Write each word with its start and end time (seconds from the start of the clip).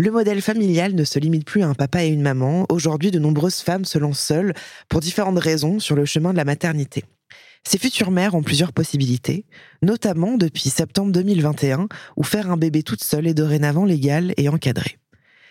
Le 0.00 0.12
modèle 0.12 0.40
familial 0.40 0.94
ne 0.94 1.02
se 1.02 1.18
limite 1.18 1.44
plus 1.44 1.62
à 1.62 1.66
un 1.66 1.74
papa 1.74 2.04
et 2.04 2.08
une 2.08 2.22
maman. 2.22 2.66
Aujourd'hui, 2.68 3.10
de 3.10 3.18
nombreuses 3.18 3.62
femmes 3.62 3.84
se 3.84 3.98
lancent 3.98 4.20
seules 4.20 4.54
pour 4.88 5.00
différentes 5.00 5.40
raisons 5.40 5.80
sur 5.80 5.96
le 5.96 6.04
chemin 6.04 6.30
de 6.30 6.36
la 6.36 6.44
maternité. 6.44 7.02
Ces 7.66 7.78
futures 7.78 8.12
mères 8.12 8.36
ont 8.36 8.44
plusieurs 8.44 8.72
possibilités, 8.72 9.44
notamment 9.82 10.36
depuis 10.36 10.70
septembre 10.70 11.10
2021, 11.10 11.88
où 12.16 12.22
faire 12.22 12.48
un 12.48 12.56
bébé 12.56 12.84
toute 12.84 13.02
seule 13.02 13.26
est 13.26 13.34
dorénavant 13.34 13.84
légal 13.84 14.34
et 14.36 14.48
encadré. 14.48 14.98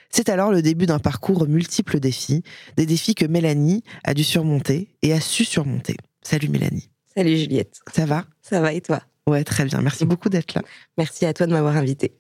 C'est 0.10 0.30
alors 0.30 0.54
le 0.54 0.62
début 0.62 0.86
d'un 0.86 1.00
parcours 1.00 1.42
aux 1.42 1.48
multiples 1.48 2.00
défis, 2.00 2.44
des 2.78 2.86
défis 2.86 3.16
que 3.16 3.26
Mélanie 3.26 3.84
a 4.06 4.14
dû 4.14 4.24
surmonter 4.24 4.96
et 5.02 5.12
a 5.12 5.20
su 5.20 5.44
surmonter. 5.44 5.98
Salut 6.24 6.48
Mélanie. 6.48 6.90
Salut 7.14 7.36
Juliette. 7.36 7.82
Ça 7.94 8.06
va? 8.06 8.26
Ça 8.42 8.62
va 8.62 8.72
et 8.72 8.80
toi? 8.80 9.02
Ouais, 9.28 9.44
très 9.44 9.66
bien. 9.66 9.82
Merci 9.82 10.06
beaucoup 10.06 10.30
d'être 10.30 10.54
là. 10.54 10.62
Merci 10.98 11.26
à 11.26 11.34
toi 11.34 11.48
de 11.48 11.52
m'avoir 11.52 11.76
invitée. 11.76 12.14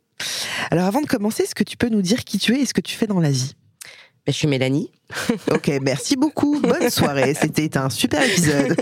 Alors 0.71 0.85
avant 0.85 1.01
de 1.01 1.07
commencer, 1.07 1.43
est-ce 1.43 1.55
que 1.55 1.63
tu 1.63 1.77
peux 1.77 1.89
nous 1.89 2.01
dire 2.01 2.23
qui 2.23 2.37
tu 2.37 2.55
es 2.55 2.61
et 2.61 2.65
ce 2.65 2.73
que 2.73 2.81
tu 2.81 2.95
fais 2.95 3.07
dans 3.07 3.19
la 3.19 3.31
vie? 3.31 3.53
Ben, 4.25 4.33
je 4.33 4.39
suis 4.39 4.47
Mélanie. 4.47 4.91
Ok, 5.53 5.71
merci 5.81 6.17
beaucoup. 6.17 6.59
Bonne 6.59 6.89
soirée. 6.89 7.33
C'était 7.33 7.77
un 7.77 7.89
super 7.89 8.21
épisode. 8.21 8.75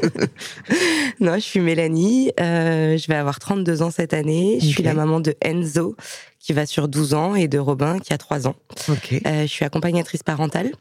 non, 1.19 1.35
je 1.35 1.39
suis 1.41 1.59
Mélanie. 1.59 2.31
euh, 2.39 2.97
je 2.97 3.07
vais 3.07 3.15
avoir 3.15 3.37
32 3.37 3.83
ans 3.83 3.91
cette 3.91 4.15
année. 4.15 4.57
Je 4.59 4.65
suis 4.65 4.81
la 4.81 4.95
maman 4.95 5.19
de 5.19 5.35
Enzo, 5.41 5.95
qui 6.39 6.53
va 6.53 6.65
sur 6.65 6.87
12 6.87 7.13
ans, 7.13 7.35
et 7.35 7.47
de 7.47 7.59
Robin, 7.59 7.99
qui 7.99 8.11
a 8.11 8.17
3 8.17 8.47
ans. 8.47 8.55
Ok. 8.89 9.13
Euh, 9.13 9.41
je 9.43 9.47
suis 9.47 9.65
accompagnatrice 9.65 10.23
parentale. 10.23 10.71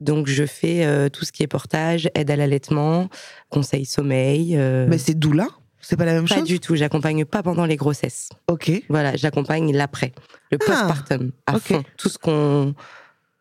Donc, 0.00 0.28
je 0.28 0.46
fais 0.46 0.84
euh, 0.84 1.08
tout 1.08 1.24
ce 1.24 1.32
qui 1.32 1.42
est 1.42 1.48
portage, 1.48 2.08
aide 2.14 2.30
à 2.30 2.36
l'allaitement, 2.36 3.08
conseil 3.50 3.84
sommeil. 3.84 4.54
Mais 4.56 4.98
c'est 4.98 5.18
doula 5.18 5.48
C'est 5.86 5.96
pas 5.96 6.04
la 6.04 6.14
même 6.14 6.26
pas 6.28 6.36
chose 6.36 6.44
du 6.44 6.60
tout. 6.60 6.74
J'accompagne 6.76 7.24
pas 7.24 7.42
pendant 7.42 7.66
les 7.66 7.76
grossesses. 7.76 8.28
Ok. 8.48 8.70
Voilà, 8.88 9.16
j'accompagne 9.16 9.72
l'après, 9.76 10.12
le 10.50 10.58
Ah, 10.62 10.64
postpartum, 10.66 11.32
à 11.46 11.58
fond. 11.58 11.82
Tout 11.96 12.08
ce 12.08 12.18
qu'on 12.18 12.74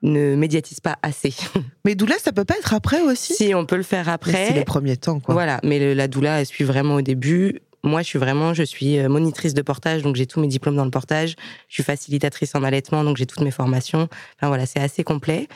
ne 0.02 0.36
médiatise 0.36 0.80
pas 0.82 0.98
assez. 1.02 1.34
Mais 1.86 1.96
doula, 1.96 2.16
ça 2.20 2.32
peut 2.34 2.44
pas 2.46 2.56
être 2.58 2.74
après 2.74 3.02
aussi? 3.02 3.34
Si 3.34 3.54
on 3.56 3.66
peut 3.66 3.78
le 3.78 3.84
faire 3.84 4.10
après, 4.10 4.48
C'est 4.48 4.54
les 4.54 4.66
premiers 4.66 4.98
temps, 4.98 5.20
quoi. 5.20 5.34
Voilà, 5.34 5.60
mais 5.64 5.80
le- 5.80 5.94
la 5.94 6.08
doula, 6.08 6.40
elle 6.42 6.46
suit 6.46 6.64
vraiment 6.66 6.96
au 6.96 7.02
début. 7.02 7.62
Moi, 7.86 8.02
je 8.02 8.08
suis 8.08 8.20
vraiment, 8.20 8.54
je 8.54 8.64
suis 8.64 8.98
euh, 9.00 9.10
monitrice 9.10 9.54
de 9.54 9.62
portage, 9.62 10.02
donc 10.04 10.16
j'ai 10.16 10.26
tous 10.26 10.40
mes 10.40 10.48
diplômes 10.48 10.76
dans 10.76 10.86
le 10.86 10.92
portage. 10.92 11.36
Je 11.68 11.74
suis 11.74 11.84
facilitatrice 11.84 12.56
en 12.56 12.64
allaitement, 12.64 13.04
donc 13.04 13.18
j'ai 13.18 13.26
toutes 13.26 13.42
mes 13.42 13.52
formations. 13.52 14.08
Enfin 14.38 14.48
voilà, 14.48 14.66
c'est 14.66 14.80
assez 14.80 15.04
complet. 15.04 15.48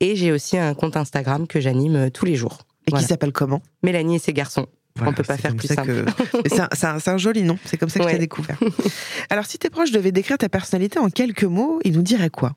Et 0.00 0.14
j'ai 0.16 0.30
aussi 0.32 0.56
un 0.58 0.74
compte 0.74 0.96
Instagram 0.96 1.46
que 1.48 1.60
j'anime 1.60 1.96
euh, 1.96 2.10
tous 2.10 2.24
les 2.24 2.34
jours. 2.36 2.58
Et 2.86 2.90
Voilà. 2.90 3.02
qui 3.04 3.08
s'appelle 3.08 3.32
comment? 3.32 3.62
Mélanie 3.82 4.16
et 4.16 4.18
ses 4.20 4.32
garçons. 4.32 4.66
Voilà, 4.98 5.12
peut 5.16 5.22
pas 5.22 5.36
faire 5.36 5.54
plus 5.56 5.68
simple. 5.68 6.04
que- 6.04 6.48
C'est 6.98 7.08
un, 7.08 7.18
joli 7.18 7.42
nom, 7.42 7.58
c'est 7.64 7.76
comme 7.76 7.88
ça 7.88 7.98
que 8.00 8.04
je 8.06 8.12
Ouais. 8.12 8.18
découvert. 8.18 8.58
Alors, 9.30 9.46
si 9.46 9.58
tes 9.58 9.70
proches 9.70 9.90
devaient 9.90 10.12
décrire 10.12 10.38
ta 10.38 10.48
personnalité 10.48 10.98
en 10.98 11.10
quelques 11.10 11.44
mots, 11.44 11.80
ils 11.84 11.92
nous 11.92 12.02
diraient 12.02 12.30
quoi? 12.30 12.54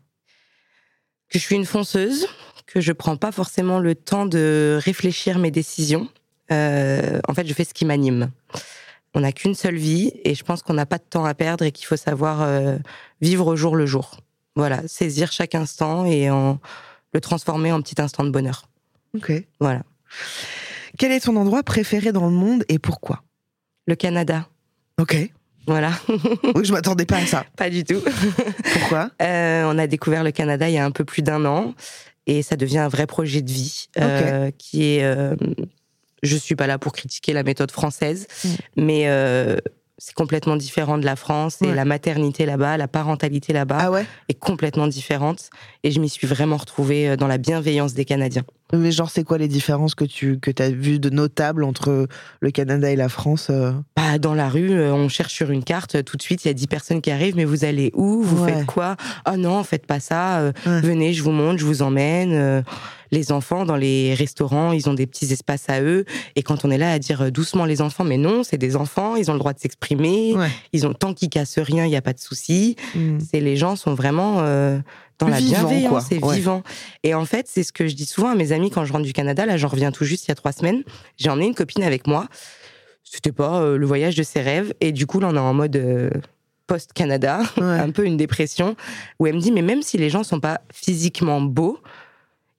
Que 1.30 1.40
je 1.40 1.44
suis 1.44 1.56
une 1.56 1.66
fonceuse, 1.66 2.28
que 2.68 2.82
je 2.82 2.92
prends 2.92 3.16
pas 3.18 3.32
forcément 3.32 3.80
le 3.80 3.96
temps 3.96 4.26
de 4.26 4.80
réfléchir 4.84 5.40
mes 5.40 5.52
décisions. 5.52 6.10
Euh, 6.52 7.20
en 7.28 7.34
fait, 7.34 7.48
je 7.48 7.54
fais 7.54 7.64
ce 7.64 7.74
qui 7.74 7.86
m'anime. 7.86 8.32
On 9.14 9.22
n'a 9.22 9.32
qu'une 9.32 9.56
seule 9.56 9.76
vie 9.78 10.12
et 10.24 10.36
je 10.36 10.44
pense 10.44 10.62
qu'on 10.62 10.74
n'a 10.74 10.86
pas 10.86 10.98
de 10.98 11.04
temps 11.10 11.26
à 11.26 11.34
perdre 11.34 11.66
et 11.66 11.72
qu'il 11.72 11.86
faut 11.86 11.98
savoir 11.98 12.42
euh, 12.42 12.78
vivre 13.22 13.48
au 13.48 13.56
jour 13.56 13.76
le 13.76 13.86
jour. 13.86 14.18
Voilà, 14.56 14.86
saisir 14.88 15.32
chaque 15.32 15.56
instant 15.56 16.06
et 16.06 16.30
en, 16.30 16.60
le 17.14 17.22
transformer 17.22 17.72
en 17.72 17.82
petit 17.82 18.02
instant 18.02 18.24
de 18.26 18.30
bonheur. 18.30 18.68
Ok. 19.16 19.32
Voilà. 19.60 19.84
Quel 20.98 21.12
est 21.12 21.22
ton 21.22 21.36
endroit 21.36 21.64
préféré 21.64 22.12
dans 22.12 22.26
le 22.26 22.32
monde 22.34 22.64
et 22.70 22.80
pourquoi? 22.80 23.24
Le 23.88 23.96
Canada. 23.96 24.48
Ok. 25.00 25.16
Voilà, 25.68 25.92
Oui, 26.56 26.66
je 26.66 26.72
m'attendais 26.72 27.06
pas 27.06 27.18
à 27.18 27.26
ça. 27.26 27.46
pas 27.56 27.70
du 27.70 27.84
tout. 27.84 28.02
Pourquoi? 28.74 29.12
Euh, 29.22 29.64
on 29.72 29.78
a 29.78 29.86
découvert 29.88 30.24
le 30.24 30.32
Canada 30.32 30.68
il 30.68 30.74
y 30.74 30.78
a 30.80 30.86
un 30.86 30.92
peu 30.92 31.06
plus 31.06 31.22
d'un 31.22 31.46
an 31.46 31.76
et 32.26 32.42
ça 32.42 32.56
devient 32.56 32.80
un 32.80 32.88
vrai 32.88 33.06
projet 33.06 33.42
de 33.44 33.52
vie 33.52 33.88
euh, 34.00 34.50
qui 34.58 34.96
est. 34.96 35.04
euh, 35.04 35.36
je 36.24 36.36
suis 36.36 36.56
pas 36.56 36.68
là 36.68 36.78
pour 36.80 36.94
critiquer 36.94 37.34
la 37.34 37.44
méthode 37.44 37.72
française, 37.72 38.28
Mm. 38.44 38.50
mais 38.78 39.04
euh, 39.08 39.58
c'est 40.04 40.16
complètement 40.16 40.56
différent 40.56 40.98
de 40.98 41.06
la 41.06 41.16
France 41.16 41.62
et 41.62 41.76
la 41.76 41.86
maternité 41.86 42.48
là-bas, 42.48 42.76
la 42.76 42.88
parentalité 42.88 43.54
là-bas 43.54 43.78
Ah 43.80 43.92
ouais 43.92 44.04
est 44.30 44.34
complètement 44.34 44.88
différente 44.88 45.52
et 45.84 45.92
je 45.92 46.00
m'y 46.00 46.10
suis 46.10 46.26
vraiment 46.26 46.58
retrouvée 46.58 47.10
euh, 47.10 47.16
dans 47.18 47.28
la 47.28 47.38
bienveillance 47.38 47.94
des 47.94 48.04
Canadiens. 48.04 48.42
Mais 48.74 48.92
genre, 48.92 49.12
c'est 49.12 49.24
quoi 49.24 49.38
les 49.38 49.48
différences 49.48 49.94
que 49.94 50.06
tu 50.06 50.40
que 50.40 50.50
as 50.60 50.72
vues 50.72 50.98
de 50.98 51.12
notables 51.12 51.64
entre 51.64 52.08
le 52.40 52.52
Canada 52.52 52.90
et 52.90 52.96
la 52.96 53.10
France 53.10 53.50
euh? 53.52 53.74
Bah, 53.96 54.18
dans 54.18 54.34
la 54.34 54.50
rue, 54.50 54.72
euh, 54.72 54.92
on 54.92 55.08
cherche 55.08 55.34
sur 55.34 55.52
une 55.52 55.64
carte, 55.64 56.04
tout 56.04 56.18
de 56.18 56.22
suite, 56.24 56.46
il 56.46 56.48
y 56.48 56.52
a 56.52 56.56
10 56.56 56.66
personnes 56.66 57.02
qui 57.02 57.12
arrivent, 57.12 57.36
mais 57.36 57.46
vous 57.46 57.64
allez 57.64 57.92
où? 57.94 58.24
Vous 58.24 58.44
Ouais. 58.44 58.54
faites 58.56 58.66
quoi? 58.66 58.96
Oh 59.30 59.38
non, 59.38 59.64
faites 59.64 59.86
pas 59.86 60.00
ça, 60.00 60.52
Ouais. 60.66 60.82
venez, 60.82 61.14
je 61.14 61.22
vous 61.22 61.32
montre, 61.32 61.60
je 61.60 61.66
vous 61.66 61.84
emmène. 61.84 62.64
Les 63.12 63.32
enfants, 63.32 63.66
dans 63.66 63.76
les 63.76 64.14
restaurants, 64.14 64.72
ils 64.72 64.90
ont 64.90 64.94
des 64.94 65.06
petits 65.08 65.32
espaces 65.34 65.70
à 65.70 65.82
eux, 65.82 66.06
et 66.36 66.44
quand 66.44 66.64
on 66.66 66.72
est 66.72 66.78
là 66.78 66.92
à 66.94 67.00
dire 67.00 67.22
euh, 67.24 67.30
doucement 67.30 67.66
les 67.66 67.82
enfants, 67.82 68.04
mais 68.04 68.18
non, 68.18 68.44
c'est 68.44 68.58
des 68.58 68.76
enfants, 68.76 69.16
ils 69.16 69.30
ont 69.30 69.34
le 69.34 69.40
droit 69.40 69.54
de 69.54 69.60
s'exprimer, 69.60 70.34
Ouais. 70.36 70.48
ils 70.74 70.88
ont 70.88 70.94
tant 70.94 71.14
qu'ils 71.14 71.30
cassent 71.30 71.60
rien, 71.60 71.86
il 71.86 71.90
n'y 71.90 71.96
a 71.98 72.02
pas 72.02 72.14
de 72.14 72.20
souci. 72.20 72.76
Hmm. 72.96 73.18
C'est 73.20 73.40
les 73.42 73.58
gens 73.58 73.76
sont 73.76 73.94
vraiment 73.94 74.38
euh, 74.40 74.80
dans 75.20 75.28
la 75.28 75.40
bienveillance, 75.40 76.06
c'est 76.10 76.24
Ouais. 76.24 76.36
vivant. 76.36 76.64
Et 77.04 77.14
en 77.14 77.26
fait, 77.26 77.48
c'est 77.50 77.64
ce 77.64 77.72
que 77.74 77.88
je 77.88 77.94
dis 77.96 78.06
souvent 78.06 78.30
à 78.30 78.36
mes 78.36 78.54
amis 78.54 78.72
quand 78.72 78.86
je 78.86 78.94
rentre 78.94 79.06
du 79.06 79.14
Canada. 79.14 79.46
Là, 79.46 79.58
j'en 79.58 79.68
reviens 79.68 79.92
tout 79.92 80.06
juste 80.06 80.26
il 80.26 80.30
y 80.30 80.32
a 80.32 80.36
trois 80.36 80.52
semaines. 80.52 80.84
J'ai 81.18 81.30
emmené 81.30 81.48
une 81.48 81.54
copine 81.56 81.84
avec 81.84 82.08
moi. 82.08 82.28
C'était 83.04 83.32
pas 83.34 83.62
euh, 83.62 83.78
le 83.78 83.86
voyage 83.86 84.16
de 84.16 84.24
ses 84.24 84.42
rêves. 84.42 84.74
Et 84.80 84.92
du 84.94 85.06
coup, 85.06 85.20
là, 85.20 85.28
on 85.32 85.36
est 85.36 85.40
en 85.40 85.54
mode 85.54 85.76
euh, 85.76 86.10
post-Canada, 86.68 87.42
Ouais. 87.58 87.64
un 87.80 87.92
peu 87.92 88.06
une 88.06 88.18
dépression, 88.18 88.76
où 89.20 89.28
elle 89.28 89.36
me 89.36 89.40
dit, 89.42 89.52
mais 89.52 89.62
même 89.62 89.82
si 89.82 89.98
les 89.98 90.10
gens 90.10 90.24
sont 90.24 90.40
pas 90.40 90.62
physiquement 90.74 91.42
beaux, 91.42 91.78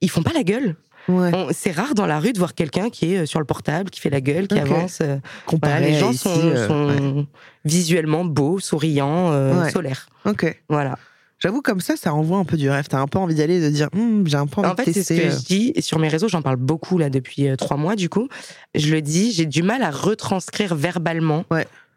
ils 0.02 0.10
font 0.10 0.22
pas 0.22 0.32
la 0.34 0.42
gueule. 0.44 0.76
Ouais. 1.08 1.32
C'est 1.52 1.72
rare 1.72 1.94
dans 1.94 2.06
la 2.06 2.20
rue 2.20 2.32
de 2.32 2.38
voir 2.38 2.54
quelqu'un 2.54 2.88
qui 2.88 3.12
est 3.14 3.18
euh, 3.18 3.26
sur 3.26 3.40
le 3.40 3.44
portable, 3.44 3.90
qui 3.90 3.98
fait 4.00 4.10
la 4.10 4.20
gueule, 4.20 4.46
qui 4.46 4.56
avance. 4.58 4.98
euh, 5.02 5.16
Comparé 5.46 5.72
voilà, 5.80 5.86
les 5.88 5.94
gens 5.98 6.10
ici, 6.12 6.18
sont, 6.18 6.30
euh, 6.44 6.68
sont 6.68 6.86
ouais. 7.16 7.24
visuellement 7.64 8.24
beaux, 8.24 8.60
souriants, 8.60 9.32
euh, 9.32 9.62
Ouais. 9.64 9.70
solaires. 9.70 10.06
Ok. 10.26 10.60
Voilà. 10.68 10.96
J'avoue, 11.40 11.60
comme 11.60 11.80
ça, 11.80 11.96
ça 11.96 12.14
envoie 12.14 12.38
un 12.38 12.44
peu 12.44 12.56
du 12.56 12.70
rêve. 12.70 12.86
T'as 12.88 13.00
un 13.00 13.08
peu 13.08 13.18
envie 13.18 13.34
d'aller, 13.34 13.60
de 13.60 13.68
dire, 13.68 13.88
Hum, 13.96 14.24
j'ai 14.28 14.36
un 14.36 14.46
peu 14.46 14.60
envie 14.60 14.70
En 14.70 14.74
de 14.74 14.80
fait, 14.82 14.92
c'est 14.92 15.02
ce 15.02 15.08
tester. 15.12 15.24
que 15.28 15.30
je 15.30 15.38
dis. 15.44 15.72
Et 15.74 15.80
sur 15.80 15.98
mes 15.98 16.06
réseaux, 16.06 16.28
j'en 16.28 16.40
parle 16.40 16.54
beaucoup 16.54 16.98
là 16.98 17.10
depuis 17.10 17.48
trois 17.58 17.76
mois, 17.76 17.96
du 17.96 18.08
coup. 18.08 18.28
Je 18.76 18.92
le 18.94 19.02
dis, 19.02 19.32
j'ai 19.32 19.46
du 19.46 19.64
mal 19.64 19.82
à 19.82 19.90
retranscrire 19.90 20.76
verbalement 20.76 21.44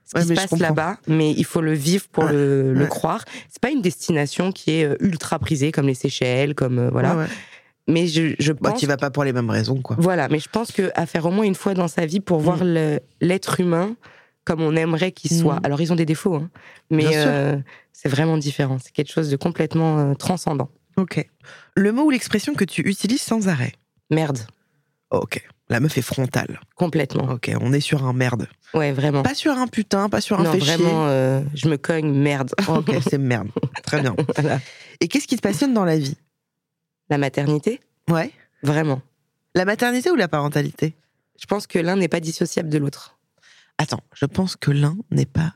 ce 0.07 0.15
qui 0.19 0.27
se 0.29 0.33
passe 0.33 0.59
là-bas, 0.59 0.97
mais 1.07 1.31
il 1.31 1.45
faut 1.45 1.61
le 1.61 1.73
vivre 1.73 2.05
pour 2.11 2.23
Ouais. 2.23 2.31
le, 2.31 2.73
le 2.73 2.81
Ouais. 2.81 2.87
croire. 2.87 3.23
C'est 3.49 3.61
pas 3.61 3.69
une 3.69 3.81
destination 3.83 4.51
qui 4.51 4.71
est 4.71 4.89
ultra 4.99 5.37
prisée 5.37 5.71
comme 5.71 5.85
les 5.85 5.93
Seychelles, 5.93 6.55
comme 6.55 6.79
euh, 6.79 6.89
voilà. 6.91 7.27
Mais 7.87 8.07
je, 8.07 8.33
je 8.39 8.51
Bah, 8.53 8.71
pense. 8.71 8.79
tu 8.79 8.87
vas 8.87 8.97
pas 8.97 9.11
pour 9.11 9.23
les 9.23 9.33
mêmes 9.33 9.49
raisons, 9.49 9.79
quoi. 9.81 9.95
Voilà, 9.99 10.27
mais 10.29 10.39
je 10.39 10.49
pense 10.49 10.71
que 10.71 10.91
à 10.95 11.05
faire 11.05 11.25
au 11.25 11.31
moins 11.31 11.45
une 11.45 11.53
fois 11.55 11.73
dans 11.75 11.87
sa 11.87 12.05
vie 12.05 12.19
pour 12.19 12.39
voir 12.39 12.63
le- 12.63 12.99
l'être 13.21 13.59
humain 13.59 13.95
comme 14.43 14.61
on 14.61 14.75
aimerait 14.75 15.11
qu'il 15.11 15.31
soit. 15.31 15.55
Mm. 15.59 15.65
Alors 15.65 15.81
ils 15.81 15.91
ont 15.91 15.95
des 15.95 16.05
défauts, 16.05 16.35
hein, 16.35 16.49
mais 16.91 17.05
euh, 17.15 17.57
c'est 17.93 18.09
vraiment 18.09 18.37
différent. 18.37 18.77
C'est 18.83 18.91
quelque 18.91 19.11
chose 19.11 19.29
de 19.29 19.35
complètement 19.37 19.99
euh, 19.99 20.13
transcendant. 20.13 20.69
Ok. 20.97 21.27
Le 21.75 21.91
mot 21.91 22.03
ou 22.03 22.09
l'expression 22.09 22.53
que 22.53 22.63
tu 22.63 22.81
utilises 22.87 23.21
sans 23.21 23.47
arrêt? 23.47 23.73
Merde, 24.11 24.39
Ok. 25.11 25.43
La 25.69 25.79
meuf 25.79 25.97
est 25.97 26.03
frontale. 26.03 26.59
complètement. 26.75 27.23
Ok, 27.31 27.51
on 27.59 27.73
est 27.73 27.79
sur 27.79 28.05
un 28.05 28.13
merde. 28.13 28.47
Ouais, 28.75 28.91
vraiment. 28.91 29.23
Pas 29.23 29.33
sur 29.33 29.51
un 29.57 29.65
putain, 29.65 30.09
pas 30.09 30.21
sur 30.21 30.39
un 30.39 30.43
non, 30.43 30.51
fait 30.51 30.59
vraiment, 30.59 31.07
euh, 31.07 31.41
je 31.55 31.67
me 31.69 31.77
cogne, 31.77 32.11
merde. 32.11 32.51
Ok, 32.67 32.91
c'est 33.09 33.17
merde. 33.17 33.47
Très 33.83 33.99
bien. 34.01 34.15
Voilà. 34.37 34.59
Et 35.01 35.07
qu'est-ce 35.07 35.25
qui 35.27 35.37
te 35.37 35.41
passionne 35.41 35.73
dans 35.73 35.85
la 35.85 35.97
vie? 35.97 36.17
La 37.09 37.17
maternité, 37.17 37.79
Ouais. 38.09 38.31
vraiment. 38.63 39.01
La 39.53 39.65
maternité 39.65 40.09
ou 40.11 40.15
la 40.15 40.27
parentalité? 40.27 40.95
Je 41.39 41.45
pense 41.45 41.67
que 41.67 41.79
l'un 41.79 41.95
n'est 41.97 42.07
pas 42.07 42.19
dissociable 42.19 42.69
de 42.69 42.77
l'autre. 42.77 43.17
Attends, 43.77 44.01
je 44.13 44.25
pense 44.25 44.55
que 44.55 44.71
l'un 44.71 44.95
n'est 45.11 45.25
pas. 45.25 45.53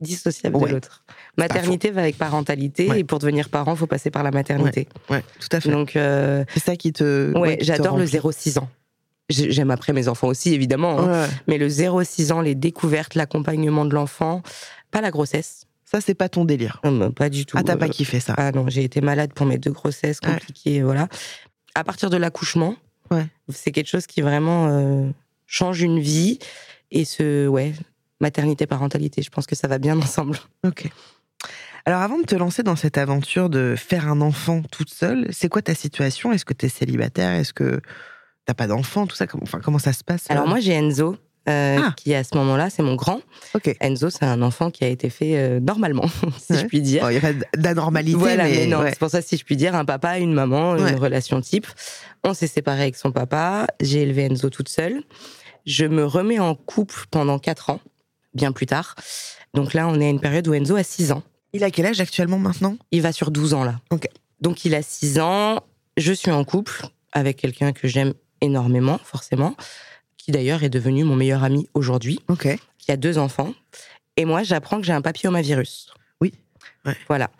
Dissociable 0.00 0.56
Ouais. 0.56 0.68
de 0.68 0.74
l'autre. 0.74 1.04
Maternité 1.38 1.90
va 1.90 2.02
avec 2.02 2.18
parentalité, 2.18 2.88
Ouais. 2.88 3.00
et 3.00 3.04
pour 3.04 3.18
devenir 3.20 3.48
parent, 3.48 3.74
faut 3.76 3.86
passer 3.86 4.10
par 4.10 4.22
la 4.22 4.30
maternité. 4.30 4.88
Ouais, 5.08 5.24
tout 5.40 5.48
à 5.52 5.60
fait. 5.60 5.70
Donc, 5.70 5.96
euh, 5.96 6.44
c'est 6.52 6.60
ça 6.62 6.76
qui 6.76 6.92
te. 6.92 7.32
ouais, 7.38 7.58
j'adore 7.60 7.96
le 7.96 8.02
remplit. 8.04 8.08
0-6 8.18 8.58
ans. 8.58 8.68
J'ai- 9.30 9.50
J'aime 9.50 9.70
après 9.70 9.94
mes 9.94 10.08
enfants 10.08 10.26
aussi, 10.28 10.52
évidemment. 10.52 11.00
hein. 11.00 11.26
Mais 11.46 11.56
le 11.56 11.68
0-6 11.68 12.32
ans, 12.32 12.42
les 12.42 12.54
découvertes, 12.54 13.14
l'accompagnement 13.14 13.86
de 13.86 13.94
l'enfant, 13.94 14.42
pas 14.90 15.00
la 15.00 15.10
grossesse. 15.10 15.66
Ça, 15.84 16.00
c'est 16.00 16.14
pas 16.14 16.28
ton 16.28 16.44
délire. 16.44 16.80
Non, 16.84 16.90
non, 16.90 17.10
pas 17.12 17.28
du 17.28 17.44
tout. 17.46 17.56
Ah, 17.58 17.62
t'as 17.62 17.76
pas 17.76 17.86
Euh, 17.86 17.88
kiffé 17.88 18.18
ça. 18.20 18.34
Ah 18.36 18.50
non, 18.52 18.66
j'ai 18.68 18.84
été 18.84 19.00
malade 19.00 19.32
pour 19.34 19.46
mes 19.46 19.58
deux 19.58 19.70
grossesses 19.72 20.18
Ouais. 20.24 20.32
compliquées, 20.32 20.82
voilà. 20.82 21.08
À 21.74 21.84
partir 21.84 22.10
de 22.10 22.16
l'accouchement, 22.16 22.76
Ouais. 23.10 23.26
c'est 23.52 23.70
quelque 23.70 23.88
chose 23.88 24.06
qui 24.06 24.20
vraiment 24.22 24.68
euh, 24.68 25.08
change 25.46 25.82
une 25.82 26.00
vie. 26.00 26.38
Et 26.90 27.04
ce, 27.04 27.46
ouais, 27.46 27.74
maternité, 28.20 28.66
parentalité, 28.66 29.22
je 29.22 29.30
pense 29.30 29.46
que 29.46 29.54
ça 29.54 29.68
va 29.68 29.78
bien 29.78 29.98
ensemble. 30.00 30.38
Ok. 30.66 30.88
Alors, 31.86 32.00
avant 32.00 32.18
de 32.18 32.24
te 32.24 32.34
lancer 32.34 32.62
dans 32.62 32.76
cette 32.76 32.96
aventure 32.96 33.50
de 33.50 33.74
faire 33.76 34.08
un 34.08 34.22
enfant 34.22 34.62
toute 34.62 34.88
seule, 34.88 35.28
c'est 35.32 35.50
quoi 35.50 35.60
ta 35.60 35.74
situation? 35.74 36.32
Est-ce 36.32 36.46
que 36.46 36.54
t'es 36.54 36.70
célibataire? 36.70 37.30
Est-ce 37.32 37.52
que 37.52 37.80
t'as 38.46 38.54
pas 38.54 38.66
d'enfant? 38.66 39.06
Tout 39.06 39.16
ça, 39.16 39.26
comment, 39.26 39.42
enfin, 39.42 39.60
comment 39.62 39.78
ça 39.78 39.92
se 39.92 40.02
passe 40.02 40.24
Alors 40.30 40.44
euh 40.46 40.48
moi, 40.48 40.60
j'ai 40.60 40.72
Enzo, 40.72 41.16
euh, 41.48 41.78
Ah. 41.80 41.92
qui 41.96 42.14
à 42.14 42.24
ce 42.24 42.36
moment-là, 42.36 42.70
c'est 42.70 42.82
mon 42.82 42.94
grand. 42.94 43.20
Enzo, 43.80 44.10
c'est 44.10 44.24
un 44.24 44.40
enfant 44.42 44.70
qui 44.70 44.84
a 44.84 44.88
été 44.88 45.10
fait 45.10 45.36
euh, 45.36 45.60
normalement, 45.60 46.06
si 46.38 46.52
Ouais. 46.52 46.58
je 46.60 46.66
puis 46.66 46.80
dire. 46.80 47.02
Bon, 47.02 47.08
il 47.10 47.14
y 47.14 47.18
a 47.18 47.20
pas 47.20 47.32
d'anormalité, 47.56 48.16
Voilà, 48.16 48.44
mais, 48.44 48.50
mais, 48.60 48.66
non, 48.66 48.80
ouais. 48.80 48.90
c'est 48.90 48.98
pour 48.98 49.10
ça, 49.10 49.20
si 49.22 49.36
je 49.36 49.44
puis 49.44 49.56
dire, 49.56 49.74
un 49.74 49.84
papa, 49.84 50.18
une 50.18 50.32
maman, 50.32 50.72
Ouais. 50.72 50.90
une 50.92 50.98
relation 50.98 51.40
type. 51.40 51.66
On 52.22 52.32
s'est 52.34 52.46
séparés 52.46 52.82
avec 52.82 52.96
son 52.96 53.12
papa, 53.12 53.66
j'ai 53.80 54.02
élevé 54.02 54.24
Enzo 54.24 54.48
toute 54.50 54.68
seule. 54.68 55.02
Je 55.66 55.84
me 55.86 56.04
remets 56.04 56.38
en 56.38 56.54
couple 56.54 57.04
pendant 57.10 57.38
4 57.38 57.70
ans, 57.70 57.80
bien 58.34 58.52
plus 58.52 58.66
tard. 58.66 58.94
Donc 59.54 59.72
là, 59.74 59.86
on 59.88 60.00
est 60.00 60.06
à 60.06 60.10
une 60.10 60.20
période 60.20 60.46
où 60.48 60.54
Enzo 60.54 60.76
a 60.76 60.82
6 60.82 61.12
ans. 61.12 61.22
Il 61.52 61.62
a 61.64 61.70
quel 61.70 61.86
âge 61.86 62.00
actuellement 62.00 62.38
maintenant? 62.38 62.76
Il 62.90 63.02
va 63.02 63.12
sur 63.12 63.30
12 63.30 63.54
ans 63.54 63.64
là. 63.64 63.76
Donc 64.40 64.64
il 64.64 64.74
a 64.74 64.82
6 64.82 65.20
ans, 65.20 65.60
je 65.96 66.12
suis 66.12 66.30
en 66.30 66.44
couple 66.44 66.86
avec 67.12 67.36
quelqu'un 67.36 67.72
que 67.72 67.86
j'aime 67.86 68.12
énormément, 68.40 68.98
forcément, 69.04 69.54
qui 70.24 70.32
d'ailleurs 70.32 70.62
est 70.64 70.70
devenu 70.70 71.04
mon 71.04 71.16
meilleur 71.16 71.44
ami 71.44 71.68
aujourd'hui, 71.74 72.18
Ok. 72.28 72.48
qui 72.78 72.90
a 72.90 72.96
deux 72.96 73.18
enfants. 73.18 73.52
Et 74.16 74.24
moi, 74.24 74.42
j'apprends 74.42 74.80
que 74.80 74.86
j'ai 74.86 74.92
un 74.94 75.02
papillomavirus. 75.02 75.92
Oui. 76.22 76.32
Ouais. 76.86 76.96
Voilà. 77.08 77.30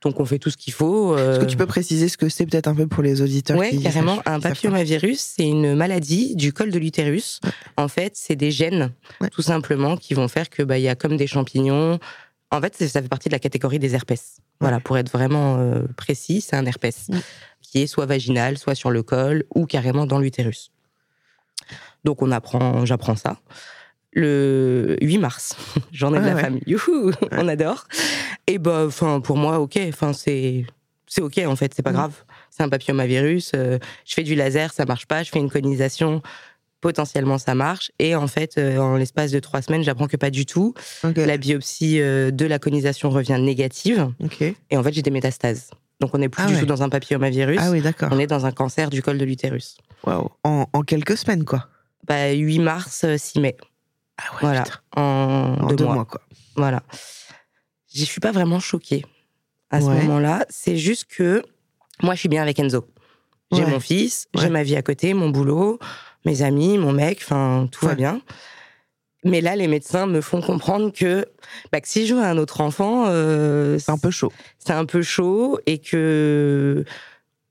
Donc 0.00 0.18
on 0.20 0.24
fait 0.24 0.38
tout 0.38 0.48
ce 0.48 0.56
qu'il 0.56 0.72
faut. 0.72 1.14
Est-ce 1.18 1.38
que 1.40 1.44
euh, 1.44 1.46
tu 1.46 1.58
peux 1.58 1.66
préciser 1.66 2.08
ce 2.08 2.16
que 2.16 2.30
c'est 2.30 2.46
peut-être 2.46 2.68
un 2.68 2.74
peu 2.74 2.86
pour 2.86 3.02
les 3.02 3.20
auditeurs 3.20 3.62
qui 3.68 3.82
carrément. 3.82 4.16
sachent- 4.16 4.22
Un 4.26 4.40
papillomavirus, 4.40 5.20
c'est 5.20 5.46
une 5.46 5.74
maladie 5.74 6.34
du 6.36 6.54
col 6.54 6.70
de 6.70 6.78
l'utérus. 6.78 7.40
En 7.76 7.88
fait, 7.88 8.12
c'est 8.16 8.36
des 8.36 8.50
gènes, 8.50 8.92
Ouais. 9.20 9.28
tout 9.28 9.42
simplement, 9.42 9.98
qui 9.98 10.14
vont 10.14 10.28
faire 10.28 10.48
que 10.48 10.62
bah 10.62 10.78
il 10.78 10.82
y 10.84 10.88
a 10.88 10.94
comme 10.94 11.18
des 11.18 11.26
champignons. 11.26 11.98
En 12.50 12.60
fait, 12.62 12.74
ça 12.82 13.02
fait 13.02 13.08
partie 13.08 13.28
de 13.28 13.34
la 13.34 13.38
catégorie 13.38 13.78
des 13.78 13.94
herpès. 13.94 14.38
Voilà, 14.60 14.80
pour 14.80 14.96
être 14.96 15.12
vraiment 15.12 15.58
euh, 15.58 15.82
précis, 15.98 16.40
c'est 16.40 16.56
un 16.56 16.64
herpès 16.64 17.08
qui 17.60 17.82
est 17.82 17.86
soit 17.86 18.06
vaginal, 18.06 18.56
soit 18.56 18.74
sur 18.74 18.90
le 18.90 19.02
col 19.02 19.44
ou 19.54 19.66
carrément 19.66 20.06
dans 20.06 20.18
l'utérus. 20.18 20.70
Donc 22.04 22.22
on 22.22 22.30
apprend, 22.32 22.84
j'apprends 22.86 23.16
ça. 23.16 23.38
Le 24.12 24.96
8 25.02 25.18
mars, 25.18 25.56
journée 25.92 26.18
de 26.18 26.24
Ah 26.24 26.28
la 26.28 26.34
ouais. 26.34 26.40
famille. 26.40 26.62
Youhou, 26.66 27.12
on 27.32 27.46
adore. 27.48 27.86
Et 28.46 28.58
bah, 28.58 28.84
enfin, 28.86 29.20
pour 29.20 29.36
moi, 29.36 29.60
ok. 29.60 29.78
Enfin, 29.88 30.12
c'est 30.12 30.64
c'est 31.06 31.22
ok 31.22 31.38
en 31.46 31.56
fait, 31.56 31.72
c'est 31.74 31.82
pas 31.82 31.90
Mm. 31.90 31.94
grave. 31.94 32.12
C'est 32.50 32.62
un 32.62 32.68
papillomavirus. 32.68 33.52
euh, 33.54 33.78
je 34.04 34.14
fais 34.14 34.22
du 34.22 34.34
laser, 34.34 34.72
ça 34.72 34.84
marche 34.84 35.06
pas. 35.06 35.22
Je 35.22 35.30
fais 35.30 35.38
une 35.38 35.50
conisation, 35.50 36.22
potentiellement 36.80 37.38
ça 37.38 37.54
marche. 37.54 37.92
Et 38.00 38.14
en 38.16 38.26
fait, 38.26 38.58
euh, 38.58 38.78
en 38.78 38.96
l'espace 38.96 39.30
de 39.30 39.38
trois 39.38 39.62
semaines, 39.62 39.82
j'apprends 39.84 40.06
que 40.08 40.16
pas 40.16 40.30
du 40.30 40.44
tout. 40.46 40.74
La 41.16 41.36
biopsie 41.36 42.00
euh, 42.00 42.30
de 42.32 42.46
la 42.46 42.58
conisation 42.58 43.10
revient 43.10 43.38
négative. 43.40 44.10
Et 44.70 44.76
en 44.76 44.82
fait, 44.82 44.92
j'ai 44.92 45.02
des 45.02 45.10
métastases. 45.12 45.70
Donc 46.00 46.14
on 46.14 46.18
n'est 46.18 46.28
plus 46.28 46.42
Ah 46.44 46.48
du 46.48 46.54
ouais. 46.54 46.60
tout 46.60 46.66
dans 46.66 46.82
un 46.82 46.88
papillomavirus. 46.88 47.58
Ah 47.60 47.70
oui, 47.70 47.80
d'accord. 47.80 48.08
On 48.10 48.18
est 48.18 48.26
dans 48.26 48.46
un 48.46 48.52
cancer 48.52 48.88
du 48.90 49.02
col 49.02 49.18
de 49.18 49.24
l'utérus. 49.24 49.76
Waouh. 50.04 50.30
En, 50.44 50.66
en 50.72 50.80
quelques 50.82 51.16
semaines, 51.16 51.44
quoi. 51.44 51.68
Bah, 52.06 52.30
8 52.32 52.58
mars, 52.58 53.04
euh, 53.04 53.16
6 53.18 53.40
mai. 53.40 53.56
Ah 54.18 54.24
ouais, 54.34 54.38
voilà. 54.40 54.62
putain. 54.62 54.78
En, 54.96 55.56
En 55.60 55.66
deux, 55.68 55.76
deux 55.76 55.84
mois. 55.84 55.94
mois, 55.94 56.04
quoi. 56.04 56.20
Voilà. 56.56 56.82
Je 57.94 58.04
suis 58.04 58.20
pas 58.20 58.32
vraiment 58.32 58.60
choquée 58.60 59.04
à 59.70 59.80
ce 59.80 59.86
Ouais. 59.86 59.94
moment-là. 60.02 60.46
C'est 60.48 60.76
juste 60.76 61.06
que 61.06 61.42
moi, 62.02 62.14
je 62.14 62.20
suis 62.20 62.28
bien 62.28 62.42
avec 62.42 62.58
Enzo. 62.58 62.86
J'ai 63.52 63.64
Ouais. 63.64 63.70
mon 63.70 63.80
fils, 63.80 64.28
j'ai 64.34 64.48
ma 64.48 64.62
vie 64.62 64.76
à 64.76 64.82
côté, 64.82 65.12
mon 65.14 65.28
boulot, 65.30 65.78
mes 66.24 66.42
amis, 66.42 66.78
mon 66.78 66.92
mec, 66.92 67.18
enfin, 67.22 67.68
tout 67.72 67.84
va 67.86 67.94
bien. 67.96 68.20
Mais 69.24 69.40
là, 69.40 69.54
les 69.56 69.66
médecins 69.68 70.06
me 70.06 70.20
font 70.20 70.40
comprendre 70.40 70.92
que, 70.92 71.26
bah, 71.72 71.80
que 71.80 71.88
si 71.88 72.06
je 72.06 72.14
veux 72.14 72.22
un 72.22 72.38
autre 72.38 72.60
enfant, 72.62 73.04
euh, 73.08 73.78
C'est 73.78 73.90
un 73.90 73.98
peu 73.98 74.10
chaud. 74.10 74.32
c'est 74.58 74.72
un 74.72 74.86
peu 74.86 75.02
chaud 75.02 75.58
et 75.66 75.78
que 75.78 76.84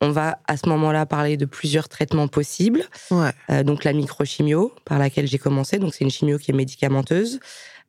on 0.01 0.11
va 0.11 0.39
à 0.47 0.57
ce 0.57 0.67
moment-là 0.69 1.05
parler 1.05 1.37
de 1.37 1.45
plusieurs 1.45 1.89
traitements 1.89 2.27
possibles. 2.27 2.83
Ouais. 3.11 3.31
Euh, 3.49 3.63
donc 3.63 3.83
la 3.83 3.93
microchimio 3.93 4.73
par 4.85 4.99
laquelle 4.99 5.27
j'ai 5.27 5.37
commencé, 5.37 5.77
donc 5.77 5.93
c'est 5.93 6.03
une 6.03 6.11
chimio 6.11 6.37
qui 6.37 6.51
est 6.51 6.53
médicamenteuse. 6.53 7.39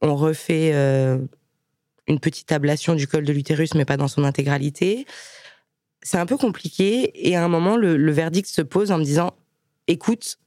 On 0.01 0.17
refait 0.17 0.73
euh, 0.75 1.19
une 2.07 2.21
petite 2.21 2.51
ablation 2.53 2.95
du 2.95 3.07
col 3.07 3.25
de 3.25 3.33
l'utérus, 3.33 3.75
mais 3.75 3.85
pas 3.85 3.97
dans 3.97 4.09
son 4.09 4.25
intégralité. 4.25 5.07
C'est 6.03 6.19
un 6.19 6.27
peu 6.27 6.37
compliqué 6.37 7.29
et 7.29 7.37
à 7.37 7.45
un 7.45 7.49
moment 7.49 7.77
le, 7.77 7.97
le 7.97 8.13
verdict 8.13 8.49
se 8.49 8.63
pose 8.63 8.91
en 8.91 8.99
me 8.99 9.05
disant 9.05 9.35
écoute, 9.87 10.39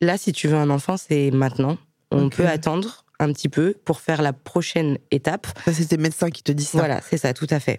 là 0.00 0.16
si 0.16 0.32
tu 0.32 0.48
veux 0.48 0.56
un 0.56 0.70
enfant 0.70 0.96
c'est 0.96 1.30
maintenant. 1.30 1.76
On 2.10 2.30
peut 2.30 2.46
attendre 2.46 3.04
un 3.18 3.32
petit 3.32 3.48
peu 3.48 3.74
pour 3.84 4.00
faire 4.00 4.22
la 4.22 4.32
prochaine 4.32 4.98
étape. 5.10 5.46
Ça, 5.64 5.72
c'est 5.72 5.86
tes 5.86 5.96
médecins 5.96 6.30
qui 6.30 6.42
te 6.42 6.52
disent 6.52 6.68
ça. 6.68 6.78
Voilà, 6.78 7.00
c'est 7.02 7.18
ça, 7.18 7.34
tout 7.34 7.48
à 7.50 7.60
fait. 7.60 7.78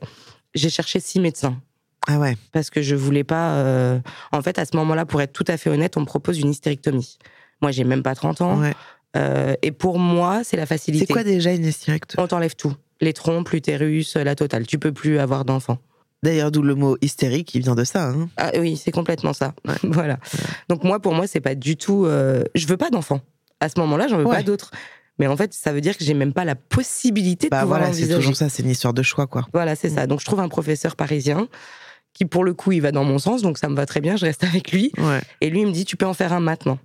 J'ai 0.54 0.70
cherché 0.70 1.00
six 1.00 1.20
médecins 1.20 1.62
Ah 2.08 2.18
ouais. 2.20 2.38
parce 2.52 2.70
que 2.70 2.82
je 2.82 2.96
voulais 2.96 3.24
pas. 3.24 3.52
euh, 3.56 4.00
En 4.32 4.42
fait, 4.42 4.58
à 4.60 4.66
ce 4.66 4.76
moment-là, 4.78 5.06
pour 5.06 5.22
être 5.22 5.34
tout 5.34 5.46
à 5.48 5.58
fait 5.58 5.70
honnête, 5.70 5.98
on 5.98 6.02
me 6.02 6.06
propose 6.06 6.40
une 6.40 6.50
hystérectomie. 6.50 7.18
Moi, 7.62 7.72
j'ai 7.72 7.84
même 7.84 8.04
pas 8.04 8.16
30 8.16 8.42
ans. 8.42 8.60
ouais. 8.62 8.74
euh, 9.18 9.54
et 9.62 9.72
pour 9.72 10.00
moi, 10.00 10.42
c'est 10.44 10.58
la 10.58 10.66
facilité. 10.66 11.06
C'est 11.08 11.14
quoi 11.14 11.24
déjà 11.24 11.52
une 11.52 11.66
hystérectomie 11.66 12.24
On 12.24 12.28
t'enlève 12.28 12.56
tout. 12.56 12.74
Les 13.02 13.14
trompes, 13.14 13.50
l'utérus, 13.50 14.16
la 14.16 14.36
totale. 14.36 14.66
Tu 14.66 14.80
peux 14.80 14.92
plus 14.92 15.20
avoir 15.20 15.46
d'enfant. 15.46 15.78
D'ailleurs, 16.24 16.52
d'où 16.52 16.62
le 16.62 16.76
mot 16.76 16.98
hystérique, 17.02 17.56
il 17.56 17.62
vient 17.62 17.76
de 17.76 17.84
ça. 17.86 18.10
Hein. 18.10 18.28
Ah 18.38 18.52
oui, 18.60 18.76
c'est 18.76 18.92
complètement 18.92 19.32
ça. 19.34 19.54
Ouais. 19.68 19.76
voilà. 19.84 20.20
Donc 20.68 20.84
moi, 20.84 21.00
pour 21.00 21.14
moi, 21.14 21.28
c'est 21.28 21.40
pas 21.42 21.56
du 21.56 21.78
tout. 21.78 22.06
euh, 22.06 22.44
Je 22.56 22.68
veux 22.68 22.76
pas 22.78 22.90
d'enfant. 22.90 23.22
À 23.62 23.70
ce 23.70 23.80
moment-là, 23.80 24.08
j'en 24.10 24.18
veux 24.18 24.26
Ouais. 24.26 24.38
pas 24.38 24.44
d'autres. 24.44 24.72
Mais 25.18 25.28
en 25.28 25.36
fait, 25.36 25.54
ça 25.54 25.74
veut 25.74 25.82
dire 25.82 25.98
que 25.98 26.04
j'ai 26.06 26.14
même 26.14 26.32
pas 26.34 26.46
la 26.46 26.56
possibilité 26.56 27.48
de 27.48 27.52
Bah 27.52 27.62
pouvoir 27.62 27.80
voilà, 27.80 27.94
c'est 27.94 28.08
toujours 28.08 28.36
ça, 28.38 28.48
c'est 28.48 28.64
une 28.64 28.70
histoire 28.70 28.94
de 28.94 29.04
choix, 29.04 29.28
quoi. 29.28 29.46
Voilà, 29.54 29.76
c'est 29.76 29.90
ça. 29.90 30.08
Donc 30.08 30.22
je 30.22 30.26
trouve 30.26 30.40
un 30.40 30.48
professeur 30.48 30.96
parisien 30.96 31.50
qui, 32.14 32.26
pour 32.26 32.44
le 32.44 32.54
coup, 32.54 32.72
il 32.72 32.82
va 32.82 32.92
dans 32.92 33.04
mon 33.04 33.20
sens, 33.20 33.42
donc 33.42 33.58
ça 33.58 33.70
me 33.70 33.76
va 33.76 33.86
très 33.86 34.02
bien. 34.02 34.16
Je 34.18 34.26
reste 34.26 34.44
avec 34.44 34.72
lui. 34.72 34.92
Ouais. 34.98 35.22
Et 35.42 35.50
lui, 35.50 35.62
il 35.62 35.68
me 35.68 35.72
dit, 35.72 35.86
tu 35.86 35.96
peux 35.98 36.06
en 36.06 36.14
faire 36.14 36.34
un 36.34 36.40
maintenant. 36.40 36.80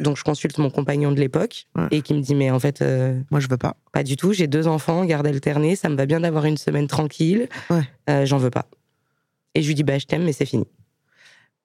Donc 0.00 0.16
je 0.16 0.22
consulte 0.24 0.56
mon 0.58 0.70
compagnon 0.70 1.10
de 1.12 1.18
l'époque 1.20 1.66
Ouais. 1.76 1.88
et 1.90 2.00
qui 2.00 2.14
me 2.14 2.20
dit, 2.20 2.34
mais 2.34 2.50
en 2.50 2.58
fait, 2.60 2.80
euh, 2.82 3.20
Moi, 3.30 3.40
je 3.40 3.48
veux 3.48 3.56
pas. 3.58 3.76
pas 3.92 4.04
du 4.04 4.16
tout. 4.16 4.32
J'ai 4.32 4.46
deux 4.46 4.68
enfants, 4.68 5.04
garde 5.04 5.26
alternée, 5.26 5.76
ça 5.76 5.88
me 5.88 5.96
va 5.96 6.06
bien 6.06 6.20
d'avoir 6.20 6.44
une 6.46 6.56
semaine 6.56 6.86
tranquille. 6.86 7.48
Ouais. 7.68 7.82
Euh, 8.08 8.24
J'en 8.24 8.38
veux 8.38 8.50
pas. 8.50 8.66
Et 9.54 9.62
je 9.62 9.66
lui 9.68 9.74
dis, 9.74 9.82
bah 9.82 9.98
je 9.98 10.06
t'aime, 10.06 10.22
mais 10.24 10.32
c'est 10.32 10.46
fini. 10.46 10.66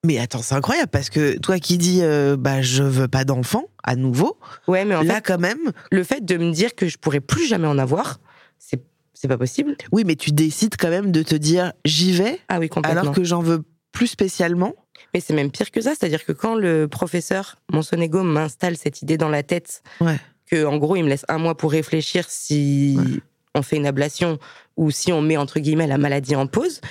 Mais 0.03 0.17
attends, 0.17 0.41
c'est 0.41 0.55
incroyable 0.55 0.89
parce 0.89 1.09
que 1.11 1.37
toi 1.37 1.59
qui 1.59 1.77
dis 1.77 1.99
euh, 2.01 2.35
bah 2.37 2.61
je 2.63 2.81
veux 2.81 3.07
pas 3.07 3.23
d'enfant 3.23 3.65
à 3.83 3.95
nouveau, 3.95 4.39
Ouais, 4.67 4.83
mais 4.83 4.95
en 4.95 5.03
là 5.03 5.15
fait, 5.15 5.21
quand 5.27 5.37
même, 5.39 5.59
le 5.91 6.03
fait 6.03 6.25
de 6.25 6.37
me 6.37 6.51
dire 6.51 6.73
que 6.73 6.87
je 6.87 6.97
pourrais 6.97 7.19
plus 7.19 7.45
jamais 7.45 7.67
en 7.67 7.77
avoir, 7.77 8.19
c'est 8.57 8.81
c'est 9.21 9.27
pas 9.27 9.37
possible. 9.37 9.75
oui, 9.91 10.03
mais 10.05 10.15
tu 10.15 10.31
décides 10.31 10.75
quand 10.77 10.89
même 10.89 11.11
de 11.11 11.21
te 11.23 11.35
dire 11.35 11.73
j'y 11.85 12.11
vais 12.11 12.39
Ah 12.49 12.59
oui, 12.59 12.69
complètement. 12.69 13.01
alors 13.01 13.13
que 13.13 13.23
j'en 13.23 13.41
veux 13.41 13.63
plus 13.91 14.07
spécialement. 14.07 14.73
Mais 15.13 15.19
c'est 15.19 15.33
même 15.33 15.51
pire 15.51 15.71
que 15.71 15.81
ça, 15.81 15.91
c'est-à-dire 15.97 16.23
que 16.25 16.31
quand 16.31 16.55
le 16.55 16.87
professeur 16.87 17.57
Monsonego 17.71 18.23
m'installe 18.23 18.77
cette 18.77 19.01
idée 19.01 19.17
dans 19.17 19.29
la 19.29 19.43
tête, 19.43 19.83
Ouais. 19.99 20.17
que 20.49 20.65
en 20.65 20.77
gros 20.77 20.95
il 20.95 21.03
me 21.03 21.09
laisse 21.09 21.25
un 21.27 21.37
mois 21.37 21.55
pour 21.55 21.71
réfléchir 21.71 22.25
si 22.29 22.95
Ouais. 22.97 23.19
on 23.55 23.61
fait 23.61 23.75
une 23.77 23.85
ablation 23.85 24.39
ou 24.77 24.91
si 24.91 25.11
on 25.11 25.21
met 25.21 25.37
entre 25.37 25.59
guillemets 25.59 25.87
la 25.87 25.97
maladie 25.97 26.35
en 26.35 26.47
pause, 26.47 26.81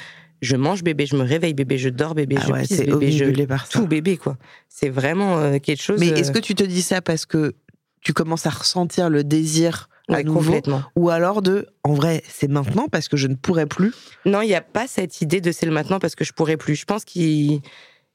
Je 0.43 0.57
mange 0.57 0.83
bébé, 0.83 1.05
je 1.05 1.17
me 1.17 1.23
réveille 1.23 1.53
bébé, 1.53 1.77
je 1.77 1.91
dors 1.91 2.15
bébé, 2.15 2.37
Ah 2.39 2.45
je 2.47 2.53
ouais, 2.53 2.63
pisse 2.63 2.79
bébé, 2.81 3.13
je 3.13 3.25
omnibulé 3.25 3.47
par 3.47 3.67
ça. 3.67 3.79
tout 3.79 3.87
bébé 3.87 4.17
quoi. 4.17 4.39
C'est 4.71 4.89
vraiment 4.89 5.37
euh, 5.39 5.59
quelque 5.59 5.83
chose. 5.83 6.01
Mais 6.01 6.07
est-ce 6.09 6.31
euh, 6.31 6.33
que 6.33 6.39
tu 6.39 6.55
te 6.55 6.65
dis 6.65 6.81
ça 6.81 7.03
parce 7.03 7.27
que 7.27 7.53
tu 8.01 8.15
commences 8.15 8.47
à 8.47 8.51
ressentir 8.51 9.11
le 9.11 9.23
désir 9.23 9.90
complètement. 10.25 10.83
ou 10.97 11.11
alors 11.11 11.43
de 11.43 11.67
en 11.85 11.95
vrai 11.95 12.23
c'est 12.29 12.49
maintenant 12.49 12.87
parce 12.89 13.09
que 13.09 13.17
je 13.17 13.27
ne 13.29 13.35
pourrais 13.35 13.67
plus 13.67 13.93
Non, 14.27 14.43
il 14.43 14.47
n'y 14.49 14.55
a 14.55 14.61
pas 14.61 14.87
cette 14.87 15.21
idée 15.21 15.41
de 15.41 15.53
c'est 15.53 15.67
le 15.67 15.73
maintenant 15.73 15.99
parce 15.99 16.15
que 16.15 16.25
je 16.25 16.33
pourrais 16.33 16.57
plus. 16.57 16.75
Je 16.77 16.85
pense 16.85 17.05
qu'il 17.05 17.61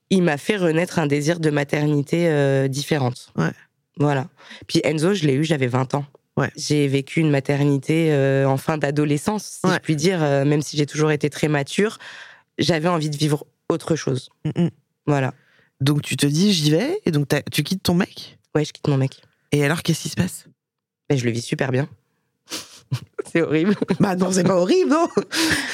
il 0.09 0.21
m'a 0.23 0.37
fait 0.37 0.57
renaître 0.57 0.99
un 0.99 1.07
désir 1.07 1.39
de 1.39 1.49
maternité 1.49 2.27
euh, 2.29 2.67
différente. 2.67 3.31
Ouais. 3.37 3.51
Voilà. 3.97 4.27
Puis 4.67 4.81
Enzo, 4.83 5.13
je 5.13 5.25
l'ai 5.25 5.33
eu, 5.33 5.43
j'avais 5.43 5.67
20 5.67 5.95
ans. 5.95 6.05
Ouais. 6.37 6.51
J'ai 6.57 6.87
vécu 6.87 7.21
une 7.21 7.29
maternité 7.31 8.11
euh, 8.11 8.45
en 8.45 8.57
fin 8.57 8.77
d'adolescence, 8.77 9.59
si 9.61 9.67
Ouais. 9.67 9.75
je 9.75 9.79
puis 9.79 9.95
dire, 9.95 10.21
euh, 10.21 10.43
même 10.45 10.61
si 10.61 10.75
j'ai 10.77 10.85
toujours 10.85 11.11
été 11.11 11.29
très 11.29 11.47
mature. 11.47 11.97
J'avais 12.57 12.89
envie 12.89 13.09
de 13.09 13.15
vivre 13.17 13.45
autre 13.69 13.95
chose. 13.95 14.29
Mm. 14.43 14.67
Voilà. 15.07 15.33
donc 15.81 16.01
tu 16.01 16.17
te 16.17 16.25
dis 16.25 16.51
j'y 16.53 16.71
vais 16.71 16.99
et 17.05 17.11
donc 17.11 17.27
tu 17.51 17.63
quittes 17.63 17.83
ton 17.83 17.93
mec? 17.95 18.37
Ouais, 18.53 18.63
je 18.65 18.71
quitte 18.73 18.87
mon 18.87 18.97
mec. 18.97 19.21
et 19.51 19.63
alors 19.65 19.81
qu'est-ce 19.83 20.01
qui 20.03 20.09
se 20.09 20.15
passe? 20.15 20.45
Mais 21.09 21.17
je 21.17 21.25
le 21.25 21.31
vis 21.31 21.41
super 21.41 21.71
bien. 21.71 21.87
c'est 23.31 23.41
horrible. 23.41 23.75
bah 23.99 24.15
non 24.15 24.31
c'est 24.31 24.43
pas 24.43 24.55
horrible 24.55 24.89
non 24.91 25.07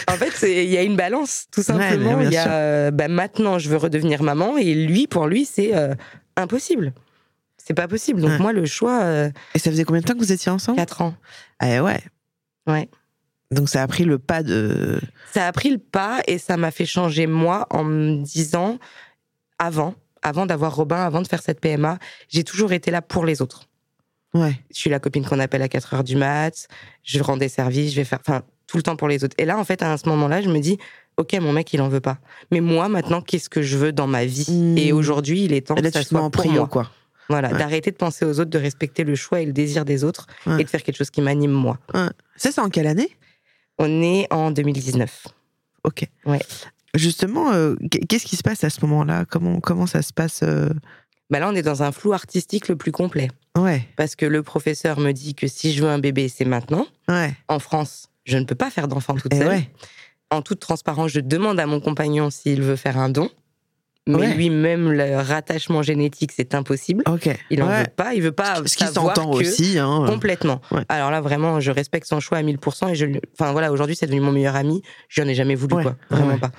En 0.07 0.13
fait, 0.15 0.31
il 0.63 0.69
y 0.69 0.77
a 0.77 0.83
une 0.83 0.95
balance, 0.95 1.45
tout 1.51 1.61
simplement. 1.63 2.19
Il 2.21 2.31
y 2.31 2.37
a, 2.37 2.51
euh, 2.51 2.91
bah, 2.91 3.07
maintenant, 3.07 3.59
je 3.59 3.69
veux 3.69 3.77
redevenir 3.77 4.23
maman, 4.23 4.57
et 4.57 4.73
lui, 4.73 5.07
pour 5.07 5.27
lui, 5.27 5.45
c'est 5.45 5.75
euh, 5.75 5.93
impossible. 6.35 6.93
C'est 7.57 7.73
pas 7.73 7.87
possible. 7.87 8.21
Donc 8.21 8.31
Ouais. 8.31 8.39
moi, 8.39 8.53
le 8.53 8.65
choix, 8.65 9.01
euh, 9.03 9.29
et 9.53 9.59
ça 9.59 9.69
faisait 9.71 9.83
combien 9.83 10.01
de 10.01 10.05
temps 10.05 10.13
que 10.13 10.19
vous 10.19 10.31
étiez 10.31 10.51
ensemble? 10.51 10.77
4 10.77 11.01
ans. 11.01 11.13
ah 11.59 11.83
ouais 11.83 12.01
Ouais. 12.67 12.89
donc 13.51 13.69
ça 13.69 13.81
a 13.83 13.87
pris 13.87 14.03
le 14.03 14.17
pas 14.19 14.43
de 14.43 14.99
Ça 15.33 15.47
a 15.47 15.51
pris 15.51 15.69
le 15.71 15.77
pas 15.79 16.21
et 16.27 16.37
ça 16.37 16.57
m'a 16.57 16.71
fait 16.71 16.85
changer 16.85 17.27
moi 17.27 17.67
en 17.69 17.83
me 17.83 18.23
disant, 18.23 18.77
avant, 19.59 19.95
avant 20.21 20.45
d'avoir 20.45 20.75
Robin, 20.75 20.97
avant 21.03 21.21
de 21.21 21.27
faire 21.27 21.41
cette 21.41 21.59
PMA, 21.59 21.97
j'ai 22.29 22.43
toujours 22.43 22.71
été 22.73 22.91
là 22.91 23.01
pour 23.01 23.25
les 23.25 23.41
autres. 23.41 23.63
Ouais 24.33 24.53
Je 24.73 24.79
suis 24.79 24.89
la 24.89 24.99
copine 24.99 25.25
qu'on 25.25 25.39
appelle 25.39 25.61
à 25.61 25.67
4 25.69 25.93
heures 25.93 26.03
du 26.03 26.15
mat, 26.15 26.67
je 27.03 27.21
rends 27.21 27.37
des 27.37 27.49
services, 27.49 27.91
je 27.91 27.97
vais 27.97 28.03
faire, 28.05 28.19
enfin, 28.25 28.41
tout 28.67 28.77
le 28.77 28.83
temps 28.83 28.95
pour 28.95 29.07
les 29.07 29.23
autres. 29.23 29.35
Et 29.37 29.45
là, 29.45 29.57
en 29.57 29.63
fait, 29.63 29.81
à 29.81 29.97
ce 29.97 30.07
moment-là, 30.09 30.41
je 30.41 30.49
me 30.49 30.59
dis, 30.59 30.77
ok, 31.17 31.33
mon 31.41 31.51
mec, 31.51 31.71
il 31.73 31.81
en 31.81 31.89
veut 31.89 31.99
pas. 31.99 32.17
Mais 32.51 32.61
moi, 32.61 32.87
maintenant, 32.89 33.21
qu'est-ce 33.21 33.49
que 33.49 33.61
je 33.61 33.77
veux 33.77 33.91
dans 33.91 34.07
ma 34.07 34.25
vie? 34.25 34.45
Mmh. 34.49 34.77
Et 34.77 34.91
aujourd'hui, 34.93 35.43
il 35.45 35.53
est 35.53 35.67
temps 35.67 35.75
là 35.75 35.81
que 35.81 35.91
ça 35.91 36.03
soit 36.03 36.21
en 36.21 36.29
pour 36.29 36.47
moi. 36.47 36.67
quoi 36.67 36.89
Voilà, 37.29 37.51
Ouais. 37.51 37.57
d'arrêter 37.57 37.91
de 37.91 37.97
penser 37.97 38.23
aux 38.25 38.39
autres, 38.39 38.49
de 38.49 38.57
respecter 38.57 39.03
le 39.03 39.15
choix 39.15 39.41
et 39.41 39.45
le 39.45 39.51
désir 39.53 39.83
des 39.85 40.03
autres 40.03 40.27
Ouais. 40.45 40.61
et 40.61 40.63
de 40.63 40.69
faire 40.69 40.83
quelque 40.83 40.97
chose 40.97 41.09
qui 41.09 41.21
m'anime 41.21 41.51
moi. 41.51 41.77
ça 42.37 42.51
c'est 42.51 42.59
en 42.61 42.69
quelle 42.69 42.87
année? 42.87 43.09
On 43.77 44.01
est 44.01 44.27
en 44.31 44.51
2019. 44.51 45.27
ok 45.83 46.05
Ouais. 46.25 46.39
justement 46.93 47.51
euh, 47.53 47.75
qu'est-ce 48.09 48.25
qui 48.25 48.35
se 48.35 48.43
passe 48.43 48.63
à 48.63 48.69
ce 48.69 48.79
moment-là? 48.85 49.25
Comment 49.25 49.59
comment 49.59 49.87
ça 49.87 50.01
se 50.01 50.13
passe 50.13 50.41
euh, 50.43 50.69
Bah 51.31 51.39
là, 51.39 51.49
on 51.49 51.55
est 51.55 51.61
dans 51.63 51.81
un 51.81 51.91
flou 51.91 52.13
artistique 52.13 52.67
le 52.67 52.75
plus 52.75 52.91
complet. 52.91 53.29
ouais 53.57 53.87
Parce 53.95 54.15
que 54.15 54.25
le 54.25 54.43
professeur 54.43 54.99
me 54.99 55.11
dit 55.13 55.33
que 55.33 55.47
si 55.47 55.73
je 55.73 55.81
veux 55.83 55.89
un 55.89 55.99
bébé, 55.99 56.27
c'est 56.29 56.45
maintenant. 56.45 56.85
ouais 57.07 57.33
En 57.47 57.59
France, 57.59 58.07
je 58.25 58.37
ne 58.37 58.43
peux 58.45 58.55
pas 58.55 58.69
faire 58.69 58.87
d'enfant 58.87 59.15
toute 59.15 59.33
et 59.33 59.37
seule. 59.37 59.47
ouais 59.47 59.69
En 60.29 60.41
toute 60.41 60.59
transparence, 60.59 61.11
je 61.11 61.19
demande 61.21 61.59
à 61.59 61.65
mon 61.65 61.79
compagnon 61.79 62.29
s'il 62.29 62.61
veut 62.61 62.75
faire 62.75 62.97
un 62.97 63.09
don. 63.09 63.29
Mais 64.07 64.15
Ouais. 64.15 64.33
lui-même, 64.33 64.91
le 64.91 65.17
rattachement 65.21 65.83
génétique, 65.83 66.31
c'est 66.35 66.55
impossible. 66.55 67.03
Il 67.51 67.61
en 67.61 67.67
Ouais. 67.67 67.83
veut 67.83 67.87
pas. 67.95 68.13
Il 68.15 68.23
veut 68.23 68.31
pas 68.31 68.55
ce 68.65 68.75
qui 68.75 68.87
s'entend 68.87 69.29
aussi 69.31 69.77
hein 69.77 70.05
Complètement. 70.07 70.59
Ouais. 70.71 70.83
Alors 70.89 71.11
là, 71.11 71.21
vraiment, 71.21 71.59
je 71.59 71.69
respecte 71.71 72.07
son 72.07 72.19
choix 72.19 72.39
à 72.39 72.43
1000%. 72.43 72.89
Et 72.89 72.95
je, 72.95 73.05
enfin 73.39 73.51
voilà, 73.51 73.71
aujourd'hui, 73.71 73.95
c'est 73.95 74.07
devenu 74.07 74.21
mon 74.21 74.31
meilleur 74.31 74.55
ami. 74.55 74.81
Je 75.07 75.21
n'en 75.21 75.27
ai 75.29 75.35
jamais 75.35 75.53
voulu, 75.55 75.75
quoi. 75.83 75.95
Vraiment 76.09 76.39
pas. 76.39 76.51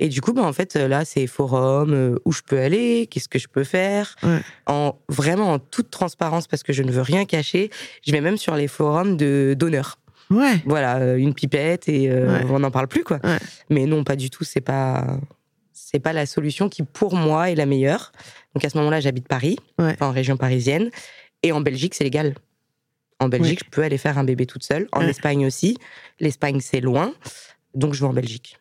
Et 0.00 0.08
du 0.08 0.20
coup, 0.20 0.32
bah, 0.32 0.42
en 0.42 0.52
fait, 0.52 0.74
là, 0.76 1.04
c'est 1.04 1.26
forum, 1.26 1.92
euh, 1.92 2.16
où 2.24 2.32
je 2.32 2.42
peux 2.42 2.58
aller, 2.58 3.08
qu'est-ce 3.10 3.28
que 3.28 3.38
je 3.38 3.48
peux 3.48 3.64
faire. 3.64 4.14
Ouais. 4.22 4.40
En, 4.66 4.96
vraiment 5.08 5.52
en 5.54 5.58
toute 5.58 5.90
transparence, 5.90 6.46
parce 6.46 6.62
que 6.62 6.72
je 6.72 6.82
ne 6.84 6.92
veux 6.92 7.02
rien 7.02 7.24
cacher. 7.24 7.70
Je 8.06 8.12
vais 8.12 8.20
même 8.20 8.36
sur 8.36 8.54
les 8.54 8.68
forums 8.68 9.16
de 9.16 9.56
donneurs. 9.58 9.98
ouais 10.30 10.62
Voilà, 10.66 10.98
euh, 10.98 11.16
une 11.16 11.34
pipette 11.34 11.88
et 11.88 12.10
euh, 12.10 12.28
Ouais. 12.38 12.44
on 12.48 12.60
n'en 12.60 12.70
parle 12.70 12.86
plus, 12.86 13.02
quoi. 13.02 13.18
Ouais. 13.24 13.38
Mais 13.70 13.86
non, 13.86 14.04
pas 14.04 14.14
du 14.14 14.30
tout. 14.30 14.44
C'est 14.44 14.60
pas, 14.60 15.18
c'est 15.72 15.98
pas 15.98 16.12
la 16.12 16.26
solution 16.26 16.68
qui, 16.68 16.84
pour 16.84 17.14
moi, 17.16 17.50
est 17.50 17.56
la 17.56 17.66
meilleure. 17.66 18.12
Donc 18.54 18.64
à 18.64 18.70
ce 18.70 18.78
moment-là, 18.78 19.00
j'habite 19.00 19.26
Paris, 19.26 19.56
en 20.00 20.12
région 20.12 20.36
parisienne. 20.36 20.90
Et 21.42 21.50
en 21.52 21.60
Belgique, 21.60 21.94
c'est 21.94 22.04
légal. 22.04 22.34
En 23.20 23.28
Belgique, 23.28 23.62
je 23.64 23.70
peux 23.70 23.82
aller 23.82 23.98
faire 23.98 24.16
un 24.16 24.22
bébé 24.24 24.46
toute 24.46 24.62
seule. 24.62 24.86
En. 24.92 25.00
Espagne 25.02 25.44
aussi. 25.44 25.76
L'Espagne, 26.20 26.60
c'est 26.60 26.80
loin. 26.80 27.12
Donc 27.74 27.94
je 27.94 28.00
vais 28.00 28.06
en 28.06 28.12
Belgique. 28.12 28.58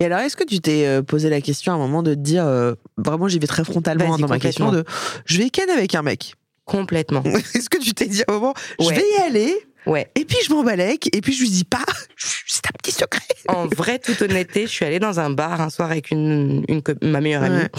Et 0.00 0.06
alors, 0.06 0.18
est-ce 0.20 0.36
que 0.36 0.44
tu 0.44 0.60
t'es 0.60 0.86
euh, 0.86 1.02
posé 1.02 1.30
la 1.30 1.40
question 1.40 1.72
à 1.72 1.76
un 1.76 1.78
moment 1.78 2.02
de 2.02 2.14
te 2.14 2.20
dire, 2.20 2.44
euh, 2.46 2.74
vraiment, 2.96 3.28
j'y 3.28 3.38
vais 3.38 3.46
très 3.46 3.64
frontalement 3.64 4.18
dans 4.18 4.28
ma 4.28 4.38
question 4.38 4.70
de, 4.70 4.84
je 5.24 5.38
vais 5.38 5.50
ken 5.50 5.70
avec 5.70 5.94
un 5.94 6.02
mec? 6.02 6.34
Complètement. 6.64 7.22
Est-ce 7.54 7.68
que 7.68 7.78
tu 7.78 7.92
t'es 7.94 8.06
dit 8.06 8.22
à 8.26 8.32
un 8.32 8.34
moment, 8.34 8.54
je 8.80 8.88
vais 8.88 9.04
y 9.18 9.22
aller, 9.22 9.54
Ouais. 9.86 10.10
et 10.14 10.24
puis 10.24 10.38
je 10.46 10.50
m'embalèque, 10.52 11.14
et 11.14 11.20
puis 11.20 11.34
je 11.34 11.42
lui 11.42 11.50
dis 11.50 11.64
pas, 11.64 11.84
c'est 12.16 12.66
un 12.66 12.72
petit 12.82 12.92
secret. 12.92 13.20
En 13.48 13.66
vraie 13.66 13.98
toute 13.98 14.20
honnêteté, 14.22 14.62
je 14.62 14.72
suis 14.72 14.84
allée 14.84 14.98
dans 14.98 15.20
un 15.20 15.30
bar 15.30 15.60
un 15.60 15.68
soir 15.70 15.90
avec 15.90 16.10
une, 16.10 16.64
une 16.68 16.82
ma 17.02 17.20
meilleure 17.20 17.42
amie. 17.42 17.56
Ouais. 17.56 17.70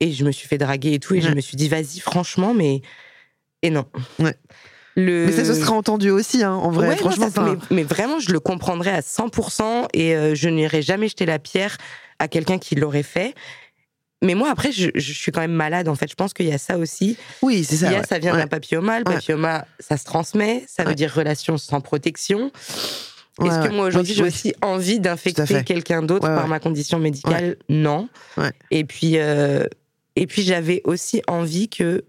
Et 0.00 0.12
je 0.12 0.24
me 0.24 0.32
suis 0.32 0.46
fait 0.48 0.58
draguer 0.58 0.94
et 0.94 0.98
tout. 0.98 1.14
Et 1.14 1.20
je 1.20 1.30
me 1.30 1.40
suis 1.40 1.56
dit, 1.56 1.68
vas-y, 1.68 2.00
franchement, 2.00 2.52
mais. 2.52 2.82
Et 3.62 3.70
non. 3.70 3.86
Ouais. 4.18 4.34
Le... 4.96 5.26
Mais 5.26 5.32
ça 5.32 5.44
se 5.44 5.54
sera 5.54 5.74
entendu 5.74 6.10
aussi, 6.10 6.42
hein, 6.42 6.52
en 6.52 6.70
vrai, 6.70 6.88
Ouais, 6.88 6.94
non, 6.94 7.00
franchement. 7.00 7.30
ça, 7.30 7.42
mais, 7.42 7.56
mais 7.70 7.82
vraiment, 7.82 8.18
je 8.18 8.32
le 8.32 8.40
comprendrais 8.40 8.92
à 8.92 9.00
100% 9.00 9.88
et 9.92 10.16
euh, 10.16 10.34
je 10.34 10.48
n'irai 10.48 10.80
jamais 10.82 11.08
jeter 11.08 11.26
la 11.26 11.38
pierre 11.38 11.76
à 12.18 12.28
quelqu'un 12.28 12.58
qui 12.58 12.74
l'aurait 12.76 13.02
fait. 13.02 13.34
Mais 14.22 14.34
moi, 14.34 14.48
après, 14.50 14.72
je, 14.72 14.88
je 14.94 15.12
suis 15.12 15.30
quand 15.32 15.42
même 15.42 15.52
malade, 15.52 15.88
en 15.88 15.94
fait. 15.94 16.08
Je 16.10 16.14
pense 16.14 16.32
qu'il 16.32 16.46
y 16.46 16.52
a 16.52 16.56
ça 16.58 16.78
aussi. 16.78 17.18
oui, 17.42 17.62
c'est 17.64 17.74
Il 17.74 17.78
ça. 17.80 17.92
y 17.92 17.94
a, 17.94 17.98
ouais. 18.00 18.06
ça 18.08 18.18
vient 18.18 18.32
Ouais. 18.32 18.38
d'un 18.40 18.46
papilloma. 18.46 18.98
Le 18.98 19.04
papilloma, 19.04 19.66
ça 19.78 19.98
se 19.98 20.04
transmet. 20.04 20.64
Ça 20.66 20.84
veut 20.84 20.94
dire 20.94 21.12
relation 21.12 21.58
sans 21.58 21.82
protection. 21.82 22.50
Est-ce 23.44 23.68
que 23.68 23.74
moi, 23.74 23.84
aujourd'hui, 23.86 24.14
j'ai 24.14 24.22
aussi 24.22 24.54
envie 24.62 24.98
d'infecter 24.98 25.62
quelqu'un 25.62 26.00
d'autre 26.00 26.26
par 26.26 26.48
ma 26.48 26.58
condition 26.58 26.98
médicale? 26.98 27.56
Non. 27.68 28.08
Ouais. 28.38 28.50
Et 28.70 28.84
puis, 28.84 29.18
euh, 29.18 29.64
et 30.16 30.26
puis 30.26 30.40
j'avais 30.42 30.80
aussi 30.84 31.20
envie 31.28 31.68
que 31.68 32.02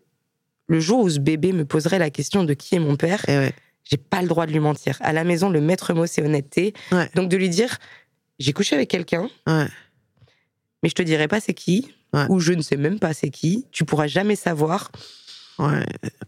le 0.68 0.80
jour 0.80 1.00
où 1.00 1.10
ce 1.10 1.20
bébé 1.20 1.52
me 1.54 1.66
poserait 1.66 2.00
la 2.00 2.10
question 2.10 2.44
de 2.44 2.54
qui 2.54 2.76
est 2.76 2.80
mon 2.80 2.96
père, 2.96 3.24
ouais. 3.28 3.54
j'ai 3.84 3.98
pas 3.98 4.22
le 4.22 4.28
droit 4.28 4.46
de 4.46 4.52
lui 4.52 4.60
mentir. 4.60 4.98
À 5.02 5.14
la 5.14 5.24
maison, 5.24 5.50
le 5.50 5.62
maître 5.62 5.94
mot, 5.94 6.06
c'est 6.06 6.22
honnêteté. 6.24 6.74
Ouais. 6.92 7.10
Donc 7.16 7.30
de 7.30 7.38
lui 7.38 7.50
dire, 7.50 7.78
j'ai 8.40 8.54
couché 8.54 8.76
avec 8.76 8.90
quelqu'un, 8.90 9.30
Ouais. 9.48 9.68
mais 10.84 10.90
je 10.90 10.94
te 10.96 11.02
dirai 11.02 11.28
pas 11.28 11.40
c'est 11.40 11.54
qui, 11.54 11.94
ou 12.30 12.40
je 12.40 12.54
ne 12.54 12.62
sais 12.62 12.78
même 12.78 13.00
pas 13.00 13.14
c'est 13.14 13.30
qui. 13.30 13.66
Tu 13.72 13.86
pourras 13.86 14.08
jamais 14.08 14.36
savoir. 14.36 14.92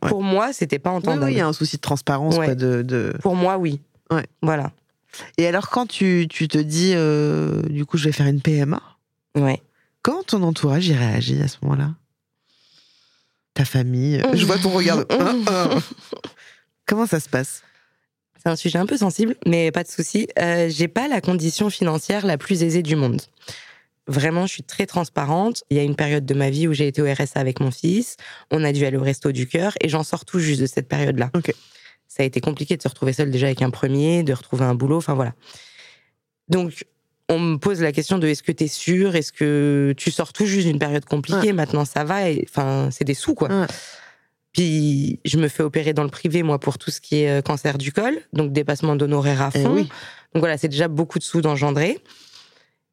Pour 0.01 0.23
moi, 0.23 0.53
c'était 0.53 0.79
pas 0.79 0.89
entendable. 0.91 1.25
oui, 1.25 1.33
il 1.33 1.37
y 1.37 1.41
a 1.41 1.47
un 1.47 1.53
souci 1.53 1.75
de 1.77 1.81
transparence, 1.81 2.37
Ouais. 2.37 2.45
quoi, 2.45 2.55
de, 2.55 2.81
de- 2.81 3.13
Pour 3.21 3.35
moi, 3.35 3.57
oui. 3.57 3.79
Voilà. 4.41 4.71
Et 5.37 5.45
alors, 5.47 5.69
quand 5.69 5.85
tu, 5.87 6.27
tu 6.29 6.47
te 6.47 6.57
dis, 6.57 6.93
euh, 6.95 7.61
du 7.63 7.85
coup, 7.85 7.97
je 7.97 8.05
vais 8.05 8.11
faire 8.11 8.27
une 8.27 8.41
PMA, 8.41 8.81
Ouais. 9.35 9.61
comment 10.01 10.23
ton 10.23 10.41
entourage 10.43 10.87
y 10.87 10.93
réagit 10.93 11.39
à 11.41 11.47
ce 11.47 11.57
moment-là? 11.63 11.93
Ta 13.59 13.65
famille 13.65 14.23
Je 14.35 14.45
vois 14.45 14.57
ton 14.57 14.69
regard. 14.69 14.99
Hein, 15.09 15.43
hein. 15.49 15.81
Comment 16.85 17.05
ça 17.05 17.19
se 17.19 17.27
passe? 17.27 17.61
C'est 18.41 18.47
un 18.47 18.55
sujet 18.55 18.77
un 18.77 18.85
peu 18.85 18.95
sensible, 18.95 19.35
mais 19.45 19.69
pas 19.69 19.83
de 19.83 19.89
souci. 19.89 20.29
Euh, 20.39 20.69
j'ai 20.69 20.87
pas 20.87 21.09
la 21.09 21.19
condition 21.19 21.69
financière 21.69 22.25
la 22.25 22.37
plus 22.37 22.63
aisée 22.63 22.83
du 22.83 22.95
monde. 22.95 23.21
Vraiment, 24.07 24.47
je 24.47 24.53
suis 24.53 24.63
très 24.63 24.85
transparente. 24.85 25.65
Il 25.69 25.75
y 25.75 25.79
a 25.81 25.83
une 25.83 25.97
période 25.97 26.25
de 26.25 26.33
ma 26.33 26.49
vie 26.49 26.69
où 26.69 26.73
j'ai 26.73 26.87
été 26.87 27.01
au 27.01 27.05
RSA 27.05 27.37
avec 27.37 27.59
mon 27.59 27.69
fils. 27.69 28.15
On 28.49 28.63
a 28.63 28.71
dû 28.71 28.85
aller 28.85 28.95
au 28.95 29.03
resto 29.03 29.33
du 29.33 29.45
cœur 29.45 29.73
et 29.81 29.89
j'en 29.89 30.03
sors 30.03 30.23
tout 30.23 30.39
juste 30.39 30.61
de 30.61 30.65
cette 30.65 30.87
période-là. 30.87 31.29
Ok. 31.35 31.53
Ça 32.07 32.23
a 32.23 32.25
été 32.25 32.39
compliqué 32.39 32.77
de 32.77 32.81
se 32.81 32.87
retrouver 32.87 33.11
seule 33.11 33.29
déjà 33.29 33.47
avec 33.47 33.61
un 33.61 33.71
premier, 33.71 34.23
de 34.23 34.31
retrouver 34.31 34.63
un 34.63 34.73
boulot. 34.73 34.95
Enfin 34.95 35.15
voilà. 35.15 35.33
Donc, 36.47 36.85
on 37.29 37.39
me 37.39 37.57
pose 37.57 37.81
la 37.81 37.91
question 37.91 38.17
de 38.17 38.27
est-ce 38.27 38.43
que 38.43 38.51
tu 38.51 38.63
es 38.63 38.67
sûr? 38.67 39.15
Est-ce 39.15 39.31
que 39.31 39.93
tu 39.97 40.11
sors 40.11 40.33
tout 40.33 40.45
juste 40.45 40.67
d'une 40.67 40.79
période 40.79 41.05
compliquée? 41.05 41.53
Maintenant, 41.53 41.85
ça 41.85 42.03
va. 42.03 42.21
Enfin, 42.43 42.89
c'est 42.91 43.05
des 43.05 43.13
sous, 43.13 43.35
quoi. 43.35 43.49
Ouais. 43.49 43.67
Puis, 44.51 45.19
je 45.25 45.37
me 45.37 45.47
fais 45.47 45.61
opérer 45.61 45.93
dans 45.93 46.03
le 46.03 46.09
privé, 46.09 46.41
moi, 46.41 46.59
pour 46.59 46.79
tout 46.79 46.89
ce 46.89 46.99
qui 46.99 47.17
est 47.17 47.29
euh, 47.29 47.41
cancer 47.43 47.77
du 47.77 47.91
col. 47.93 48.17
Donc, 48.33 48.51
dépassement 48.51 48.95
d'honoraires 48.95 49.43
à 49.43 49.51
Eh 49.53 49.61
fond. 49.61 49.73
oui. 49.75 49.83
Donc, 50.33 50.41
voilà, 50.41 50.57
c'est 50.57 50.67
déjà 50.69 50.87
beaucoup 50.87 51.19
de 51.19 51.23
sous 51.23 51.41
d'engendrer. 51.41 51.99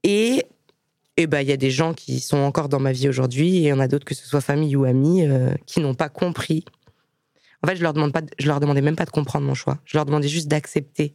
Et 0.02 0.44
et 1.18 1.26
ben, 1.26 1.40
il 1.40 1.48
y 1.48 1.52
a 1.52 1.56
des 1.56 1.70
gens 1.70 1.94
qui 1.94 2.20
sont 2.20 2.36
encore 2.36 2.68
dans 2.68 2.78
ma 2.78 2.92
vie 2.92 3.08
aujourd'hui, 3.08 3.56
et 3.56 3.60
il 3.60 3.66
y 3.68 3.72
en 3.72 3.80
a 3.80 3.88
d'autres, 3.88 4.04
que 4.04 4.14
ce 4.14 4.26
soit 4.28 4.42
famille 4.42 4.76
ou 4.76 4.84
amis, 4.84 5.26
euh, 5.26 5.48
qui 5.64 5.80
n'ont 5.80 5.94
pas 5.94 6.10
compris. 6.10 6.66
En 7.62 7.68
fait, 7.68 7.76
je 7.76 7.82
leur 7.82 7.94
demande 7.94 8.12
pas, 8.12 8.20
de- 8.20 8.28
je 8.38 8.46
leur 8.46 8.60
demandais 8.60 8.82
même 8.82 8.96
pas 8.96 9.06
de 9.06 9.10
comprendre 9.10 9.46
mon 9.46 9.54
choix. 9.54 9.78
Je 9.86 9.96
leur 9.96 10.04
demandais 10.04 10.28
juste 10.28 10.46
d'accepter 10.48 11.14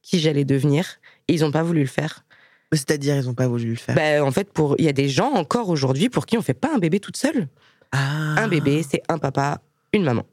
qui 0.00 0.20
j'allais 0.20 0.46
devenir, 0.46 0.86
et 1.28 1.34
ils 1.34 1.40
n'ont 1.42 1.50
pas 1.52 1.62
voulu 1.62 1.80
le 1.80 1.86
faire. 1.86 2.24
C'est-à-dire, 2.72 3.16
ils 3.16 3.24
n'ont 3.26 3.34
pas 3.34 3.46
voulu 3.48 3.70
le 3.70 3.76
faire? 3.76 3.94
Ben, 3.94 4.22
en 4.22 4.30
fait, 4.30 4.52
pour 4.52 4.76
il 4.78 4.84
y 4.84 4.88
a 4.88 4.92
des 4.92 5.08
gens 5.08 5.30
encore 5.32 5.68
aujourd'hui 5.68 6.08
pour 6.08 6.26
qui 6.26 6.38
on 6.38 6.42
fait 6.42 6.54
pas 6.54 6.74
un 6.74 6.78
bébé 6.78 7.00
toute 7.00 7.16
seule. 7.16 7.48
Ah. 7.92 8.36
Un 8.38 8.48
bébé, 8.48 8.82
c'est 8.88 9.02
un 9.08 9.18
papa, 9.18 9.60
une 9.92 10.04
maman. 10.04 10.24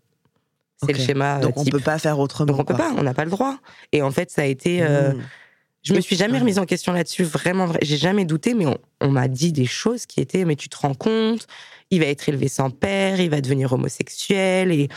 C'est 0.81 0.93
le 0.93 1.00
schéma 1.00 1.38
euh, 1.38 1.41
Donc, 1.41 1.58
on 1.58 1.63
type. 1.63 1.74
peut 1.74 1.81
pas 1.81 1.98
faire 2.00 2.17
autrement. 2.19 2.53
Donc 2.53 2.60
on 2.62 2.63
peut 2.63 2.74
pas, 2.75 2.91
on 2.98 3.03
n'a 3.03 3.13
pas 3.13 3.25
le 3.25 3.31
droit. 3.31 3.58
Et 3.91 4.01
en 4.01 4.12
fait, 4.12 4.31
ça 4.31 4.43
a 4.43 4.46
été 4.46 4.81
euh, 4.81 5.13
Mmh. 5.13 5.22
Je 5.83 5.93
me 5.93 6.01
suis 6.01 6.15
jamais 6.17 6.38
remise 6.39 6.59
en 6.59 6.65
question 6.65 6.91
là-dessus, 6.93 7.24
vraiment 7.24 7.65
vrai. 7.65 7.79
J'ai 7.81 7.98
jamais 7.98 8.25
douté, 8.25 8.53
mais 8.53 8.65
on, 8.65 8.77
on 9.01 9.09
m'a 9.09 9.27
dit 9.27 9.51
des 9.53 9.65
choses 9.65 10.05
qui 10.05 10.19
étaient, 10.19 10.43
mais 10.45 10.55
tu 10.57 10.67
te 10.67 10.77
rends 10.77 10.93
compte, 10.93 11.48
il 11.89 12.01
va 12.01 12.05
être 12.07 12.27
élevé 12.27 12.50
sans 12.50 12.69
père, 12.69 13.19
il 13.21 13.29
va 13.29 13.39
devenir 13.41 13.71
homosexuel 13.74 14.71
et 14.71 14.89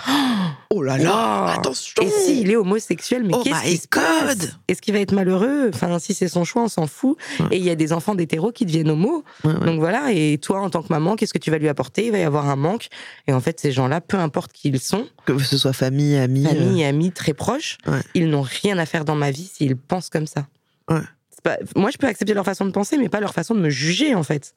Oh 0.71 0.83
là 0.83 0.99
là, 0.99 1.45
Wow. 1.45 1.59
attention 1.61 2.03
et 2.03 2.09
s'il 2.11 2.51
est 2.51 2.57
homosexuel, 2.57 3.23
mais 3.25 3.33
Oh 3.35 3.43
qu'est-ce 3.45 3.62
qui 3.62 3.77
se 3.77 3.89
passe. 3.89 4.57
Est-ce 4.69 4.83
qu'il 4.83 4.93
va 4.93 5.01
être 5.01 5.12
malheureux? 5.12 5.71
Enfin, 5.73 5.99
si 5.99 6.15
c'est 6.15 6.29
son 6.29 6.45
choix, 6.45 6.62
on 6.65 6.69
s'en 6.69 6.87
fout. 6.87 7.17
Ouais. 7.41 7.47
Et 7.53 7.57
il 7.59 7.65
y 7.65 7.71
a 7.71 7.75
des 7.77 7.93
enfants 7.93 8.15
d'hétéros 8.15 8.51
qui 8.53 8.67
deviennent. 8.67 8.91
Ouais, 8.91 9.23
ouais. 9.45 9.55
Donc 9.65 9.79
voilà, 9.79 10.12
et 10.12 10.39
toi, 10.39 10.61
en 10.61 10.69
tant 10.71 10.83
que 10.83 10.89
maman, 10.93 11.15
qu'est-ce 11.17 11.33
que 11.33 11.39
tu 11.39 11.51
vas 11.51 11.59
lui 11.59 11.69
apporter? 11.69 12.07
Il 12.07 12.12
va 12.12 12.19
y 12.19 12.23
avoir 12.25 12.49
un 12.49 12.57
manque. 12.57 12.89
Et 13.29 13.33
en 13.33 13.41
fait, 13.41 13.61
ces 13.61 13.71
gens-là, 13.73 14.01
peu 14.01 14.19
importe 14.19 14.53
qui 14.53 14.69
ils 14.69 14.81
sont, 14.81 15.07
Que 15.27 15.39
ce 15.39 15.57
soit 15.57 15.73
famille, 15.73 16.17
amis. 16.17 16.45
famille 16.45 16.85
euh, 16.85 16.89
amis 16.89 17.12
très 17.12 17.35
proches, 17.35 17.79
ils 18.15 18.29
n'ont 18.29 18.43
rien 18.43 18.79
à 18.79 18.85
faire 18.87 19.05
dans 19.05 19.15
ma 19.15 19.31
vie 19.31 19.49
s'ils 19.53 19.77
pensent 19.77 20.11
comme 20.11 20.27
ça. 20.27 20.47
Ouais. 20.91 21.01
C'est 21.31 21.43
pas- 21.43 21.59
Moi, 21.77 21.91
je 21.91 21.99
peux 21.99 22.07
accepter 22.07 22.35
leur 22.35 22.45
façon 22.45 22.65
de 22.65 22.71
penser, 22.71 22.99
mais 22.99 23.09
pas 23.09 23.21
leur 23.21 23.33
façon 23.35 23.55
de 23.55 23.61
me 23.61 23.71
juger, 23.71 24.15
en 24.15 24.23
fait. 24.23 24.55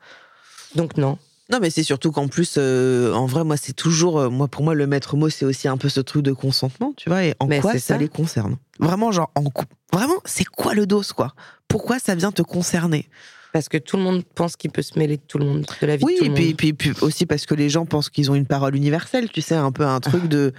Donc 0.75 0.97
non. 0.97 1.17
Non, 1.51 1.59
mais 1.61 1.69
c'est 1.69 1.83
surtout 1.83 2.11
qu'en 2.11 2.27
plus, 2.27 2.55
euh, 2.57 3.13
en 3.13 3.27
vrai, 3.27 3.43
moi, 3.43 3.55
c'est 3.55 3.73
toujours, 3.73 4.19
euh, 4.19 4.29
moi, 4.29 4.47
pour 4.47 4.63
moi, 4.63 4.73
le 4.73 4.87
maître 4.87 5.15
mot, 5.15 5.29
c'est 5.29 5.45
aussi 5.45 5.67
un 5.67 5.77
peu 5.77 5.89
ce 5.89 5.99
truc 5.99 6.23
de 6.23 6.31
consentement, 6.31 6.91
tu 6.97 7.07
vois, 7.09 7.23
et 7.23 7.35
en 7.39 7.45
Mais 7.45 7.59
quoi 7.61 7.73
ça, 7.73 7.79
ça. 7.79 7.97
les 7.97 8.07
concerne. 8.09 8.57
Vraiment, 8.79 9.11
genre, 9.11 9.29
en 9.35 9.43
cou- 9.43 9.65
Vraiment, 9.93 10.15
c'est 10.25 10.43
quoi 10.45 10.73
le 10.73 10.87
dos, 10.87 11.03
quoi? 11.15 11.35
Pourquoi 11.67 11.99
ça 11.99 12.15
vient 12.15 12.31
te 12.31 12.41
concerner? 12.41 13.07
Parce 13.53 13.69
que 13.69 13.77
tout 13.77 13.95
le 13.95 14.01
monde 14.03 14.23
pense 14.25 14.55
qu'il 14.55 14.71
peut 14.71 14.81
se 14.81 14.97
mêler 14.97 15.17
de 15.17 15.21
tout 15.21 15.37
le 15.37 15.45
monde, 15.45 15.65
de 15.81 15.85
la 15.87 15.95
vie 15.97 16.03
Oui, 16.03 16.15
de 16.15 16.19
tout 16.19 16.25
et 16.25 16.29
le 16.29 16.33
puis, 16.33 16.45
monde. 16.47 16.55
puis, 16.57 16.73
puis 16.73 16.91
aussi 17.01 17.25
parce 17.27 17.45
que 17.45 17.53
les 17.53 17.69
gens 17.69 17.85
pensent 17.85 18.09
qu'ils 18.09 18.29
ont 18.31 18.35
une 18.35 18.47
parole 18.47 18.75
universelle, 18.75 19.29
tu 19.29 19.41
sais, 19.41 19.55
un 19.55 19.71
peu 19.71 19.85
un 19.85 19.99
truc 19.99 20.27
de. 20.27 20.51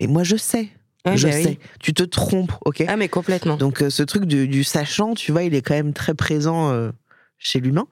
Mais 0.00 0.06
moi, 0.06 0.24
je 0.24 0.36
sais, 0.36 0.70
Ouais, 1.06 1.16
je 1.16 1.28
bah 1.28 1.34
oui. 1.36 1.42
sais. 1.42 1.58
Tu 1.80 1.94
te 1.94 2.02
trompes, 2.02 2.52
ok 2.64 2.84
Ah, 2.86 2.96
mais 2.96 3.08
complètement. 3.08 3.56
Donc 3.56 3.82
euh, 3.82 3.90
ce 3.90 4.02
truc 4.02 4.24
du, 4.26 4.46
du 4.48 4.64
sachant, 4.64 5.14
tu 5.14 5.32
vois, 5.32 5.42
il 5.44 5.54
est 5.54 5.62
quand 5.62 5.74
même 5.74 5.92
très 5.94 6.14
présent 6.14 6.70
euh, 6.72 6.90
chez 7.38 7.58
l'humain. 7.60 7.86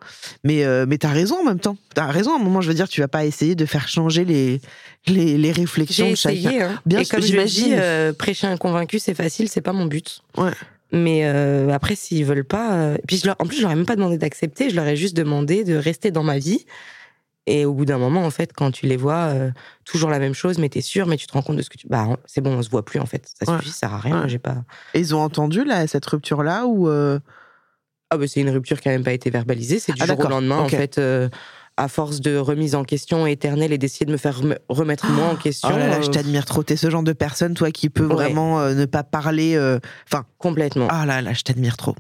Mais, 0.45 0.65
euh, 0.65 0.85
mais 0.87 0.99
t'as 0.99 1.09
raison 1.09 1.41
en 1.41 1.45
même 1.45 1.59
temps. 1.61 1.77
T'as 1.95 2.07
raison 2.07 2.33
à 2.33 2.37
un 2.37 2.43
moment, 2.43 2.61
je 2.61 2.69
veux 2.69 2.75
dire, 2.75 2.89
tu 2.89 3.01
vas 3.01 3.09
pas 3.09 3.25
essayer 3.25 3.55
de 3.55 3.65
faire 3.65 3.89
changer 3.89 4.25
les, 4.27 4.61
les, 5.07 5.39
les 5.39 5.53
réflexions 5.53 6.11
de 6.11 6.15
chacun. 6.17 6.35
essayé. 6.37 6.63
Hein. 6.63 6.81
Bien 6.85 7.01
et 7.01 7.07
comme 7.07 7.23
je 7.23 7.27
j'imagine. 7.29 7.81
prêcher 8.19 8.47
un 8.47 8.57
convaincu, 8.59 8.99
c'est 8.99 9.15
facile, 9.15 9.49
c'est 9.49 9.63
pas 9.63 9.73
mon 9.73 9.87
but. 9.87 10.21
Ouais. 10.37 10.53
Mais 10.93 11.23
euh, 11.25 11.71
après, 11.71 11.95
s'ils 11.97 12.25
veulent 12.25 12.45
pas. 12.47 12.73
euh, 12.75 12.97
Puis 13.07 13.19
je 13.19 13.27
leur... 13.27 13.37
en 13.39 13.47
plus, 13.47 13.57
je 13.59 13.63
leur 13.63 13.71
ai 13.73 13.75
même 13.75 13.85
pas 13.87 13.97
demandé 13.97 14.17
d'accepter, 14.19 14.71
je 14.71 14.75
leur 14.77 14.87
ai 14.87 14.97
juste 14.97 15.17
demandé 15.17 15.65
de 15.65 15.75
rester 15.77 16.11
dans 16.11 16.23
ma 16.23 16.39
vie. 16.39 16.65
Et 17.51 17.65
au 17.65 17.73
bout 17.73 17.87
d'un 17.87 17.97
moment, 17.99 18.25
en 18.27 18.31
fait, 18.31 18.53
quand 18.55 18.71
tu 18.71 18.87
les 18.87 18.97
vois, 18.99 19.31
euh, 19.33 19.51
toujours 19.87 20.11
la 20.11 20.19
même 20.19 20.35
chose, 20.35 20.59
mais 20.59 20.69
t'es 20.69 20.83
sûr, 20.83 21.07
mais 21.07 21.17
tu 21.17 21.27
te 21.27 21.33
rends 21.33 21.41
compte 21.43 21.57
de 21.57 21.63
ce 21.63 21.71
que 21.71 21.79
tu. 21.79 21.87
Bah, 21.89 22.07
c'est 22.27 22.43
bon, 22.43 22.53
on 22.59 22.63
se 22.63 22.69
voit 22.69 22.85
plus, 22.85 23.01
en 23.01 23.07
fait. 23.07 23.27
Ça 23.43 23.51
Ouais. 23.51 23.59
suffit, 23.59 23.71
ça 23.71 23.79
sert 23.89 23.95
à 23.95 23.99
rien. 23.99 24.23
Ouais. 24.23 24.29
J'ai 24.29 24.39
pas. 24.39 24.57
Et 24.93 25.01
ils 25.01 25.15
ont 25.15 25.21
entendu 25.23 25.65
là, 25.65 25.87
cette 25.87 26.05
rupture-là 26.05 26.67
ou 26.67 26.89
euh, 26.89 27.19
Ah, 28.11 28.19
bah, 28.19 28.27
c'est 28.27 28.41
une 28.41 28.51
rupture 28.51 28.81
qui 28.81 28.89
a 28.89 28.93
même 28.93 29.03
pas 29.05 29.13
été 29.13 29.31
verbalisée. 29.31 29.79
C'est 29.79 29.93
du 29.93 30.03
Ah, 30.03 30.07
jour 30.07 30.19
au 30.21 30.29
lendemain, 30.29 30.59
en 30.59 30.69
fait. 30.69 30.99
euh, 30.99 31.29
à 31.77 31.89
force 31.89 32.21
de 32.21 32.37
remise 32.37 32.75
en 32.75 32.83
question 32.85 33.27
éternelle 33.27 33.73
et 33.73 33.79
d'essayer 33.79 34.05
de 34.05 34.11
me 34.13 34.17
faire 34.17 34.37
rem- 34.41 34.59
remettre 34.69 35.07
moi 35.11 35.27
en 35.29 35.37
question. 35.37 35.71
Oh 35.73 35.79
là 35.79 35.87
là, 35.89 36.01
je 36.03 36.09
t'admire 36.11 36.45
trop. 36.45 36.63
T'es 36.65 36.77
ce 36.77 36.91
genre 36.91 37.03
de 37.05 37.13
personne, 37.13 37.55
toi, 37.55 37.71
qui 37.71 37.89
peut 37.89 38.05
Ouais. 38.07 38.15
vraiment 38.15 38.61
ne 38.75 38.85
pas 38.85 39.05
parler. 39.05 39.57
Enfin, 40.11 40.25
complètement. 40.39 40.89
ah 40.91 41.07
là 41.07 41.23
là, 41.23 41.33
je 41.35 41.43
t'admire 41.43 41.77
trop. 41.77 41.95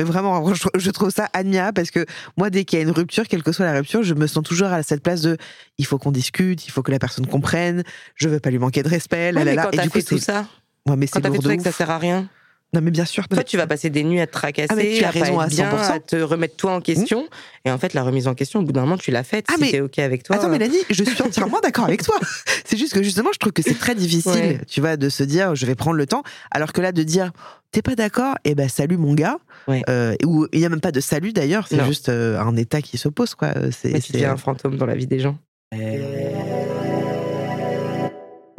Mais 0.00 0.04
vraiment, 0.04 0.54
je, 0.54 0.90
trouve 0.90 1.10
ça 1.10 1.28
admirable 1.34 1.74
parce 1.74 1.90
que 1.90 2.06
moi, 2.38 2.48
dès 2.48 2.64
qu'il 2.64 2.78
y 2.78 2.80
a 2.80 2.84
une 2.84 2.90
rupture, 2.90 3.28
quelle 3.28 3.42
que 3.42 3.52
soit 3.52 3.66
la 3.66 3.74
rupture, 3.74 4.02
je 4.02 4.14
me 4.14 4.26
sens 4.26 4.42
toujours 4.42 4.68
à 4.68 4.82
cette 4.82 5.02
place 5.02 5.20
de 5.20 5.36
il 5.76 5.84
faut 5.84 5.98
qu'on 5.98 6.10
discute, 6.10 6.66
il 6.66 6.70
faut 6.70 6.82
que 6.82 6.90
la 6.90 6.98
personne 6.98 7.26
comprenne, 7.26 7.82
je 8.14 8.30
veux 8.30 8.40
pas 8.40 8.48
lui 8.48 8.58
manquer 8.58 8.82
de 8.82 8.88
respect. 8.88 9.30
là, 9.30 9.40
Ouais, 9.40 9.44
là, 9.44 9.50
mais 9.50 9.56
là. 9.56 9.62
quand 9.64 9.72
Et 9.72 9.82
du 9.82 9.90
coup, 9.90 9.98
fait 9.98 10.04
tout 10.04 10.16
ça, 10.16 10.46
Ouais, 10.88 10.96
mais 10.96 11.06
quand 11.06 11.20
t'as 11.20 11.30
fait 11.30 11.36
tout 11.36 11.48
ça 11.48 11.56
que 11.58 11.62
ça 11.62 11.72
sert 11.72 11.90
à 11.90 11.98
rien. 11.98 12.30
Non, 12.72 12.80
mais 12.82 12.90
bien 12.92 13.04
sûr. 13.04 13.26
Toi, 13.28 13.42
tu 13.42 13.56
vas 13.56 13.66
passer 13.66 13.90
des 13.90 14.04
nuits 14.04 14.20
à 14.20 14.26
te 14.28 14.32
tracasser, 14.32 14.68
Ah, 14.70 14.76
mais 14.76 14.94
tu 14.96 15.04
as 15.04 15.08
à 15.08 15.12
pas 15.12 15.20
raison 15.20 15.34
être 15.42 15.46
à 15.46 15.46
bien, 15.48 15.70
100%. 15.70 15.92
à 15.92 15.98
te 16.00 16.16
remettre 16.16 16.56
toi 16.56 16.72
en 16.74 16.80
question. 16.80 17.26
Et 17.64 17.70
en 17.70 17.78
fait, 17.78 17.94
la 17.94 18.02
remise 18.04 18.28
en 18.28 18.34
question, 18.34 18.60
au 18.60 18.62
bout 18.62 18.72
d'un 18.72 18.82
moment, 18.82 18.96
tu 18.96 19.10
l'as 19.10 19.24
faite. 19.24 19.46
Ah, 19.48 19.54
si 19.56 19.60
mais- 19.60 19.70
t'es 19.72 19.80
OK 19.80 19.98
avec 19.98 20.22
toi. 20.22 20.36
Attends, 20.36 20.46
euh, 20.46 20.50
Mélanie, 20.52 20.76
je 20.88 21.02
suis 21.02 21.20
entièrement 21.22 21.58
d'accord 21.60 21.86
avec 21.86 22.02
toi. 22.04 22.14
C'est 22.64 22.76
juste 22.76 22.92
que 22.94 23.02
justement, 23.02 23.30
je 23.34 23.38
trouve 23.38 23.52
que 23.52 23.62
c'est 23.62 23.74
très 23.78 23.96
difficile, 23.96 24.30
Ouais. 24.32 24.60
tu 24.68 24.80
vois, 24.80 24.96
de 24.96 25.08
se 25.08 25.24
dire, 25.24 25.56
je 25.56 25.66
vais 25.66 25.74
prendre 25.74 25.96
le 25.96 26.06
temps, 26.06 26.22
alors 26.52 26.72
que 26.72 26.80
là, 26.80 26.92
de 26.92 27.02
dire, 27.02 27.32
t'es 27.72 27.82
pas 27.82 27.96
d'accord, 27.96 28.36
eh 28.44 28.54
ben 28.54 28.68
salut 28.68 28.96
mon 28.96 29.14
gars. 29.14 29.38
Ouais. 29.66 29.82
Euh, 29.88 30.14
ou 30.24 30.46
il 30.52 30.60
y 30.60 30.64
a 30.64 30.68
même 30.68 30.80
pas 30.80 30.92
de 30.92 31.00
salut 31.00 31.32
d'ailleurs, 31.32 31.66
c'est 31.68 31.84
juste 31.84 32.08
euh, 32.08 32.38
un 32.38 32.54
état 32.56 32.80
qui 32.80 32.96
s'oppose, 32.98 33.34
quoi. 33.34 33.48
Euh, 33.56 33.70
C'est, 33.72 33.92
deviens 34.12 34.32
un 34.32 34.36
fantôme 34.36 34.76
dans 34.76 34.86
la 34.86 34.94
vie 34.94 35.08
des 35.08 35.18
gens. 35.18 35.36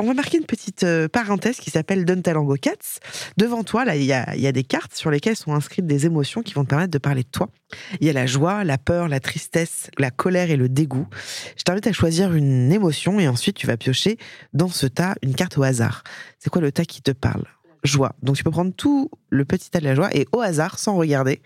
On 0.02 0.08
va 0.08 0.16
marquer 0.16 0.40
une 0.40 0.48
petite 0.48 0.84
euh, 0.84 1.08
parenthèse 1.08 1.58
qui 1.58 1.70
s'appelle 1.70 2.06
Don 2.06 2.20
Talango 2.20 2.56
Cats. 2.56 3.00
Devant 3.38 3.64
toi, 3.64 3.86
là, 3.86 3.96
il 3.96 4.04
y 4.04 4.14
a, 4.14 4.36
il 4.36 4.42
y 4.42 4.48
a 4.48 4.52
des 4.52 4.64
cartes 4.64 4.96
sur 4.96 5.12
lesquelles 5.12 5.36
sont 5.36 5.54
inscrites 5.54 5.86
des 5.86 6.08
émotions 6.08 6.42
qui 6.42 6.56
vont 6.56 6.64
te 6.64 6.70
permettre 6.70 6.90
de 6.90 6.98
parler 6.98 7.22
de 7.22 7.30
toi. 7.30 7.50
Il 8.00 8.08
y 8.08 8.10
a 8.10 8.14
la 8.14 8.26
joie, 8.26 8.64
la 8.64 8.80
peur, 8.80 9.08
la 9.08 9.20
tristesse, 9.20 9.92
la 10.00 10.10
colère 10.10 10.50
et 10.50 10.56
le 10.56 10.70
dégoût. 10.70 11.06
Je 11.56 11.62
t'invite 11.62 11.86
à 11.86 11.94
choisir 11.94 12.34
une 12.34 12.72
émotion 12.72 13.20
et 13.20 13.28
ensuite 13.28 13.56
tu 13.56 13.68
vas 13.68 13.78
piocher 13.78 14.18
dans 14.54 14.70
ce 14.70 14.88
tas 14.88 15.14
une 15.22 15.36
carte 15.36 15.60
au 15.60 15.64
hasard. 15.64 16.04
C'est 16.40 16.50
quoi 16.50 16.64
le 16.64 16.72
tas 16.72 16.86
qui 16.86 17.04
te 17.04 17.12
parle? 17.12 17.44
Joie. 17.84 18.16
Donc 18.24 18.38
tu 18.38 18.44
peux 18.44 18.50
prendre 18.50 18.74
tout 18.74 19.12
le 19.30 19.46
petit 19.46 19.70
tas 19.70 19.82
de 19.82 19.86
la 19.86 19.94
joie 19.94 20.10
et 20.16 20.28
au 20.32 20.42
hasard, 20.42 20.80
sans 20.80 20.96
regarder, 20.96 21.44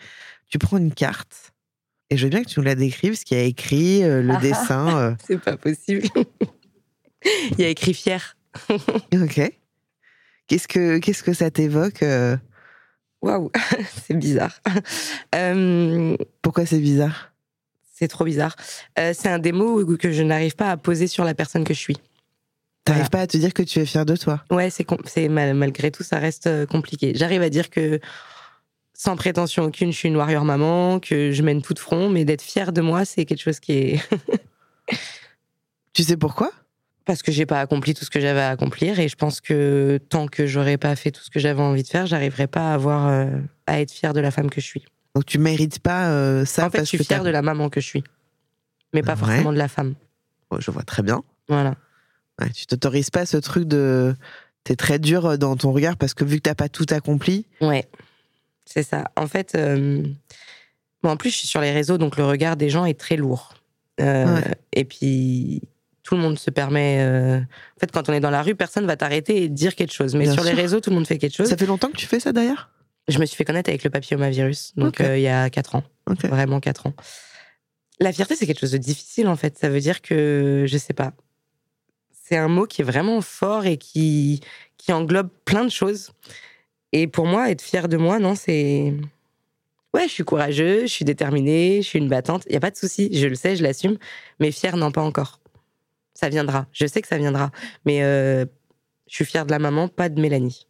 tu 0.49 0.59
prends 0.59 0.77
une 0.77 0.93
carte. 0.93 1.51
Et 2.09 2.15
je 2.15 2.23
veux 2.23 2.29
bien 2.29 2.41
que 2.41 2.47
tu 2.47 2.61
nous 2.61 2.65
la 2.65 2.75
décrives, 2.75 3.15
ce 3.15 3.25
qu'il 3.25 3.37
y 3.37 3.41
a 3.41 3.43
écrit, 3.43 4.01
euh, 4.05 4.21
le 4.21 4.37
dessin. 4.39 4.97
euh, 4.97 5.15
C'est 5.27 5.41
pas 5.41 5.57
possible. 5.57 6.03
Il 7.51 7.59
y 7.59 7.65
a 7.65 7.69
écrit 7.69 7.93
fier. 7.93 8.37
Ok. 9.13 9.51
Qu'est-ce 10.47 10.67
que 10.67 10.99
qu'est-ce 10.99 11.23
que 11.23 11.33
ça 11.33 11.49
t'évoque 11.49 12.03
euh, 12.03 12.37
Waouh, 13.21 13.51
c'est 14.07 14.13
bizarre. 14.17 14.59
Euh, 15.35 16.15
Pourquoi 16.41 16.65
c'est 16.65 16.79
bizarre? 16.79 17.31
c'est 17.97 18.07
trop 18.09 18.25
bizarre. 18.25 18.55
Euh, 18.99 19.13
c'est 19.15 19.29
un 19.29 19.39
mots 19.53 19.85
que 19.97 20.11
je 20.11 20.21
n'arrive 20.21 20.55
pas 20.55 20.69
à 20.69 20.75
poser 20.77 21.07
sur 21.07 21.23
la 21.23 21.33
personne 21.33 21.63
que 21.63 21.73
je 21.73 21.79
suis. 21.79 21.97
T'arrives 22.83 23.03
Voilà. 23.03 23.09
pas 23.09 23.19
à 23.21 23.27
te 23.27 23.37
dire 23.37 23.53
que 23.53 23.63
tu 23.63 23.79
es 23.79 23.85
fier 23.85 24.05
de 24.05 24.17
toi? 24.17 24.43
Ouais, 24.51 24.69
c'est 24.69 24.83
malgré 25.29 25.91
tout, 25.91 26.03
ça 26.03 26.19
reste 26.19 26.65
compliqué. 26.67 27.13
J'arrive 27.15 27.41
à 27.41 27.49
dire 27.49 27.69
que 27.69 28.01
sans 28.93 29.15
prétention 29.15 29.63
aucune, 29.63 29.91
je 29.93 29.97
suis 29.97 30.09
une 30.09 30.17
warrior 30.17 30.43
maman, 30.43 30.99
que 30.99 31.31
je 31.31 31.41
mène 31.41 31.61
tout 31.61 31.73
de 31.73 31.79
front, 31.79 32.09
mais 32.09 32.25
d'être 32.25 32.41
fière 32.41 32.73
de 32.73 32.81
moi, 32.81 33.05
c'est 33.05 33.23
quelque 33.25 33.41
chose 33.41 33.59
qui 33.61 33.71
est 33.73 33.99
Tu 35.93 36.03
sais 36.03 36.17
pourquoi? 36.17 36.51
Parce 37.05 37.21
que 37.21 37.31
j'ai 37.31 37.45
pas 37.45 37.59
accompli 37.61 37.93
tout 37.93 38.03
ce 38.03 38.09
que 38.09 38.19
j'avais 38.19 38.41
à 38.41 38.49
accomplir 38.49 38.99
et 38.99 39.07
je 39.07 39.15
pense 39.15 39.39
que 39.41 39.99
tant 40.09 40.27
que 40.27 40.47
j'aurais 40.47 40.77
pas 40.77 40.95
fait 40.95 41.11
tout 41.11 41.21
ce 41.23 41.29
que 41.29 41.39
j'avais 41.39 41.61
envie 41.61 41.83
de 41.83 41.87
faire, 41.87 42.05
j'arriverai 42.07 42.47
pas 42.47 42.71
à 42.71 42.73
avoir 42.73 43.07
euh, 43.07 43.27
à 43.67 43.79
être 43.79 43.91
fière 43.91 44.13
de 44.13 44.19
la 44.19 44.31
femme 44.31 44.49
que 44.49 44.59
je 44.61 44.65
suis. 44.65 44.85
Donc 45.13 45.25
tu 45.25 45.37
mérites 45.37 45.79
pas 45.79 46.09
euh, 46.09 46.45
ça 46.45 46.65
en 46.65 46.69
fait, 46.69 46.77
je 46.77 46.81
parce 46.81 46.89
suis 46.89 46.97
que 46.97 47.03
fière 47.03 47.23
de 47.23 47.29
la 47.29 47.41
maman 47.41 47.69
que 47.69 47.79
je 47.79 47.85
suis, 47.85 48.03
mais 48.93 49.01
pas 49.01 49.13
Ouais. 49.13 49.19
forcément 49.19 49.53
de 49.53 49.57
la 49.57 49.67
femme. 49.67 49.93
Oh, 50.51 50.57
je 50.59 50.71
vois 50.71 50.83
très 50.83 51.03
bien. 51.03 51.23
Voilà. 51.47 51.75
Ouais, 52.41 52.49
tu 52.49 52.65
t'autorises 52.65 53.09
pas 53.11 53.25
ce 53.25 53.37
truc 53.37 53.65
de 53.65 54.15
t'es 54.63 54.75
très 54.75 54.99
dur 54.99 55.37
dans 55.37 55.55
ton 55.55 55.71
regard 55.71 55.95
parce 55.97 56.13
que 56.13 56.23
vu 56.25 56.37
que 56.37 56.41
t'as 56.41 56.55
pas 56.55 56.69
tout 56.69 56.85
accompli. 56.89 57.45
Ouais, 57.61 57.87
c'est 58.65 58.83
ça. 58.83 59.05
En 59.15 59.27
fait, 59.27 59.53
euh, 59.55 60.03
bon, 61.03 61.09
en 61.11 61.17
plus, 61.17 61.29
je 61.29 61.37
suis 61.37 61.47
sur 61.47 61.61
les 61.61 61.71
réseaux, 61.71 61.97
donc 61.99 62.17
le 62.17 62.25
regard 62.25 62.57
des 62.57 62.69
gens 62.69 62.83
est 62.85 62.99
très 62.99 63.15
lourd. 63.15 63.53
Euh, 64.01 64.35
Ouais. 64.35 64.55
Et 64.73 64.83
puis, 64.85 65.61
tout 66.05 66.15
le 66.15 66.21
monde 66.21 66.39
se 66.39 66.49
permet. 66.51 66.99
euh, 67.01 67.39
En 67.39 67.79
fait, 67.79 67.91
quand 67.91 68.07
on 68.09 68.13
est 68.13 68.19
dans 68.21 68.29
la 68.29 68.41
rue, 68.43 68.55
personne 68.55 68.85
va 68.85 68.95
t'arrêter 68.95 69.43
et 69.43 69.49
te 69.49 69.53
dire 69.53 69.75
quelque 69.75 69.91
chose. 69.91 70.15
Mais 70.15 70.25
Bien 70.25 70.33
sur 70.33 70.43
les 70.43 70.51
réseaux, 70.53 70.79
tout 70.79 70.91
le 70.91 70.95
monde 70.95 71.07
fait 71.07 71.17
quelque 71.17 71.35
chose. 71.35 71.49
Ça 71.49 71.57
fait 71.57 71.65
longtemps 71.65 71.89
que 71.89 71.97
tu 71.97 72.05
fais 72.05 72.19
ça 72.19 72.31
d'ailleurs? 72.31 72.69
Je 73.07 73.19
me 73.19 73.25
suis 73.25 73.35
fait 73.35 73.43
connaître 73.45 73.69
avec 73.69 73.83
le 73.83 73.89
papillomavirus, 73.89 74.73
donc 74.77 75.01
euh, 75.01 75.17
il 75.17 75.21
y 75.23 75.27
a 75.27 75.49
4 75.49 75.75
ans. 75.75 75.83
Vraiment 76.23 76.59
4 76.59 76.87
ans. 76.87 76.93
La 77.99 78.11
fierté, 78.13 78.35
c'est 78.35 78.45
quelque 78.45 78.59
chose 78.61 78.71
de 78.71 78.77
difficile, 78.77 79.27
en 79.27 79.35
fait. 79.35 79.57
Ça 79.57 79.69
veut 79.69 79.79
dire 79.79 80.01
que, 80.01 80.65
je 80.67 80.77
sais 80.77 80.93
pas. 80.93 81.13
C'est 82.27 82.37
un 82.37 82.47
mot 82.47 82.65
qui 82.65 82.81
est 82.81 82.85
vraiment 82.85 83.21
fort 83.21 83.65
et 83.65 83.77
qui, 83.77 84.41
qui 84.77 84.91
englobe 84.93 85.29
plein 85.45 85.63
de 85.65 85.69
choses. 85.71 86.11
Et 86.91 87.07
pour 87.07 87.25
moi, 87.27 87.51
être 87.51 87.61
fier 87.61 87.87
de 87.87 87.97
moi, 87.97 88.19
non, 88.19 88.35
c'est. 88.35 88.93
Ouais, 89.93 90.07
je 90.07 90.13
suis 90.13 90.23
courageux, 90.23 90.81
je 90.81 90.87
suis 90.91 91.05
déterminée, 91.05 91.81
je 91.81 91.87
suis 91.87 91.99
une 91.99 92.09
battante. 92.09 92.43
Il 92.47 92.51
n'y 92.51 92.57
a 92.57 92.59
pas 92.59 92.71
de 92.71 92.75
souci, 92.75 93.09
je 93.13 93.27
le 93.27 93.35
sais, 93.35 93.55
je 93.55 93.63
l'assume. 93.63 93.97
Mais 94.39 94.51
fier, 94.51 94.75
non, 94.77 94.91
pas 94.91 95.01
encore. 95.03 95.39
Ça 96.15 96.29
viendra. 96.29 96.65
Je 96.71 96.87
sais 96.87 97.01
que 97.01 97.07
ça 97.07 97.17
viendra. 97.17 97.51
Mais 97.85 98.03
euh, 98.03 98.45
je 99.07 99.15
suis 99.15 99.25
fière 99.25 99.45
de 99.45 99.51
la 99.51 99.59
maman, 99.59 99.87
pas 99.87 100.09
de 100.09 100.19
Mélanie. 100.19 100.67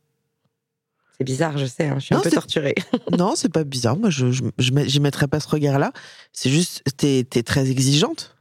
C'est 1.17 1.23
bizarre, 1.23 1.58
je 1.58 1.65
sais, 1.65 1.86
hein, 1.86 1.95
je 1.97 2.05
suis 2.05 2.13
Non, 2.13 2.19
un 2.19 2.23
peu 2.23 2.31
torturée. 2.31 2.75
Non, 3.17 3.36
c'est 3.36 3.51
pas 3.51 3.63
bizarre. 3.63 3.95
Moi, 3.95 4.10
je 4.10 4.25
j'y 4.58 4.99
mettrais 4.99 5.27
pas 5.27 5.39
ce 5.39 5.47
regard-là. 5.47 5.93
C'est 6.34 6.49
juste 6.49 6.84
t'es 6.97 7.19
es 7.19 7.43
très 7.43 7.71
exigeante. 7.71 8.36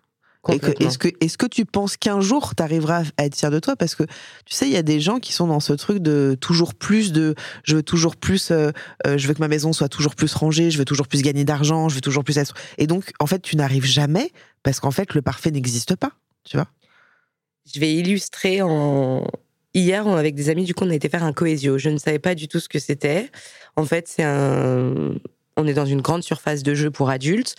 Est-ce 0.49 0.99
que, 0.99 1.09
est 1.09 1.37
que 1.37 1.47
tu 1.47 1.65
penses 1.65 1.97
qu'un 1.97 2.21
jour, 2.21 2.55
tu 2.55 2.63
arriveras 2.63 3.05
à 3.17 3.25
être 3.25 3.37
fier 3.37 3.51
de 3.51 3.59
toi? 3.59 3.77
Parce 3.77 3.95
que, 3.95 4.03
tu 4.45 4.55
sais, 4.55 4.67
il 4.67 4.73
y 4.73 4.77
a 4.77 4.83
des 4.83 5.01
gens 5.01 5.19
qui 5.19 5.33
sont 5.33 5.47
dans 5.47 5.61
ce 5.61 5.73
truc 5.73 5.99
de 5.99 6.37
toujours 6.41 6.75
plus, 6.75 7.13
de 7.13 7.35
je 7.63 7.77
veux 7.77 7.83
toujours 7.83 8.17
plus, 8.17 8.51
euh, 8.51 8.71
euh, 9.07 9.17
je 9.17 9.27
veux 9.27 9.35
que 9.35 9.41
ma 9.41 9.49
maison 9.49 9.73
soit 9.73 9.89
toujours 9.89 10.15
plus 10.15 10.35
rangée, 10.35 10.71
je 10.71 10.79
veux 10.79 10.85
toujours 10.85 11.09
plus 11.09 11.23
gagner 11.23 11.45
d'argent, 11.45 11.89
je 11.89 11.95
veux 11.95 12.01
toujours 12.01 12.25
plus 12.25 12.39
être... 12.39 12.55
Et 12.79 12.87
donc, 12.87 13.13
en 13.21 13.27
fait, 13.27 13.41
tu 13.41 13.57
n'arrives 13.57 13.87
jamais 13.87 14.33
parce 14.63 14.81
qu'en 14.81 14.91
fait, 14.91 15.15
le 15.15 15.23
parfait 15.23 15.51
n'existe 15.51 15.97
pas, 15.97 16.11
tu 16.45 16.57
vois? 16.57 16.67
Je 17.73 17.81
vais 17.81 17.93
illustrer 17.95 18.63
en, 18.63 19.27
hier, 19.75 20.07
avec 20.07 20.35
des 20.35 20.49
amis, 20.49 20.65
du 20.65 20.75
coup, 20.75 20.85
on 20.85 20.91
a 20.91 20.95
été 20.95 21.09
faire 21.09 21.25
un 21.25 21.33
cohésio. 21.33 21.79
Je 21.79 21.91
ne 21.91 21.99
savais 21.99 22.19
pas 22.19 22.35
du 22.35 22.49
tout 22.49 22.61
ce 22.61 22.69
que 22.69 22.79
c'était. 22.79 23.31
En 23.77 23.85
fait, 23.85 24.09
c'est 24.09 24.23
un. 24.23 25.15
On 25.57 25.67
est 25.67 25.75
dans 25.75 25.87
une 25.87 26.01
grande 26.01 26.23
surface 26.23 26.63
de 26.63 26.75
jeu 26.75 26.91
pour 26.91 27.11
adultes. 27.11 27.55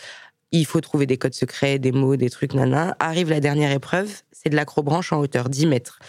Il 0.51 0.65
faut 0.65 0.81
trouver 0.81 1.05
des 1.05 1.17
codes 1.17 1.33
secrets, 1.33 1.79
des 1.79 1.91
mots, 1.91 2.15
des 2.15 2.29
trucs, 2.29 2.53
nana. 2.53 2.95
Arrive 2.99 3.29
la 3.29 3.39
dernière 3.39 3.71
épreuve, 3.71 4.11
c'est 4.31 4.49
de 4.49 4.55
l'acrobranche 4.55 5.11
en 5.11 5.19
hauteur, 5.19 5.49
10 5.49 5.65
mètres. 5.65 5.99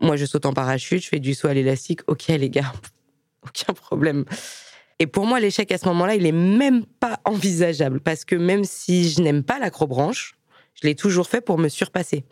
Moi, 0.00 0.16
je 0.16 0.26
saute 0.26 0.44
en 0.46 0.52
parachute, 0.52 1.02
je 1.02 1.08
fais 1.08 1.20
du 1.20 1.34
saut 1.34 1.48
à 1.48 1.54
l'élastique. 1.54 2.00
Ok, 2.06 2.26
les 2.28 2.50
gars, 2.50 2.72
aucun 3.42 3.72
problème. 3.72 4.24
Et 4.98 5.06
pour 5.06 5.26
moi, 5.26 5.40
l'échec 5.40 5.72
à 5.72 5.78
ce 5.78 5.86
moment-là, 5.86 6.14
il 6.14 6.26
est 6.26 6.32
même 6.32 6.84
pas 6.84 7.20
envisageable 7.24 8.00
parce 8.00 8.24
que 8.24 8.36
même 8.36 8.64
si 8.64 9.10
je 9.10 9.22
n'aime 9.22 9.42
pas 9.42 9.58
l'acrobranche, 9.58 10.34
je 10.74 10.86
l'ai 10.86 10.94
toujours 10.94 11.26
fait 11.26 11.40
pour 11.40 11.58
me 11.58 11.68
surpasser. 11.68 12.24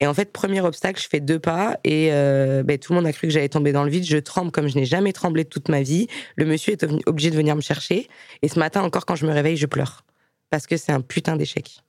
Et 0.00 0.06
en 0.06 0.14
fait, 0.14 0.32
premier 0.32 0.60
obstacle, 0.60 1.00
je 1.00 1.08
fais 1.08 1.20
deux 1.20 1.38
pas 1.38 1.78
et 1.84 2.08
euh, 2.12 2.62
ben, 2.62 2.78
tout 2.78 2.92
le 2.92 2.96
monde 2.98 3.06
a 3.06 3.12
cru 3.12 3.28
que 3.28 3.32
j'allais 3.32 3.48
tomber 3.48 3.72
dans 3.72 3.84
le 3.84 3.90
vide. 3.90 4.04
Je 4.04 4.18
tremble 4.18 4.50
comme 4.50 4.66
je 4.66 4.76
n'ai 4.76 4.84
jamais 4.84 5.12
tremblé 5.12 5.44
de 5.44 5.48
toute 5.48 5.68
ma 5.68 5.82
vie. 5.82 6.08
Le 6.36 6.44
monsieur 6.44 6.72
est 6.72 6.84
obligé 7.06 7.30
de 7.30 7.36
venir 7.36 7.54
me 7.54 7.60
chercher. 7.60 8.08
Et 8.42 8.48
ce 8.48 8.58
matin 8.58 8.82
encore, 8.82 9.06
quand 9.06 9.14
je 9.14 9.26
me 9.26 9.32
réveille, 9.32 9.56
je 9.56 9.66
pleure. 9.66 10.04
Parce 10.50 10.66
que 10.66 10.76
c'est 10.76 10.92
un 10.92 11.00
putain 11.00 11.36
d'échec. 11.36 11.80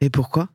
Et 0.00 0.10
pourquoi? 0.10 0.48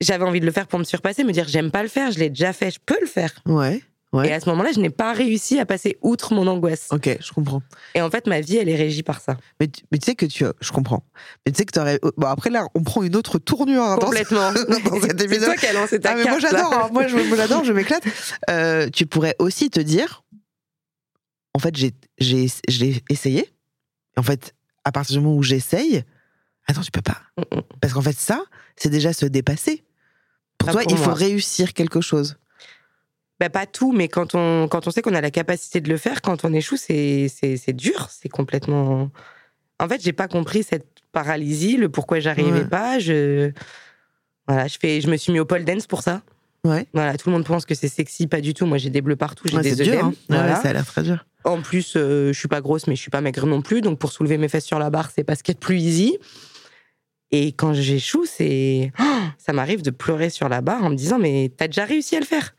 J'avais 0.00 0.24
envie 0.24 0.40
de 0.40 0.46
le 0.46 0.52
faire 0.52 0.68
pour 0.68 0.78
me 0.78 0.84
surpasser, 0.84 1.24
me 1.24 1.32
dire 1.32 1.48
j'aime 1.48 1.70
pas 1.70 1.82
le 1.82 1.88
faire, 1.88 2.12
je 2.12 2.20
l'ai 2.20 2.28
déjà 2.28 2.52
fait, 2.52 2.70
je 2.70 2.78
peux 2.84 2.98
le 3.00 3.06
faire. 3.06 3.32
Ouais. 3.46 3.82
Ouais. 4.12 4.28
Et 4.28 4.32
à 4.32 4.40
ce 4.40 4.48
moment-là, 4.48 4.72
je 4.72 4.80
n'ai 4.80 4.88
pas 4.88 5.12
réussi 5.12 5.58
à 5.58 5.66
passer 5.66 5.98
outre 6.00 6.32
mon 6.32 6.46
angoisse. 6.46 6.88
Ok, 6.92 7.18
je 7.20 7.32
comprends. 7.32 7.60
Et 7.94 8.00
en 8.00 8.10
fait, 8.10 8.26
ma 8.26 8.40
vie, 8.40 8.56
elle 8.56 8.70
est 8.70 8.74
régie 8.76 9.02
par 9.02 9.20
ça. 9.20 9.36
Mais, 9.60 9.68
tu- 9.68 9.82
mais 9.92 9.98
tu 9.98 10.06
sais 10.06 10.14
que 10.14 10.24
tu. 10.24 10.44
Je 10.60 10.72
comprends. 10.72 11.04
Mais 11.44 11.52
tu 11.52 11.58
sais 11.58 11.66
que 11.66 11.72
tu 11.72 11.78
aurais. 11.78 12.00
Bon, 12.16 12.26
après, 12.26 12.48
là, 12.48 12.66
on 12.74 12.82
prend 12.82 13.02
une 13.02 13.16
autre 13.16 13.38
tournure 13.38 13.82
hein, 13.82 13.98
Complètement. 14.00 14.50
dans 14.52 15.00
c'est 15.00 15.38
toi 15.44 15.56
qui 15.56 15.66
as 15.66 15.72
lancé 15.74 16.00
ta 16.00 16.12
Ah, 16.12 16.14
mais 16.16 16.22
moi, 16.24 16.38
carte, 16.40 16.42
là. 16.44 16.48
j'adore. 16.58 16.74
hein. 16.84 16.88
Moi, 16.90 17.06
je 17.06 17.34
l'adore, 17.36 17.64
je 17.64 17.72
m'éclate. 17.74 18.02
Euh, 18.48 18.88
tu 18.88 19.04
pourrais 19.04 19.36
aussi 19.38 19.68
te 19.68 19.80
dire 19.80 20.22
en 21.54 21.58
fait, 21.60 21.74
j'ai, 21.76 21.94
essayé. 23.10 23.50
En 24.16 24.22
fait, 24.22 24.54
à 24.84 24.92
partir 24.92 25.16
du 25.16 25.20
moment 25.24 25.36
où 25.36 25.42
j'essaye, 25.42 26.04
attends, 26.66 26.82
tu 26.82 26.90
peux 26.90 27.02
pas. 27.02 27.18
Mm, 27.36 27.56
mm. 27.58 27.62
Parce 27.80 27.92
qu'en 27.94 28.02
fait, 28.02 28.16
ça, 28.18 28.42
c'est 28.76 28.90
déjà 28.90 29.12
se 29.12 29.26
dépasser. 29.26 29.84
Pour 30.56 30.70
toi, 30.70 30.82
pour 30.82 30.92
il 30.92 30.96
faut 30.98 31.04
moi. 31.06 31.14
réussir 31.14 31.72
quelque 31.74 32.00
chose. 32.00 32.36
Bah, 33.40 33.50
pas 33.50 33.66
tout, 33.66 33.92
mais 33.92 34.08
quand 34.08 34.34
on, 34.34 34.66
quand 34.68 34.86
on 34.88 34.90
sait 34.90 35.00
qu'on 35.02 35.14
a 35.14 35.20
la 35.20 35.30
capacité 35.30 35.80
de 35.80 35.88
le 35.88 35.96
faire, 35.96 36.22
quand 36.22 36.44
on 36.44 36.52
échoue, 36.52 36.76
c'est, 36.76 37.28
c'est, 37.28 37.56
c'est 37.56 37.72
dur. 37.72 38.08
C'est 38.10 38.28
complètement. 38.28 39.10
En 39.78 39.88
fait, 39.88 40.02
j'ai 40.02 40.12
pas 40.12 40.26
compris 40.26 40.64
cette 40.64 40.86
paralysie, 41.12 41.76
le 41.76 41.88
pourquoi 41.88 42.18
j'arrivais 42.18 42.50
Ouais. 42.62 42.64
pas. 42.64 42.98
Je. 42.98 43.52
Voilà, 44.48 44.66
je, 44.66 44.76
fais, 44.80 45.00
je 45.00 45.08
me 45.08 45.16
suis 45.16 45.32
mis 45.32 45.38
au 45.40 45.44
pole 45.44 45.64
dance 45.64 45.86
pour 45.86 46.02
ça. 46.02 46.22
Ouais. 46.64 46.86
Voilà, 46.94 47.16
tout 47.16 47.28
le 47.28 47.34
monde 47.34 47.44
pense 47.44 47.64
que 47.64 47.74
c'est 47.74 47.86
sexy, 47.88 48.26
pas 48.26 48.40
du 48.40 48.54
tout. 48.54 48.66
Moi, 48.66 48.78
j'ai 48.78 48.90
des 48.90 49.00
bleus 49.02 49.14
partout, 49.14 49.46
j'ai 49.46 49.56
Ouais, 49.56 49.62
des 49.62 49.80
œdèmes. 49.80 50.06
hein. 50.06 50.12
Voilà. 50.28 50.56
ça 50.56 50.70
a 50.70 50.72
l'air 50.72 50.84
très 50.86 51.02
dur. 51.04 51.24
En 51.44 51.62
plus, 51.62 51.94
euh, 51.96 52.32
je 52.32 52.38
suis 52.38 52.48
pas 52.48 52.60
grosse, 52.60 52.88
mais 52.88 52.96
je 52.96 53.00
suis 53.00 53.10
pas 53.10 53.20
maigre 53.20 53.46
non 53.46 53.62
plus. 53.62 53.80
Donc, 53.82 53.98
pour 54.00 54.10
soulever 54.10 54.36
mes 54.38 54.48
fesses 54.48 54.64
sur 54.64 54.78
la 54.80 54.90
barre, 54.90 55.10
c'est 55.14 55.22
pas 55.22 55.36
ce 55.36 55.42
qu'il 55.44 55.52
y 55.52 55.56
a 55.56 55.60
de 55.60 55.64
plus 55.64 55.78
easy. 55.78 56.18
Et 57.30 57.52
quand 57.52 57.72
j'échoue, 57.74 58.24
c'est. 58.26 58.90
Oh, 58.98 59.02
ça 59.38 59.52
m'arrive 59.52 59.82
de 59.82 59.90
pleurer 59.90 60.30
sur 60.30 60.48
la 60.48 60.60
barre 60.60 60.82
en 60.84 60.90
me 60.90 60.96
disant 60.96 61.18
Mais 61.18 61.52
t'as 61.56 61.68
déjà 61.68 61.84
réussi 61.84 62.16
à 62.16 62.20
le 62.20 62.26
faire? 62.26 62.54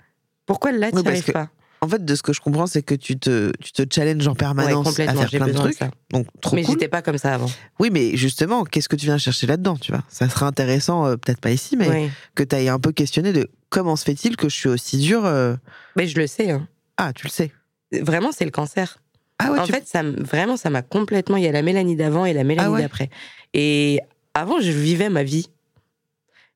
Pourquoi 0.49 0.71
là, 0.71 0.89
tu 0.89 0.95
parce 0.95 1.07
arrives 1.07 1.23
que 1.25 1.31
pas? 1.31 1.49
En 1.81 1.87
fait, 1.87 2.03
de 2.03 2.15
ce 2.15 2.23
que 2.23 2.33
je 2.33 2.41
comprends, 2.41 2.65
c'est 2.67 2.81
que 2.81 2.95
tu 2.95 3.17
te, 3.19 3.51
tu 3.61 3.71
te 3.71 3.83
challenges 3.93 4.27
en 4.27 4.31
Ouais, 4.31 4.37
permanence 4.37 4.85
à 4.87 4.89
complètement, 4.89 5.21
faire 5.21 5.29
plein 5.29 5.45
de 5.47 5.51
de 5.53 5.57
trucs. 5.57 5.77
ça. 5.77 5.91
Donc, 6.09 6.25
trop 6.41 6.55
Mais 6.55 6.63
cool. 6.63 6.73
j'étais 6.73 6.87
pas 6.89 7.01
comme 7.03 7.17
ça 7.19 7.33
avant. 7.35 7.45
Oui, 7.79 7.89
mais 7.91 8.17
justement, 8.17 8.63
qu'est-ce 8.65 8.89
que 8.89 8.95
tu 8.95 9.05
viens 9.05 9.17
chercher 9.19 9.45
là-dedans, 9.47 9.77
tu 9.77 9.91
vois? 9.93 10.03
Ça 10.09 10.27
serait 10.27 10.45
intéressant, 10.47 11.05
euh, 11.05 11.15
peut-être 11.17 11.39
pas 11.39 11.51
ici, 11.51 11.77
mais 11.77 11.87
Oui. 11.89 12.09
que 12.35 12.43
tu 12.43 12.55
ailles 12.55 12.67
un 12.67 12.79
peu 12.79 12.91
questionné 12.91 13.31
de 13.31 13.47
comment 13.69 13.95
se 13.95 14.03
fait-il 14.03 14.35
que 14.35 14.49
je 14.49 14.55
suis 14.55 14.67
aussi 14.69 14.97
dur 14.97 15.23
euh, 15.25 15.55
Mais 15.95 16.07
je 16.07 16.19
le 16.19 16.25
sais. 16.27 16.49
hein. 16.49 16.67
Ah, 16.97 17.13
tu 17.13 17.27
le 17.27 17.31
sais. 17.31 17.51
Vraiment, 17.93 18.31
c'est 18.33 18.45
le 18.45 18.51
cancer. 18.51 18.97
Ah 19.37 19.51
ouais, 19.51 19.59
en 19.59 19.65
tu- 19.65 19.71
fait, 19.71 19.87
ça, 19.87 20.01
vraiment, 20.03 20.57
ça 20.57 20.69
m'a 20.71 20.81
complètement. 20.81 21.37
Il 21.37 21.43
y 21.43 21.47
a 21.47 21.51
la 21.53 21.61
Mélanie 21.61 21.95
d'avant 21.95 22.25
et 22.25 22.33
la 22.33 22.43
Mélanie 22.43 22.67
Ah 22.67 22.71
ouais 22.73 22.81
d'après. 22.81 23.09
Et 23.53 24.01
avant, 24.33 24.59
je 24.59 24.71
vivais 24.71 25.09
ma 25.09 25.23
vie. 25.23 25.49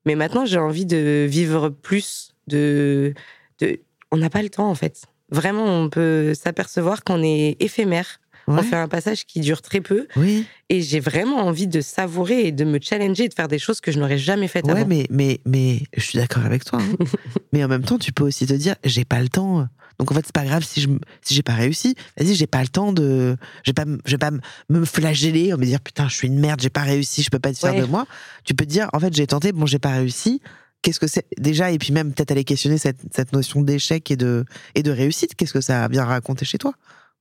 Mais 0.05 0.15
maintenant, 0.15 0.45
j'ai 0.45 0.59
envie 0.59 0.85
de 0.85 1.25
vivre 1.29 1.69
plus. 1.69 2.31
De, 2.47 3.13
de... 3.59 3.79
On 4.11 4.17
n'a 4.17 4.29
pas 4.29 4.41
le 4.43 4.49
temps, 4.49 4.69
en 4.69 4.75
fait. 4.75 5.03
Vraiment, 5.29 5.65
on 5.65 5.89
peut 5.89 6.33
s'apercevoir 6.33 7.03
qu'on 7.03 7.23
est 7.23 7.55
éphémère. 7.59 8.19
Ouais. 8.47 8.55
On 8.59 8.63
fait 8.63 8.75
un 8.75 8.89
passage 8.89 9.25
qui 9.25 9.39
dure 9.39 9.61
très 9.61 9.79
peu. 9.79 10.05
Oui, 10.17 10.45
Et 10.69 10.81
j'ai 10.81 10.99
vraiment 10.99 11.37
envie 11.37 11.65
de 11.67 11.79
savourer 11.81 12.47
et 12.47 12.51
de 12.51 12.65
me 12.65 12.77
challenger 12.81 13.23
et 13.23 13.29
de 13.29 13.33
faire 13.33 13.47
des 13.47 13.57
choses 13.57 13.79
que 13.79 13.91
je 13.91 13.99
n'aurais 13.99 14.17
jamais 14.17 14.49
faites 14.49 14.65
ouais, 14.65 14.71
avant. 14.71 14.85
mais, 14.85 15.07
mais, 15.09 15.39
mais 15.45 15.79
je 15.95 16.01
suis 16.01 16.19
d'accord 16.19 16.45
avec 16.45 16.65
toi. 16.65 16.79
hein. 16.81 17.05
mais 17.53 17.63
en 17.63 17.67
même 17.69 17.83
temps, 17.83 17.97
tu 17.97 18.11
peux 18.11 18.25
aussi 18.25 18.45
te 18.45 18.53
dire, 18.53 18.75
j'ai 18.83 19.05
pas 19.05 19.21
le 19.21 19.29
temps. 19.29 19.65
Donc 19.97 20.11
en 20.11 20.15
fait, 20.15 20.23
c'est 20.25 20.33
pas 20.35 20.43
grave 20.43 20.63
si 20.63 20.81
je 20.81 20.89
si 21.21 21.35
j'ai 21.35 21.43
pas 21.43 21.53
réussi. 21.53 21.95
Vas-y, 22.17 22.35
j'ai 22.35 22.47
pas 22.47 22.61
le 22.61 22.67
temps 22.67 22.91
de, 22.91 23.37
je 23.63 23.69
vais 23.69 23.73
pas, 23.73 23.83
m- 23.83 23.99
je 24.05 24.11
vais 24.11 24.17
pas 24.17 24.31
me 24.69 24.83
flageller, 24.85 25.55
me 25.55 25.63
dire 25.65 25.79
putain, 25.79 26.09
je 26.09 26.15
suis 26.15 26.27
une 26.27 26.39
merde, 26.39 26.59
j'ai 26.61 26.69
pas 26.71 26.81
réussi, 26.81 27.23
je 27.23 27.29
peux 27.29 27.39
pas 27.39 27.49
être 27.51 27.59
fier 27.59 27.73
Ouais. 27.73 27.79
de 27.81 27.85
moi. 27.85 28.05
Tu 28.43 28.53
peux 28.55 28.65
te 28.65 28.69
dire, 28.71 28.89
en 28.91 28.99
fait, 28.99 29.13
j'ai 29.15 29.27
tenté, 29.27 29.51
bon, 29.53 29.65
j'ai 29.67 29.79
pas 29.79 29.91
réussi. 29.91 30.41
Qu'est-ce 30.83 30.99
que 30.99 31.07
c'est 31.07 31.25
déjà 31.39 31.71
Et 31.71 31.79
puis 31.79 31.91
même 31.93 32.13
peut-être 32.13 32.29
aller 32.31 32.43
questionner 32.43 32.77
cette, 32.77 32.99
cette 33.15 33.33
notion 33.33 33.61
d'échec 33.61 34.11
et 34.11 34.15
de 34.15 34.45
et 34.75 34.83
de 34.83 34.91
réussite. 34.91 35.33
Qu'est-ce 35.35 35.53
que 35.53 35.61
ça 35.61 35.83
a 35.85 35.87
bien 35.89 36.03
raconté 36.03 36.45
chez 36.45 36.59
toi 36.59 36.73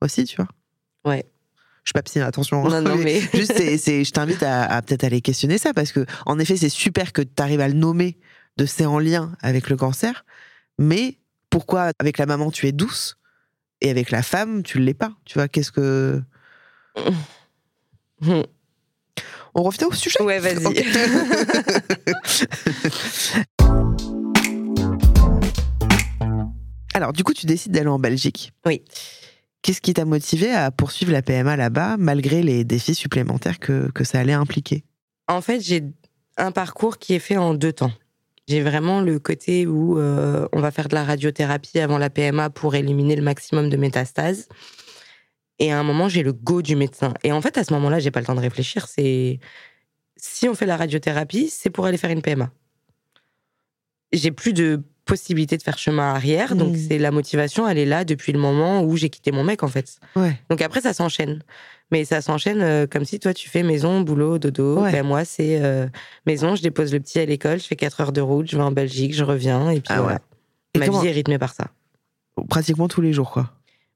aussi, 0.03 0.25
tu 0.25 0.37
vois? 0.37 0.49
Ouais. 1.05 1.25
Je 1.85 1.89
suis 1.89 1.93
pas 1.95 2.03
psy, 2.03 2.21
attention. 2.21 2.63
Non, 2.69 2.81
non, 2.83 2.97
mais. 2.97 3.21
Juste, 3.35 3.55
c'est, 3.57 3.79
c'est- 3.79 4.05
je 4.05 4.11
t'invite 4.13 4.43
à, 4.43 4.65
à 4.65 4.83
peut-être 4.83 5.05
aller 5.05 5.21
questionner 5.21 5.59
ça 5.59 5.73
parce 5.73 5.91
que, 5.93 6.05
en 6.27 6.39
effet, 6.39 6.57
c'est 6.57 6.69
super 6.69 7.13
que 7.13 7.23
tu 7.23 7.43
arrives 7.43 7.61
à 7.61 7.67
le 7.69 7.75
nommer 7.75 8.19
de 8.57 8.67
c'est 8.67 8.85
en 8.85 8.99
lien 8.99 9.33
avec 9.41 9.69
le 9.71 9.77
cancer, 9.77 10.25
mais 10.79 11.17
pourquoi 11.51 11.93
avec 11.99 12.19
la 12.19 12.27
maman 12.27 12.51
tu 12.51 12.67
es 12.69 12.73
douce 12.73 13.17
et 13.81 13.91
avec 13.91 14.11
la 14.11 14.23
femme 14.23 14.63
tu 14.63 14.79
l'es 14.79 14.95
pas? 14.95 15.13
Tu 15.25 15.35
vois, 15.35 15.49
qu'est-ce 15.49 15.73
que. 15.73 16.23
On 19.55 19.63
revient 19.63 19.85
au 19.85 19.93
sujet 19.93 20.23
Ouais, 20.23 20.39
vas-y. 20.39 20.65
Alors, 26.95 27.13
du 27.13 27.25
coup, 27.25 27.35
tu 27.35 27.47
décides 27.47 27.73
d'aller 27.73 27.89
en 27.89 27.99
Belgique. 27.99 28.53
Oui. 28.65 28.83
Qu'est-ce 29.61 29.81
qui 29.81 29.95
t'a 29.95 30.05
motivé 30.05 30.51
à 30.51 30.71
poursuivre 30.71 31.13
la 31.13 31.23
PMA 31.23 31.57
là-bas, 31.57 31.97
malgré 31.99 32.43
les 32.43 32.65
défis 32.65 32.95
supplémentaires 32.95 33.59
que, 33.59 33.91
que 33.93 34.05
ça 34.05 34.21
allait 34.21 34.33
impliquer? 34.33 34.85
En 35.29 35.41
fait, 35.41 35.61
j'ai 35.61 35.85
un 36.37 36.51
parcours 36.51 36.99
qui 36.99 37.15
est 37.15 37.19
fait 37.19 37.37
en 37.37 37.55
deux 37.55 37.73
temps. 37.73 37.93
J'ai 38.49 38.63
vraiment 38.63 39.03
le 39.03 39.19
côté 39.19 39.67
où 39.67 39.99
euh, 39.99 40.49
on 40.53 40.61
va 40.61 40.71
faire 40.71 40.89
de 40.89 40.95
la 40.95 41.05
radiothérapie 41.05 41.79
avant 41.79 41.99
la 41.99 42.11
PMA 42.11 42.51
pour 42.51 42.75
éliminer 42.75 43.17
le 43.17 43.23
maximum 43.23 43.71
de 43.71 43.77
métastases. 43.77 44.49
Et 45.59 45.73
à 45.73 45.79
un 45.79 45.83
moment, 45.83 46.09
j'ai 46.09 46.23
le 46.23 46.33
go 46.33 46.63
du 46.63 46.77
médecin. 46.77 47.15
Et 47.23 47.33
en 47.33 47.41
fait, 47.41 47.57
à 47.59 47.65
ce 47.65 47.73
moment-là, 47.75 47.99
j'ai 47.99 48.11
pas 48.11 48.21
le 48.21 48.27
temps 48.27 48.35
de 48.35 48.41
réfléchir. 48.41 48.89
C'est 48.89 49.39
si 50.17 50.49
on 50.49 50.55
fait 50.55 50.67
la 50.67 50.77
radiothérapie, 50.77 51.49
c'est 51.51 51.71
pour 51.71 51.87
aller 51.87 51.99
faire 51.99 52.11
une 52.11 52.23
PMA. 52.23 52.51
J'ai 54.13 54.31
plus 54.31 54.53
de 54.53 54.83
possibilité 55.05 55.57
de 55.57 55.63
faire 55.63 55.79
chemin 55.79 56.15
arrière, 56.15 56.55
donc 56.55 56.75
Mm. 56.77 56.79
c'est 56.89 56.99
la 56.99 57.11
motivation. 57.11 57.67
Elle 57.67 57.79
est 57.79 57.85
là 57.87 58.05
depuis 58.05 58.33
le 58.33 58.39
moment 58.39 58.83
où 58.85 58.97
j'ai 58.97 59.11
quitté 59.11 59.33
mon 59.33 59.43
mec, 59.43 59.63
en 59.63 59.69
fait. 59.69 59.97
Ouais. 60.15 60.39
Donc 60.49 60.63
après, 60.63 60.81
ça 60.81 60.93
s'enchaîne. 60.93 61.43
Mais 61.91 62.05
ça 62.05 62.23
s'enchaîne 62.23 62.63
euh, 62.63 62.87
comme 62.87 63.05
si 63.05 63.19
toi, 63.19 63.35
tu 63.35 63.49
fais 63.49 63.63
maison, 63.63 64.01
boulot, 64.01 64.39
dodo. 64.39 64.81
Ouais. 64.81 64.93
Ben, 64.93 65.05
moi, 65.05 65.25
c'est 65.25 65.61
euh, 65.63 65.87
maison, 66.25 66.55
je 66.57 66.63
dépose 66.63 66.93
le 66.93 67.01
petit 67.01 67.19
à 67.19 67.25
l'école, 67.27 67.59
je 67.61 67.67
fais 67.67 67.77
4 67.77 68.01
heures 68.01 68.13
de 68.13 68.21
route, 68.21 68.49
je 68.51 68.57
vais 68.57 68.63
en 68.63 68.71
Belgique, 68.73 69.13
je 69.15 69.25
reviens. 69.25 69.71
Et 69.71 69.81
puis 69.81 69.89
Ah 69.91 69.97
ouais. 69.97 70.03
voilà. 70.03 70.21
Et 70.75 70.79
Ma 70.79 70.87
comment- 70.87 71.01
vie 71.01 71.09
est 71.09 71.13
rythmée 71.13 71.39
par 71.39 71.53
ça. 71.53 71.67
Pratiquement 72.49 72.89
tous 72.89 73.01
les 73.03 73.13
jours, 73.13 73.31
quoi. 73.31 73.51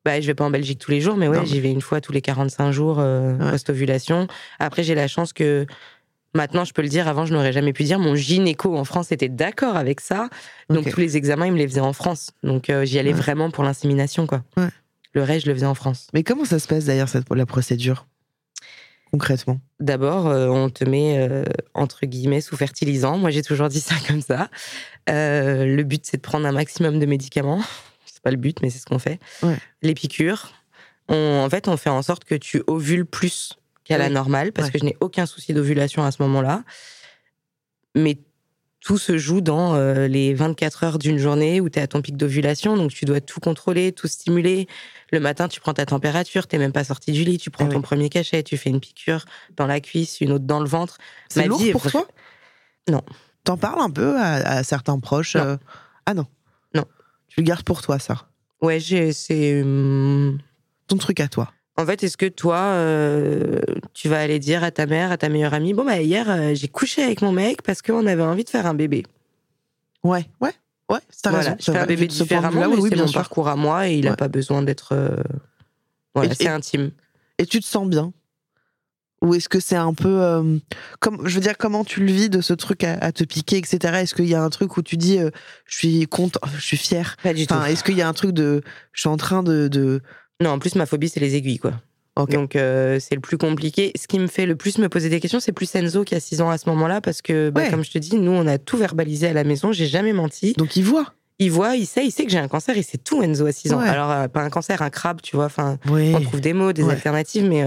Bah, 0.06 0.20
je 0.20 0.26
vais 0.28 0.34
pas 0.34 0.44
en 0.44 0.50
Belgique 0.50 0.78
tous 0.78 0.92
les 0.92 1.00
jours, 1.00 1.16
mais 1.16 1.26
ouais, 1.26 1.40
mais- 1.40 1.46
j'y 1.46 1.60
vais 1.60 1.70
une 1.72 1.80
fois 1.80 2.00
tous 2.00 2.12
les 2.12 2.20
45 2.22 2.70
jours 2.70 3.00
euh, 3.00 3.36
Ouais. 3.38 3.50
post-ovulation. 3.50 4.28
Après, 4.60 4.84
j'ai 4.84 4.94
la 4.94 5.08
chance 5.08 5.32
que 5.32 5.66
maintenant, 6.32 6.64
je 6.64 6.72
peux 6.72 6.82
le 6.82 6.88
dire, 6.88 7.08
avant, 7.08 7.26
je 7.26 7.34
n'aurais 7.34 7.52
jamais 7.52 7.72
pu 7.72 7.82
dire. 7.82 7.98
Mon 7.98 8.14
gynéco 8.14 8.76
en 8.76 8.84
France 8.84 9.10
était 9.10 9.28
d'accord 9.28 9.74
avec 9.76 10.00
ça. 10.00 10.28
Donc, 10.70 10.88
tous 10.88 11.00
les 11.00 11.16
examens, 11.16 11.46
il 11.46 11.52
me 11.54 11.58
les 11.58 11.66
faisait 11.66 11.80
en 11.80 11.92
France. 11.92 12.30
Donc, 12.44 12.70
euh, 12.70 12.84
j'y 12.84 13.00
allais 13.00 13.12
Ouais. 13.12 13.18
vraiment 13.18 13.50
pour 13.50 13.64
l'insémination, 13.64 14.28
quoi. 14.28 14.44
Ouais. 14.56 14.68
Le 15.12 15.22
reste, 15.24 15.46
je 15.46 15.50
le 15.50 15.56
faisais 15.56 15.66
en 15.66 15.74
France. 15.74 16.06
Mais 16.14 16.22
comment 16.22 16.44
ça 16.44 16.60
se 16.60 16.68
passe 16.68 16.84
d'ailleurs, 16.84 17.08
cette, 17.08 17.24
la 17.34 17.46
procédure 17.46 18.06
Concrètement? 19.10 19.58
D'abord, 19.80 20.26
euh, 20.28 20.46
on 20.48 20.68
te 20.70 20.84
met 20.84 21.16
euh, 21.18 21.44
entre 21.74 22.06
guillemets 22.06 22.40
sous 22.40 22.56
fertilisant. 22.56 23.16
Moi, 23.18 23.30
j'ai 23.30 23.42
toujours 23.42 23.68
dit 23.68 23.80
ça 23.80 23.94
comme 24.06 24.20
ça. 24.20 24.50
Euh, 25.08 25.64
le 25.64 25.82
but, 25.84 26.04
c'est 26.04 26.18
de 26.18 26.22
prendre 26.22 26.46
un 26.46 26.52
maximum 26.52 26.98
de 27.00 27.06
médicaments. 27.06 27.62
Pas 28.26 28.32
le 28.32 28.38
but, 28.38 28.60
mais 28.60 28.70
c'est 28.70 28.80
ce 28.80 28.86
qu'on 28.86 28.98
fait. 28.98 29.20
Ouais. 29.44 29.56
Les 29.82 29.94
piqûres. 29.94 30.50
On- 31.08 31.42
en 31.44 31.48
fait, 31.48 31.68
on 31.68 31.76
fait 31.76 31.90
en 31.90 32.02
sorte 32.02 32.24
que 32.24 32.34
tu 32.34 32.60
ovules 32.66 33.06
plus 33.06 33.52
qu'à 33.84 33.98
la 33.98 34.08
normale, 34.08 34.50
parce 34.50 34.66
Ouais. 34.66 34.72
que 34.72 34.78
je 34.80 34.84
n'ai 34.84 34.96
aucun 34.98 35.26
souci 35.26 35.54
d'ovulation 35.54 36.02
à 36.02 36.10
ce 36.10 36.20
moment-là. 36.22 36.64
Mais 37.94 38.18
tout 38.80 38.98
se 38.98 39.16
joue 39.16 39.40
dans 39.40 39.74
euh, 39.76 40.08
les 40.08 40.34
24 40.34 40.82
heures 40.82 40.98
d'une 40.98 41.18
journée 41.18 41.60
où 41.60 41.68
tu 41.68 41.78
es 41.78 41.82
à 41.82 41.86
ton 41.86 42.02
pic 42.02 42.16
d'ovulation, 42.16 42.76
donc 42.76 42.90
tu 42.90 43.04
dois 43.04 43.20
tout 43.20 43.38
contrôler, 43.38 43.92
tout 43.92 44.08
stimuler. 44.08 44.66
Le 45.12 45.20
matin, 45.20 45.46
tu 45.46 45.60
prends 45.60 45.72
ta 45.74 45.86
température, 45.86 46.48
t'es 46.48 46.58
même 46.58 46.72
pas 46.72 46.82
sorti 46.82 47.12
du 47.12 47.22
lit, 47.22 47.38
tu 47.38 47.50
prends 47.50 47.66
Ah 47.66 47.70
ton 47.70 47.76
oui. 47.76 47.82
premier 47.82 48.08
cachet, 48.08 48.42
tu 48.42 48.56
fais 48.56 48.70
une 48.70 48.80
piqûre 48.80 49.24
dans 49.56 49.66
la 49.68 49.78
cuisse, 49.80 50.20
une 50.20 50.32
autre 50.32 50.46
dans 50.46 50.58
le 50.58 50.66
ventre. 50.68 50.98
C'est 51.28 51.46
lourd 51.46 51.60
vie 51.60 51.70
pour 51.70 51.88
toi? 51.88 52.08
Non. 52.88 53.02
T'en 53.44 53.56
parles 53.56 53.80
un 53.82 53.90
peu 53.90 54.16
à, 54.18 54.32
à 54.34 54.62
certains 54.64 54.98
proches? 54.98 55.36
Non. 55.36 55.42
euh, 55.44 55.56
Ah 56.06 56.14
Non. 56.14 56.26
Tu 57.28 57.40
le 57.40 57.44
gardes 57.46 57.64
pour 57.64 57.82
toi, 57.82 57.98
ça. 57.98 58.28
Ouais, 58.62 58.78
c'est. 58.80 59.62
hum, 59.62 60.38
Ton 60.88 60.96
truc 60.96 61.20
à 61.20 61.28
toi. 61.28 61.52
En 61.78 61.84
fait, 61.84 62.02
est-ce 62.02 62.16
que 62.16 62.26
toi, 62.26 62.56
euh, 62.58 63.60
tu 63.92 64.08
vas 64.08 64.18
aller 64.20 64.38
dire 64.38 64.64
à 64.64 64.70
ta 64.70 64.86
mère, 64.86 65.12
à 65.12 65.18
ta 65.18 65.28
meilleure 65.28 65.52
amie, 65.52 65.74
bon, 65.74 65.84
bah, 65.84 66.00
hier, 66.00 66.30
euh, 66.30 66.54
j'ai 66.54 66.68
couché 66.68 67.02
avec 67.02 67.20
mon 67.20 67.32
mec 67.32 67.60
parce 67.62 67.82
qu'on 67.82 68.06
avait 68.06 68.22
envie 68.22 68.44
de 68.44 68.48
faire 68.48 68.64
un 68.64 68.72
bébé. 68.72 69.02
Ouais, 70.02 70.24
ouais, 70.40 70.52
ouais, 70.90 70.98
t'as 71.22 71.30
Voilà, 71.30 71.44
raison. 71.50 71.56
je 71.60 71.70
fais 71.72 71.78
un 71.78 71.84
bébé 71.84 72.06
différemment, 72.06 72.50
vue-là, 72.62 72.68
mais 72.68 72.76
oui, 72.82 72.88
c'est 72.90 72.96
mon 72.96 73.06
sûr. 73.06 73.20
parcours 73.20 73.48
à 73.48 73.56
moi 73.56 73.88
et 73.88 73.96
il 73.98 74.04
n'a 74.04 74.12
Ouais. 74.12 74.16
pas 74.16 74.28
besoin 74.28 74.62
d'être. 74.62 74.92
euh, 74.92 75.16
Voilà, 76.14 76.34
c'est 76.34 76.48
intime. 76.48 76.92
Et 77.38 77.44
tu 77.44 77.60
te 77.60 77.66
sens 77.66 77.86
bien 77.88 78.12
Ou 79.22 79.34
est-ce 79.34 79.48
que 79.48 79.60
c'est 79.60 79.76
un 79.76 79.94
peu. 79.94 80.20
euh, 80.22 80.58
comme, 81.00 81.26
je 81.26 81.34
veux 81.34 81.40
dire, 81.40 81.56
comment 81.58 81.84
tu 81.84 82.00
le 82.04 82.12
vis 82.12 82.28
de 82.28 82.40
ce 82.40 82.52
truc 82.52 82.84
à, 82.84 82.94
à 82.94 83.12
te 83.12 83.24
piquer, 83.24 83.56
etc. 83.56 83.78
Est-ce 84.02 84.14
qu'il 84.14 84.26
y 84.28 84.34
a 84.34 84.42
un 84.42 84.50
truc 84.50 84.76
où 84.76 84.82
tu 84.82 84.96
dis, 84.96 85.18
euh, 85.18 85.30
je 85.64 85.76
suis 85.76 86.06
content, 86.06 86.40
je 86.56 86.60
suis 86.62 86.76
fier 86.76 87.16
Pas 87.22 87.32
du 87.32 87.44
Enfin, 87.44 87.60
tout. 87.64 87.66
est-ce 87.72 87.82
qu'il 87.82 87.96
y 87.96 88.02
a 88.02 88.08
un 88.08 88.12
truc 88.12 88.32
de. 88.32 88.62
Je 88.92 89.00
suis 89.00 89.08
en 89.08 89.16
train 89.16 89.42
de. 89.42 89.68
de... 89.68 90.02
Non, 90.42 90.50
en 90.50 90.58
plus, 90.58 90.74
ma 90.74 90.84
phobie, 90.84 91.08
c'est 91.08 91.20
les 91.20 91.34
aiguilles, 91.34 91.58
quoi. 91.58 91.72
Donc, 92.30 92.56
euh, 92.56 92.98
c'est 92.98 93.14
le 93.14 93.20
plus 93.20 93.36
compliqué. 93.36 93.92
Ce 93.98 94.06
qui 94.06 94.18
me 94.18 94.26
fait 94.26 94.46
le 94.46 94.56
plus 94.56 94.78
me 94.78 94.88
poser 94.88 95.08
des 95.10 95.20
questions, 95.20 95.38
c'est 95.40 95.52
plus 95.52 95.74
Enzo 95.74 96.02
qui 96.04 96.14
a 96.14 96.20
6 96.20 96.40
ans 96.40 96.48
à 96.50 96.56
ce 96.56 96.66
moment-là, 96.70 97.00
parce 97.02 97.20
que, 97.20 97.50
bah, 97.50 97.62
Ouais. 97.62 97.70
comme 97.70 97.84
je 97.84 97.90
te 97.90 97.98
dis, 97.98 98.16
nous, 98.16 98.32
on 98.32 98.46
a 98.46 98.56
tout 98.58 98.78
verbalisé 98.78 99.28
à 99.28 99.32
la 99.34 99.44
maison, 99.44 99.70
j'ai 99.72 99.86
jamais 99.86 100.14
menti. 100.14 100.54
Donc 100.56 100.76
il 100.76 100.84
voit. 100.84 101.12
Il 101.38 101.50
voit, 101.50 101.76
il 101.76 101.84
sait, 101.86 102.06
il 102.06 102.10
sait 102.10 102.24
que 102.24 102.30
j'ai 102.32 102.38
un 102.38 102.48
cancer, 102.48 102.74
il 102.76 102.84
sait 102.84 102.96
tout, 102.96 103.22
Enzo, 103.22 103.44
à 103.44 103.52
6 103.52 103.72
ans. 103.74 103.80
Ouais. 103.82 103.88
Alors, 103.88 104.28
pas 104.30 104.40
un 104.42 104.48
cancer, 104.48 104.80
un 104.80 104.88
crabe, 104.88 105.20
tu 105.22 105.36
vois, 105.36 105.44
enfin, 105.46 105.78
Oui. 105.90 106.14
on 106.14 106.20
trouve 106.22 106.40
des 106.40 106.54
mots, 106.54 106.72
des 106.72 106.82
Ouais. 106.84 106.92
alternatives, 106.94 107.44
mais 107.46 107.62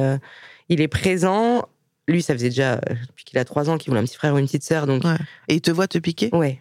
il 0.70 0.82
est 0.82 0.88
présent. 0.88 1.68
Lui, 2.08 2.22
ça 2.24 2.34
faisait 2.34 2.50
déjà, 2.50 2.74
euh, 2.76 2.80
depuis 3.08 3.24
qu'il 3.26 3.38
a 3.38 3.46
3 3.46 3.70
ans, 3.70 3.78
qu'il 3.78 3.90
voulait 3.92 4.02
un 4.02 4.06
petit 4.06 4.16
frère 4.16 4.34
ou 4.34 4.38
une 4.40 4.46
petite 4.46 4.64
sœur, 4.64 4.88
donc, 4.88 5.04
Ouais. 5.04 5.18
Et 5.48 5.56
il 5.56 5.62
te 5.62 5.70
voit 5.72 5.88
te 5.88 5.98
piquer? 6.00 6.30
Ouais. 6.34 6.60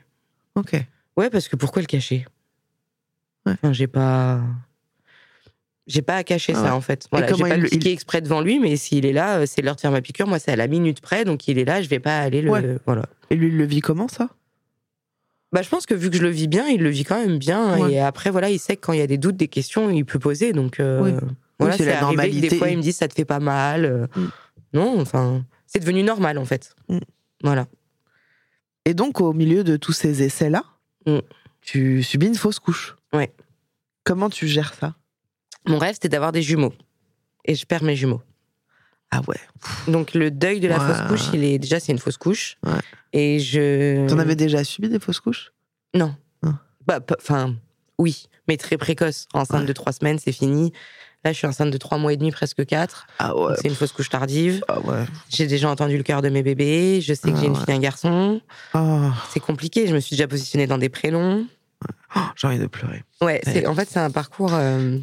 Ok. 0.57 0.73
Ouais, 1.17 1.31
parce 1.31 1.49
que 1.49 1.57
pourquoi 1.57 1.81
le 1.83 1.87
cacher? 1.87 2.27
Ouais. 3.47 3.53
Enfin, 3.55 3.73
j'ai 3.73 3.87
pas. 3.87 4.41
J'ai 5.87 6.03
pas 6.03 6.17
à 6.17 6.25
cacher 6.25 6.53
Ah 6.55 6.65
ça 6.65 6.75
en 6.75 6.83
fait. 6.83 7.07
Voilà, 7.11 7.33
j'ai 7.33 7.43
pas 7.43 7.55
il 7.57 7.63
le 7.63 7.67
il- 7.69 7.71
piquer 7.79 7.93
exprès 7.93 8.21
devant 8.21 8.43
lui, 8.43 8.59
mais 8.59 8.77
s'il 8.77 9.07
est 9.07 9.13
là, 9.15 9.39
euh, 9.39 9.47
c'est 9.47 9.63
l'heure 9.63 9.75
de 9.77 9.81
faire 9.81 9.91
ma 9.91 10.03
piqûre. 10.03 10.27
Moi, 10.27 10.39
c'est 10.39 10.53
à 10.53 10.57
la 10.57 10.67
minute 10.67 11.01
près, 11.01 11.25
donc 11.25 11.49
il 11.49 11.59
est 11.59 11.65
là, 11.65 11.81
je 11.81 11.89
vais 11.89 11.99
pas 11.99 12.19
aller 12.19 12.43
le. 12.43 12.79
Voilà. 12.85 13.07
Et 13.31 13.37
lui, 13.37 13.49
il 13.49 13.57
le 13.57 13.65
vit 13.65 13.81
comment 13.81 14.07
ça? 14.07 14.29
Bah, 15.51 15.63
je 15.63 15.69
pense 15.71 15.87
que 15.87 15.95
vu 15.95 16.11
que 16.11 16.17
je 16.19 16.23
le 16.23 16.29
vis 16.29 16.47
bien, 16.47 16.67
il 16.69 16.83
le 16.83 16.91
vit 16.91 17.05
quand 17.05 17.19
même 17.19 17.39
bien. 17.39 17.79
Ouais. 17.81 17.95
Et 17.95 18.01
après, 18.01 18.29
voilà, 18.29 18.51
il 18.51 18.59
sait 18.59 18.77
que 18.77 18.83
quand 18.83 18.93
il 18.93 18.99
y 18.99 19.03
a 19.03 19.07
des 19.07 19.17
doutes, 19.17 19.37
des 19.39 19.49
questions, 19.49 19.89
il 19.89 20.05
peut 20.05 20.19
poser. 20.19 20.53
Donc, 20.53 20.79
euh, 20.79 21.01
Oui. 21.03 21.29
Voilà, 21.59 21.77
c'est 21.77 21.85
la 21.85 22.01
normalité. 22.01 22.49
des 22.49 22.57
fois, 22.57 22.69
il 22.71 22.79
me 22.79 22.83
dit 22.83 22.93
ça 22.93 23.09
te 23.09 23.15
fait 23.15 23.25
pas 23.25 23.41
mal. 23.41 23.85
euh, 23.85 24.07
Mm. 24.17 24.29
Non, 24.75 25.01
enfin, 25.01 25.45
c'est 25.67 25.79
devenu 25.81 26.03
normal 26.03 26.37
en 26.39 26.45
fait. 26.45 26.75
Mm. 26.89 26.99
Voilà. 27.43 27.67
Et 28.85 28.95
donc, 28.95 29.21
au 29.21 29.33
milieu 29.33 29.65
de 29.65 29.77
tous 29.77 29.93
ces 29.93 30.23
essais-là, 30.23 30.65
Mm. 31.07 31.19
tu 31.61 32.03
subis 32.03 32.27
une 32.27 32.35
fausse 32.35 32.59
couche. 32.59 32.97
Ouais. 33.13 33.33
Comment 34.05 34.29
tu 34.31 34.47
gères 34.47 34.75
ça? 34.75 34.95
Mon 35.67 35.79
rêve, 35.79 35.95
c'était 35.95 36.09
d'avoir 36.09 36.33
des 36.33 36.43
jumeaux. 36.43 36.73
Et 37.45 37.55
je 37.55 37.65
perds 37.67 37.83
mes 37.83 37.97
jumeaux. 37.97 38.23
Ah 39.11 39.23
ouais. 39.27 39.41
Donc 39.91 40.13
le 40.13 40.31
deuil 40.31 40.61
de 40.61 40.69
la 40.69 40.79
Ouais. 40.79 40.95
fausse 40.95 41.09
couche, 41.09 41.35
il 41.35 41.43
est 41.45 41.59
déjà 41.59 41.81
c'est 41.81 41.93
une 41.93 41.99
fausse 41.99 42.19
couche. 42.19 42.59
Ouais. 42.67 42.73
Et 43.15 43.39
je 43.41 44.07
T'en 44.07 44.19
avais 44.19 44.37
déjà 44.37 44.63
subi 44.65 44.89
des 44.91 44.99
fausses 44.99 45.21
couches? 45.21 45.53
Non. 45.95 46.15
Ah. 46.45 46.59
Bah, 46.87 47.01
enfin 47.19 47.57
oui, 47.99 48.27
mais 48.49 48.59
très 48.59 48.77
précoce. 48.77 49.27
Enceinte 49.33 49.63
Ouais. 49.63 49.67
de 49.67 49.73
trois 49.73 49.93
semaines, 49.93 50.19
c'est 50.19 50.33
fini. 50.33 50.73
Là, 51.25 51.33
je 51.33 51.39
suis 51.39 51.47
enceinte 51.49 51.71
de 51.73 51.77
trois 51.79 51.99
mois 51.99 52.13
et 52.13 52.17
demi, 52.17 52.31
presque 52.31 52.65
quatre. 52.65 53.07
Ah 53.19 53.37
ouais. 53.37 53.55
C'est 53.61 53.69
une 53.69 53.75
fausse 53.75 53.93
couche 53.93 54.09
tardive. 54.09 54.63
Ah 54.69 54.79
ouais. 54.81 55.05
J'ai 55.29 55.47
déjà 55.49 55.69
entendu 55.69 55.97
le 55.97 56.03
cœur 56.05 56.23
de 56.23 56.29
mes 56.29 56.43
bébés. 56.45 57.01
Je 57.01 57.13
sais 57.13 57.31
que 57.33 57.37
Ah 57.37 57.41
j'ai 57.41 57.47
une 57.47 57.53
ouais. 57.55 57.59
fille 57.65 57.75
et 57.75 57.77
un 57.77 57.81
garçon. 57.81 58.41
Ah, 58.73 59.13
C'est 59.31 59.41
compliqué. 59.41 59.87
Je 59.89 59.95
me 59.95 60.01
suis 60.01 60.15
déjà 60.17 60.29
positionnée 60.29 60.67
dans 60.69 60.79
des 60.79 60.89
prénoms. 60.89 61.47
oh, 62.17 62.21
j'ai 62.37 62.47
envie 62.47 62.59
de 62.59 62.67
pleurer. 62.69 63.03
Ouais, 63.21 63.41
c'est, 63.45 63.67
en 63.67 63.75
fait, 63.75 63.89
c'est 63.91 63.99
un 63.99 64.11
parcours. 64.11 64.55
euh, 64.55 64.99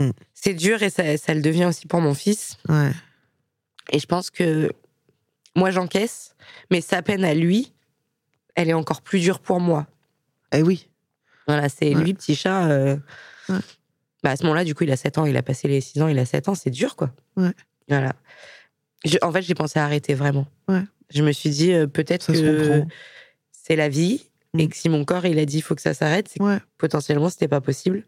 Ouais. 0.00 0.06
Mm. 0.08 0.10
C'est 0.34 0.54
dur 0.54 0.82
et 0.82 0.90
ça, 0.90 1.16
ça 1.18 1.34
le 1.34 1.40
devient 1.42 1.66
aussi 1.66 1.86
pour 1.86 2.00
mon 2.00 2.14
fils. 2.14 2.56
Et 3.92 3.98
je 3.98 4.06
pense 4.06 4.30
que 4.30 4.72
moi, 5.54 5.70
j'encaisse, 5.70 6.34
mais 6.70 6.80
sa 6.80 7.02
peine 7.02 7.24
à 7.24 7.34
lui, 7.34 7.72
elle 8.56 8.68
est 8.70 8.74
encore 8.74 9.02
plus 9.02 9.20
dure 9.20 9.38
pour 9.40 9.60
moi. 9.60 9.86
Eh 10.52 10.62
oui. 10.62 10.88
Voilà, 11.46 11.68
c'est 11.68 11.90
lui, 11.94 12.14
petit 12.14 12.34
chat. 12.34 12.64
euh. 12.70 12.96
Bah, 14.22 14.30
à 14.30 14.36
ce 14.36 14.42
moment-là, 14.44 14.64
du 14.64 14.74
coup, 14.74 14.84
il 14.84 14.90
a 14.90 14.96
7 14.96 15.18
ans, 15.18 15.26
il 15.26 15.36
a 15.36 15.42
passé 15.42 15.68
les 15.68 15.80
6 15.80 16.00
ans, 16.02 16.08
il 16.08 16.18
a 16.18 16.24
7 16.24 16.48
ans, 16.48 16.54
c'est 16.54 16.70
dur, 16.70 16.96
quoi. 16.96 17.10
Ouais. 17.36 17.52
Voilà. 17.88 18.12
Je- 19.04 19.18
en 19.22 19.32
fait, 19.32 19.42
j'ai 19.42 19.54
pensé 19.54 19.78
à 19.78 19.84
arrêter 19.84 20.14
vraiment. 20.14 20.46
Ouais. 20.68 20.82
Je 21.12 21.22
me 21.22 21.32
suis 21.32 21.50
dit, 21.50 21.72
euh, 21.72 21.86
peut-être 21.86 22.32
que 22.32 22.84
c'est 23.52 23.76
la 23.76 23.88
vie, 23.88 24.26
et 24.58 24.66
Mm. 24.66 24.68
que 24.68 24.76
si 24.76 24.88
mon 24.88 25.04
corps, 25.04 25.26
il 25.26 25.38
a 25.38 25.44
dit, 25.44 25.58
il 25.58 25.62
faut 25.62 25.74
que 25.74 25.82
ça 25.82 25.94
s'arrête, 25.94 26.28
c'est 26.28 26.38
que 26.38 26.44
Ouais. 26.44 26.58
potentiellement, 26.78 27.28
c'était 27.30 27.48
pas 27.48 27.60
possible. 27.60 28.04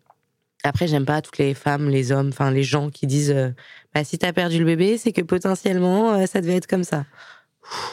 Après, 0.65 0.87
j'aime 0.87 1.05
pas 1.07 1.21
toutes 1.23 1.39
les 1.39 1.55
femmes, 1.55 1.89
les 1.89 2.13
hommes, 2.13 2.29
enfin, 2.29 2.51
les 2.53 2.63
gens 2.63 2.91
qui 2.91 3.07
disent, 3.09 3.33
euh, 3.35 3.51
bah, 3.95 4.05
si 4.05 4.19
t'as 4.19 4.33
perdu 4.33 4.59
le 4.61 4.65
bébé, 4.65 4.97
c'est 4.99 5.13
que 5.13 5.23
potentiellement, 5.23 6.15
euh, 6.15 6.27
ça 6.27 6.41
devait 6.41 6.55
être 6.57 6.69
comme 6.69 6.85
ça. 6.85 7.05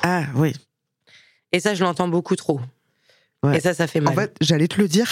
Ah 0.04 0.26
oui. 0.36 0.54
Et 1.52 1.60
ça, 1.60 1.74
je 1.74 1.84
l'entends 1.84 2.08
beaucoup 2.08 2.36
trop. 2.36 2.60
Ouais. 3.42 3.58
Et 3.58 3.60
ça, 3.60 3.74
ça 3.74 3.88
fait 3.88 4.02
mal. 4.02 4.14
En 4.14 4.16
fait, 4.22 4.36
j'allais 4.42 4.68
te 4.68 4.80
le 4.80 4.88
dire. 4.88 5.10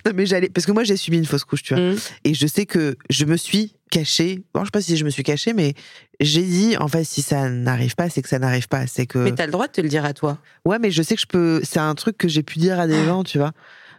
non, 0.06 0.12
mais 0.14 0.26
j'allais. 0.26 0.48
Parce 0.48 0.66
que 0.66 0.72
moi, 0.72 0.84
j'ai 0.84 0.96
subi 0.96 1.18
une 1.18 1.24
fausse 1.26 1.44
couche, 1.44 1.62
tu 1.62 1.74
vois. 1.74 1.82
Mm. 1.92 1.96
Et 2.24 2.34
je 2.34 2.46
sais 2.46 2.66
que 2.66 2.96
je 3.10 3.24
me 3.24 3.36
suis 3.36 3.74
cachée. 3.90 4.42
Bon, 4.54 4.60
je 4.60 4.66
sais 4.66 4.70
pas 4.70 4.80
si 4.80 4.96
je 4.96 5.04
me 5.04 5.10
suis 5.10 5.22
cachée, 5.22 5.52
mais 5.52 5.74
j'ai 6.20 6.42
dit, 6.42 6.76
en 6.78 6.88
fait, 6.88 7.04
si 7.04 7.22
ça 7.22 7.48
n'arrive 7.48 7.94
pas, 7.96 8.08
c'est 8.08 8.22
que 8.22 8.28
ça 8.28 8.38
n'arrive 8.38 8.68
pas. 8.68 8.86
C'est 8.86 9.06
que. 9.06 9.18
Mais 9.18 9.32
t'as 9.32 9.46
le 9.46 9.52
droit 9.52 9.66
de 9.66 9.72
te 9.72 9.80
le 9.80 9.88
dire 9.88 10.04
à 10.04 10.12
toi. 10.12 10.38
Ouais, 10.64 10.78
mais 10.78 10.90
je 10.90 11.02
sais 11.02 11.14
que 11.16 11.20
je 11.20 11.26
peux. 11.26 11.60
C'est 11.64 11.80
un 11.80 11.94
truc 11.94 12.16
que 12.18 12.28
j'ai 12.28 12.42
pu 12.42 12.58
dire 12.58 12.78
à 12.78 12.82
Ah. 12.82 12.86
des 12.86 13.04
gens, 13.04 13.24
tu 13.24 13.38
vois. 13.38 13.52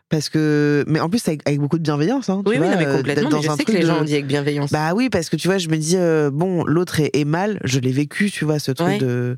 Parce 0.10 0.28
que. 0.30 0.84
Mais 0.88 1.00
en 1.00 1.10
plus, 1.10 1.26
avec, 1.28 1.42
avec 1.46 1.60
beaucoup 1.60 1.78
de 1.78 1.84
bienveillance. 1.84 2.30
Hein, 2.30 2.42
tu 2.46 2.52
Oui, 2.52 2.58
oui, 2.60 2.68
non, 2.68 2.76
mais 2.78 2.86
euh, 2.86 2.98
complètement. 2.98 3.30
d'être 3.30 3.36
Mais 3.38 3.42
je 3.44 3.48
dans 3.48 3.54
un 3.54 3.58
sais 3.58 3.64
que 3.64 3.72
les 3.72 3.82
gens 3.86 3.96
de- 3.96 4.02
ont 4.02 4.06
dit 4.06 4.14
avec 4.14 4.28
bienveillance. 4.28 4.72
Bah 4.72 4.94
oui, 4.94 5.10
parce 5.10 5.30
que 5.30 5.36
tu 5.38 5.48
vois, 5.48 5.58
je 5.58 5.70
me 5.70 5.78
dis, 5.78 5.96
euh, 5.98 6.30
bon, 6.32 6.64
l'autre 6.66 7.00
est, 7.00 7.12
est 7.16 7.26
mal. 7.26 7.60
Je 7.64 7.80
l'ai 7.80 7.92
vécu, 7.94 8.30
tu 8.30 8.44
vois, 8.46 8.60
ce 8.60 8.72
truc 8.72 8.88
Ouais. 8.88 8.98
de, 8.98 9.38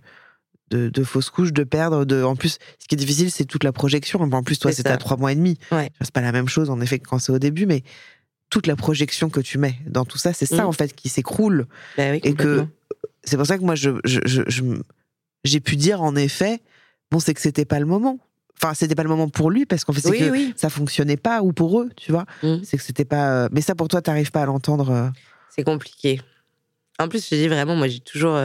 de, 0.74 0.90
de 0.90 1.04
fausse 1.04 1.30
couche, 1.30 1.54
de 1.54 1.64
perdre. 1.64 2.06
De... 2.06 2.24
En 2.24 2.36
plus, 2.36 2.58
ce 2.80 2.88
qui 2.88 2.96
est 2.96 2.98
difficile, 2.98 3.32
c'est 3.32 3.46
toute 3.46 3.64
la 3.64 3.72
projection. 3.72 4.20
En 4.22 4.44
plus, 4.44 4.58
toi, 4.60 4.72
C'est 4.72 4.88
à 4.88 4.98
trois 4.98 5.18
mois 5.18 5.32
et 5.32 5.36
demi. 5.36 5.58
Ouais. 5.72 5.92
C'est 6.02 6.12
pas 6.14 6.22
la 6.22 6.32
même 6.32 6.48
chose, 6.50 6.70
en 6.70 6.80
effet, 6.82 7.00
que 7.00 7.08
quand 7.08 7.20
c'est 7.20 7.32
au 7.32 7.40
début, 7.40 7.66
mais 7.66 7.84
toute 8.50 8.68
la 8.68 8.76
projection 8.76 9.30
que 9.30 9.40
tu 9.40 9.58
mets 9.58 9.76
dans 9.88 10.06
tout 10.06 10.18
ça, 10.18 10.34
c'est 10.34 10.46
ça, 10.46 10.64
Mm. 10.64 10.68
en 10.68 10.72
fait, 10.72 10.94
qui 10.96 11.10
s'écroule. 11.10 11.66
Bah 11.98 12.12
oui, 12.12 12.20
Et 12.24 12.34
que 12.34 12.66
c'est 13.24 13.38
pour 13.38 13.46
ça 13.48 13.58
que 13.58 13.64
moi, 13.64 13.76
je, 13.76 13.90
je, 14.06 14.20
je- 14.26 14.44
je 14.48 14.62
m- 14.62 14.84
j'ai 15.44 15.60
pu 15.60 15.76
dire, 15.76 16.02
en 16.02 16.16
effet, 16.16 16.62
bon, 17.12 17.20
c'est 17.20 17.34
que 17.34 17.42
c'était 17.42 17.66
pas 17.66 17.80
le 17.80 17.86
moment. 17.86 18.20
Enfin, 18.62 18.74
c'était 18.76 18.96
pas 18.96 19.04
le 19.04 19.10
moment 19.10 19.28
pour 19.30 19.50
lui, 19.52 19.66
parce 19.66 19.84
qu'en 19.84 19.94
fait, 19.94 20.08
Oui, 20.10 20.20
que 20.20 20.30
oui. 20.30 20.54
ça 20.56 20.70
fonctionnait 20.70 21.18
pas, 21.18 21.42
ou 21.42 21.52
pour 21.52 21.82
eux, 21.82 21.90
tu 21.98 22.12
vois. 22.12 22.26
Mm. 22.44 22.58
C'est 22.64 22.78
que 22.78 22.84
c'était 22.84 23.06
pas. 23.06 23.46
euh, 23.46 23.50
Mais 23.52 23.62
ça, 23.62 23.76
pour 23.76 23.88
toi, 23.88 24.02
t'arrives 24.02 24.32
pas 24.32 24.44
à 24.44 24.46
l'entendre. 24.46 24.90
euh, 24.92 25.10
C'est 25.56 25.64
compliqué. 25.64 26.22
En 27.00 27.08
plus, 27.10 27.28
je 27.28 27.36
dis 27.36 27.48
vraiment, 27.48 27.76
moi, 27.76 27.88
j'ai 27.88 28.00
toujours. 28.02 28.36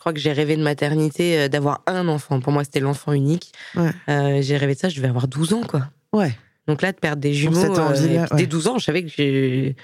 Je 0.00 0.02
crois 0.02 0.14
que 0.14 0.18
j'ai 0.18 0.32
rêvé 0.32 0.56
de 0.56 0.62
maternité, 0.62 1.38
euh, 1.38 1.48
d'avoir 1.48 1.82
un 1.86 2.08
enfant. 2.08 2.40
Pour 2.40 2.54
moi, 2.54 2.64
c'était 2.64 2.80
l'enfant 2.80 3.12
unique. 3.12 3.52
Ouais. 3.76 3.90
Euh, 4.08 4.40
j'ai 4.40 4.56
rêvé 4.56 4.72
de 4.72 4.78
ça, 4.78 4.88
je 4.88 4.96
devais 4.96 5.08
avoir 5.08 5.28
12 5.28 5.52
ans, 5.52 5.60
quoi. 5.60 5.90
Ouais. 6.14 6.34
Donc 6.66 6.80
là, 6.80 6.90
de 6.92 6.96
perdre 6.96 7.20
des 7.20 7.34
jumeaux. 7.34 7.58
euh, 7.58 7.92
et 7.94 7.98
puis 8.06 8.16
ouais. 8.18 8.26
Dès 8.38 8.46
12 8.46 8.66
ans, 8.68 8.78
je 8.78 8.84
savais 8.86 9.04
que. 9.04 9.74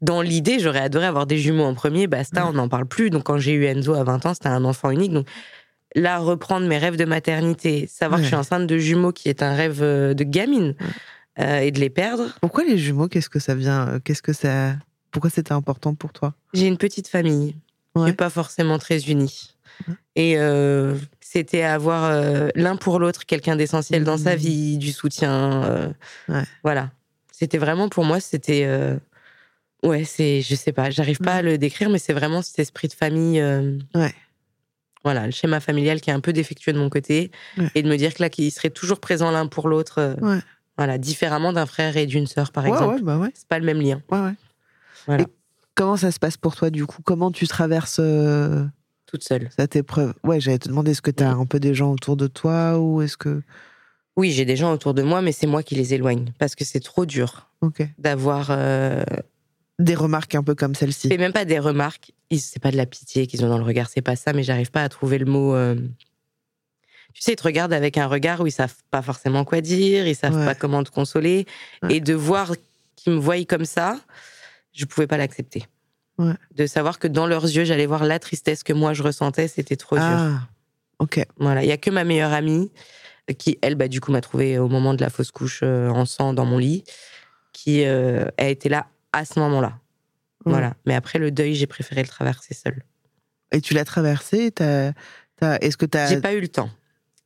Dans 0.00 0.22
l'idée, 0.22 0.60
j'aurais 0.60 0.80
adoré 0.80 1.04
avoir 1.04 1.26
des 1.26 1.36
jumeaux 1.36 1.64
en 1.64 1.74
premier. 1.74 2.06
Basta, 2.06 2.46
on 2.48 2.54
n'en 2.54 2.68
parle 2.70 2.86
plus. 2.86 3.10
Donc, 3.10 3.24
quand 3.24 3.36
j'ai 3.36 3.52
eu 3.52 3.66
Enzo 3.66 3.92
à 3.92 4.02
20 4.02 4.24
ans, 4.24 4.32
c'était 4.32 4.48
un 4.48 4.64
enfant 4.64 4.90
unique. 4.90 5.12
Donc, 5.12 5.26
là, 5.94 6.18
reprendre 6.20 6.66
mes 6.66 6.78
rêves 6.78 6.96
de 6.96 7.04
maternité, 7.04 7.86
savoir 7.86 8.18
que 8.20 8.22
je 8.24 8.28
suis 8.28 8.34
Ouais. 8.34 8.40
enceinte 8.40 8.66
de 8.66 8.78
jumeaux, 8.78 9.12
qui 9.12 9.28
est 9.28 9.42
un 9.42 9.54
rêve 9.54 9.80
euh, 9.82 10.14
de 10.14 10.24
gamine, 10.24 10.74
euh, 11.38 11.58
et 11.60 11.70
de 11.70 11.80
les 11.80 11.90
perdre. 11.90 12.34
Pourquoi 12.40 12.64
les 12.64 12.78
jumeaux 12.78 13.08
Qu'est-ce 13.08 13.28
que 13.28 13.38
ça 13.40 13.54
vient 13.54 13.98
Qu'est-ce 14.04 14.22
que 14.22 14.32
ça 14.32 14.76
Pourquoi 15.10 15.28
c'était 15.28 15.52
important 15.52 15.94
pour 15.94 16.14
toi? 16.14 16.32
J'ai 16.54 16.66
une 16.66 16.78
petite 16.78 17.08
famille, 17.08 17.56
Ouais. 17.94 18.06
n'est 18.06 18.12
pas 18.14 18.30
forcément 18.30 18.78
très 18.78 19.00
unie. 19.10 19.55
Et 20.14 20.38
euh, 20.38 20.94
c'était 21.20 21.62
avoir 21.62 22.04
euh, 22.04 22.48
l'un 22.54 22.76
pour 22.76 22.98
l'autre 22.98 23.26
quelqu'un 23.26 23.56
d'essentiel 23.56 24.02
dans 24.04 24.16
sa 24.18 24.32
Mhm. 24.32 24.36
vie, 24.38 24.78
du 24.78 24.92
soutien. 24.92 25.62
euh, 25.64 25.88
Ouais. 26.28 26.44
Voilà. 26.62 26.90
C'était 27.32 27.58
vraiment 27.58 27.88
pour 27.88 28.04
moi, 28.04 28.18
c'était. 28.20 28.66
ouais, 29.82 30.04
c'est. 30.04 30.40
Je 30.40 30.54
sais 30.54 30.72
pas, 30.72 30.90
j'arrive 30.90 31.18
pas 31.18 31.34
à 31.34 31.42
le 31.42 31.58
décrire, 31.58 31.90
mais 31.90 31.98
c'est 31.98 32.14
vraiment 32.14 32.40
cet 32.42 32.58
esprit 32.58 32.88
de 32.88 32.94
famille. 32.94 33.42
Ouais. 33.94 34.14
Voilà, 35.04 35.26
le 35.26 35.30
schéma 35.32 35.60
familial 35.60 36.00
qui 36.00 36.10
est 36.10 36.12
un 36.14 36.20
peu 36.20 36.32
défectueux 36.32 36.72
de 36.72 36.78
mon 36.78 36.88
côté. 36.88 37.30
Ouais. 37.58 37.70
Et 37.74 37.82
de 37.82 37.88
me 37.88 37.96
dire 37.96 38.12
que 38.14 38.22
là, 38.22 38.28
qu'ils 38.30 38.50
seraient 38.50 38.70
toujours 38.70 38.98
présents 39.00 39.30
l'un 39.30 39.46
pour 39.46 39.68
l'autre. 39.68 40.16
Ouais. 40.20 40.40
Voilà, 40.78 40.98
différemment 40.98 41.52
d'un 41.52 41.64
frère 41.66 41.96
et 41.96 42.06
d'une 42.06 42.26
sœur, 42.26 42.50
par 42.52 42.66
exemple. 42.66 42.96
ouais, 42.96 43.02
bah 43.02 43.16
ouais. 43.18 43.30
C'est 43.34 43.46
pas 43.48 43.58
le 43.58 43.64
même 43.66 43.80
lien. 43.80 44.02
ouais, 44.10 44.18
ouais. 44.20 44.34
Voilà. 45.06 45.22
Et 45.22 45.26
comment 45.74 45.96
ça 45.96 46.10
se 46.10 46.18
passe 46.18 46.36
pour 46.36 46.56
toi, 46.56 46.70
du 46.70 46.84
coup? 46.86 47.02
Comment 47.02 47.30
tu 47.30 47.46
traverses 47.46 48.00
Toute 49.06 49.22
seule. 49.24 49.48
cette 49.56 49.76
épreuve 49.76 50.14
Ouais, 50.24 50.40
j'allais 50.40 50.58
te 50.58 50.68
demander, 50.68 50.90
est-ce 50.92 51.02
que 51.02 51.10
tu 51.10 51.22
as 51.22 51.30
un 51.30 51.46
peu 51.46 51.60
des 51.60 51.74
gens 51.74 51.92
autour 51.92 52.16
de 52.16 52.26
toi 52.26 52.78
ou 52.78 53.02
est-ce 53.02 53.16
que. 53.16 53.42
Oui, 54.16 54.32
j'ai 54.32 54.44
des 54.44 54.56
gens 54.56 54.72
autour 54.72 54.94
de 54.94 55.02
moi, 55.02 55.20
mais 55.22 55.30
c'est 55.32 55.46
moi 55.46 55.62
qui 55.62 55.74
les 55.74 55.94
éloigne. 55.94 56.32
Parce 56.38 56.54
que 56.54 56.64
c'est 56.64 56.80
trop 56.80 57.06
dur 57.06 57.48
Ok. 57.60 57.86
d'avoir. 57.98 58.48
euh, 58.50 59.04
Des 59.78 59.94
remarques 59.94 60.34
un 60.34 60.42
peu 60.42 60.54
comme 60.54 60.74
celle-ci. 60.74 61.08
C'est 61.08 61.18
même 61.18 61.32
pas 61.34 61.44
des 61.44 61.58
remarques. 61.58 62.12
C'est 62.36 62.60
pas 62.62 62.70
de 62.72 62.76
la 62.76 62.86
pitié 62.86 63.26
qu'ils 63.26 63.44
ont 63.44 63.48
dans 63.48 63.58
le 63.58 63.64
regard, 63.64 63.88
c'est 63.88 64.00
pas 64.02 64.16
ça, 64.16 64.32
mais 64.32 64.42
j'arrive 64.42 64.70
pas 64.70 64.82
à 64.82 64.88
trouver 64.88 65.18
le 65.18 65.26
mot. 65.26 65.54
euh, 65.54 65.74
tu 67.14 67.22
sais, 67.22 67.32
ils 67.32 67.36
te 67.36 67.42
regardent 67.44 67.72
avec 67.72 67.96
un 67.98 68.06
regard 68.08 68.40
où 68.40 68.46
ils 68.46 68.50
savent 68.52 68.74
pas 68.90 69.00
forcément 69.02 69.44
quoi 69.44 69.60
dire, 69.60 70.06
ils 70.06 70.16
savent 70.16 70.34
Ouais. 70.36 70.44
pas 70.44 70.54
comment 70.54 70.82
te 70.82 70.90
consoler. 70.90 71.46
Ouais. 71.82 71.96
Et 71.96 72.00
de 72.00 72.12
voir 72.14 72.52
qu'ils 72.96 73.12
me 73.12 73.18
voient 73.18 73.42
comme 73.44 73.64
ça, 73.64 74.00
je 74.72 74.84
pouvais 74.86 75.06
pas 75.06 75.16
l'accepter. 75.18 75.66
Ouais. 76.18 76.32
De 76.54 76.66
savoir 76.66 76.98
que 76.98 77.08
dans 77.08 77.26
leurs 77.26 77.44
yeux, 77.44 77.64
j'allais 77.64 77.86
voir 77.86 78.04
la 78.04 78.18
tristesse 78.18 78.62
que 78.62 78.72
moi 78.72 78.94
je 78.94 79.02
ressentais, 79.02 79.48
c'était 79.48 79.76
trop 79.76 79.96
dur. 79.96 80.04
Ah, 80.04 80.40
ok. 80.98 81.24
Voilà, 81.38 81.62
il 81.62 81.68
y 81.68 81.72
a 81.72 81.76
que 81.76 81.90
ma 81.90 82.04
meilleure 82.04 82.32
amie 82.32 82.70
qui, 83.38 83.58
elle, 83.60 83.74
bah, 83.74 83.88
du 83.88 84.00
coup, 84.00 84.12
m'a 84.12 84.20
trouvé 84.20 84.58
au 84.58 84.68
moment 84.68 84.94
de 84.94 85.00
la 85.02 85.10
fausse 85.10 85.30
couche 85.30 85.60
euh, 85.62 85.88
en 85.88 86.06
sang 86.06 86.32
dans 86.32 86.44
mon 86.44 86.58
lit, 86.58 86.84
qui 87.52 87.84
euh, 87.84 88.26
a 88.38 88.46
été 88.46 88.68
là 88.68 88.86
à 89.12 89.24
ce 89.24 89.38
moment-là. 89.40 89.78
Voilà. 90.44 90.74
Mais 90.86 90.94
après 90.94 91.18
le 91.18 91.32
deuil, 91.32 91.54
j'ai 91.56 91.66
préféré 91.66 92.02
le 92.02 92.08
traverser 92.08 92.54
seule. 92.54 92.84
Et 93.50 93.60
tu 93.60 93.74
l'as 93.74 93.84
traversé? 93.84 94.52
T'as, 94.52 94.92
t'as- 95.36 95.56
Est-ce 95.56 95.76
que 95.76 95.86
t'as. 95.86 96.06
J'ai 96.06 96.20
pas 96.20 96.34
eu 96.34 96.40
le 96.40 96.48
temps. 96.48 96.70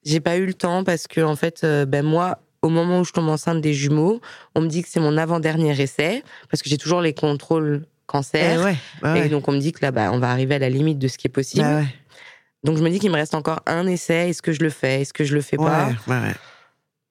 J'ai 0.04 0.20
pas 0.20 0.38
eu 0.38 0.46
le 0.46 0.54
temps 0.54 0.84
parce 0.84 1.06
que 1.06 1.20
en 1.20 1.36
fait, 1.36 1.62
euh, 1.64 1.84
ben 1.84 2.04
moi, 2.04 2.38
au 2.62 2.70
moment 2.70 3.00
où 3.00 3.04
je 3.04 3.12
tombe 3.12 3.28
enceinte 3.28 3.60
des 3.60 3.74
jumeaux, 3.74 4.20
on 4.54 4.62
me 4.62 4.68
dit 4.68 4.82
que 4.82 4.88
c'est 4.88 5.00
mon 5.00 5.18
avant-dernier 5.18 5.78
essai 5.78 6.24
parce 6.50 6.62
que 6.62 6.70
j'ai 6.70 6.78
toujours 6.78 7.02
les 7.02 7.12
contrôles 7.12 7.84
cancer. 8.10 8.62
ouais, 8.64 8.76
bah 9.02 9.14
ouais. 9.14 9.26
Et 9.26 9.28
donc 9.28 9.46
on 9.48 9.52
me 9.52 9.58
dit 9.58 9.72
que 9.72 9.80
là, 9.82 9.90
bah, 9.90 10.10
on 10.12 10.18
va 10.18 10.30
arriver 10.30 10.54
à 10.56 10.58
la 10.58 10.68
limite 10.68 10.98
de 10.98 11.08
ce 11.08 11.16
qui 11.18 11.26
est 11.26 11.30
possible. 11.30 11.62
Bah 11.64 11.78
ouais. 11.78 11.86
Donc 12.64 12.76
je 12.76 12.82
me 12.82 12.90
dis 12.90 12.98
qu'il 12.98 13.10
me 13.10 13.16
reste 13.16 13.34
encore 13.34 13.60
un 13.66 13.86
essai. 13.86 14.28
Est-ce 14.30 14.42
que 14.42 14.52
je 14.52 14.60
le 14.60 14.70
fais? 14.70 15.02
Est-ce 15.02 15.12
que 15.12 15.24
je 15.24 15.34
le 15.34 15.40
fais 15.40 15.56
pas? 15.56 15.90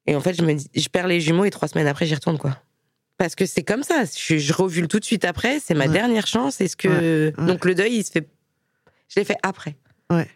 Et 0.06 0.16
en 0.16 0.22
fait, 0.22 0.34
je 0.34 0.42
me 0.44 0.54
dis, 0.54 0.68
je 0.76 0.88
perds 0.90 1.08
les 1.08 1.22
jumeaux 1.22 1.46
et 1.46 1.52
trois 1.52 1.68
semaines 1.68 1.88
après, 1.88 2.06
j'y 2.06 2.16
retourne 2.16 2.38
quoi. 2.38 2.58
Parce 3.18 3.36
que 3.36 3.46
c'est 3.46 3.64
comme 3.64 3.84
ça. 3.84 4.04
Je, 4.06 4.38
je 4.38 4.54
revule 4.54 4.88
tout 4.88 5.00
de 5.00 5.06
suite 5.06 5.26
après. 5.26 5.60
C'est 5.60 5.74
ma 5.74 5.88
dernière 5.88 6.26
chance. 6.28 6.62
Est-ce 6.62 6.78
que 6.78 7.32
donc 7.46 7.66
le 7.66 7.76
deuil, 7.76 7.96
il 7.98 8.04
se 8.04 8.12
fait 8.12 8.28
Je 9.10 9.20
l'ai 9.20 9.26
fait 9.26 9.38
après. 9.44 9.76
Ouais. 10.12 10.28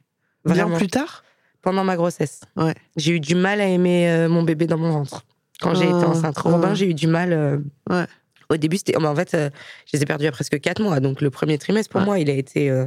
Bien 0.45 0.55
Vraiment. 0.55 0.77
plus 0.77 0.87
tard? 0.87 1.23
Pendant 1.61 1.85
ma 1.85 1.95
grossesse. 1.95 2.41
Ouais. 2.57 2.73
J'ai 2.97 3.13
eu 3.13 3.19
du 3.21 3.35
mal 3.35 3.61
à 3.61 3.65
aimer 3.67 4.09
euh, 4.09 4.27
mon 4.27 4.43
bébé 4.43 4.67
dans 4.67 4.77
mon 4.77 4.91
ventre. 4.91 5.23
Quand 5.61 5.73
j'ai 5.75 5.85
Oh, 5.89 5.97
été 5.97 6.05
enceinte. 6.05 6.35
oh. 6.43 6.49
Robin, 6.49 6.73
j'ai 6.73 6.89
eu 6.89 6.93
du 6.93 7.07
mal. 7.07 7.31
euh, 7.31 7.57
Ouais. 7.89 8.05
Au 8.53 8.57
début, 8.57 8.77
c'était. 8.77 8.93
oh, 8.95 8.99
mais 8.99 9.07
en 9.07 9.15
fait, 9.15 9.33
euh, 9.33 9.49
je 9.91 9.97
les 9.97 10.03
ai 10.03 10.05
perdus 10.05 10.27
à 10.27 10.31
presque 10.31 10.59
quatre 10.59 10.81
mois. 10.81 10.99
Donc 10.99 11.21
le 11.21 11.29
premier 11.29 11.57
trimestre, 11.57 11.89
pour 11.91 11.99
Ouais. 12.01 12.05
moi, 12.05 12.19
il 12.19 12.29
a 12.29 12.33
été. 12.33 12.69
euh, 12.69 12.85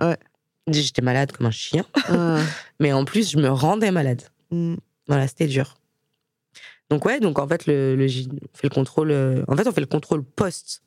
Ouais. 0.00 0.16
J'étais 0.68 1.02
malade 1.02 1.30
comme 1.32 1.46
un 1.46 1.50
chien. 1.52 1.84
Mais 2.80 2.92
en 2.92 3.04
plus, 3.04 3.30
je 3.30 3.38
me 3.38 3.48
rendais 3.48 3.90
malade. 3.92 4.22
mm. 4.50 4.74
Voilà, 5.08 5.28
c'était 5.28 5.46
dur. 5.46 5.74
Donc 6.90 7.04
ouais, 7.04 7.20
donc 7.20 7.38
en 7.38 7.46
fait, 7.48 7.66
le, 7.66 7.94
le 7.96 8.04
on 8.06 8.56
fait 8.56 8.64
le 8.64 8.68
contrôle. 8.70 9.10
euh, 9.12 9.44
en 9.48 9.56
fait, 9.56 9.66
on 9.68 9.72
fait 9.72 9.80
le 9.80 9.86
contrôle 9.86 10.22
post 10.24 10.82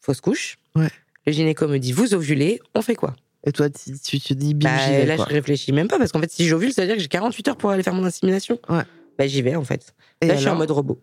fausse 0.00 0.20
couche. 0.20 0.58
Ouais. 0.74 0.88
Le 1.26 1.32
gynéco 1.32 1.68
me 1.68 1.78
dit 1.78 1.92
vous 1.92 2.14
ovulez, 2.14 2.60
on 2.74 2.82
fait 2.82 2.96
quoi? 2.96 3.14
Et 3.44 3.52
toi, 3.52 3.68
tu, 3.70 4.20
te 4.20 4.34
dis 4.34 4.54
bim, 4.54 4.68
Bah, 4.68 4.88
vais, 4.90 5.06
Là, 5.06 5.16
quoi. 5.16 5.26
je 5.28 5.34
réfléchis 5.34 5.72
même 5.72 5.88
pas 5.88 5.98
parce 5.98 6.12
qu'en 6.12 6.20
fait, 6.20 6.30
si 6.30 6.46
j'ovule, 6.46 6.72
ça 6.72 6.82
veut 6.82 6.86
dire 6.88 6.96
que 6.96 7.02
j'ai 7.02 7.08
48 7.08 7.48
heures 7.48 7.56
pour 7.56 7.70
aller 7.70 7.82
faire 7.82 7.94
mon 7.94 8.04
insémination. 8.04 8.58
Ouais. 8.68 8.82
Bah 9.18 9.26
j'y 9.26 9.42
vais 9.42 9.54
en 9.56 9.64
fait. 9.64 9.94
Et 10.20 10.26
là, 10.26 10.34
je 10.34 10.40
suis 10.40 10.48
en 10.48 10.56
mode 10.56 10.70
robot. 10.70 11.00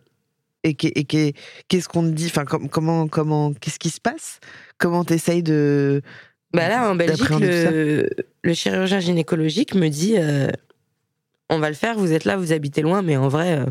Et 0.62 0.74
qu'est- 0.74 0.92
et 0.94 1.04
qu'est- 1.04 1.34
qu'est-ce 1.68 1.88
qu'on 1.88 2.02
te 2.02 2.08
dit? 2.14 2.26
Enfin, 2.26 2.44
com- 2.44 2.68
comment, 2.68 3.08
comment, 3.08 3.52
qu'est-ce 3.54 3.78
qui 3.78 3.88
se 3.90 4.00
passe? 4.00 4.40
Comment 4.78 5.04
t'essayes 5.04 5.42
de 5.42 6.02
Bah 6.52 6.68
là, 6.68 6.90
en 6.90 6.94
Belgique, 6.96 7.28
le, 7.40 8.08
le 8.42 8.54
chirurgien 8.54 9.00
gynécologique 9.00 9.74
me 9.74 9.88
dit 9.88 10.16
euh, 10.18 10.48
on 11.48 11.58
va 11.60 11.68
le 11.70 11.74
faire, 11.74 11.96
vous 11.96 12.12
êtes 12.12 12.24
là, 12.26 12.36
vous 12.36 12.52
habitez 12.52 12.82
loin, 12.82 13.00
mais 13.02 13.16
en 13.16 13.28
vrai, 13.28 13.58
euh, 13.58 13.64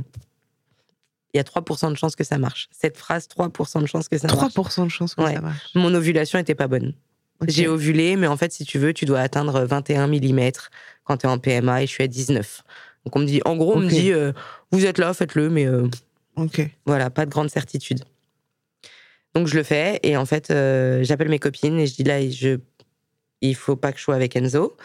il 1.34 1.38
y 1.38 1.40
a 1.40 1.44
3% 1.44 1.92
de 1.92 1.96
chances 1.96 2.16
que 2.16 2.24
ça 2.24 2.38
marche. 2.40 2.68
Cette 2.72 2.98
phrase, 2.98 3.28
3% 3.28 3.82
de 3.82 3.86
chances 3.86 4.08
que 4.10 4.18
ça 4.18 4.28
marche. 4.28 4.38
3% 4.54 4.86
de 4.86 4.90
chance 4.90 5.14
que 5.14 5.22
Ouais. 5.22 5.36
ça 5.36 5.42
marche. 5.42 5.70
Mon 5.76 5.94
ovulation 5.94 6.40
était 6.40 6.56
pas 6.56 6.68
bonne. 6.68 6.94
J'ai 7.48 7.68
ovulé, 7.68 8.16
mais 8.18 8.28
en 8.28 8.36
fait, 8.36 8.52
si 8.52 8.66
tu 8.66 8.80
veux, 8.80 8.94
tu 8.94 9.06
dois 9.06 9.20
atteindre 9.20 9.62
21 9.64 10.08
mm 10.08 10.52
quand 11.06 11.18
tu 11.18 11.28
es 11.28 11.30
en 11.30 11.38
PMA 11.38 11.84
et 11.84 11.88
je 11.88 11.92
suis 11.92 12.04
à 12.04 12.08
19. 12.08 12.64
Donc 13.06 13.16
on 13.16 13.20
me 13.20 13.26
dit, 13.26 13.42
en 13.46 13.56
gros, 13.56 13.78
on 13.78 13.80
me 13.80 13.88
dit, 13.88 14.12
euh, 14.12 14.34
vous 14.72 14.86
êtes 14.86 14.98
là, 14.98 15.14
faites-le, 15.14 15.50
mais 15.50 15.66
euh, 15.66 15.88
Ok. 16.40 16.62
voilà, 16.86 17.10
pas 17.10 17.26
de 17.26 17.32
grande 17.32 17.50
certitude. 17.50 18.00
Donc 19.36 19.48
je 19.48 19.56
le 19.56 19.64
fais 19.64 20.00
et 20.04 20.18
en 20.18 20.26
fait, 20.26 20.50
euh, 20.52 21.04
j'appelle 21.04 21.30
mes 21.30 21.40
copines 21.40 21.78
et 21.80 21.86
je 21.88 21.94
dis 21.96 22.04
là, 22.04 22.28
je, 22.30 22.58
il 23.42 23.56
faut 23.56 23.76
pas 23.76 23.92
que 23.92 24.00
je 24.00 24.04
sois 24.04 24.16
avec 24.16 24.36
Enzo 24.36 24.76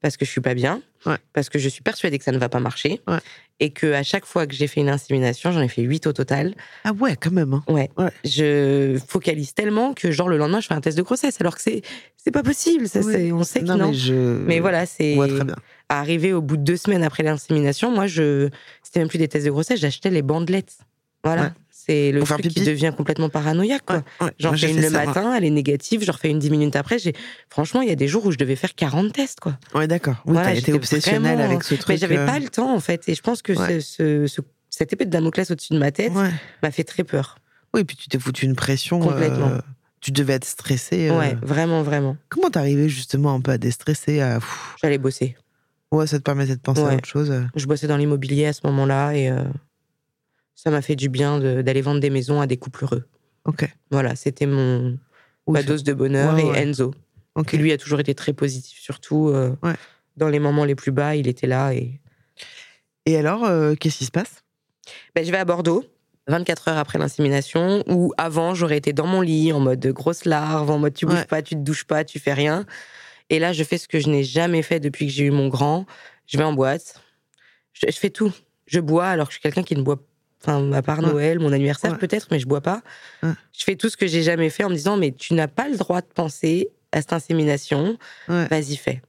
parce 0.00 0.16
que 0.16 0.24
je 0.24 0.30
suis 0.30 0.40
pas 0.40 0.54
bien, 0.54 0.80
Ouais. 1.06 1.16
parce 1.32 1.48
que 1.48 1.58
je 1.58 1.68
suis 1.68 1.82
persuadée 1.82 2.18
que 2.18 2.24
ça 2.24 2.30
ne 2.30 2.38
va 2.38 2.48
pas 2.48 2.60
marcher 2.60 3.00
Ouais. 3.08 3.18
et 3.58 3.70
que 3.70 3.92
à 3.92 4.04
chaque 4.04 4.24
fois 4.24 4.46
que 4.46 4.54
j'ai 4.54 4.68
fait 4.68 4.80
une 4.80 4.88
insémination, 4.88 5.50
j'en 5.50 5.60
ai 5.60 5.66
fait 5.68 5.82
8 5.82 6.06
au 6.06 6.12
total. 6.12 6.54
Ah 6.84 6.92
ouais, 6.92 7.16
quand 7.16 7.32
même. 7.32 7.52
hein. 7.54 7.64
Ouais. 7.68 7.90
Ouais. 7.96 8.10
Je 8.24 8.96
focalise 9.08 9.54
tellement 9.54 9.94
que 9.94 10.12
genre 10.12 10.28
le 10.28 10.36
lendemain, 10.36 10.60
je 10.60 10.68
fais 10.68 10.74
un 10.74 10.80
test 10.80 10.96
de 10.96 11.02
grossesse 11.02 11.40
alors 11.40 11.56
que 11.56 11.62
c'est 11.62 11.82
c'est 12.16 12.30
pas 12.30 12.44
possible. 12.44 12.88
Ça, 12.88 13.02
c'est- 13.02 13.32
on 13.32 13.42
sait 13.42 13.60
que 13.60 13.64
Non, 13.64 13.76
non. 13.76 13.88
mais 13.88 13.94
je. 13.94 14.12
Mais 14.14 14.60
voilà, 14.60 14.86
c'est 14.86 15.16
Ouais, 15.16 15.28
très 15.28 15.44
bien. 15.44 15.56
arrivé 15.88 16.32
au 16.32 16.40
bout 16.42 16.56
de 16.56 16.62
deux 16.62 16.76
semaines 16.76 17.02
après 17.02 17.24
l'insémination. 17.24 17.90
Moi, 17.90 18.06
je 18.06 18.48
c'était 18.84 19.00
même 19.00 19.08
plus 19.08 19.18
des 19.18 19.26
tests 19.28 19.46
de 19.46 19.50
grossesse, 19.50 19.80
j'achetais 19.80 20.10
les 20.10 20.22
bandelettes. 20.22 20.78
Voilà, 21.24 21.42
Ouais. 21.42 21.48
c'est 21.70 22.12
le 22.12 22.22
truc 22.22 22.48
qui 22.48 22.60
devient 22.64 22.92
complètement 22.96 23.28
paranoïaque. 23.28 23.82
Quoi. 23.86 23.96
Ouais, 24.20 24.26
ouais. 24.26 24.32
J'en 24.38 24.52
fais 24.56 24.70
une 24.70 24.80
le 24.80 24.88
ça, 24.90 25.04
matin, 25.04 25.34
elle 25.36 25.44
est 25.44 25.50
négative, 25.50 26.04
je 26.04 26.10
refais 26.12 26.30
une 26.30 26.38
dix 26.38 26.50
minutes 26.50 26.76
après. 26.76 26.98
J'ai 26.98 27.12
franchement, 27.50 27.82
il 27.82 27.88
y 27.88 27.92
a 27.92 27.96
des 27.96 28.06
jours 28.08 28.24
où 28.26 28.30
je 28.30 28.36
devais 28.38 28.56
faire 28.56 28.74
40 28.74 29.12
tests, 29.12 29.40
quoi. 29.40 29.58
Ouais, 29.74 29.88
d'accord. 29.88 30.22
Oui, 30.26 30.34
Voilà, 30.34 30.50
t'as 30.52 30.56
été 30.58 30.72
obsessionnelle 30.72 31.36
vraiment- 31.36 31.50
avec 31.50 31.64
ce 31.64 31.74
truc. 31.74 31.88
Mais 31.88 31.96
j'avais 31.96 32.18
euh, 32.18 32.26
pas 32.26 32.38
le 32.38 32.48
temps 32.48 32.72
en 32.74 32.80
fait, 32.80 33.08
et 33.08 33.14
je 33.14 33.22
pense 33.22 33.42
que 33.42 33.54
ce, 33.54 33.80
ce- 33.80 34.26
ce- 34.26 34.40
cette 34.70 34.92
épée 34.92 35.06
de 35.06 35.10
Damoclès 35.10 35.50
au-dessus 35.50 35.72
de 35.72 35.78
ma 35.78 35.90
tête 35.90 36.12
m'a 36.62 36.70
fait 36.70 36.84
très 36.84 37.04
peur. 37.04 37.38
Oui, 37.74 37.84
puis 37.84 37.96
tu 37.96 38.08
t'es 38.08 38.18
foutu 38.18 38.44
une 38.46 38.54
pression. 38.56 38.98
Complètement. 39.00 39.48
euh, 39.48 39.58
Tu 40.00 40.12
devais 40.12 40.34
être 40.34 40.44
stressée. 40.44 41.08
euh. 41.10 41.18
Ouais, 41.18 41.36
vraiment, 41.42 41.82
vraiment. 41.82 42.16
Comment 42.28 42.50
t'arrivais 42.50 42.88
justement 42.88 43.34
un 43.34 43.40
peu 43.40 43.50
à 43.50 43.58
déstresser 43.58 44.20
à... 44.20 44.38
J'allais 44.80 44.96
bosser. 44.98 45.36
Ouais, 45.90 46.06
ça 46.06 46.18
te 46.18 46.22
permettait 46.22 46.54
de 46.54 46.60
penser 46.60 46.82
à 46.82 46.94
autre 46.94 47.04
chose. 47.08 47.30
euh. 47.32 47.42
Je 47.56 47.66
bossais 47.66 47.88
dans 47.88 47.96
l'immobilier 47.96 48.46
à 48.46 48.52
ce 48.52 48.60
moment-là 48.64 49.12
et 49.14 49.28
euh, 49.28 49.42
ça 50.58 50.70
m'a 50.72 50.82
fait 50.82 50.96
du 50.96 51.08
bien 51.08 51.38
de- 51.38 51.62
d'aller 51.62 51.82
vendre 51.82 52.00
des 52.00 52.10
maisons 52.10 52.40
à 52.40 52.48
des 52.48 52.56
couples 52.56 52.82
heureux. 52.82 53.04
Ok. 53.44 53.68
Voilà, 53.92 54.16
c'était 54.16 54.46
mon 54.46 54.98
ma 55.46 55.62
dose 55.62 55.84
de 55.84 55.92
bonheur 55.94 56.34
Ouais, 56.34 56.42
et 56.42 56.50
ouais. 56.50 56.62
Enzo, 56.62 56.92
qui 57.46 57.56
lui 57.58 57.70
a 57.72 57.78
toujours 57.78 58.00
été 58.00 58.12
très 58.14 58.32
positif, 58.32 58.80
surtout 58.80 59.28
euh, 59.28 59.54
Ouais. 59.62 59.74
dans 60.16 60.28
les 60.28 60.40
moments 60.40 60.64
les 60.64 60.74
plus 60.74 60.90
bas, 60.90 61.14
il 61.14 61.28
était 61.28 61.46
là 61.46 61.72
et 61.74 62.00
Et 63.06 63.16
alors, 63.16 63.44
euh, 63.44 63.74
qu'est-ce 63.76 63.98
qui 63.98 64.04
se 64.04 64.10
passe? 64.10 64.42
Ben, 65.14 65.24
je 65.24 65.30
vais 65.30 65.38
à 65.38 65.44
Bordeaux. 65.44 65.84
24 66.26 66.68
heures 66.68 66.76
après 66.76 66.98
l'insémination, 66.98 67.82
ou 67.86 68.12
avant, 68.18 68.52
j'aurais 68.54 68.76
été 68.76 68.92
dans 68.92 69.06
mon 69.06 69.20
lit 69.22 69.50
en 69.52 69.60
mode 69.60 69.86
grosse 69.86 70.24
larve, 70.26 70.70
en 70.70 70.78
mode 70.78 70.92
tu 70.92 71.06
bouges 71.06 71.24
pas, 71.24 71.40
tu 71.40 71.54
te 71.54 71.60
douches 71.60 71.84
pas, 71.84 72.04
tu 72.04 72.18
fais 72.18 72.34
rien. 72.34 72.66
Et 73.30 73.38
là, 73.38 73.52
je 73.54 73.62
fais 73.64 73.78
ce 73.78 73.86
que 73.88 73.98
je 74.00 74.08
n'ai 74.10 74.24
jamais 74.24 74.60
fait 74.62 74.80
depuis 74.80 75.06
que 75.06 75.12
j'ai 75.12 75.24
eu 75.24 75.30
mon 75.30 75.48
grand. 75.48 75.86
Je 76.26 76.36
vais 76.36 76.44
en 76.44 76.52
boîte. 76.52 77.00
Je, 77.72 77.86
je 77.90 77.96
fais 77.96 78.10
tout. 78.10 78.32
Je 78.66 78.80
bois 78.80 79.06
alors 79.06 79.28
que 79.28 79.32
je 79.32 79.38
suis 79.38 79.42
quelqu'un 79.42 79.62
qui 79.62 79.74
ne 79.76 79.80
boit 79.82 80.02
Enfin, 80.40 80.72
à 80.72 80.82
part 80.82 81.00
Ouais. 81.00 81.06
Noël, 81.06 81.38
mon 81.40 81.52
anniversaire 81.52 81.92
Ouais. 81.92 81.98
peut-être, 81.98 82.28
mais 82.30 82.38
je 82.38 82.46
bois 82.46 82.60
pas. 82.60 82.82
Ouais. 83.22 83.32
Je 83.56 83.64
fais 83.64 83.74
tout 83.76 83.88
ce 83.88 83.96
que 83.96 84.06
j'ai 84.06 84.22
jamais 84.22 84.50
fait 84.50 84.64
en 84.64 84.70
me 84.70 84.74
disant, 84.74 84.96
mais 84.96 85.12
tu 85.12 85.34
n'as 85.34 85.48
pas 85.48 85.68
le 85.68 85.76
droit 85.76 86.00
de 86.00 86.06
penser 86.06 86.70
à 86.92 87.00
cette 87.00 87.12
insémination. 87.12 87.98
Vas-y, 88.28 88.76
fais. 88.76 89.02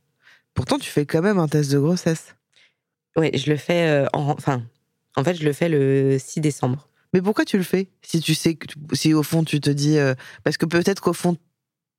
Pourtant, 0.55 0.77
tu 0.79 0.89
fais 0.89 1.05
quand 1.05 1.21
même 1.21 1.37
un 1.39 1.47
test 1.47 1.71
de 1.71 1.77
grossesse. 1.79 2.35
Ouais, 3.15 3.31
je 3.35 3.49
le 3.49 3.57
fais 3.57 3.87
euh, 3.87 4.07
en, 4.13 4.29
enfin, 4.31 4.63
en 5.15 5.23
fait, 5.23 5.35
je 5.35 5.43
le 5.43 5.53
fais 5.53 5.69
le 5.69 6.17
6 6.19 6.41
décembre. 6.41 6.87
Mais 7.13 7.21
pourquoi 7.21 7.45
tu 7.45 7.57
le 7.57 7.63
fais? 7.63 7.89
Si 8.01 8.19
tu 8.19 8.35
sais 8.35 8.55
que, 8.55 8.67
tu- 8.67 8.77
si 8.93 9.13
au 9.13 9.23
fond 9.23 9.43
tu 9.43 9.59
te 9.61 9.69
dis, 9.69 9.97
euh, 9.97 10.13
parce 10.43 10.57
que 10.57 10.65
peut-être 10.65 11.01
qu'au 11.01 11.13
fond, 11.13 11.37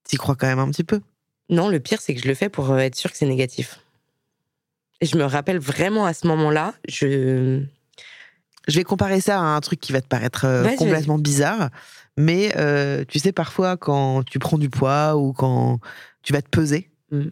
t'y 0.04 0.16
crois 0.16 0.36
quand 0.36 0.46
même 0.46 0.58
un 0.58 0.70
petit 0.70 0.84
peu. 0.84 1.00
Non, 1.48 1.68
le 1.68 1.80
pire, 1.80 2.00
c'est 2.00 2.14
que 2.14 2.20
je 2.20 2.28
le 2.28 2.34
fais 2.34 2.48
pour 2.48 2.70
euh, 2.70 2.78
être 2.78 2.94
sûr 2.96 3.10
que 3.10 3.16
c'est 3.16 3.26
négatif. 3.26 3.80
Et 5.00 5.06
je 5.06 5.16
me 5.16 5.24
rappelle 5.24 5.58
vraiment 5.58 6.04
à 6.04 6.12
ce 6.14 6.26
moment-là, 6.26 6.74
je. 6.88 7.62
Je 8.70 8.76
vais 8.76 8.84
comparer 8.84 9.20
ça 9.20 9.38
à 9.38 9.42
un 9.42 9.60
truc 9.60 9.80
qui 9.80 9.92
va 9.92 10.00
te 10.00 10.06
paraître 10.06 10.44
euh, 10.44 10.64
complètement 10.76 11.18
bizarre, 11.18 11.70
mais 12.16 12.52
euh, 12.56 13.04
tu 13.08 13.18
sais 13.18 13.32
parfois 13.32 13.76
quand 13.76 14.22
tu 14.24 14.38
prends 14.38 14.58
du 14.58 14.70
poids 14.70 15.16
ou 15.16 15.32
quand 15.32 15.80
tu 16.22 16.32
vas 16.32 16.42
te 16.42 16.48
peser, 16.48 16.90
Mm. 17.10 17.30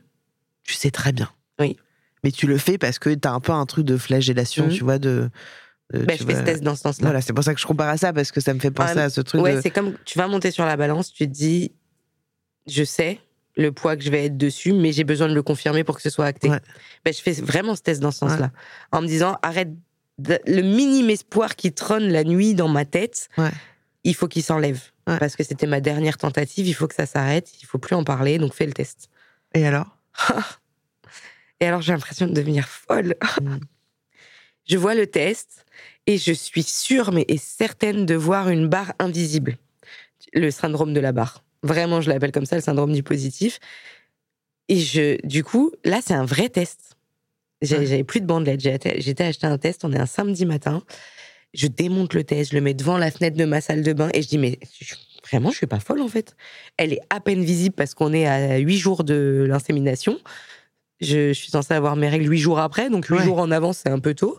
tu 0.65 0.75
sais 0.75 0.91
très 0.91 1.13
bien. 1.13 1.31
Oui. 1.61 1.77
Mais 2.25 2.33
tu 2.33 2.47
le 2.49 2.59
fais 2.59 2.79
parce 2.79 2.99
que 2.99 3.15
t'as 3.15 3.31
un 3.31 3.39
peu 3.41 3.53
un 3.53 3.65
truc 3.65 3.87
de 3.87 3.97
flagellation, 3.97 4.67
Mm. 4.67 4.71
tu 4.71 4.83
vois, 4.85 4.99
de. 4.99 5.31
de- 5.95 6.01
Bah, 6.05 6.15
tu 6.17 6.23
je 6.23 6.27
fais 6.27 6.35
ce 6.35 6.41
test 6.43 6.63
dans 6.65 6.75
ce 6.75 6.83
sens-là. 6.83 7.07
Voilà, 7.07 7.21
c'est 7.21 7.33
pour 7.33 7.45
ça 7.45 7.55
que 7.55 7.61
je 7.61 7.67
compare 7.67 7.89
à 7.89 7.97
ça 7.97 8.13
parce 8.13 8.33
que 8.33 8.41
ça 8.41 8.53
me 8.55 8.59
fait 8.59 8.73
penser 8.73 8.95
Ah, 8.99 9.05
à 9.05 9.11
ce 9.11 9.21
truc 9.21 9.41
Ouais, 9.41 9.55
de. 9.57 9.61
c'est 9.61 9.71
comme 9.71 9.95
tu 10.05 10.19
vas 10.19 10.27
monter 10.27 10.51
sur 10.51 10.65
la 10.67 10.77
balance, 10.77 11.13
tu 11.13 11.27
te 11.29 11.33
dis, 11.33 11.73
je 12.67 12.83
sais 12.83 13.21
le 13.57 13.73
poids 13.73 13.97
que 13.97 14.03
je 14.05 14.11
vais 14.11 14.27
être 14.27 14.37
dessus, 14.37 14.73
mais 14.73 14.93
j'ai 14.93 15.05
besoin 15.05 15.29
de 15.29 15.35
le 15.35 15.43
confirmer 15.43 15.83
pour 15.85 15.97
que 15.97 16.03
ce 16.03 16.11
soit 16.11 16.27
acté. 16.27 16.49
Ouais. 16.51 16.61
Ben, 17.05 17.13
je 17.15 17.21
fais 17.23 17.33
vraiment 17.33 17.75
ce 17.77 17.83
test 17.83 18.01
dans 18.01 18.11
ce 18.13 18.19
sens-là, 18.19 18.51
en 18.93 19.01
me 19.03 19.07
disant, 19.07 19.37
arrête, 19.43 19.71
le 20.19 20.63
minime 20.63 21.11
espoir 21.11 21.57
qui 21.57 21.73
trône 21.73 22.09
la 22.09 22.25
nuit 22.25 22.55
dans 22.55 22.69
ma 22.69 22.85
tête, 22.85 23.29
Ouais. 23.39 23.51
il 24.05 24.15
faut 24.15 24.29
qu'il 24.29 24.43
s'enlève. 24.43 24.81
Ouais. 25.07 25.19
Parce 25.19 25.37
que 25.37 25.45
c'était 25.45 25.67
ma 25.67 25.81
dernière 25.81 26.19
tentative, 26.19 26.67
il 26.67 26.75
faut 26.75 26.89
que 26.89 26.95
ça 26.95 27.07
s'arrête, 27.07 27.51
il 27.63 27.67
faut 27.67 27.79
plus 27.79 27.95
en 27.97 28.05
parler, 28.05 28.39
donc 28.39 28.55
fais 28.55 28.67
le 28.67 28.73
test. 28.73 29.09
Et 29.55 29.67
alors? 29.67 29.97
Et 31.61 31.67
alors 31.67 31.81
j'ai 31.83 31.93
l'impression 31.93 32.27
de 32.27 32.33
devenir 32.33 32.69
folle. 32.69 33.15
Mm. 33.41 33.59
Je 34.67 34.77
vois 34.77 34.95
le 34.95 35.07
test 35.07 35.65
et 36.07 36.19
je 36.19 36.31
suis 36.33 36.63
sûre, 36.63 37.11
mais 37.11 37.25
et 37.29 37.39
certaine 37.39 38.05
de 38.05 38.15
voir 38.15 38.51
une 38.51 38.69
barre 38.69 38.93
invisible. 38.99 39.57
Le 40.35 40.51
syndrome 40.51 40.93
de 40.93 41.01
la 41.01 41.13
barre. 41.13 41.43
Vraiment, 41.63 42.03
je 42.03 42.11
l'appelle 42.11 42.33
comme 42.33 42.45
ça, 42.45 42.55
le 42.57 42.61
syndrome 42.63 42.93
du 42.93 43.03
positif. 43.03 43.61
Et 44.69 44.79
je, 44.79 45.17
du 45.27 45.43
coup, 45.43 45.73
là, 45.87 46.01
c'est 46.05 46.13
un 46.13 46.27
vrai 46.27 46.51
test. 46.51 46.98
J'avais 47.63 48.05
plus 48.05 48.21
de 48.21 48.27
bandelette. 48.27 48.61
J'ai 48.61 48.73
atta- 48.77 49.01
J'étais 49.01 49.25
acheté 49.25 49.47
un 49.47 49.59
test. 49.59 49.85
On 49.85 49.93
est 49.93 49.99
un 49.99 50.07
samedi 50.07 50.47
matin. 50.47 50.83
Je 51.55 51.67
démonte 51.67 52.13
le 52.15 52.25
test, 52.25 52.51
je 52.51 52.57
le 52.57 52.61
mets 52.61 52.75
devant 52.75 52.99
la 52.99 53.11
fenêtre 53.11 53.37
de 53.37 53.45
ma 53.47 53.61
salle 53.63 53.83
de 53.83 53.93
bain 53.95 54.11
et 54.13 54.21
je 54.23 54.29
dis 54.29 54.37
mais 54.39 54.59
je- 54.81 54.95
vraiment 55.31 55.51
je 55.51 55.57
suis 55.57 55.67
pas 55.67 55.81
folle 55.81 56.03
en 56.03 56.09
fait. 56.09 56.37
Elle 56.77 56.93
est 56.93 57.01
à 57.09 57.21
peine 57.21 57.43
visible 57.43 57.75
parce 57.75 57.95
qu'on 57.95 58.13
est 58.13 58.27
à 58.27 58.59
huit 58.59 58.77
jours 58.77 59.03
de 59.03 59.47
l'insémination. 59.49 60.19
Je, 61.01 61.29
je 61.29 61.33
suis 61.33 61.51
censée 61.51 61.73
avoir 61.73 61.97
mes 61.97 62.09
règles 62.09 62.31
huit 62.31 62.39
jours 62.39 62.59
après, 62.59 62.91
donc 62.91 63.07
huit 63.07 63.17
Ouais. 63.17 63.25
jours 63.25 63.39
en 63.39 63.51
avance 63.51 63.79
c'est 63.79 63.89
un 63.89 63.99
peu 63.99 64.15
tôt. 64.15 64.39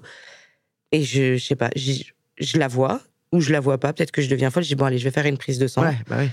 Et 0.92 1.04
je, 1.04 1.36
je 1.38 1.44
sais 1.44 1.56
pas, 1.56 1.72
j'y- 1.76 2.12
je 2.40 2.58
la 2.60 2.68
vois 2.68 3.02
ou 3.32 3.42
je 3.42 3.52
la 3.52 3.60
vois 3.60 3.80
pas. 3.80 3.92
Peut-être 3.92 4.12
que 4.12 4.22
je 4.22 4.30
deviens 4.30 4.52
folle. 4.52 4.64
Je 4.64 4.70
dis 4.70 4.76
bon 4.76 4.86
allez, 4.86 5.00
je 5.00 5.04
vais 5.04 5.12
faire 5.12 5.26
une 5.26 5.38
prise 5.38 5.58
de 5.58 5.68
sang. 5.68 5.82
Ouais, 5.84 5.96
bah 6.08 6.18
oui. 6.20 6.30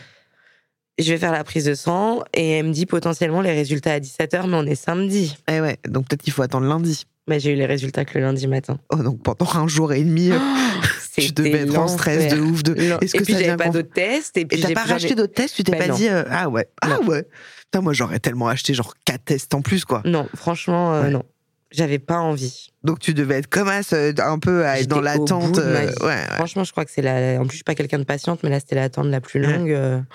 Je 0.99 1.13
vais 1.13 1.19
faire 1.19 1.33
la 1.33 1.45
prise 1.45 1.65
de 1.67 1.75
sang 1.75 2.23
et 2.33 2.53
elle 2.53 2.67
me 2.67 2.73
dit 2.73 2.87
potentiellement 2.87 3.43
les 3.43 3.53
résultats 3.53 3.93
à 3.93 4.01
17h, 4.01 4.49
mais 4.49 4.57
on 4.57 4.65
est 4.67 4.75
samedi. 4.75 5.37
Eh 5.51 5.61
ouais, 5.61 5.77
donc 5.87 6.09
peut-être 6.09 6.23
qu'il 6.23 6.33
faut 6.33 6.43
attendre 6.43 6.67
lundi. 6.67 7.05
Mais 7.29 7.39
j'ai 7.41 7.53
eu 7.53 7.57
les 7.57 7.67
résultats 7.67 8.05
que 8.05 8.17
le 8.19 8.25
lundi 8.25 8.47
matin. 8.47 8.79
Oh, 8.91 8.97
donc 8.97 9.23
pendant 9.23 9.47
un 9.57 9.67
jour 9.69 9.93
et 9.93 10.03
demi, 10.03 10.31
euh, 10.31 10.39
tu 11.19 11.33
devais 11.33 11.51
être 11.63 11.77
en 11.77 11.89
stress 11.89 12.33
de 12.33 12.41
ouf. 12.41 12.63
De... 12.63 12.75
Est-ce 13.03 13.13
que 13.15 13.25
puis 13.25 13.35
ça 13.35 13.41
j'avais 13.41 13.57
pas 13.57 13.69
d'autres 13.69 13.93
tests. 13.93 14.37
Et 14.39 14.47
puis 14.47 14.61
t'as 14.61 14.73
pas 14.73 14.85
racheté 14.85 15.15
d'autres 15.15 15.35
tests 15.35 15.57
Tu 15.57 15.65
t'es 15.65 15.73
Ben 15.73 15.79
pas 15.81 15.89
non. 15.89 15.95
dit, 15.97 16.09
euh, 16.09 16.23
ah 16.31 16.49
ouais, 16.49 16.69
ah 16.81 16.89
Non. 16.89 17.07
ouais. 17.09 17.27
Putain, 17.65 17.81
moi 17.83 17.93
j'aurais 17.93 18.21
tellement 18.21 18.49
acheté 18.49 18.73
genre 18.75 18.95
4 19.05 19.25
tests 19.25 19.53
en 19.55 19.61
plus, 19.61 19.85
quoi. 19.85 20.03
Non, 20.05 20.29
franchement, 20.35 20.95
euh, 20.95 21.03
Ouais. 21.03 21.11
non. 21.11 21.25
J'avais 21.73 21.99
pas 21.99 22.21
envie. 22.21 22.69
Donc 22.85 23.01
tu 23.01 23.13
devais 23.13 23.39
être 23.39 23.49
comme 23.49 23.69
as, 23.69 23.93
euh, 23.93 24.13
un 24.19 24.39
peu 24.39 24.65
à 24.65 24.79
être 24.81 24.87
dans 24.87 25.01
l'attente. 25.01 25.59
euh, 25.59 25.87
ouais, 25.89 26.05
ouais. 26.07 26.23
Franchement, 26.37 26.63
je 26.65 26.71
crois 26.71 26.85
que 26.85 26.93
c'est 26.93 27.03
la. 27.03 27.39
En 27.39 27.43
plus, 27.43 27.51
je 27.51 27.57
suis 27.57 27.65
pas 27.65 27.75
quelqu'un 27.75 27.99
de 27.99 28.05
patiente, 28.05 28.41
mais 28.45 28.51
là, 28.51 28.61
c'était 28.61 28.77
l'attente 28.77 29.09
la 29.09 29.21
plus 29.21 29.41
longue. 29.41 29.77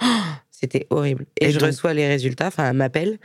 C'était 0.61 0.87
horrible. 0.89 1.25
Et, 1.39 1.47
Et 1.47 1.51
je 1.51 1.59
donc- 1.59 1.67
reçois 1.67 1.93
les 1.93 2.07
résultats. 2.07 2.47
Enfin, 2.47 2.69
elle 2.69 2.77
m'appelle 2.77 3.17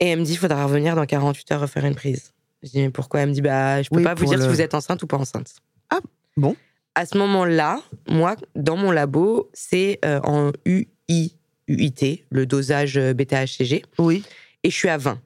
et 0.00 0.08
elle 0.08 0.18
me 0.20 0.24
dit, 0.24 0.32
il 0.32 0.38
faudra 0.38 0.64
revenir 0.64 0.96
dans 0.96 1.06
48 1.06 1.52
heures 1.52 1.60
refaire 1.60 1.84
une 1.84 1.94
prise. 1.94 2.32
Je 2.62 2.70
dis, 2.70 2.80
mais 2.80 2.90
pourquoi? 2.90 3.20
Elle 3.20 3.28
me 3.28 3.34
dit, 3.34 3.40
bah, 3.42 3.82
je 3.82 3.88
peux 3.90 3.96
Oui, 3.96 4.02
pas 4.02 4.14
vous 4.14 4.24
dire 4.26 4.40
si 4.42 4.48
vous 4.48 4.60
êtes 4.60 4.74
enceinte 4.74 5.02
ou 5.02 5.06
pas 5.06 5.16
enceinte. 5.16 5.54
Ah, 5.90 6.00
bon. 6.36 6.56
À 6.96 7.06
ce 7.06 7.16
moment-là, 7.18 7.80
moi, 8.08 8.36
dans 8.56 8.76
mon 8.76 8.90
labo, 8.90 9.50
c'est 9.52 9.98
euh, 10.04 10.20
en 10.24 10.50
UI, 10.64 11.36
UIT, 11.68 12.24
le 12.30 12.46
dosage 12.46 12.96
euh, 12.96 13.12
bêta-HCG, 13.14 13.82
Oui. 13.98 14.24
et 14.62 14.70
je 14.70 14.74
suis 14.76 14.88
à 14.88 14.96
20. 14.96 15.20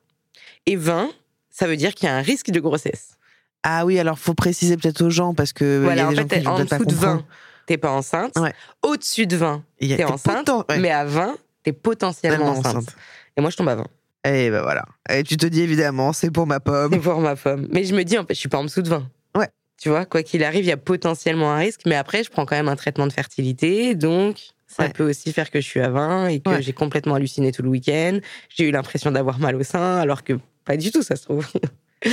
Et 0.67 0.77
20, 0.77 1.11
ça 1.51 1.67
veut 1.67 1.77
dire 1.77 1.95
qu'il 1.95 2.07
y 2.09 2.13
a 2.13 2.17
un 2.17 2.23
risque 2.23 2.51
de 2.51 2.61
grossesse. 2.61 3.17
Ah 3.63 3.85
oui, 3.87 3.99
alors 3.99 4.19
faut 4.19 4.35
préciser 4.35 4.77
peut-être 4.77 5.03
aux 5.03 5.11
gens 5.11 5.35
parce 5.35 5.53
que 5.53 5.81
y 5.81 5.85
Voilà, 5.85 6.07
a 6.07 6.09
en 6.09 6.15
gens 6.15 6.29
fait, 6.29 6.41
qui 6.41 6.47
en 6.47 6.59
dessous 6.63 6.85
de 6.85 6.95
20, 6.95 7.17
comprendre. 7.17 7.25
T'es 7.69 7.77
pas 7.79 7.91
enceinte. 7.91 8.33
Ouais. 8.39 8.53
Au-dessus 8.83 9.27
de 9.27 9.37
20, 9.37 9.63
Il 9.81 9.89
y 9.89 9.93
a- 9.95 9.97
t'es 9.99 10.05
t'es 10.05 10.11
enceinte. 10.11 10.47
potent- 10.47 10.69
ouais, 10.71 10.79
Mais 10.79 10.91
à 10.91 11.05
20, 11.05 11.37
t'es 11.63 11.73
potentiellement 11.73 12.47
enceinte. 12.49 12.67
enceinte. 12.77 12.97
Et 13.37 13.41
moi, 13.41 13.51
je 13.51 13.57
tombe 13.57 13.69
à 13.69 13.77
20. 13.77 13.87
Et 14.25 14.51
ben 14.51 14.63
voilà. 14.63 14.85
Et 15.09 15.23
tu 15.23 15.37
te 15.37 15.47
dis 15.47 15.61
évidemment, 15.63 16.13
c'est 16.13 16.31
pour 16.33 16.47
ma 16.47 16.59
pomme. 16.61 16.93
C'est 16.93 16.99
pour 16.99 17.21
ma 17.21 17.37
femme. 17.37 17.69
Mais 17.71 17.85
je 17.85 17.95
me 17.95 18.03
dis, 18.03 18.19
en 18.19 18.23
fait, 18.23 18.35
je 18.35 18.41
suis 18.41 18.49
pas 18.49 18.59
en 18.59 18.65
dessous 18.65 18.83
de 18.83 18.89
20. 18.89 19.07
Ouais. 19.37 19.49
Tu 19.81 19.89
vois, 19.91 20.05
quoi 20.07 20.23
qu'il 20.25 20.43
arrive, 20.43 20.65
il 20.65 20.69
y 20.69 20.73
a 20.73 20.77
potentiellement 20.77 21.53
un 21.53 21.59
risque. 21.59 21.83
Mais 21.87 21.95
après, 21.95 22.25
je 22.25 22.31
prends 22.31 22.45
quand 22.45 22.57
même 22.57 22.69
un 22.69 22.75
traitement 22.77 23.07
de 23.07 23.13
fertilité. 23.13 23.95
Donc, 23.95 24.39
ça 24.67 24.85
Ouais. 24.85 24.89
peut 24.91 25.09
aussi 25.09 25.33
faire 25.33 25.51
que 25.51 25.61
je 25.61 25.67
suis 25.67 25.81
à 25.81 25.89
20 25.91 26.29
et 26.29 26.41
que 26.41 26.51
Ouais. 26.51 26.63
j'ai 26.63 26.73
complètement 26.73 27.15
halluciné 27.15 27.53
tout 27.53 27.63
le 27.63 27.69
week-end. 27.69 28.19
J'ai 28.49 28.65
eu 28.65 28.71
l'impression 28.73 29.11
d'avoir 29.13 29.39
mal 29.39 29.55
au 29.57 29.63
sein, 29.63 29.99
alors 29.99 30.25
que 30.25 30.33
pas 30.65 30.77
du 30.77 30.91
tout, 30.91 31.03
ça 31.03 31.15
se 31.17 31.23
trouve. 31.25 31.47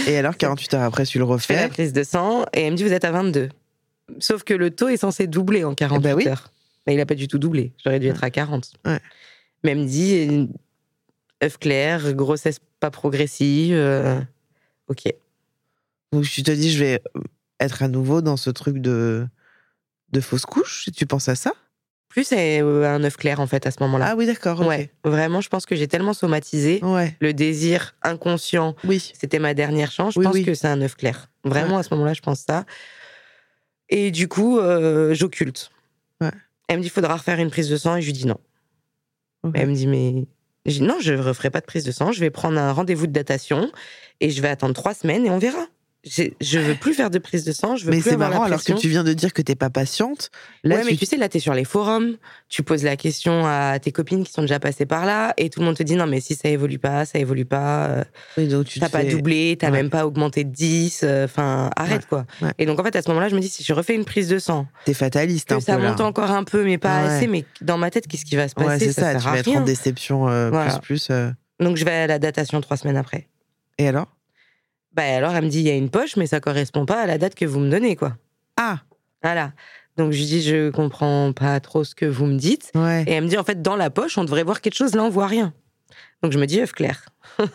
Et 0.07 0.17
alors 0.17 0.37
48 0.37 0.73
heures 0.75 0.83
après, 0.83 1.05
tu 1.05 1.17
le 1.19 1.25
Je 1.25 1.37
fais 1.39 1.53
la 1.55 1.61
refais. 1.63 1.69
prise 1.73 1.91
de 1.93 2.03
sang 2.03 2.43
et 2.53 2.61
elle 2.61 2.71
me 2.73 2.77
dit, 2.77 2.83
vous 2.83 2.93
êtes 2.93 3.03
à 3.05 3.11
22. 3.11 3.49
Sauf 4.19 4.43
que 4.43 4.53
le 4.53 4.71
taux 4.71 4.87
est 4.87 4.97
censé 4.97 5.27
doubler 5.27 5.63
en 5.63 5.73
48 5.73 5.97
Eh 5.99 6.03
ben 6.03 6.15
oui. 6.15 6.27
heures. 6.27 6.51
Mais 6.87 6.93
il 6.93 6.97
n'a 6.97 7.05
pas 7.05 7.15
du 7.15 7.27
tout 7.27 7.39
doublé. 7.39 7.73
J'aurais 7.83 7.99
dû 7.99 8.07
être 8.07 8.23
à 8.23 8.29
40. 8.29 8.73
Ouais. 8.85 8.99
Mais 9.63 9.71
elle 9.71 9.79
me 9.79 9.85
dit, 9.85 10.49
œuf 11.43 11.57
clair, 11.57 12.13
grossesse 12.13 12.59
pas 12.79 12.91
progressive. 12.91 13.73
euh, 13.75 14.21
ok. 14.87 15.03
Donc 16.11 16.23
tu 16.25 16.43
te 16.43 16.51
dis, 16.51 16.71
je 16.71 16.83
vais 16.83 17.01
être 17.59 17.81
à 17.83 17.87
nouveau 17.87 18.21
dans 18.21 18.37
ce 18.37 18.49
truc 18.49 18.77
de 18.79 19.27
de 20.11 20.21
fausse 20.21 20.45
couche. 20.45 20.87
Tu 20.95 21.05
penses 21.07 21.27
à 21.27 21.35
ça 21.35 21.51
Plus 22.09 22.25
c'est 22.25 22.61
euh, 22.61 22.87
un 22.87 23.03
œuf 23.03 23.17
clair 23.17 23.39
en 23.39 23.47
fait 23.47 23.65
à 23.65 23.71
ce 23.71 23.77
moment-là. 23.81 24.09
Ah 24.11 24.15
oui, 24.15 24.27
d'accord. 24.27 24.61
Ouais, 24.65 24.91
vraiment, 25.03 25.41
je 25.41 25.49
pense 25.49 25.65
que 25.65 25.75
j'ai 25.75 25.87
tellement 25.87 26.13
somatisé 26.13 26.79
Ouais. 26.83 27.17
le 27.19 27.33
désir 27.33 27.95
inconscient. 28.03 28.75
Oui. 28.83 29.11
C'était 29.19 29.39
ma 29.39 29.53
dernière 29.55 29.91
chance. 29.91 30.13
Je 30.13 30.19
Oui, 30.19 30.25
pense 30.25 30.35
oui. 30.35 30.45
que 30.45 30.53
c'est 30.53 30.67
un 30.67 30.79
œuf 30.81 30.95
clair. 30.95 31.29
Vraiment, 31.43 31.79
à 31.79 31.83
ce 31.83 31.91
moment-là, 31.95 32.13
je 32.13 32.21
pense 32.21 32.41
ça. 32.41 32.65
Et 33.89 34.11
du 34.11 34.27
coup, 34.27 34.59
euh, 34.59 35.13
j'occulte. 35.13 35.71
Ouais. 36.21 36.31
Elle 36.67 36.77
me 36.77 36.81
dit, 36.81 36.87
il 36.87 36.91
faudra 36.91 37.15
refaire 37.15 37.39
une 37.39 37.49
prise 37.49 37.69
de 37.69 37.77
sang. 37.77 37.95
Et 37.95 38.01
je 38.01 38.07
lui 38.07 38.13
dis 38.13 38.25
non. 38.25 38.39
Elle 39.53 39.69
me 39.69 39.75
dit, 39.75 39.87
mais. 39.87 40.25
Je 40.65 40.71
dis, 40.71 40.81
non, 40.81 40.97
je 40.99 41.13
ne 41.13 41.21
referai 41.21 41.51
pas 41.51 41.61
de 41.61 41.65
prise 41.65 41.83
de 41.83 41.91
sang. 41.91 42.11
Je 42.11 42.19
vais 42.19 42.31
prendre 42.31 42.57
un 42.59 42.71
rendez-vous 42.71 43.05
de 43.05 43.11
datation 43.11 43.71
et 44.19 44.31
je 44.31 44.41
vais 44.41 44.47
attendre 44.47 44.73
trois 44.73 44.95
semaines 44.95 45.25
et 45.25 45.29
on 45.29 45.37
verra. 45.37 45.67
Je 46.07 46.59
veux 46.59 46.75
plus 46.75 46.93
faire 46.93 47.09
de 47.09 47.17
prise 47.17 47.43
de 47.45 47.51
sang. 47.51 47.75
Je 47.75 47.85
veux 47.85 47.91
Mais 47.91 47.97
plus 47.97 48.09
c'est 48.09 48.13
avoir 48.13 48.29
la 48.29 48.35
marrant 48.35 48.45
alors 48.45 48.59
que 48.59 48.63
pression. 48.65 48.77
tu 48.79 48.89
viens 48.89 49.03
de 49.03 49.13
dire 49.13 49.33
que 49.33 49.41
t'es 49.41 49.55
pas 49.55 49.69
patiente. 49.71 50.29
Là, 50.63 50.75
ouais, 50.75 50.83
mais 50.85 50.95
tu- 50.95 51.05
sais, 51.05 51.17
là, 51.17 51.29
t'es 51.29 51.39
sur 51.39 51.53
les 51.55 51.63
forums, 51.65 52.17
tu 52.47 52.61
poses 52.63 52.83
la 52.83 52.95
question 52.95 53.43
à 53.45 53.79
tes 53.79 53.91
copines 53.91 54.23
qui 54.23 54.31
sont 54.31 54.41
déjà 54.43 54.59
passées 54.59 54.85
par 54.85 55.05
là, 55.05 55.33
et 55.37 55.49
tout 55.49 55.61
le 55.61 55.65
monde 55.65 55.75
te 55.75 55.83
dit 55.83 55.95
non, 55.95 56.05
mais 56.05 56.19
si 56.21 56.35
ça 56.35 56.47
évolue 56.49 56.77
pas, 56.77 57.05
ça 57.05 57.17
évolue 57.17 57.45
pas, 57.45 57.87
euh, 57.87 58.03
Oui, 58.37 58.47
donc 58.47 58.65
tu 58.65 58.79
t'as 58.79 58.89
pas 58.89 59.01
fais- 59.01 59.07
doublé, 59.09 59.57
t'as 59.59 59.67
Ouais. 59.67 59.73
même 59.73 59.89
pas 59.89 60.05
augmenté 60.05 60.43
de 60.43 60.51
10, 60.51 61.01
euh, 61.03 61.25
enfin, 61.25 61.69
arrête 61.75 62.05
quoi. 62.05 62.25
Et 62.59 62.65
donc, 62.67 62.79
en 62.79 62.83
fait, 62.83 62.95
à 62.95 63.01
ce 63.01 63.09
moment-là, 63.09 63.29
je 63.29 63.35
me 63.35 63.39
dis, 63.41 63.49
si 63.49 63.63
je 63.63 63.73
refais 63.73 63.95
une 63.95 64.05
prise 64.05 64.27
de 64.29 64.37
sang, 64.37 64.67
T'es 64.85 64.93
fataliste 64.93 65.49
que 65.49 65.55
un 65.55 65.59
ça 65.59 65.75
peu 65.75 65.81
là. 65.81 65.89
monte 65.89 66.01
encore 66.01 66.29
un 66.31 66.43
peu, 66.43 66.63
mais 66.63 66.77
pas 66.77 66.99
assez, 66.99 67.25
mais 67.27 67.45
dans 67.61 67.77
ma 67.79 67.89
tête, 67.89 68.07
qu'est-ce 68.07 68.25
qui 68.25 68.35
va 68.35 68.47
se 68.47 68.53
passer? 68.53 68.67
Ouais, 68.69 68.79
c'est 68.79 68.93
ça. 68.93 69.11
sert 69.13 69.21
Tu 69.21 69.27
vas 69.27 69.37
être 69.39 69.47
en 69.49 69.61
déception 69.61 70.27
euh, 70.29 70.49
Voilà. 70.51 70.71
plus 70.79 70.81
plus. 70.81 71.07
euh. 71.09 71.31
Donc, 71.59 71.77
je 71.77 71.85
vais 71.85 71.91
à 71.91 72.07
la 72.07 72.19
datation 72.19 72.61
trois 72.61 72.77
semaines 72.77 72.97
après. 72.97 73.27
Et 73.77 73.87
alors? 73.87 74.07
Bah, 74.95 75.03
alors, 75.03 75.35
elle 75.35 75.43
me 75.45 75.49
dit, 75.49 75.59
il 75.59 75.65
y 75.67 75.69
a 75.69 75.75
une 75.75 75.89
poche, 75.89 76.15
mais 76.15 76.25
ça 76.27 76.39
correspond 76.39 76.85
pas 76.85 77.01
à 77.01 77.05
la 77.05 77.17
date 77.17 77.35
que 77.35 77.45
vous 77.45 77.59
me 77.59 77.69
donnez, 77.69 77.95
quoi. 77.95 78.15
Ah 78.57 78.79
Voilà. 79.21 79.51
Donc, 79.97 80.11
je 80.11 80.17
lui 80.19 80.25
dis, 80.25 80.41
je 80.41 80.69
comprends 80.71 81.31
pas 81.33 81.59
trop 81.59 81.83
ce 81.83 81.95
que 81.95 82.05
vous 82.05 82.25
me 82.25 82.37
dites. 82.37 82.71
ouais. 82.75 83.03
Et 83.07 83.11
elle 83.13 83.23
me 83.25 83.29
dit, 83.29 83.37
en 83.37 83.43
fait, 83.43 83.61
dans 83.61 83.75
la 83.75 83.89
poche, 83.89 84.17
on 84.17 84.23
devrait 84.23 84.43
voir 84.43 84.61
quelque 84.61 84.75
chose, 84.75 84.95
là, 84.95 85.03
on 85.03 85.09
voit 85.09 85.27
rien. 85.27 85.53
Donc 86.23 86.31
je 86.31 86.39
me 86.39 86.45
dis, 86.47 86.61
œuf 86.61 86.71
clair. 86.71 87.05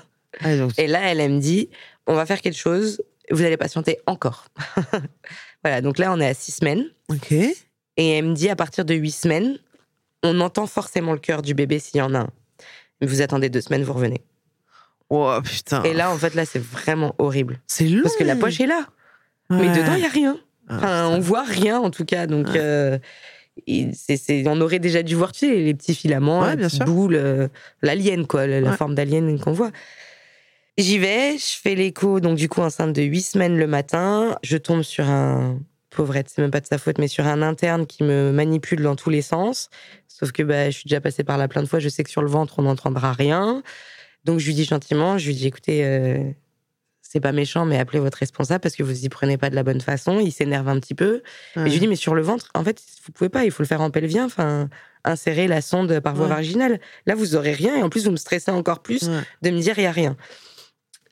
Ah, 0.44 0.56
donc- 0.56 0.78
Et 0.78 0.86
là, 0.86 1.00
elle, 1.10 1.18
elle 1.20 1.32
me 1.32 1.40
dit, 1.40 1.70
on 2.06 2.14
va 2.14 2.24
faire 2.24 2.40
quelque 2.40 2.56
chose, 2.56 3.02
vous 3.32 3.42
allez 3.42 3.56
patienter 3.56 3.98
encore. 4.06 4.46
voilà, 5.64 5.80
donc 5.80 5.98
là, 5.98 6.12
on 6.12 6.20
est 6.20 6.26
à 6.26 6.34
six 6.34 6.52
semaines. 6.52 6.84
Ok. 7.08 7.32
Et 7.32 7.56
elle 7.96 8.26
me 8.26 8.34
dit, 8.34 8.48
à 8.48 8.54
partir 8.56 8.84
de 8.84 8.94
huit 8.94 9.10
semaines, 9.10 9.58
on 10.22 10.40
entend 10.40 10.66
forcément 10.66 11.12
le 11.12 11.18
cœur 11.18 11.42
du 11.42 11.52
bébé 11.52 11.78
s'il 11.80 11.98
y 11.98 12.00
en 12.02 12.14
a 12.14 12.20
un. 12.20 12.30
Vous 13.02 13.22
attendez 13.22 13.48
deux 13.50 13.60
semaines, 13.60 13.82
vous 13.82 13.92
revenez. 13.92 14.22
Oh 15.10 15.38
putain. 15.42 15.82
Et 15.82 15.92
là, 15.92 16.10
en 16.10 16.16
fait, 16.16 16.34
là, 16.34 16.44
c'est 16.44 16.62
vraiment 16.62 17.14
horrible. 17.18 17.58
c'est 17.66 17.84
long. 17.84 18.02
Parce 18.02 18.16
que 18.16 18.24
la 18.24 18.36
poche 18.36 18.60
est 18.60 18.66
là, 18.66 18.86
mais 19.50 19.68
dedans, 19.68 19.94
il 19.94 20.00
n'y 20.00 20.06
a 20.06 20.08
rien. 20.08 20.36
Ah, 20.68 20.76
Enfin, 20.76 20.86
putain. 20.86 21.08
on 21.16 21.20
voit 21.20 21.42
rien, 21.42 21.78
en 21.80 21.90
tout 21.90 22.04
cas. 22.04 22.26
Donc, 22.28 22.46
Ouais. 22.48 22.58
euh, 22.58 22.98
et 23.66 23.88
c'est- 23.92 24.16
c'est- 24.16 24.44
on 24.46 24.60
aurait 24.60 24.78
déjà 24.78 25.02
dû 25.02 25.16
voir, 25.16 25.32
tu 25.32 25.40
sais, 25.40 25.54
les 25.56 25.74
petits 25.74 25.94
filaments, 25.96 26.42
Ouais, 26.42 26.54
les 26.56 26.62
petites 26.68 26.84
boules, 26.84 27.16
euh, 27.16 27.48
l'alien, 27.82 28.24
quoi, 28.26 28.46
la 28.46 28.72
forme 28.76 28.94
d'alien 28.94 29.38
qu'on 29.40 29.52
voit. 29.52 29.72
J'y 30.78 30.98
vais, 30.98 31.36
je 31.36 31.58
fais 31.60 31.74
l'écho, 31.74 32.20
donc 32.20 32.36
du 32.38 32.48
coup, 32.48 32.60
enceinte 32.60 32.94
de 32.94 33.02
huit 33.02 33.20
semaines 33.22 33.58
le 33.58 33.66
matin. 33.66 34.36
Je 34.42 34.56
tombe 34.56 34.82
sur 34.82 35.08
un. 35.08 35.58
Pauvrette, 35.90 36.28
c'est 36.32 36.40
même 36.40 36.52
pas 36.52 36.60
de 36.60 36.66
sa 36.66 36.78
faute, 36.78 36.98
mais 36.98 37.08
sur 37.08 37.26
un 37.26 37.42
interne 37.42 37.84
qui 37.84 38.04
me 38.04 38.30
manipule 38.30 38.80
dans 38.80 38.94
tous 38.94 39.10
les 39.10 39.22
sens. 39.22 39.68
Sauf 40.06 40.30
que 40.30 40.44
bah, 40.44 40.66
je 40.70 40.76
suis 40.78 40.88
déjà 40.88 41.00
passée 41.00 41.24
par 41.24 41.36
là 41.36 41.48
plein 41.48 41.62
de 41.64 41.66
fois, 41.68 41.80
je 41.80 41.88
sais 41.88 42.04
que 42.04 42.10
sur 42.10 42.22
le 42.22 42.28
ventre, 42.28 42.54
on 42.58 42.62
n'entendra 42.62 43.12
rien. 43.12 43.64
Donc 44.24 44.38
je 44.40 44.46
lui 44.46 44.54
dis 44.54 44.64
gentiment, 44.64 45.18
je 45.18 45.26
lui 45.28 45.34
dis 45.34 45.46
écoutez, 45.46 45.84
euh, 45.84 46.30
c'est 47.02 47.20
pas 47.20 47.32
méchant, 47.32 47.64
mais 47.64 47.78
appelez 47.78 47.98
votre 47.98 48.18
responsable 48.18 48.60
parce 48.60 48.76
que 48.76 48.82
vous 48.82 49.04
y 49.04 49.08
prenez 49.08 49.36
pas 49.38 49.50
de 49.50 49.54
la 49.54 49.62
bonne 49.62 49.80
façon. 49.80 50.20
Il 50.20 50.30
s'énerve 50.32 50.68
un 50.68 50.78
petit 50.78 50.94
peu. 50.94 51.22
Ouais. 51.56 51.62
Et 51.62 51.66
je 51.66 51.72
lui 51.72 51.80
dis, 51.80 51.88
mais 51.88 51.96
sur 51.96 52.14
le 52.14 52.22
ventre, 52.22 52.46
en 52.54 52.62
fait, 52.62 52.80
vous 53.06 53.12
pouvez 53.12 53.30
pas, 53.30 53.44
il 53.44 53.50
faut 53.50 53.62
le 53.62 53.66
faire 53.68 53.80
en 53.80 53.90
pelvien, 53.90 54.26
enfin, 54.26 54.68
insérer 55.04 55.48
la 55.48 55.60
sonde 55.62 55.98
par 56.00 56.14
voie 56.14 56.26
Ouais. 56.28 56.34
vaginale. 56.34 56.78
Là, 57.06 57.14
vous 57.14 57.34
aurez 57.34 57.52
rien, 57.52 57.76
et 57.76 57.82
en 57.82 57.88
plus, 57.88 58.04
vous 58.04 58.12
me 58.12 58.16
stressez 58.16 58.50
encore 58.52 58.80
plus 58.82 59.04
Ouais. 59.08 59.20
de 59.42 59.50
me 59.50 59.58
dire, 59.60 59.78
il 59.78 59.82
y 59.84 59.86
a 59.86 59.92
rien. 59.92 60.16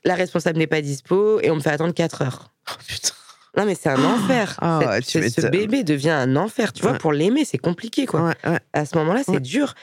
La 0.05 0.15
responsable 0.15 0.59
n'est 0.59 0.67
pas 0.67 0.81
dispo, 0.81 1.41
et 1.41 1.49
on 1.51 1.55
me 1.55 1.59
fait 1.59 1.71
attendre 1.71 1.93
4 1.93 2.21
heures. 2.21 2.53
Oh, 2.71 2.75
putain. 2.87 3.09
Non, 3.57 3.65
mais 3.65 3.75
c'est 3.75 3.89
un 3.89 4.01
enfer. 4.05 4.55
Ah 4.61 4.79
Cette- 4.81 4.89
ouais, 4.89 5.01
tu 5.25 5.41
ce- 5.41 5.47
bébé 5.47 5.83
devient 5.83 6.11
un 6.11 6.35
enfer. 6.37 6.71
Tu 6.71 6.83
vois, 6.83 6.93
pour 6.93 7.11
l'aimer, 7.11 7.43
c'est 7.43 7.57
compliqué, 7.57 8.05
quoi. 8.05 8.21
Ouais, 8.27 8.35
ouais. 8.51 8.59
À 8.71 8.85
ce 8.85 8.95
moment-là, 8.99 9.23
c'est 9.25 9.41
dur. 9.41 9.73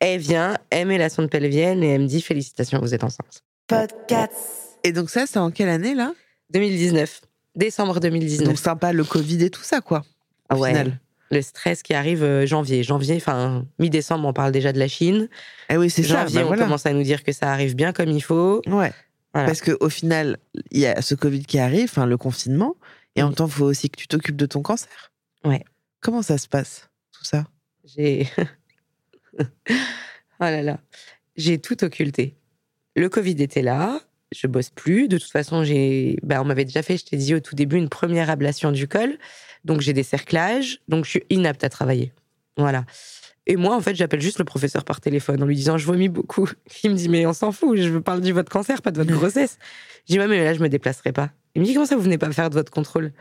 Elle 0.00 0.20
vient, 0.20 0.56
elle 0.70 0.88
met 0.88 0.98
la 0.98 1.08
sonde 1.10 1.30
pelvienne, 1.30 1.82
et 1.84 1.88
elle 1.94 2.00
me 2.02 2.06
dit, 2.06 2.20
félicitations, 2.22 2.80
vous 2.80 2.94
êtes 2.94 3.04
enceinte. 3.04 3.44
Et 4.82 4.92
donc 4.92 5.10
ça, 5.10 5.26
c'est 5.26 5.38
en 5.38 5.50
quelle 5.50 5.68
année 5.68 5.94
là? 5.94 6.12
2019. 6.52 7.20
Décembre 7.54 8.00
2019. 8.00 8.48
Donc 8.48 8.58
sympa 8.58 8.92
le 8.92 9.04
Covid 9.04 9.44
et 9.44 9.50
tout 9.50 9.62
ça 9.62 9.80
quoi. 9.80 9.98
Au 9.98 10.02
Ah 10.50 10.56
ouais. 10.56 10.68
final. 10.70 11.00
Le 11.30 11.42
stress 11.42 11.82
qui 11.82 11.94
arrive 11.94 12.24
euh, 12.24 12.44
janvier. 12.46 12.82
Janvier, 12.82 13.14
enfin, 13.16 13.64
mi-décembre, 13.78 14.26
on 14.26 14.32
parle 14.32 14.50
déjà 14.50 14.72
de 14.72 14.78
la 14.80 14.88
Chine. 14.88 15.28
Eh 15.68 15.76
oui, 15.76 15.88
c'est 15.90 16.02
ça. 16.02 16.22
Janvier, 16.22 16.38
bah 16.40 16.44
on 16.44 16.48
voilà. 16.48 16.64
commence 16.64 16.86
à 16.86 16.92
nous 16.92 17.04
dire 17.04 17.22
que 17.22 17.30
ça 17.32 17.52
arrive 17.52 17.76
bien 17.76 17.92
comme 17.92 18.08
il 18.08 18.20
faut. 18.22 18.62
Ouais. 18.66 18.92
Voilà. 19.32 19.46
Parce 19.46 19.60
que 19.60 19.76
au 19.80 19.88
final, 19.88 20.38
il 20.72 20.80
y 20.80 20.86
a 20.86 21.00
ce 21.02 21.14
Covid 21.14 21.44
qui 21.44 21.60
arrive, 21.60 21.84
enfin 21.84 22.06
le 22.06 22.16
confinement, 22.16 22.74
et 23.14 23.22
en 23.22 23.26
même 23.26 23.36
temps, 23.36 23.46
il 23.46 23.52
faut 23.52 23.64
aussi 23.66 23.90
que 23.90 23.96
tu 23.96 24.08
t'occupes 24.08 24.36
de 24.36 24.46
ton 24.46 24.62
cancer. 24.62 25.12
Ouais. 25.44 25.62
Comment 26.00 26.22
ça 26.22 26.36
se 26.38 26.48
passe 26.48 26.88
tout 27.12 27.24
ça? 27.24 27.44
J'ai. 27.84 28.28
oh 29.70 29.74
là 30.40 30.62
là. 30.62 30.80
J'ai 31.36 31.58
tout 31.58 31.82
occulté. 31.84 32.36
Le 32.96 33.08
Covid 33.08 33.42
était 33.42 33.62
là. 33.62 34.00
je 34.32 34.46
bosse 34.46 34.70
plus. 34.70 35.08
De 35.08 35.18
toute 35.18 35.30
façon, 35.30 35.64
j'ai, 35.64 36.18
bah, 36.22 36.40
on 36.40 36.44
m'avait 36.44 36.64
déjà 36.64 36.82
fait, 36.82 36.96
je 36.96 37.04
t'ai 37.04 37.16
dit 37.16 37.34
au 37.34 37.40
tout 37.40 37.54
début, 37.54 37.76
une 37.76 37.88
première 37.88 38.30
ablation 38.30 38.72
du 38.72 38.88
col. 38.88 39.16
Donc 39.64 39.80
j'ai 39.80 39.92
des 39.92 40.02
cerclages, 40.02 40.80
donc 40.88 41.04
je 41.04 41.10
suis 41.10 41.24
inapte 41.30 41.64
à 41.64 41.68
travailler. 41.68 42.12
Voilà. 42.56 42.84
Et 43.46 43.56
moi, 43.56 43.74
en 43.74 43.80
fait, 43.80 43.94
j'appelle 43.94 44.20
juste 44.20 44.38
le 44.38 44.44
professeur 44.44 44.84
par 44.84 45.00
téléphone 45.00 45.42
en 45.42 45.46
lui 45.46 45.56
disant 45.56 45.76
je 45.78 45.86
vomis 45.86 46.08
beaucoup. 46.08 46.48
Il 46.84 46.90
me 46.90 46.96
dit 46.96 47.08
mais 47.08 47.26
on 47.26 47.32
s'en 47.32 47.52
fout, 47.52 47.76
je 47.76 47.88
veux 47.88 48.00
parler 48.00 48.26
de 48.26 48.32
votre 48.32 48.50
cancer, 48.50 48.82
pas 48.82 48.90
de 48.90 48.98
votre 48.98 49.12
grossesse. 49.18 49.58
Je 50.08 50.14
dis 50.14 50.18
ouais, 50.18 50.28
mais 50.28 50.44
là, 50.44 50.54
je 50.54 50.60
me 50.60 50.68
déplacerai 50.68 51.12
pas. 51.12 51.30
Il 51.54 51.62
me 51.62 51.66
dit 51.66 51.74
comment 51.74 51.86
ça, 51.86 51.96
vous 51.96 52.02
venez 52.02 52.18
pas 52.18 52.30
faire 52.32 52.50
de 52.50 52.54
votre 52.54 52.70
contrôle? 52.70 53.12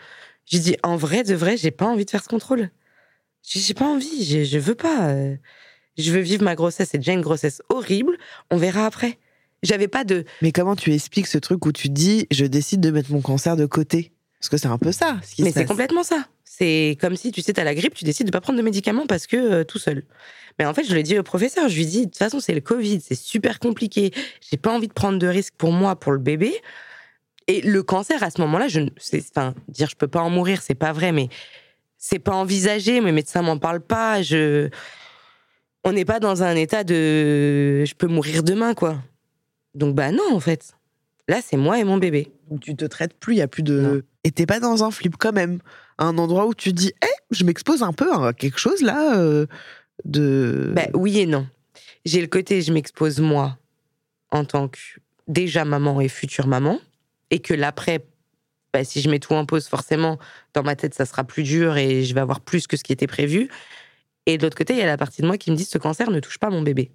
Je 0.45 0.57
dis 0.57 0.77
en 0.83 0.95
vrai, 0.95 1.23
de 1.23 1.35
vrai, 1.35 1.57
j'ai 1.57 1.71
pas 1.71 1.85
envie 1.85 2.05
de 2.05 2.09
faire 2.09 2.23
ce 2.23 2.29
contrôle. 2.29 2.69
J'ai 3.43 3.73
pas 3.73 3.85
envie, 3.85 4.25
je, 4.25 4.43
je 4.43 4.59
veux 4.59 4.75
pas. 4.75 5.13
Je 5.97 6.11
veux 6.11 6.21
vivre 6.21 6.43
ma 6.43 6.55
grossesse. 6.55 6.89
C'est 6.91 6.97
déjà 6.97 7.13
une 7.13 7.21
grossesse 7.21 7.61
horrible. 7.69 8.17
On 8.51 8.57
verra 8.57 8.85
après. 8.85 9.17
J'avais 9.63 9.87
pas 9.89 10.03
de. 10.05 10.23
Mais 10.41 10.51
comment 10.51 10.75
tu 10.75 10.93
expliques 10.93 11.27
ce 11.27 11.37
truc 11.37 11.65
où 11.65 11.71
tu 11.71 11.89
dis 11.89 12.27
je 12.31 12.45
décide 12.45 12.79
de 12.79 12.91
mettre 12.91 13.11
mon 13.11 13.21
cancer 13.21 13.55
de 13.57 13.65
côté? 13.65 14.13
Parce 14.39 14.47
que 14.49 14.57
c'est 14.57 14.67
un 14.67 14.77
peu 14.77 14.93
ça. 14.93 15.17
Ce 15.21 15.35
qui 15.35 15.43
Mais 15.43 15.51
c'est 15.51 15.65
complètement 15.65 16.03
ça. 16.03 16.25
C'est 16.45 16.97
comme 16.99 17.15
si, 17.17 17.31
tu 17.31 17.41
sais, 17.41 17.53
t'as 17.53 17.63
la 17.65 17.75
grippe, 17.75 17.93
tu 17.93 18.05
décides 18.05 18.25
de 18.27 18.31
pas 18.31 18.41
prendre 18.41 18.57
de 18.57 18.63
médicaments 18.63 19.05
parce 19.05 19.27
que 19.27 19.35
euh, 19.35 19.63
tout 19.65 19.79
seul. 19.79 20.03
Mais 20.57 20.65
en 20.65 20.73
fait, 20.73 20.83
je 20.85 20.93
le 20.95 21.03
dis 21.03 21.17
au 21.19 21.23
professeur, 21.23 21.67
je 21.69 21.75
lui 21.75 21.85
dis, 21.85 21.99
de 22.01 22.05
toute 22.05 22.17
façon, 22.17 22.39
c'est 22.39 22.53
le 22.53 22.61
Covid, 22.61 23.01
c'est 23.01 23.15
super 23.15 23.59
compliqué. 23.59 24.11
J'ai 24.49 24.57
pas 24.57 24.73
envie 24.73 24.87
de 24.87 24.93
prendre 24.93 25.19
de 25.19 25.27
risques 25.27 25.53
pour 25.57 25.71
moi, 25.71 25.97
pour 25.97 26.11
le 26.13 26.17
bébé. 26.19 26.53
Et 27.47 27.61
le 27.61 27.81
cancer, 27.83 28.23
à 28.23 28.29
ce 28.29 28.39
moment-là, 28.41 28.67
je, 28.67 28.79
ne- 28.81 28.89
enfin, 29.31 29.53
dire 29.67 29.89
je 29.89 29.95
peux 29.95 30.07
pas 30.07 30.21
en 30.21 30.29
mourir, 30.29 30.61
c'est 30.61 30.75
pas 30.75 30.91
vrai, 30.93 31.11
mais 31.11 31.29
c'est 31.97 32.19
pas 32.19 32.33
envisagé. 32.35 33.01
Mes 33.01 33.11
médecins 33.11 33.41
m'en 33.41 33.57
parlent 33.57 33.81
pas. 33.85 34.21
Je, 34.21 34.69
on 35.83 35.93
n'est 35.93 36.05
pas 36.05 36.19
dans 36.19 36.43
un 36.43 36.55
état 36.55 36.83
de, 36.83 37.83
je 37.85 37.93
peux 37.95 38.07
mourir 38.07 38.43
demain, 38.43 38.73
quoi. 38.73 39.01
Donc 39.75 39.95
bah 39.95 40.11
non, 40.11 40.33
en 40.33 40.39
fait. 40.39 40.75
Là, 41.27 41.41
c'est 41.45 41.57
moi 41.57 41.79
et 41.79 41.83
mon 41.83 41.97
bébé. 41.97 42.31
Tu 42.61 42.75
te 42.75 42.85
traites 42.85 43.13
plus, 43.13 43.35
il 43.35 43.37
y 43.37 43.41
a 43.41 43.47
plus 43.47 43.63
de. 43.63 43.79
Non. 43.79 44.01
Et 44.23 44.31
t'es 44.31 44.45
pas 44.45 44.59
dans 44.59 44.83
un 44.83 44.91
flip 44.91 45.15
quand 45.17 45.31
même. 45.31 45.59
Un 45.99 46.17
endroit 46.17 46.47
où 46.47 46.53
tu 46.53 46.73
dis, 46.73 46.91
hé, 47.03 47.07
je 47.29 47.43
m'expose 47.43 47.83
un 47.83 47.93
peu 47.93 48.11
à 48.11 48.33
quelque 48.33 48.57
chose 48.57 48.81
là 48.81 49.17
euh, 49.17 49.45
de. 50.05 50.71
Ben, 50.75 50.89
oui 50.93 51.19
et 51.19 51.25
non. 51.25 51.47
J'ai 52.05 52.21
le 52.21 52.27
côté, 52.27 52.61
je 52.61 52.73
m'expose 52.73 53.19
moi 53.19 53.57
en 54.31 54.45
tant 54.45 54.67
que 54.67 54.79
déjà 55.27 55.65
maman 55.65 56.01
et 56.01 56.09
future 56.09 56.47
maman, 56.47 56.79
et 57.29 57.39
que 57.39 57.53
l'après, 57.53 58.05
ben, 58.73 58.83
si 58.83 59.01
je 59.01 59.09
mets 59.09 59.19
tout 59.19 59.33
en 59.33 59.45
pause, 59.45 59.67
forcément, 59.67 60.17
dans 60.53 60.63
ma 60.63 60.75
tête, 60.75 60.93
ça 60.93 61.05
sera 61.05 61.23
plus 61.23 61.43
dur 61.43 61.77
et 61.77 62.03
je 62.03 62.13
vais 62.13 62.21
avoir 62.21 62.41
plus 62.41 62.67
que 62.67 62.77
ce 62.77 62.83
qui 62.83 62.91
était 62.91 63.07
prévu. 63.07 63.49
Et 64.31 64.37
de 64.37 64.43
l'autre 64.43 64.55
côté, 64.57 64.73
il 64.73 64.79
y 64.79 64.81
a 64.83 64.85
la 64.85 64.97
partie 64.97 65.21
de 65.21 65.27
moi 65.27 65.37
qui 65.37 65.49
me 65.49 65.55
dit 65.55 65.65
ce 65.65 65.77
cancer 65.77 66.11
ne 66.11 66.19
touche 66.19 66.37
pas 66.37 66.49
mon 66.49 66.61
bébé. 66.61 66.91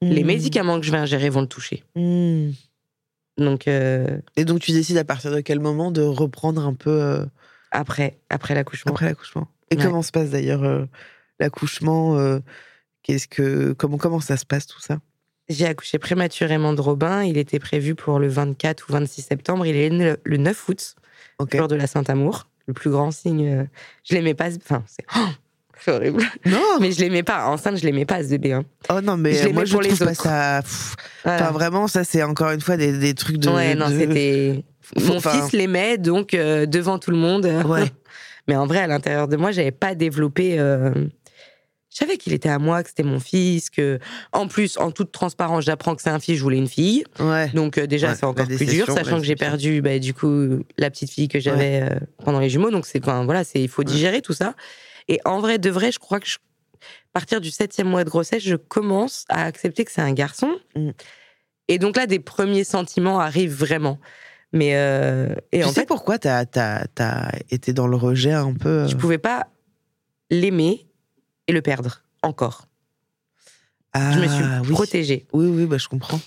Les 0.00 0.22
Hmm. 0.22 0.26
médicaments 0.26 0.80
que 0.80 0.86
je 0.86 0.90
vais 0.90 0.98
ingérer 0.98 1.28
vont 1.28 1.42
le 1.42 1.46
toucher. 1.46 1.84
Hmm. 1.94 2.50
Donc 3.38 3.68
euh, 3.68 4.18
Et 4.36 4.44
donc 4.44 4.60
tu 4.60 4.72
décides 4.72 4.96
à 4.98 5.04
partir 5.04 5.30
de 5.32 5.40
quel 5.40 5.60
moment 5.60 5.90
de 5.90 6.02
reprendre 6.02 6.64
un 6.66 6.74
peu 6.74 6.90
euh, 7.02 7.24
après, 7.70 8.18
après 8.30 8.54
l'accouchement. 8.54 8.92
après 8.92 9.06
l'accouchement. 9.06 9.48
Et 9.70 9.76
Ouais. 9.76 9.82
comment 9.82 10.02
se 10.02 10.10
passe 10.12 10.30
d'ailleurs 10.30 10.64
euh, 10.64 10.84
l'accouchement 11.40 12.18
euh, 12.18 12.40
Qu'est-ce 13.02 13.26
que 13.28 13.72
comment 13.72 13.96
comment 13.98 14.20
ça 14.20 14.36
se 14.36 14.44
passe 14.46 14.66
tout 14.66 14.80
ça? 14.80 14.98
J'ai 15.48 15.66
accouché 15.66 15.98
prématurément 15.98 16.72
de 16.72 16.80
Robin. 16.80 17.22
Il 17.24 17.36
était 17.36 17.58
prévu 17.58 17.94
pour 17.94 18.18
le 18.18 18.28
24 18.28 18.88
ou 18.88 18.92
26 18.92 19.22
septembre. 19.22 19.66
Il 19.66 19.74
est 19.76 19.90
né 19.90 20.04
le- 20.04 20.20
le 20.24 20.36
9 20.36 20.68
août. 20.68 20.94
Ok. 21.38 21.56
jour 21.56 21.66
de 21.68 21.74
la 21.74 21.86
Saint-Amour, 21.88 22.48
le 22.66 22.74
plus 22.74 22.90
grand 22.90 23.10
signe. 23.10 23.68
Je 24.04 24.14
l'aimais 24.14 24.34
pas. 24.34 24.54
Enfin, 24.54 24.84
c'est 24.86 25.04
oh, 25.16 25.28
c'est 25.80 25.90
horrible. 25.92 26.22
Non. 26.46 26.78
Mais 26.80 26.92
je 26.92 27.00
l'aimais 27.00 27.22
pas. 27.22 27.46
Enceinte, 27.46 27.76
je 27.78 27.84
l'aimais 27.84 28.04
pas 28.04 28.22
ce 28.22 28.28
bébé. 28.28 28.52
hein. 28.52 28.64
Oh 28.90 29.00
non 29.02 29.16
mais 29.16 29.32
Je 29.34 29.38
l'aimais 29.44 29.52
moi 29.52 29.64
je 29.64 29.72
pour 29.72 29.82
les 29.82 29.88
trouve 29.88 30.00
pas 30.06 30.12
autres. 30.12 30.22
ça. 30.22 30.60
pff, 30.62 30.94
Voilà. 31.24 31.42
Enfin 31.42 31.52
vraiment 31.52 31.86
ça 31.88 32.04
c'est 32.04 32.22
encore 32.22 32.50
une 32.50 32.60
fois 32.60 32.76
des, 32.76 32.96
des 32.98 33.14
trucs 33.14 33.38
de. 33.38 33.48
ouais, 33.48 33.74
non, 33.74 33.86
c'était. 33.88 34.64
Mon 35.00 35.16
enfin- 35.16 35.30
fils 35.30 35.52
l'aimait, 35.52 35.96
donc 35.98 36.34
euh, 36.34 36.66
devant 36.66 36.98
tout 36.98 37.10
le 37.10 37.16
monde. 37.16 37.46
Ouais. 37.66 37.84
Mais 38.48 38.56
en 38.56 38.66
vrai, 38.66 38.78
à 38.80 38.86
l'intérieur 38.88 39.28
de 39.28 39.36
moi, 39.36 39.52
j'avais 39.52 39.70
pas 39.70 39.94
développé. 39.94 40.58
euh, 40.58 40.90
Je 41.90 41.96
savais 41.96 42.16
qu'il 42.16 42.32
était 42.32 42.48
à 42.48 42.58
moi, 42.58 42.82
que 42.82 42.88
c'était 42.88 43.04
mon 43.04 43.20
fils, 43.20 43.70
que 43.70 44.00
en 44.32 44.48
plus, 44.48 44.76
en 44.78 44.90
toute 44.90 45.12
transparence, 45.12 45.64
j'apprends 45.64 45.94
que 45.94 46.02
c'est 46.02 46.10
un 46.10 46.18
fils, 46.18 46.36
je 46.38 46.42
voulais 46.42 46.58
une 46.58 46.68
fille. 46.68 47.04
Ouais. 47.20 47.48
Donc 47.54 47.78
euh, 47.78 47.86
déjà, 47.86 48.08
Ouais, 48.08 48.14
c'est 48.18 48.26
encore 48.26 48.46
plus 48.46 48.66
dur, 48.66 48.86
sachant 48.90 49.18
que 49.18 49.24
j'ai 49.24 49.36
perdu, 49.36 49.80
bah, 49.80 49.98
du 50.00 50.12
coup, 50.12 50.58
la 50.76 50.90
petite 50.90 51.10
fille 51.10 51.28
que 51.28 51.38
j'avais 51.38 51.82
euh, 51.84 51.94
pendant 52.24 52.40
les 52.40 52.50
jumeaux. 52.50 52.70
Donc 52.70 52.84
c'est, 52.84 53.00
enfin 53.02 53.24
voilà, 53.24 53.44
c'est, 53.44 53.60
il 53.62 53.68
faut 53.68 53.84
digérer 53.84 54.20
tout 54.22 54.32
ça. 54.34 54.54
Et 55.12 55.20
en 55.26 55.40
vrai, 55.40 55.58
de 55.58 55.68
vrai, 55.68 55.92
je 55.92 55.98
crois 55.98 56.18
que 56.20 56.26
je- 56.26 56.38
à 56.38 57.12
partir 57.12 57.40
du 57.42 57.50
septième 57.50 57.86
mois 57.86 58.02
de 58.02 58.08
grossesse, 58.08 58.42
je 58.42 58.56
commence 58.56 59.26
à 59.28 59.44
accepter 59.44 59.84
que 59.84 59.92
c'est 59.92 60.00
un 60.00 60.14
garçon. 60.14 60.50
Mm. 60.74 60.90
Et 61.68 61.78
donc 61.78 61.96
là, 61.98 62.06
des 62.06 62.18
premiers 62.18 62.64
sentiments 62.64 63.20
arrivent 63.20 63.54
vraiment. 63.54 63.98
Mais 64.54 64.74
euh, 64.76 65.34
et 65.52 65.60
tu 65.60 65.64
en 65.64 65.68
sais 65.68 65.80
fait, 65.82 65.86
pourquoi 65.86 66.18
t'as 66.18 66.44
as, 66.98 67.32
été 67.50 67.72
dans 67.74 67.86
le 67.86 67.96
rejet 67.96 68.32
un 68.32 68.54
peu 68.54 68.68
euh, 68.68 68.88
je 68.88 68.96
pouvais 68.96 69.18
pas 69.18 69.48
l'aimer 70.30 70.86
et 71.46 71.52
le 71.52 71.60
perdre 71.62 72.02
encore. 72.22 72.66
je 73.94 74.18
me 74.18 74.26
suis 74.28 74.44
Ah, 74.44 74.60
oui. 74.64 74.72
protégée. 74.72 75.26
Oui 75.34 75.46
oui 75.46 75.66
bah 75.66 75.78
je 75.78 75.88
comprends. 75.88 76.20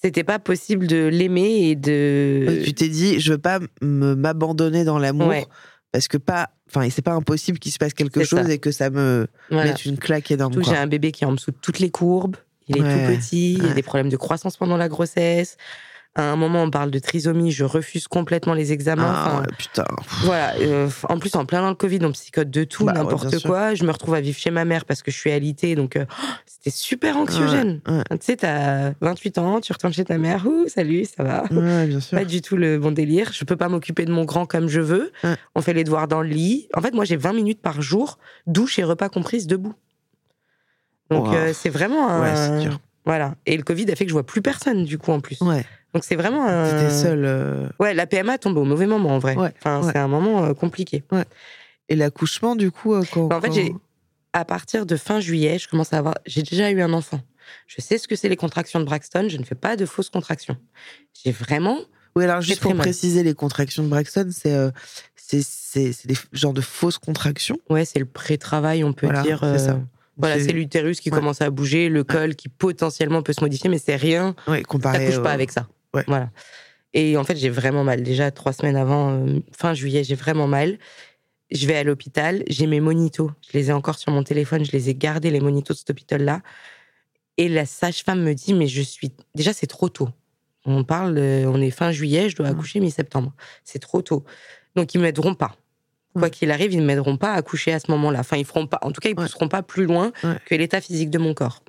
C'était 0.00 0.24
pas 0.24 0.38
possible 0.38 0.86
de 0.86 1.06
l'aimer 1.06 1.68
et 1.70 1.74
de. 1.76 2.62
tu 2.64 2.72
t'es 2.72 2.88
dit 2.88 3.20
je 3.20 3.32
veux 3.32 3.38
pas 3.38 3.58
m'abandonner 3.80 4.84
dans 4.84 4.98
l'amour 4.98 5.28
Ouais. 5.28 5.46
parce 5.92 6.06
que 6.08 6.16
pas 6.18 6.50
enfin 6.68 6.88
c'est 6.90 7.02
pas 7.02 7.12
impossible 7.12 7.58
qu'il 7.58 7.72
se 7.72 7.78
passe 7.78 7.94
quelque 7.94 8.24
chose 8.24 8.46
ça. 8.46 8.52
et 8.52 8.58
que 8.58 8.70
ça 8.70 8.90
me 8.90 9.26
Voilà. 9.50 9.70
mette 9.70 9.84
une 9.84 9.98
claque 9.98 10.30
énorme. 10.30 10.62
J'ai 10.62 10.76
un 10.76 10.86
bébé 10.86 11.12
qui 11.12 11.24
est 11.24 11.26
en 11.26 11.32
dessous 11.32 11.50
de 11.50 11.56
toutes 11.60 11.78
les 11.78 11.90
courbes. 11.90 12.36
Il 12.68 12.76
est 12.76 12.80
Ouais, 12.82 13.06
tout 13.08 13.16
petit. 13.18 13.54
Il 13.54 13.66
a 13.66 13.72
des 13.74 13.82
problèmes 13.82 14.10
de 14.10 14.16
croissance 14.16 14.56
pendant 14.58 14.76
la 14.76 14.88
grossesse. 14.88 15.56
À 16.14 16.32
un 16.32 16.36
moment, 16.36 16.64
on 16.64 16.70
parle 16.70 16.90
de 16.90 16.98
trisomie. 16.98 17.52
Je 17.52 17.62
refuse 17.64 18.08
complètement 18.08 18.52
les 18.54 18.72
examens. 18.72 19.04
Ah, 19.14 19.26
Enfin, 19.28 19.40
ouais, 19.42 19.46
putain. 19.56 19.84
Voilà. 20.24 20.54
euh, 20.56 20.88
en 21.08 21.18
plus, 21.20 21.36
en 21.36 21.44
plein 21.46 21.60
dans 21.62 21.68
le 21.68 21.76
Covid, 21.76 22.00
on 22.02 22.10
psychote 22.10 22.50
de 22.50 22.64
tout, 22.64 22.84
Bah 22.84 22.92
ouais, 22.92 22.98
n'importe 22.98 23.30
sûr. 23.38 23.48
quoi. 23.48 23.74
Je 23.74 23.84
me 23.84 23.92
retrouve 23.92 24.14
à 24.14 24.20
vivre 24.20 24.36
chez 24.36 24.50
ma 24.50 24.64
mère 24.64 24.84
parce 24.84 25.02
que 25.02 25.12
je 25.12 25.16
suis 25.16 25.30
alitée. 25.30 25.76
Donc, 25.76 25.94
euh, 25.94 26.06
oh, 26.10 26.24
c'était 26.44 26.70
super 26.70 27.16
anxiogène. 27.18 27.80
Ouais, 27.86 28.02
Tu 28.10 28.16
sais, 28.22 28.36
t'as 28.36 28.94
28 29.00 29.38
ans, 29.38 29.60
tu 29.60 29.72
retournes 29.72 29.92
chez 29.92 30.04
ta 30.04 30.18
mère. 30.18 30.44
Ouh, 30.44 30.66
salut, 30.66 31.04
ça 31.04 31.22
va 31.22 31.44
ouais, 31.52 31.56
ouais, 31.56 31.86
bien 31.86 32.00
sûr. 32.00 32.18
pas 32.18 32.24
du 32.24 32.42
tout 32.42 32.56
le 32.56 32.78
bon 32.78 32.90
délire. 32.90 33.30
Je 33.32 33.44
peux 33.44 33.56
pas 33.56 33.68
m'occuper 33.68 34.04
de 34.04 34.10
mon 34.12 34.24
grand 34.24 34.44
comme 34.44 34.66
je 34.68 34.80
veux. 34.80 35.12
Ouais. 35.22 35.36
On 35.54 35.60
fait 35.60 35.72
les 35.74 35.84
devoirs 35.84 36.08
dans 36.08 36.22
le 36.22 36.28
lit. 36.30 36.68
En 36.74 36.80
fait, 36.80 36.94
moi, 36.94 37.04
j'ai 37.04 37.16
20 37.16 37.32
minutes 37.34 37.62
par 37.62 37.80
jour, 37.80 38.18
douche 38.48 38.80
et 38.80 38.82
repas 38.84 39.08
comprises 39.08 39.46
debout. 39.46 39.74
Donc, 41.10 41.26
Wow. 41.28 41.34
euh, 41.34 41.52
c'est 41.54 41.70
vraiment 41.70 42.08
un... 42.08 42.20
Ouais, 42.22 42.34
c'est 42.34 42.60
dur. 42.68 42.80
Voilà. 43.04 43.36
Et 43.46 43.56
le 43.56 43.62
Covid 43.62 43.90
a 43.90 43.94
fait 43.96 44.04
que 44.04 44.10
je 44.10 44.14
vois 44.14 44.26
plus 44.26 44.42
personne, 44.42 44.84
du 44.84 44.98
coup, 44.98 45.12
en 45.12 45.20
plus. 45.20 45.40
Ouais. 45.40 45.64
Donc, 45.94 46.04
c'est 46.04 46.16
vraiment 46.16 46.46
un... 46.46 46.70
T'étais 46.70 46.90
seule. 46.90 47.24
euh, 47.24 47.68
Ouais, 47.80 47.94
la 47.94 48.06
PMA 48.06 48.38
tombe 48.38 48.56
au 48.58 48.64
mauvais 48.64 48.86
moment, 48.86 49.10
en 49.10 49.18
vrai. 49.18 49.36
Ouais, 49.36 49.52
Enfin, 49.58 49.80
ouais. 49.82 49.90
c'est 49.92 49.98
un 49.98 50.08
moment 50.08 50.44
euh, 50.44 50.54
compliqué. 50.54 51.02
Et 51.88 51.96
l'accouchement 51.96 52.54
du 52.56 52.70
coup 52.70 52.94
euh, 52.94 53.02
quand. 53.12 53.26
Bah, 53.26 53.38
en 53.38 53.40
fait, 53.40 53.52
j'ai- 53.52 53.74
À 54.34 54.44
partir 54.44 54.84
de 54.84 54.96
fin 54.96 55.20
juillet, 55.20 55.58
je 55.58 55.66
commence 55.68 55.92
à 55.94 55.98
avoir... 55.98 56.14
J'ai 56.26 56.42
déjà 56.42 56.70
eu 56.70 56.80
un 56.82 56.92
enfant. 56.92 57.20
Je 57.66 57.80
sais 57.80 57.96
ce 57.96 58.06
que 58.06 58.14
c'est 58.14 58.28
les 58.28 58.36
contractions 58.36 58.78
de 58.78 58.84
Braxton. 58.84 59.26
Je 59.30 59.38
ne 59.38 59.44
fais 59.44 59.54
pas 59.54 59.74
de 59.76 59.86
fausses 59.86 60.10
contractions. 60.10 60.56
J'ai 61.24 61.32
vraiment... 61.32 61.78
Oui 62.16 62.24
alors 62.24 62.40
juste 62.40 62.60
pour 62.60 62.72
mal. 62.74 62.80
préciser 62.80 63.22
les 63.22 63.34
contractions 63.34 63.82
de 63.84 63.88
Braxton 63.88 64.28
c'est 64.32 64.52
euh, 64.52 64.70
c'est 65.14 65.42
c'est 65.44 65.92
c'est 65.92 66.08
des 66.08 66.16
genres 66.32 66.52
de 66.54 66.60
fausses 66.60 66.98
contractions. 66.98 67.56
Ouais, 67.70 67.84
c'est 67.84 67.98
le 68.00 68.06
pré-travail, 68.06 68.82
on 68.82 68.92
peut 68.92 69.06
Voilà, 69.06 69.22
dire. 69.22 69.38
c'est 69.42 69.58
ça. 69.58 69.78
Voilà, 70.16 70.36
C'est- 70.36 70.46
c'est 70.46 70.52
l'utérus 70.52 71.00
qui 71.00 71.10
Ouais. 71.10 71.18
commence 71.18 71.40
à 71.42 71.50
bouger, 71.50 71.88
le 71.88 72.02
col 72.04 72.34
qui 72.34 72.48
potentiellement 72.48 73.22
peut 73.22 73.32
se 73.34 73.40
modifier, 73.40 73.70
mais 73.70 73.78
c'est 73.78 73.94
rien. 73.94 74.34
Ouais, 74.48 74.62
comparé. 74.62 74.98
T'accouches 75.06 75.22
pas 75.22 75.30
avec 75.30 75.52
ça. 75.52 75.68
Ouais. 75.98 76.04
Voilà. 76.06 76.30
Et 76.94 77.16
en 77.16 77.24
fait, 77.24 77.36
j'ai 77.36 77.50
vraiment 77.50 77.84
mal. 77.84 78.02
Déjà, 78.02 78.30
trois 78.30 78.52
semaines 78.52 78.76
avant, 78.76 79.10
euh, 79.12 79.40
fin 79.56 79.74
juillet, 79.74 80.04
j'ai 80.04 80.14
vraiment 80.14 80.46
mal. 80.46 80.78
Je 81.50 81.66
vais 81.66 81.76
à 81.76 81.82
l'hôpital, 81.84 82.42
j'ai 82.48 82.66
mes 82.66 82.80
monitos. 82.80 83.30
Je 83.50 83.56
les 83.58 83.70
ai 83.70 83.72
encore 83.72 83.98
sur 83.98 84.10
mon 84.12 84.22
téléphone, 84.22 84.64
je 84.64 84.72
les 84.72 84.88
ai 84.90 84.94
gardés, 84.94 85.30
les 85.30 85.40
monitos 85.40 85.74
de 85.74 85.78
cet 85.78 85.90
hôpital-là. 85.90 86.40
Et 87.36 87.48
la 87.48 87.66
sage-femme 87.66 88.22
me 88.22 88.34
dit, 88.34 88.52
mais 88.54 88.66
je 88.66 88.82
suis. 88.82 89.12
Déjà, 89.34 89.52
c'est 89.52 89.66
trop 89.66 89.88
tôt. 89.88 90.08
On 90.64 90.82
parle, 90.84 91.14
de- 91.14 91.44
on 91.46 91.60
est 91.60 91.70
fin 91.70 91.92
juillet, 91.92 92.28
je 92.30 92.36
dois 92.36 92.48
Mm. 92.48 92.52
accoucher 92.52 92.80
mi-septembre. 92.80 93.32
C'est 93.64 93.78
trop 93.78 94.02
tôt. 94.02 94.24
Donc, 94.74 94.92
ils 94.94 95.00
m'aideront 95.00 95.34
pas. 95.34 95.56
Quoi 96.14 96.28
Mm. 96.28 96.30
qu'il 96.30 96.50
arrive, 96.50 96.72
ils 96.72 96.80
ne 96.80 96.84
m'aideront 96.86 97.16
pas 97.16 97.32
à 97.32 97.36
accoucher 97.36 97.72
à 97.72 97.80
ce 97.80 97.90
moment-là. 97.92 98.20
Enfin, 98.20 98.36
ils 98.38 98.44
feront 98.44 98.66
pas. 98.66 98.78
En 98.82 98.90
tout 98.92 99.00
cas, 99.00 99.08
ils 99.10 99.16
Ouais. 99.18 99.24
pousseront 99.24 99.48
pas 99.48 99.62
plus 99.62 99.84
loin 99.86 100.10
Ouais. 100.24 100.36
que 100.46 100.54
l'état 100.54 100.80
physique 100.80 101.10
de 101.10 101.18
mon 101.18 101.32
corps. 101.32 101.62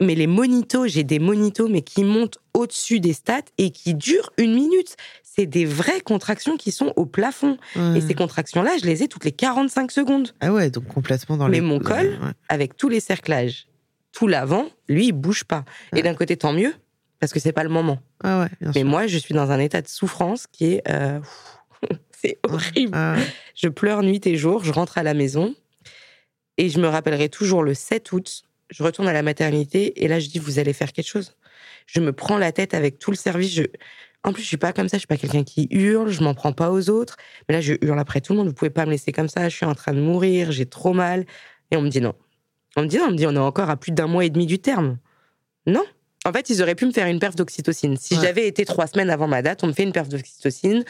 Mais 0.00 0.14
les 0.14 0.26
monitos, 0.26 0.86
j'ai 0.86 1.04
des 1.04 1.18
monitos, 1.18 1.68
mais 1.68 1.82
qui 1.82 2.04
montent 2.04 2.38
au-dessus 2.54 3.00
des 3.00 3.12
stats 3.12 3.42
et 3.58 3.70
qui 3.70 3.94
durent 3.94 4.30
une 4.38 4.54
minute. 4.54 4.96
C'est 5.22 5.46
des 5.46 5.64
vraies 5.64 6.00
contractions 6.00 6.56
qui 6.56 6.72
sont 6.72 6.92
au 6.96 7.06
plafond. 7.06 7.56
Ouais. 7.76 7.98
Et 7.98 8.00
ces 8.00 8.14
contractions-là, 8.14 8.72
je 8.80 8.86
les 8.86 9.02
ai 9.02 9.08
toutes 9.08 9.24
les 9.24 9.32
45 9.32 9.90
secondes. 9.92 10.34
Ah 10.40 10.52
ouais 10.52 10.70
donc 10.70 10.86
complètement 10.88 11.36
dans 11.36 11.48
Mais 11.48 11.56
les. 11.56 11.60
mon 11.60 11.78
col, 11.78 12.18
Ouais. 12.22 12.32
Avec 12.48 12.76
tous 12.76 12.88
les 12.88 13.00
cerclages, 13.00 13.66
tout 14.12 14.26
l'avant, 14.26 14.66
lui, 14.88 15.08
il 15.08 15.12
bouge 15.12 15.44
pas. 15.44 15.64
Ouais. 15.92 16.00
Et 16.00 16.02
d'un 16.02 16.14
côté, 16.14 16.36
tant 16.36 16.52
mieux, 16.52 16.74
parce 17.20 17.32
que 17.32 17.38
c'est 17.40 17.52
pas 17.52 17.62
le 17.62 17.68
moment. 17.70 17.98
Ah 18.24 18.40
ouais 18.40 18.48
bien 18.60 18.72
Mais 18.74 18.80
sûr. 18.80 18.88
moi, 18.88 19.06
je 19.06 19.18
suis 19.18 19.34
dans 19.34 19.50
un 19.50 19.58
état 19.58 19.82
de 19.82 19.88
souffrance 19.88 20.46
qui 20.46 20.72
est. 20.74 20.82
euh, 20.90 21.20
c'est 22.10 22.38
horrible. 22.48 22.92
Ah. 22.94 23.16
Je 23.54 23.68
pleure 23.68 24.02
nuit 24.02 24.20
et 24.26 24.36
jour, 24.36 24.64
je 24.64 24.72
rentre 24.72 24.98
à 24.98 25.02
la 25.02 25.14
maison 25.14 25.54
et 26.58 26.68
je 26.70 26.78
me 26.80 26.88
rappellerai 26.88 27.28
toujours 27.28 27.62
le 27.62 27.72
7 27.74 28.12
août, 28.12 28.42
je 28.70 28.82
retourne 28.82 29.08
à 29.08 29.12
la 29.12 29.22
maternité 29.22 30.02
et 30.04 30.08
là 30.08 30.20
je 30.20 30.28
dis 30.28 30.38
vous 30.38 30.58
allez 30.58 30.72
faire 30.72 30.92
quelque 30.92 31.08
chose. 31.08 31.36
Je 31.86 32.00
me 32.00 32.12
prends 32.12 32.38
la 32.38 32.52
tête 32.52 32.74
avec 32.74 32.98
tout 32.98 33.10
le 33.10 33.16
service. 33.16 33.52
Je... 33.52 33.62
En 34.22 34.32
plus, 34.32 34.42
je 34.42 34.48
suis 34.48 34.56
pas 34.58 34.72
comme 34.72 34.88
ça. 34.88 34.96
Je 34.96 35.00
suis 35.00 35.06
pas 35.06 35.16
quelqu'un 35.16 35.42
qui 35.44 35.66
hurle. 35.70 36.10
Je 36.10 36.22
m'en 36.22 36.34
prends 36.34 36.52
pas 36.52 36.70
aux 36.70 36.88
autres. 36.90 37.16
Mais 37.48 37.54
là, 37.54 37.60
je 37.60 37.74
hurle 37.80 37.98
après 37.98 38.20
tout 38.20 38.32
le 38.34 38.38
monde. 38.38 38.48
Vous 38.48 38.54
pouvez 38.54 38.70
pas 38.70 38.84
me 38.86 38.90
laisser 38.90 39.12
comme 39.12 39.28
ça. 39.28 39.48
Je 39.48 39.56
suis 39.56 39.66
en 39.66 39.74
train 39.74 39.92
de 39.92 40.00
mourir. 40.00 40.52
J'ai 40.52 40.66
trop 40.66 40.92
mal. 40.92 41.24
Et 41.70 41.76
on 41.76 41.82
me 41.82 41.88
dit 41.88 42.00
non. 42.00 42.14
On 42.76 42.82
me 42.82 42.86
dit 42.86 42.98
non. 42.98 43.06
On 43.08 43.10
me 43.12 43.16
dit 43.16 43.26
on 43.26 43.34
est 43.34 43.38
encore 43.38 43.70
à 43.70 43.76
plus 43.76 43.92
d'un 43.92 44.06
mois 44.06 44.24
et 44.24 44.30
demi 44.30 44.46
du 44.46 44.58
terme. 44.58 44.98
Non. 45.66 45.84
En 46.26 46.32
fait, 46.32 46.50
ils 46.50 46.62
auraient 46.62 46.74
pu 46.74 46.84
me 46.86 46.92
faire 46.92 47.06
une 47.06 47.18
perf 47.18 47.34
d'oxytocine. 47.34 47.96
Si 47.96 48.14
Ouais. 48.14 48.20
j'avais 48.22 48.46
été 48.46 48.64
trois 48.66 48.86
semaines 48.86 49.08
avant 49.10 49.26
ma 49.26 49.40
date, 49.42 49.64
on 49.64 49.68
me 49.68 49.72
fait 49.72 49.84
une 49.84 49.92
perf 49.92 50.08
d'oxytocine. 50.08 50.84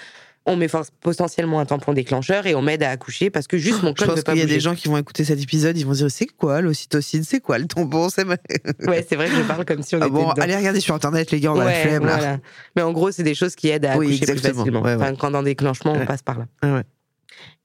On 0.47 0.57
met 0.57 0.69
potentiellement 1.01 1.61
un 1.61 1.67
tampon 1.67 1.93
déclencheur 1.93 2.47
et 2.47 2.55
on 2.55 2.63
m'aide 2.63 2.83
à 2.83 2.91
accoucher 2.91 3.29
parce 3.29 3.47
que 3.47 3.59
juste 3.59 3.83
mon 3.83 3.93
col 3.93 4.09
ne 4.09 4.15
veut 4.15 4.23
pas 4.23 4.33
qu'il 4.33 4.39
y 4.41 4.43
a 4.43 4.47
bouger. 4.47 4.55
des 4.57 4.61
gens 4.61 4.75
qui 4.75 4.89
vont 4.89 4.97
écouter 4.97 5.23
cet 5.25 5.41
épisode, 5.41 5.77
ils 5.77 5.85
vont 5.87 5.93
dire 5.93 6.11
c'est 6.11 6.27
quoi 6.27 6.63
l'ocytocine, 6.63 7.23
c'est 7.25 7.41
quoi 7.41 7.59
le 7.59 7.67
tampon, 7.67 8.09
c'est 8.09 8.25
Ouais, 8.27 9.05
c'est 9.07 9.17
vrai 9.17 9.29
que 9.29 9.37
je 9.37 9.43
parle 9.43 9.65
comme 9.67 9.83
si 9.83 9.95
on 9.97 9.99
Ah 10.01 10.07
était 10.07 10.11
bon, 10.15 10.31
dedans. 10.31 10.43
allez 10.43 10.57
regarder 10.57 10.81
sur 10.81 10.95
internet 10.95 11.31
les 11.31 11.41
gars, 11.41 11.53
on 11.53 11.61
a 11.61 11.65
la 11.65 11.71
Ouais, 11.71 11.83
flemme 11.83 12.07
là. 12.07 12.17
voilà. 12.17 12.39
Mais 12.75 12.83
en 12.83 12.93
gros, 12.93 13.11
c'est 13.13 13.23
des 13.23 13.35
choses 13.35 13.55
qui 13.55 13.69
aident 13.69 13.85
à 13.85 13.99
Oui, 13.99 14.07
accoucher 14.07 14.25
plus 14.25 14.33
exactement. 14.33 14.59
facilement. 14.65 14.81
Ouais, 14.83 14.95
ouais. 14.97 15.03
Enfin, 15.03 15.15
quand 15.15 15.31
dans 15.31 15.43
déclenchement, 15.43 15.93
on 15.93 15.99
Ouais. 15.99 16.07
passe 16.07 16.23
par 16.23 16.39
là. 16.39 16.47
Ah 16.63 16.75
ouais. 16.75 16.83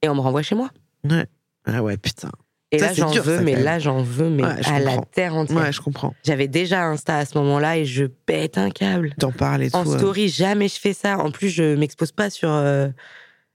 Et 0.02 0.08
on 0.10 0.14
me 0.14 0.20
renvoie 0.20 0.42
chez 0.42 0.54
moi. 0.54 0.70
Ah 1.64 1.82
ouais, 1.82 1.96
putain. 1.96 2.30
Et 2.72 2.78
Ça, 2.80 2.86
là, 2.88 2.92
j'en 2.94 3.10
veux, 3.10 3.40
mais 3.40 3.54
là, 3.54 3.78
j'en 3.78 4.02
veux, 4.02 4.28
mais 4.28 4.42
Ouais, 4.42 4.62
je 4.62 4.68
à 4.70 4.80
la 4.80 4.96
terre 4.98 5.36
entière. 5.36 5.56
Ouais, 5.58 5.72
je 5.72 5.80
comprends. 5.80 6.14
J'avais 6.24 6.48
déjà 6.48 6.84
Insta 6.86 7.18
à 7.18 7.24
ce 7.24 7.38
moment-là 7.38 7.78
et 7.78 7.84
je 7.84 8.04
pète 8.04 8.58
un 8.58 8.70
câble. 8.70 9.14
T'en 9.20 9.30
parles 9.30 9.62
et 9.62 9.70
tout. 9.70 9.76
En 9.76 9.88
euh. 9.88 9.96
story, 9.98 10.28
jamais 10.28 10.66
je 10.68 10.80
fais 10.80 10.92
ça. 10.92 11.18
En 11.18 11.30
plus, 11.30 11.48
je 11.48 11.76
m'expose 11.76 12.10
pas 12.10 12.28
sur 12.28 12.50
euh, 12.50 12.88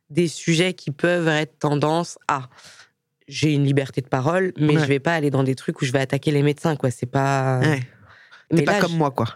des 0.10 0.30
sujets 0.30 0.74
qui 0.74 0.92
peuvent 0.92 1.28
être 1.28 1.60
tendance 1.60 2.18
à. 2.30 2.44
J'ai 3.28 3.54
une 3.54 3.66
liberté 3.66 4.00
de 4.02 4.08
parole, 4.08 4.54
mais 4.58 4.76
Ouais. 4.76 4.82
je 4.82 4.86
vais 4.86 5.00
pas 5.00 5.14
aller 5.14 5.30
dans 5.30 5.44
des 5.44 5.56
trucs 5.56 5.82
où 5.82 5.86
je 5.86 5.92
vais 5.92 6.00
attaquer 6.00 6.32
les 6.32 6.42
médecins, 6.42 6.76
quoi. 6.78 6.90
C'est 6.90 7.06
pas. 7.06 7.60
Ouais. 7.60 7.82
Mais 8.52 8.64
pas 8.64 8.74
là, 8.74 8.80
comme 8.80 8.92
je- 8.92 8.98
moi, 8.98 9.12
quoi. 9.12 9.28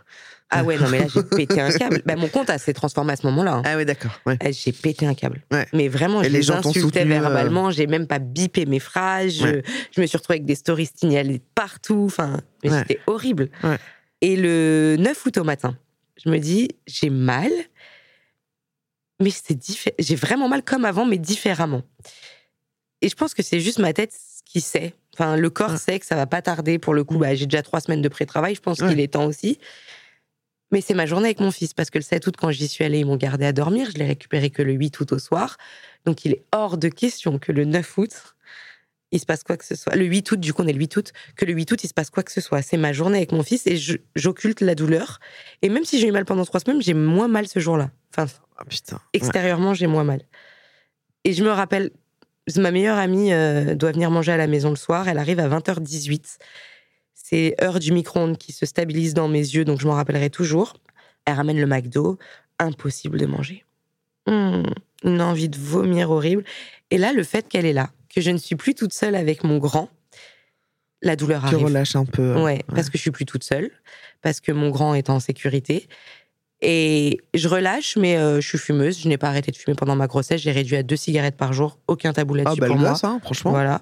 Ah 0.51 0.63
ouais, 0.63 0.77
non, 0.77 0.87
mais 0.89 0.99
là, 0.99 1.05
j'ai 1.13 1.23
pété 1.23 1.59
un 1.59 1.71
câble. 1.71 2.01
Bah, 2.05 2.15
mon 2.15 2.27
compte 2.27 2.49
a 2.51 2.57
s'est 2.59 2.73
transformé 2.73 3.13
à 3.13 3.15
ce 3.15 3.25
moment-là. 3.27 3.55
hein. 3.55 3.61
Ah 3.65 3.75
ouais, 3.77 3.85
d'accord. 3.85 4.11
Ouais. 4.27 4.37
Eh, 4.45 4.53
J'ai 4.53 4.71
pété 4.71 5.07
un 5.07 5.15
câble. 5.15 5.41
Ouais. 5.51 5.65
Mais 5.73 5.87
vraiment, 5.87 6.21
Et 6.21 6.25
je 6.25 6.29
les 6.29 6.39
les, 6.39 6.51
insultais 6.51 7.01
euh, 7.01 7.05
verbalement. 7.05 7.71
J'ai 7.71 7.87
même 7.87 8.05
pas 8.05 8.19
bipé 8.19 8.65
mes 8.67 8.79
phrases. 8.79 9.33
Je, 9.33 9.43
Ouais. 9.47 9.63
je 9.95 10.01
me 10.01 10.05
suis 10.05 10.17
retrouvée 10.17 10.35
avec 10.37 10.45
des 10.45 10.55
stories 10.55 10.89
signalées 10.95 11.41
partout. 11.55 12.03
Enfin, 12.05 12.41
c'était 12.63 12.99
horrible. 13.07 13.49
Et 14.21 14.35
le 14.35 14.95
9 14.99 15.25
août 15.25 15.37
au 15.39 15.43
matin, 15.43 15.77
je 16.23 16.29
me 16.29 16.37
dis, 16.37 16.69
j'ai 16.87 17.09
mal, 17.09 17.51
mais 19.21 19.29
c'est 19.31 19.57
j'ai 19.99 20.15
vraiment 20.15 20.47
mal 20.47 20.63
comme 20.63 20.85
avant, 20.85 21.05
mais 21.05 21.17
différemment. 21.17 21.81
Et 23.01 23.09
je 23.09 23.15
pense 23.15 23.33
que 23.33 23.43
c'est 23.43 23.59
juste 23.59 23.79
ma 23.79 23.93
tête 23.93 24.13
qui 24.45 24.61
sait. 24.61 24.93
Enfin, 25.13 25.37
le 25.37 25.49
corps 25.49 25.77
sait 25.77 25.99
que 25.99 26.05
ça 26.05 26.15
va 26.15 26.25
pas 26.27 26.41
tarder. 26.41 26.77
Pour 26.79 26.93
le 26.93 27.03
coup, 27.03 27.17
bah, 27.17 27.33
j'ai 27.35 27.45
déjà 27.45 27.61
trois 27.63 27.79
semaines 27.79 28.01
de 28.01 28.09
pré-travail. 28.09 28.55
Je 28.55 28.61
pense 28.61 28.79
qu'il 28.79 28.99
est 28.99 29.13
temps 29.13 29.25
aussi. 29.25 29.59
Mais 30.71 30.81
c'est 30.81 30.93
ma 30.93 31.05
journée 31.05 31.25
avec 31.27 31.39
mon 31.39 31.51
fils 31.51 31.73
parce 31.73 31.89
que 31.89 31.97
le 31.97 32.03
7 32.03 32.25
août, 32.27 32.35
quand 32.37 32.51
j'y 32.51 32.67
suis 32.67 32.83
allée, 32.83 32.99
ils 32.99 33.05
m'ont 33.05 33.17
gardé 33.17 33.45
à 33.45 33.53
dormir. 33.53 33.89
Je 33.93 33.99
l'ai 33.99 34.05
récupéré 34.07 34.49
que 34.49 34.61
le 34.61 34.73
8 34.73 34.99
août 34.99 35.11
au 35.13 35.19
soir. 35.19 35.57
Donc 36.05 36.25
il 36.25 36.33
est 36.33 36.43
hors 36.51 36.77
de 36.77 36.89
question 36.89 37.37
que 37.39 37.51
le 37.51 37.65
9 37.65 37.97
août, 37.97 38.11
il 39.11 39.19
se 39.19 39.25
passe 39.25 39.43
quoi 39.43 39.55
que 39.57 39.63
ce 39.65 39.75
soit. 39.75 39.95
Le 39.95 40.05
8 40.05 40.31
août, 40.31 40.39
du 40.39 40.53
coup, 40.53 40.63
on 40.63 40.67
est 40.67 40.73
le 40.73 40.79
8 40.79 40.97
août, 40.97 41.13
que 41.35 41.45
le 41.45 41.53
8 41.53 41.71
août, 41.71 41.83
il 41.83 41.87
se 41.87 41.93
passe 41.93 42.09
quoi 42.09 42.23
que 42.23 42.31
ce 42.31 42.41
soit. 42.41 42.61
C'est 42.61 42.77
ma 42.77 42.93
journée 42.93 43.17
avec 43.17 43.31
mon 43.31 43.43
fils 43.43 43.67
et 43.67 43.77
j'occulte 44.15 44.61
la 44.61 44.75
douleur. 44.75 45.19
Et 45.61 45.69
même 45.69 45.85
si 45.85 45.99
j'ai 45.99 46.07
eu 46.07 46.11
mal 46.11 46.25
pendant 46.25 46.43
trois 46.45 46.59
semaines, 46.59 46.81
j'ai 46.81 46.93
moins 46.95 47.27
mal 47.27 47.47
ce 47.47 47.59
jour-là. 47.59 47.91
Enfin, 48.11 48.25
Ah 48.57 48.65
putain. 48.65 48.95
Ouais. 48.95 49.01
extérieurement, 49.13 49.73
j'ai 49.73 49.87
moins 49.87 50.03
mal. 50.03 50.21
Et 51.23 51.33
je 51.33 51.43
me 51.43 51.49
rappelle, 51.49 51.91
ma 52.57 52.71
meilleure 52.71 52.97
amie 52.97 53.31
euh, 53.31 53.75
doit 53.75 53.91
venir 53.91 54.11
manger 54.11 54.31
à 54.31 54.37
la 54.37 54.47
maison 54.47 54.71
le 54.71 54.75
soir. 54.75 55.07
Elle 55.07 55.17
arrive 55.19 55.39
à 55.39 55.47
20h18. 55.47 56.37
C'est 57.15 57.55
heure 57.63 57.79
du 57.79 57.91
micro-ondes 57.91 58.37
qui 58.37 58.51
se 58.51 58.65
stabilise 58.65 59.13
dans 59.13 59.27
mes 59.27 59.39
yeux, 59.39 59.65
donc 59.65 59.79
je 59.79 59.87
m'en 59.87 59.93
rappellerai 59.95 60.29
toujours. 60.29 60.73
Elle 61.25 61.33
ramène 61.35 61.59
le 61.59 61.65
McDo. 61.65 62.19
Impossible 62.59 63.17
de 63.19 63.25
manger. 63.25 63.65
Hum, 64.27 64.63
une 65.03 65.21
envie 65.21 65.49
de 65.49 65.57
vomir 65.57 66.11
horrible. 66.11 66.43
Et 66.91 66.97
là, 66.97 67.13
le 67.13 67.23
fait 67.23 67.47
qu'elle 67.47 67.65
est 67.65 67.73
là, 67.73 67.89
que 68.13 68.21
je 68.21 68.29
ne 68.31 68.37
suis 68.37 68.55
plus 68.55 68.75
toute 68.75 68.93
seule 68.93 69.15
avec 69.15 69.43
mon 69.43 69.57
grand, 69.57 69.89
la 71.01 71.15
douleur 71.15 71.41
Tu 71.41 71.47
arrive. 71.55 71.65
relâches 71.65 71.95
un 71.95 72.05
peu. 72.05 72.21
euh, 72.21 72.43
Ouais, 72.43 72.63
parce 72.73 72.89
que 72.89 72.97
je 72.97 73.01
suis 73.01 73.11
plus 73.11 73.25
toute 73.25 73.43
seule, 73.43 73.71
parce 74.21 74.39
que 74.39 74.51
mon 74.51 74.69
grand 74.69 74.93
est 74.93 75.09
en 75.09 75.19
sécurité. 75.19 75.87
Et 76.61 77.19
je 77.33 77.47
relâche, 77.49 77.97
mais 77.97 78.17
euh, 78.17 78.39
je 78.39 78.47
suis 78.47 78.57
fumeuse. 78.57 78.99
Je 79.01 79.09
n'ai 79.09 79.17
pas 79.17 79.27
arrêté 79.27 79.51
de 79.51 79.57
fumer 79.57 79.75
pendant 79.75 79.95
ma 79.95 80.07
grossesse. 80.07 80.41
J'ai 80.41 80.51
réduit 80.51 80.77
à 80.77 80.83
deux 80.83 80.95
cigarettes 80.95 81.35
par 81.37 81.51
jour. 81.53 81.77
Aucun 81.87 82.13
tabou 82.13 82.33
Ah 82.35 82.37
là-dessus 82.43 82.59
bah 82.61 82.67
le 82.67 82.71
pour 82.73 82.79
moi. 82.81 82.91
gosse, 82.91 83.03
hein, 83.03 83.19
franchement. 83.21 83.51
Voilà. 83.51 83.81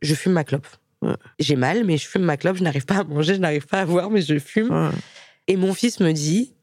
Je 0.00 0.14
fume 0.14 0.32
ma 0.32 0.44
clope. 0.44 0.66
Ouais. 1.04 1.14
J'ai 1.38 1.56
mal, 1.56 1.84
mais 1.84 1.96
je 1.96 2.06
fume 2.08 2.22
ma 2.22 2.36
clope. 2.36 2.56
Je 2.56 2.62
n'arrive 2.62 2.84
pas 2.86 2.98
à 2.98 3.04
manger, 3.04 3.34
je 3.34 3.40
n'arrive 3.40 3.66
pas 3.66 3.80
à 3.80 3.84
voir, 3.84 4.10
mais 4.10 4.22
je 4.22 4.38
fume. 4.38 4.70
Ouais. 4.70 4.90
Et 5.48 5.56
mon 5.56 5.74
fils 5.74 6.00
me 6.00 6.12
dit 6.12 6.54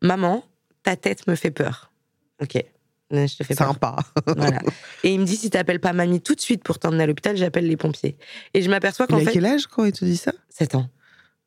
Maman, 0.00 0.44
ta 0.82 0.96
tête 0.96 1.26
me 1.26 1.34
fait 1.34 1.50
peur. 1.50 1.92
Ok. 2.40 2.56
Euh, 2.56 3.26
Je 3.26 3.36
te 3.36 3.44
fais 3.44 3.54
peur. 3.54 3.68
Sympa. 3.68 3.96
Voilà. 4.26 4.60
Et 5.04 5.12
il 5.12 5.20
me 5.20 5.24
dit 5.26 5.36
Si 5.36 5.50
t'appelles 5.50 5.80
pas 5.80 5.92
mamie 5.92 6.20
tout 6.20 6.34
de 6.34 6.40
suite 6.40 6.62
pour 6.64 6.78
t'emmener 6.78 7.04
à 7.04 7.06
l'hôpital, 7.06 7.36
j'appelle 7.36 7.66
les 7.66 7.76
pompiers. 7.76 8.16
Et 8.54 8.62
je 8.62 8.70
m'aperçois 8.70 9.06
Il 9.08 9.14
qu'en 9.14 9.20
a 9.20 9.24
fait. 9.24 9.32
quel 9.32 9.44
âge 9.46 9.66
quand 9.66 9.84
il 9.84 9.92
te 9.92 10.04
dit 10.04 10.16
ça? 10.16 10.32
7 10.48 10.74
ans. 10.76 10.88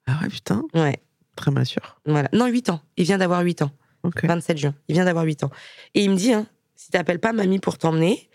Ah 0.07 0.19
ouais, 0.21 0.29
putain. 0.29 0.63
Ouais. 0.75 0.99
Très 1.35 1.51
mature. 1.51 1.99
Voilà. 2.05 2.29
Non, 2.33 2.45
8 2.45 2.69
ans. 2.69 2.81
Il 2.97 3.05
vient 3.05 3.17
d'avoir 3.17 3.41
8 3.41 3.63
ans. 3.63 3.71
Ok. 4.03 4.23
27 4.23 4.57
juin. 4.57 4.75
Il 4.87 4.93
vient 4.93 5.05
d'avoir 5.05 5.25
8 5.25 5.43
ans. 5.43 5.49
Et 5.95 6.03
il 6.03 6.11
me 6.11 6.15
dit, 6.15 6.31
hein, 6.31 6.45
si 6.75 6.91
t'appelles 6.91 7.19
pas 7.19 7.33
mamie 7.33 7.59
pour 7.59 7.77
t'emmener, 7.79 8.29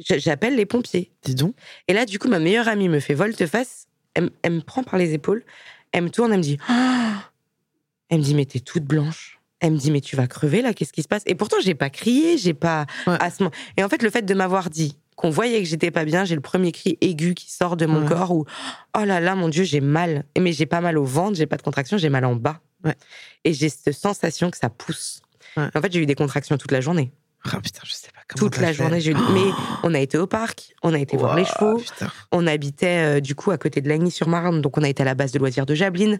j'appelle 0.00 0.56
les 0.56 0.66
pompiers. 0.66 1.10
Dis 1.22 1.34
donc. 1.34 1.54
Et 1.88 1.92
là, 1.92 2.04
du 2.06 2.18
coup, 2.18 2.28
ma 2.28 2.38
meilleure 2.38 2.68
amie 2.68 2.88
me 2.88 3.00
fait 3.00 3.14
volte-face. 3.14 3.86
Elle, 4.14 4.30
me 4.52 4.60
prend 4.60 4.82
par 4.82 4.98
les 4.98 5.12
épaules. 5.14 5.44
Elle 5.92 6.04
me 6.04 6.10
tourne, 6.10 6.32
elle 6.32 6.38
me 6.38 6.42
dit, 6.42 6.58
Ah 6.68 7.30
elle 8.08 8.18
me 8.18 8.24
dit, 8.24 8.34
mais 8.34 8.44
t'es 8.44 8.60
toute 8.60 8.84
blanche. 8.84 9.38
Elle 9.60 9.72
me 9.72 9.76
dit, 9.78 9.90
mais 9.90 10.00
tu 10.00 10.16
vas 10.16 10.26
crever 10.26 10.62
là, 10.62 10.72
qu'est-ce 10.72 10.92
qui 10.92 11.02
se 11.02 11.08
passe? 11.08 11.22
Et 11.26 11.34
pourtant, 11.34 11.56
j'ai 11.62 11.74
pas 11.74 11.90
crié, 11.90 12.38
j'ai 12.38 12.54
pas. 12.54 12.86
Ouais. 13.06 13.16
à 13.20 13.30
ce 13.30 13.42
moment- 13.42 13.54
Et 13.76 13.84
en 13.84 13.88
fait, 13.88 14.02
le 14.02 14.08
fait 14.10 14.22
de 14.22 14.34
m'avoir 14.34 14.70
dit 14.70 14.96
qu'on 15.16 15.28
voyait 15.28 15.58
que 15.62 15.68
j'étais 15.68 15.90
pas 15.90 16.06
bien, 16.06 16.24
j'ai 16.24 16.34
le 16.34 16.40
premier 16.40 16.72
cri 16.72 16.96
aigu 17.02 17.34
qui 17.34 17.50
sort 17.52 17.76
de 17.76 17.84
mon 17.84 18.02
Ouais. 18.02 18.08
corps 18.08 18.30
où, 18.30 18.46
oh 18.98 19.04
là 19.04 19.20
là, 19.20 19.34
mon 19.34 19.50
Dieu, 19.50 19.64
j'ai 19.64 19.80
mal. 19.80 20.24
Mais 20.38 20.52
j'ai 20.54 20.64
pas 20.64 20.80
mal 20.80 20.96
au 20.96 21.04
ventre, 21.04 21.36
j'ai 21.36 21.44
pas 21.46 21.58
de 21.58 21.62
contraction, 21.62 21.98
j'ai 21.98 22.08
mal 22.08 22.24
en 22.24 22.34
bas. 22.36 22.60
Ouais. 22.84 22.94
Et 23.44 23.52
j'ai 23.52 23.68
cette 23.68 23.92
sensation 23.92 24.50
que 24.50 24.56
ça 24.56 24.70
pousse. 24.70 25.20
En 25.56 25.68
fait, 25.82 25.92
j'ai 25.92 26.00
eu 26.00 26.06
des 26.06 26.14
contractions 26.14 26.56
toute 26.56 26.72
la 26.72 26.80
journée. 26.80 27.12
Ah 27.44 27.60
putain, 27.60 27.80
je 27.84 27.92
sais 27.92 28.08
pas 28.08 28.20
comment. 28.28 28.48
Toute 28.48 28.60
la 28.60 28.68
fait. 28.68 28.74
journée, 28.74 29.00
j'ai. 29.00 29.14
Mais 29.14 29.50
on 29.82 29.94
a 29.94 29.98
été 30.00 30.18
au 30.18 30.26
parc, 30.26 30.74
on 30.82 30.92
a 30.94 30.98
été 30.98 31.16
voir 31.16 31.36
les 31.36 31.44
chevaux, 31.44 31.78
Putain. 31.78 32.10
on 32.32 32.46
habitait 32.46 33.16
euh, 33.16 33.20
du 33.20 33.34
coup 33.34 33.50
à 33.50 33.58
côté 33.58 33.80
de 33.80 33.88
Lagny-sur-Marne, 33.88 34.60
donc 34.60 34.76
on 34.76 34.82
a 34.82 34.88
été 34.88 35.02
à 35.02 35.06
la 35.06 35.14
base 35.14 35.32
de 35.32 35.38
loisirs 35.38 35.66
de 35.66 35.74
Jablines. 35.74 36.18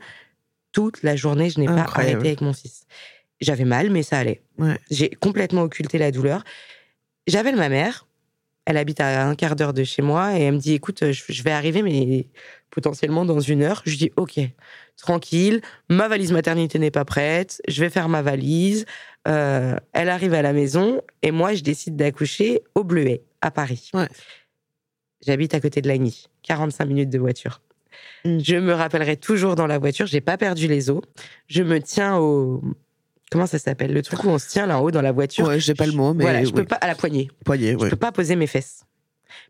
Toute 0.73 1.03
la 1.03 1.17
journée, 1.17 1.51
je 1.51 1.59
n'ai 1.61 1.67
pas 1.67 1.83
arrêté 1.83 2.13
avec 2.13 2.41
mon 2.41 2.53
fils. 2.53 2.87
J'avais 3.41 3.65
mal, 3.65 3.91
mais 3.91 4.03
ça 4.03 4.19
allait. 4.19 4.43
Ouais. 4.59 4.79
J'ai 4.91 5.11
complètement 5.11 5.63
occulté 5.63 5.99
la 5.99 6.11
douleur. 6.13 6.45
J'appelle 7.27 7.57
ma 7.57 7.69
mère. 7.69 8.07
Elle 8.67 8.77
habite 8.77 9.01
à 9.01 9.27
un 9.27 9.35
quart 9.35 9.57
d'heure 9.57 9.73
de 9.73 9.83
chez 9.83 10.03
moi 10.03 10.39
et 10.39 10.43
elle 10.43 10.55
me 10.55 10.59
dit 10.59 10.75
écoute, 10.75 11.11
je 11.11 11.23
je 11.33 11.43
vais 11.43 11.51
arriver, 11.51 11.83
mais 11.83 12.29
potentiellement 12.71 13.25
dans 13.25 13.41
une 13.41 13.63
heure. 13.63 13.83
Je 13.85 13.97
dis 13.97 14.13
ok, 14.17 14.39
tranquille. 14.97 15.61
Ma 15.89 16.07
valise 16.09 16.31
maternité 16.31 16.79
n'est 16.79 16.91
pas 16.91 17.05
prête. 17.05 17.61
Je 17.67 17.81
vais 17.81 17.91
faire 17.91 18.09
ma 18.09 18.23
valise. 18.23 18.85
Euh, 19.29 19.77
elle 19.93 20.09
arrive 20.09 20.33
à 20.35 20.43
la 20.43 20.53
maison 20.53 21.03
et 21.23 21.31
moi, 21.31 21.55
je 21.55 21.63
décide 21.63 21.97
d'accoucher 21.97 22.63
au 22.75 22.85
Bleuet, 22.85 23.23
à 23.41 23.51
Paris. 23.51 23.91
Ouais. 23.95 24.09
J'habite 25.27 25.53
à 25.55 25.61
côté 25.61 25.83
de 25.83 25.89
Lagny, 25.89 26.27
45 26.43 26.85
minutes 26.87 27.11
de 27.11 27.19
voiture. 27.19 27.61
Mm. 28.25 28.39
Je 28.43 28.57
me 28.57 28.73
rappellerai 28.73 29.17
toujours 29.17 29.55
dans 29.57 29.67
la 29.67 29.79
voiture, 29.79 30.07
j'ai 30.07 30.21
pas 30.23 30.39
perdu 30.39 30.67
les 30.69 30.89
os. 30.91 31.03
Je 31.49 31.63
me 31.63 31.81
tiens 31.81 32.17
au. 32.17 32.63
Comment 33.31 33.47
ça 33.47 33.59
s'appelle? 33.59 33.93
Le 33.93 34.03
truc 34.03 34.25
où 34.25 34.29
on 34.29 34.39
se 34.39 34.49
tient 34.49 34.67
là-haut 34.67 34.91
dans 34.91 35.03
la 35.03 35.13
voiture. 35.13 35.47
Ouais, 35.47 35.61
j'ai 35.61 35.75
pas 35.75 35.87
le 35.87 35.93
mot, 35.93 36.15
mais 36.15 36.25
voilà, 36.25 36.41
je 36.43 36.47
oui. 36.49 36.53
peux 36.55 36.65
pas. 36.65 36.77
À 36.77 36.87
la 36.89 36.95
poignée. 36.95 37.31
Poignet, 37.45 37.73
Je 37.73 37.77
ouais. 37.77 37.91
peux 37.91 37.97
pas 37.97 38.11
poser 38.13 38.35
mes 38.37 38.47
fesses. 38.47 38.85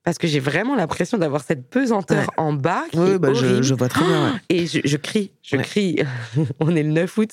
Parce 0.03 0.19
que 0.19 0.27
j'ai 0.27 0.41
vraiment 0.41 0.75
l'impression 0.77 1.17
d'avoir 1.17 1.43
cette 1.43 1.69
pesanteur 1.71 2.19
Ouais. 2.21 2.27
en 2.37 2.53
bas 2.53 2.85
qui 2.91 2.99
Oui, 2.99 3.11
est 3.13 3.19
bah, 3.19 3.33
je, 3.33 3.63
je 3.63 3.75
vois 3.75 3.89
très 3.89 4.05
bien. 4.05 4.33
ouais. 4.35 4.39
Et 4.51 4.67
je, 4.67 4.81
je 4.85 4.97
crie, 4.97 5.33
je 5.43 5.57
Ouais. 5.57 5.63
crie. 5.63 5.97
on 6.61 6.75
est 6.77 6.83
le 6.83 6.91
9 6.91 7.17
août. 7.19 7.31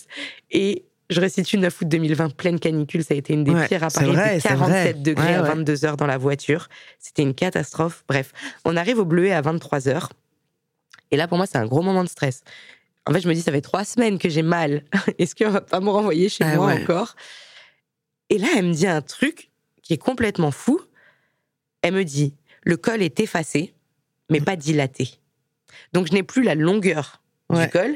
Et 0.52 0.86
je 1.10 1.22
restitue 1.22 1.58
9 1.58 1.82
août 1.82 1.88
2020, 1.88 2.36
pleine 2.36 2.60
canicule. 2.60 3.04
Ça 3.04 3.14
a 3.14 3.18
été 3.18 3.34
une 3.34 3.44
des 3.44 3.52
Ouais, 3.52 3.68
pires 3.68 3.84
à 3.84 3.90
Paris. 3.90 4.08
vrai, 4.08 4.36
Il 4.38 4.42
c'est 4.42 4.50
fait 4.50 4.56
47 4.56 4.84
vrai. 4.84 4.94
degrés 5.04 5.28
Ouais, 5.30 5.36
à 5.36 5.42
ouais. 5.44 5.48
22 5.50 5.86
heures 5.86 5.98
dans 5.98 6.08
la 6.08 6.18
voiture. 6.18 6.68
C'était 7.00 7.22
une 7.24 7.34
catastrophe. 7.34 8.04
Bref, 8.08 8.34
on 8.66 8.76
arrive 8.76 9.00
au 9.00 9.06
Bleuet 9.06 9.32
à 9.32 9.42
23 9.42 9.88
heures. 9.88 10.12
Et 11.12 11.18
là, 11.18 11.28
pour 11.28 11.38
moi, 11.38 11.46
c'est 11.48 11.58
un 11.58 11.66
gros 11.66 11.82
moment 11.82 12.04
de 12.04 12.10
stress. 12.10 12.42
En 13.06 13.14
fait, 13.14 13.22
je 13.22 13.30
me 13.30 13.34
dis, 13.34 13.42
ça 13.42 13.52
fait 13.54 13.62
trois 13.62 13.86
semaines 13.86 14.20
que 14.20 14.28
j'ai 14.28 14.42
mal. 14.42 14.84
Est-ce 15.18 15.34
qu'on 15.36 15.50
va 15.50 15.62
pas 15.62 15.80
me 15.80 15.90
renvoyer 15.90 16.28
chez 16.28 16.44
Ah 16.44 16.56
moi 16.56 16.68
ouais. 16.68 16.82
encore? 16.84 17.16
Et 18.30 18.38
là, 18.38 18.48
elle 18.58 18.66
me 18.66 18.74
dit 18.74 18.88
un 18.88 19.02
truc 19.02 19.50
qui 19.82 19.94
est 19.94 19.98
complètement 19.98 20.52
fou. 20.52 20.82
Elle 21.82 21.94
me 21.94 22.04
dit, 22.04 22.36
le 22.64 22.76
col 22.76 23.02
est 23.02 23.22
effacé, 23.22 23.74
mais 24.30 24.42
pas 24.42 24.58
dilaté. 24.58 25.12
Donc, 25.94 26.08
je 26.08 26.14
n'ai 26.14 26.24
plus 26.24 26.44
la 26.44 26.56
longueur 26.56 27.22
Ouais. 27.50 27.68
du 27.68 27.72
col, 27.72 27.96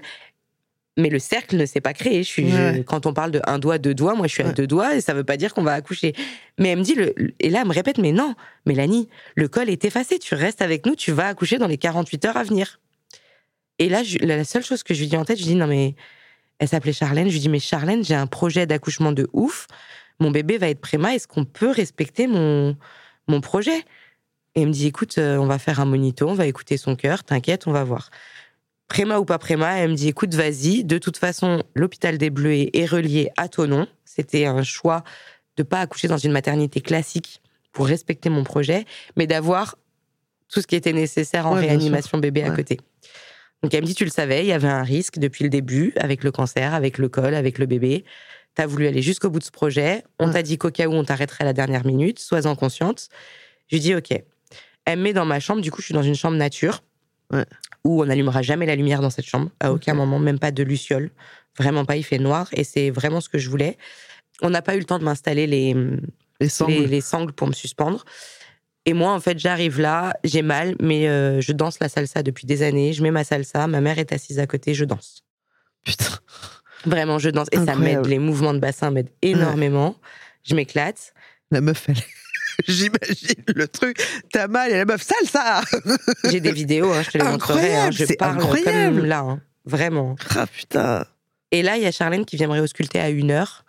mais 0.97 1.09
le 1.09 1.19
cercle 1.19 1.55
ne 1.57 1.65
s'est 1.65 1.81
pas 1.81 1.93
créé. 1.93 2.23
Je 2.23 2.27
suis, 2.27 2.43
Ouais. 2.53 2.73
je- 2.77 2.81
quand 2.81 3.05
on 3.05 3.13
parle 3.13 3.31
de 3.31 3.41
un 3.47 3.59
doigt, 3.59 3.77
deux 3.77 3.93
doigts, 3.93 4.13
moi, 4.15 4.27
je 4.27 4.33
suis 4.33 4.43
à 4.43 4.47
Ouais. 4.47 4.53
deux 4.53 4.67
doigts 4.67 4.95
et 4.95 5.01
ça 5.01 5.13
veut 5.13 5.23
pas 5.23 5.37
dire 5.37 5.53
qu'on 5.53 5.63
va 5.63 5.73
accoucher. 5.73 6.13
Mais 6.59 6.69
elle 6.69 6.79
me 6.79 6.83
dit, 6.83 6.95
le, 6.95 7.13
et 7.39 7.49
là, 7.49 7.61
elle 7.61 7.67
me 7.67 7.73
répète, 7.73 7.97
mais 7.97 8.11
non, 8.11 8.35
Mélanie, 8.65 9.07
le 9.35 9.47
col 9.47 9.69
est 9.69 9.85
effacé, 9.85 10.19
tu 10.19 10.35
restes 10.35 10.61
avec 10.61 10.85
nous, 10.85 10.95
tu 10.95 11.11
vas 11.11 11.27
accoucher 11.27 11.57
dans 11.57 11.67
les 11.67 11.77
48 11.77 12.25
heures 12.25 12.37
à 12.37 12.43
venir. 12.43 12.79
Et 13.79 13.89
là, 13.89 14.03
je- 14.03 14.19
la 14.19 14.43
seule 14.43 14.63
chose 14.63 14.83
que 14.83 14.93
je 14.93 14.99
lui 15.01 15.07
dis 15.07 15.17
en 15.17 15.25
tête, 15.25 15.37
je 15.37 15.43
lui 15.43 15.51
dis, 15.51 15.55
non, 15.55 15.67
mais 15.67 15.95
Elle 16.59 16.67
s'appelait 16.67 16.93
Charlène. 16.93 17.27
Je 17.27 17.33
lui 17.33 17.39
dis, 17.39 17.49
mais 17.49 17.57
Charlène, 17.57 18.03
j'ai 18.03 18.13
un 18.13 18.27
projet 18.27 18.67
d'accouchement 18.67 19.11
de 19.13 19.27
ouf. 19.33 19.65
Mon 20.19 20.29
bébé 20.29 20.59
va 20.59 20.69
être 20.69 20.79
préma. 20.79 21.15
Est-ce 21.15 21.27
qu'on 21.27 21.43
peut 21.43 21.71
respecter 21.71 22.27
mon, 22.27 22.77
mon 23.27 23.41
projet? 23.41 23.79
Et 24.53 24.61
elle 24.61 24.67
me 24.67 24.71
dit, 24.71 24.85
écoute, 24.85 25.17
euh, 25.17 25.37
on 25.37 25.47
va 25.47 25.57
faire 25.57 25.79
un 25.79 25.85
monito, 25.85 26.29
on 26.29 26.35
va 26.35 26.45
écouter 26.45 26.77
son 26.77 26.95
cœur, 26.95 27.23
t'inquiète, 27.23 27.65
on 27.65 27.71
va 27.71 27.83
voir. 27.83 28.11
Préma 28.91 29.19
ou 29.19 29.23
pas 29.23 29.37
préma, 29.37 29.77
elle 29.79 29.91
me 29.91 29.95
dit, 29.95 30.09
écoute, 30.09 30.33
vas-y. 30.33 30.83
De 30.83 30.97
toute 30.97 31.15
façon, 31.15 31.63
l'hôpital 31.75 32.17
des 32.17 32.29
Bleus 32.29 32.67
est 32.75 32.85
relié 32.85 33.29
à 33.37 33.47
ton 33.47 33.65
nom. 33.65 33.87
C'était 34.03 34.43
un 34.45 34.63
choix 34.63 35.05
de 35.55 35.63
pas 35.63 35.79
accoucher 35.79 36.09
dans 36.09 36.17
une 36.17 36.33
maternité 36.33 36.81
classique 36.81 37.41
pour 37.71 37.87
respecter 37.87 38.27
mon 38.29 38.43
projet, 38.43 38.83
mais 39.15 39.27
d'avoir 39.27 39.77
tout 40.49 40.59
ce 40.59 40.67
qui 40.67 40.75
était 40.75 40.91
nécessaire 40.91 41.47
en 41.47 41.53
Ouais, 41.53 41.61
réanimation 41.61 42.17
bébé 42.17 42.43
à 42.43 42.51
côté. 42.51 42.81
Donc 43.63 43.73
elle 43.73 43.79
me 43.79 43.85
dit, 43.85 43.95
tu 43.95 44.03
le 44.03 44.11
savais, 44.11 44.41
il 44.41 44.47
y 44.47 44.51
avait 44.51 44.67
un 44.67 44.83
risque 44.83 45.19
depuis 45.19 45.45
le 45.45 45.49
début, 45.49 45.93
avec 45.95 46.25
le 46.25 46.31
cancer, 46.33 46.73
avec 46.73 46.97
le 46.97 47.07
col, 47.07 47.33
avec 47.33 47.59
le 47.59 47.67
bébé. 47.67 48.03
Tu 48.57 48.61
as 48.61 48.67
voulu 48.67 48.87
aller 48.87 49.01
jusqu'au 49.01 49.29
bout 49.29 49.39
de 49.39 49.45
ce 49.45 49.51
projet. 49.51 50.03
On 50.19 50.27
Ouais. 50.27 50.33
t'a 50.33 50.41
dit 50.43 50.57
qu'au 50.57 50.69
cas 50.69 50.87
où 50.87 50.93
on 50.93 51.05
t'arrêterait 51.05 51.43
à 51.43 51.45
la 51.45 51.53
dernière 51.53 51.85
minute, 51.85 52.19
sois-en 52.19 52.57
consciente. 52.57 53.07
Je 53.69 53.77
lui 53.77 53.79
dis, 53.79 53.95
OK. 53.95 54.09
Elle 54.83 54.97
me 54.99 55.03
met 55.03 55.13
dans 55.13 55.23
ma 55.25 55.39
chambre, 55.39 55.61
du 55.61 55.71
coup, 55.71 55.79
je 55.79 55.85
suis 55.85 55.93
dans 55.93 56.03
une 56.03 56.15
chambre 56.15 56.35
nature, 56.35 56.83
Ouais. 57.31 57.45
où 57.83 58.01
on 58.01 58.05
n'allumera 58.05 58.41
jamais 58.41 58.65
la 58.65 58.75
lumière 58.75 59.01
dans 59.01 59.09
cette 59.09 59.25
chambre, 59.25 59.49
à 59.59 59.71
aucun 59.71 59.93
moment, 59.93 60.19
même 60.19 60.39
pas 60.39 60.51
de 60.51 60.63
luciole. 60.63 61.11
Vraiment 61.57 61.85
pas, 61.85 61.95
il 61.95 62.03
fait 62.03 62.17
noir, 62.19 62.49
et 62.53 62.63
c'est 62.63 62.89
vraiment 62.89 63.21
ce 63.21 63.29
que 63.29 63.37
je 63.37 63.49
voulais. 63.49 63.77
On 64.41 64.49
n'a 64.49 64.61
pas 64.61 64.75
eu 64.75 64.79
le 64.79 64.85
temps 64.85 64.99
de 64.99 65.03
m'installer 65.03 65.47
les, 65.47 65.75
Les 66.39 66.49
sangles. 66.49 66.71
les, 66.73 66.87
les 66.87 67.01
sangles 67.01 67.33
pour 67.33 67.47
me 67.47 67.53
suspendre. 67.53 68.03
Et 68.85 68.93
moi, 68.93 69.11
en 69.13 69.19
fait, 69.19 69.37
j'arrive 69.37 69.79
là, 69.79 70.13
j'ai 70.23 70.41
mal, 70.41 70.75
mais 70.81 71.07
euh, 71.07 71.39
je 71.39 71.51
danse 71.51 71.79
la 71.79 71.87
salsa 71.87 72.23
depuis 72.23 72.47
des 72.47 72.63
années. 72.63 72.93
Je 72.93 73.03
mets 73.03 73.11
ma 73.11 73.23
salsa, 73.23 73.67
ma 73.67 73.79
mère 73.79 73.99
est 73.99 74.11
assise 74.11 74.39
à 74.39 74.47
côté, 74.47 74.73
je 74.73 74.85
danse. 74.85 75.23
Putain. 75.83 76.05
Vraiment, 76.85 77.19
je 77.19 77.29
danse. 77.29 77.47
Et 77.51 77.57
ça 77.57 77.75
m'aide, 77.75 78.05
les 78.07 78.17
mouvements 78.17 78.53
de 78.55 78.59
bassin 78.59 78.89
m'aident 78.89 79.11
énormément. 79.21 79.95
Je 80.43 80.55
m'éclate. 80.55 81.13
La 81.51 81.61
meuf, 81.61 81.87
elle. 81.89 81.97
J'imagine 82.67 83.43
le 83.55 83.67
truc. 83.67 83.97
T'as 84.31 84.47
mal 84.47 84.71
et 84.71 84.77
la 84.77 84.85
meuf, 84.85 85.01
sale 85.01 85.27
ça 85.27 85.61
J'ai 86.29 86.39
des 86.39 86.51
vidéos, 86.51 86.91
hein, 86.91 87.01
je 87.03 87.11
te 87.11 87.17
les 87.17 87.23
montrerai. 87.23 87.59
hein. 87.59 87.63
Incroyable, 87.87 87.93
Je 87.93 88.05
c'est 88.05 88.15
parle 88.15 88.37
incroyable. 88.37 88.97
comme 88.97 89.05
là, 89.05 89.19
hein. 89.19 89.41
vraiment. 89.65 90.15
Ah 90.35 90.47
putain. 90.47 91.05
Et 91.51 91.63
là, 91.63 91.77
il 91.77 91.83
y 91.83 91.85
a 91.85 91.91
Charlène 91.91 92.25
qui 92.25 92.35
vient 92.37 92.47
me 92.47 92.53
réausculter 92.53 92.99
à 92.99 93.09
une 93.09 93.31
heure. 93.31 93.65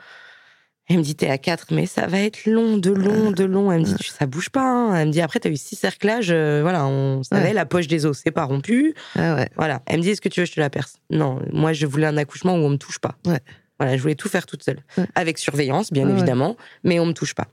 Elle 0.88 0.98
me 0.98 1.02
dit, 1.02 1.14
t'es 1.14 1.30
à 1.30 1.38
4, 1.38 1.68
mais 1.72 1.86
ça 1.86 2.06
va 2.06 2.18
être 2.18 2.44
long, 2.44 2.76
de 2.76 2.90
long, 2.90 3.30
de 3.30 3.44
long. 3.44 3.70
Elle 3.72 3.80
me 3.80 3.84
dit, 3.84 3.94
tu- 3.94 4.08
ça 4.10 4.26
bouge 4.26 4.50
pas. 4.50 4.62
hein. 4.64 4.94
Elle 4.96 5.06
me 5.08 5.12
dit, 5.12 5.20
après, 5.20 5.38
t'as 5.40 5.48
eu 5.48 5.56
six 5.56 5.76
cerclages. 5.76 6.30
euh, 6.30 6.60
voilà, 6.62 6.84
on 6.86 7.22
savait, 7.22 7.48
Ouais. 7.48 7.52
la 7.52 7.64
poche 7.66 7.86
des 7.86 8.04
os, 8.04 8.20
c'est 8.22 8.32
pas 8.32 8.44
rompu. 8.44 8.92
Ah 9.16 9.36
ouais. 9.36 9.48
Voilà. 9.56 9.80
Elle 9.86 9.98
me 9.98 10.02
dit, 10.02 10.10
est-ce 10.10 10.20
que 10.20 10.28
tu 10.28 10.40
veux 10.40 10.44
que 10.44 10.50
je 10.50 10.56
te 10.56 10.60
la 10.60 10.70
perce? 10.70 10.96
Non, 11.10 11.40
moi, 11.52 11.72
je 11.72 11.86
voulais 11.86 12.06
un 12.06 12.16
accouchement 12.16 12.54
où 12.56 12.58
on 12.58 12.68
me 12.70 12.76
touche 12.78 12.98
pas. 12.98 13.14
Ouais. 13.26 13.38
Voilà, 13.78 13.96
je 13.96 14.02
voulais 14.02 14.16
tout 14.16 14.28
faire 14.28 14.44
toute 14.44 14.62
seule. 14.64 14.80
Avec 15.14 15.38
surveillance, 15.38 15.92
bien 15.92 16.08
évidemment, 16.08 16.56
mais 16.84 16.98
on 17.00 17.06
me 17.06 17.12
touche 17.14 17.34
pas. 17.34 17.46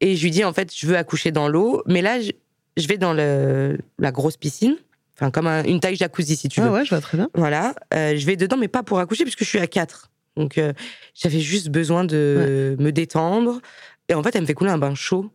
Et 0.00 0.16
je 0.16 0.22
lui 0.22 0.30
dis, 0.30 0.44
en 0.44 0.52
fait, 0.52 0.74
je 0.74 0.86
veux 0.86 0.96
accoucher 0.96 1.30
dans 1.30 1.48
l'eau, 1.48 1.82
mais 1.86 2.00
là, 2.02 2.20
je, 2.20 2.30
je 2.76 2.86
vais 2.88 2.96
dans 2.98 3.12
le, 3.12 3.78
la 3.98 4.12
grosse 4.12 4.36
piscine, 4.36 4.76
enfin, 5.16 5.30
comme 5.30 5.46
un- 5.46 5.64
une 5.64 5.80
taille 5.80 5.96
jacuzzi, 5.96 6.36
si 6.36 6.48
tu 6.48 6.60
veux. 6.60 6.68
Ah 6.68 6.72
ouais, 6.72 6.84
je 6.84 6.90
vois 6.90 7.00
très 7.00 7.16
bien. 7.18 7.28
Voilà, 7.34 7.74
euh, 7.94 8.16
je 8.16 8.24
vais 8.26 8.36
dedans, 8.36 8.56
mais 8.56 8.68
pas 8.68 8.82
pour 8.82 8.98
accoucher, 8.98 9.24
puisque 9.24 9.40
je 9.44 9.48
suis 9.48 9.58
à 9.58 9.66
4. 9.66 10.10
Donc, 10.36 10.56
euh, 10.58 10.72
j'avais 11.14 11.40
juste 11.40 11.68
besoin 11.68 12.04
de 12.04 12.76
me 12.78 12.92
détendre. 12.92 13.60
Et 14.08 14.14
en 14.14 14.22
fait, 14.22 14.34
elle 14.34 14.42
me 14.42 14.46
fait 14.46 14.54
couler 14.54 14.70
un 14.70 14.78
bain 14.78 14.94
chaud. 14.94 15.30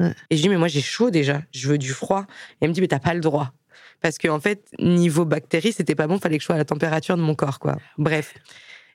Ouais. 0.00 0.12
Et 0.30 0.36
je 0.36 0.42
dis, 0.42 0.48
mais 0.48 0.56
moi, 0.56 0.68
j'ai 0.68 0.80
chaud 0.82 1.10
déjà, 1.10 1.42
je 1.52 1.68
veux 1.68 1.78
du 1.78 1.90
froid. 1.92 2.26
Et 2.54 2.56
elle 2.64 2.68
me 2.70 2.74
dit, 2.74 2.80
mais 2.80 2.88
t'as 2.88 2.98
pas 2.98 3.14
le 3.14 3.20
droit. 3.20 3.52
Parce 4.02 4.18
qu'en 4.18 4.40
fait, 4.40 4.68
niveau 4.78 5.24
bactéries, 5.24 5.72
c'était 5.72 5.94
pas 5.94 6.06
bon, 6.06 6.18
fallait 6.18 6.36
que 6.38 6.42
je 6.42 6.46
sois 6.46 6.54
à 6.56 6.58
la 6.58 6.64
température 6.64 7.16
de 7.16 7.22
mon 7.22 7.34
corps, 7.34 7.58
quoi. 7.58 7.76
Bref. 7.98 8.34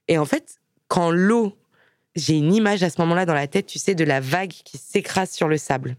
Et 0.08 0.18
en 0.18 0.26
fait, 0.26 0.58
quand 0.90 1.10
l'eau, 1.12 1.58
j'ai 2.16 2.38
une 2.38 2.54
image 2.54 2.84
à 2.84 2.90
ce 2.90 3.00
moment-là 3.02 3.26
dans 3.26 3.34
la 3.34 3.48
tête, 3.48 3.66
tu 3.68 3.80
sais, 3.80 3.96
de 3.96 4.04
la 4.04 4.20
vague 4.20 4.50
qui 4.50 4.78
s'écrase 4.78 5.32
sur 5.32 5.48
le 5.48 5.58
sable. 5.58 5.96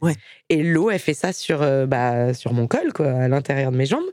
Ouais. 0.00 0.14
Et 0.48 0.62
l'eau, 0.62 0.90
elle 0.90 0.98
fait 0.98 1.14
ça 1.14 1.32
sur, 1.32 1.62
euh, 1.62 1.86
bah, 1.86 2.34
sur 2.34 2.52
mon 2.52 2.66
col, 2.66 2.92
quoi, 2.92 3.10
à 3.10 3.28
l'intérieur 3.28 3.72
de 3.72 3.76
mes 3.76 3.86
jambes. 3.86 4.04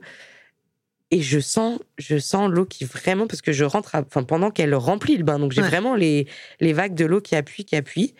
Et 1.10 1.20
je 1.20 1.38
sens, 1.38 1.78
je 1.98 2.18
sens 2.18 2.50
l'eau 2.50 2.64
qui 2.64 2.84
vraiment, 2.84 3.26
parce 3.26 3.42
que 3.42 3.52
je 3.52 3.64
rentre, 3.64 3.94
enfin, 3.94 4.22
pendant 4.24 4.50
qu'elle 4.50 4.74
remplit 4.74 5.16
le 5.16 5.22
bain, 5.24 5.38
donc 5.38 5.52
j'ai 5.52 5.60
Ouais. 5.62 5.68
vraiment 5.68 5.94
les, 5.94 6.26
les 6.60 6.72
vagues 6.72 6.94
de 6.94 7.04
l'eau 7.04 7.20
qui 7.20 7.36
appuient, 7.36 7.64
qui 7.64 7.76
appuient. 7.76 8.14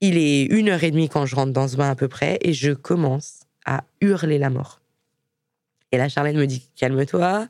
Il 0.00 0.16
est 0.16 0.44
une 0.44 0.68
heure 0.70 0.82
et 0.82 0.90
demie 0.90 1.08
quand 1.08 1.26
je 1.26 1.36
rentre 1.36 1.52
dans 1.52 1.68
ce 1.68 1.76
bain 1.76 1.90
à 1.90 1.94
peu 1.94 2.08
près, 2.08 2.38
et 2.40 2.52
je 2.52 2.72
commence 2.72 3.40
à 3.64 3.84
hurler 4.00 4.38
la 4.38 4.50
mort. 4.50 4.80
Et 5.92 5.98
là, 5.98 6.08
Charlène 6.08 6.36
me 6.36 6.46
dit 6.46 6.68
calme-toi, 6.76 7.46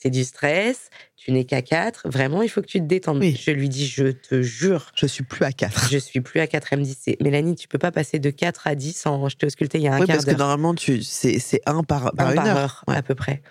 c'est 0.00 0.10
du 0.10 0.24
stress, 0.24 0.90
tu 1.16 1.32
n'es 1.32 1.44
qu'à 1.44 1.62
4, 1.62 2.08
vraiment, 2.08 2.42
il 2.42 2.48
faut 2.48 2.60
que 2.62 2.66
tu 2.66 2.78
te 2.78 2.84
détendes. 2.84 3.18
Oui. 3.18 3.38
Je 3.40 3.50
lui 3.50 3.68
dis, 3.68 3.86
je 3.86 4.08
te 4.08 4.42
jure, 4.42 4.92
Je 4.94 5.06
suis 5.06 5.24
plus 5.24 5.44
à 5.44 5.52
4. 5.52 5.88
je 5.90 5.98
suis 5.98 6.20
plus 6.20 6.40
à 6.40 6.46
4. 6.46 6.72
Elle 6.72 6.80
me 6.80 6.84
dit, 6.84 6.96
Mélanie, 7.20 7.54
tu 7.56 7.66
peux 7.68 7.78
pas 7.78 7.90
passer 7.92 8.18
de 8.18 8.30
4 8.30 8.66
à 8.66 8.74
10 8.74 9.06
en. 9.06 9.28
Je 9.28 9.36
t'ai 9.36 9.46
ausculté 9.46 9.78
il 9.78 9.84
y 9.84 9.88
a 9.88 9.94
un 9.94 10.00
Oui, 10.00 10.06
quart 10.06 10.16
parce 10.16 10.26
que 10.26 10.30
normalement, 10.38 10.74
tu, 10.74 11.02
c'est, 11.02 11.38
c'est 11.38 11.60
un 11.66 11.82
par, 11.82 12.12
par 12.12 12.28
Un 12.28 12.30
une 12.30 12.36
par 12.36 12.46
heure. 12.46 12.56
heure, 12.58 12.84
Ouais. 12.88 12.96
à 12.96 13.02
peu 13.02 13.14
près. 13.14 13.42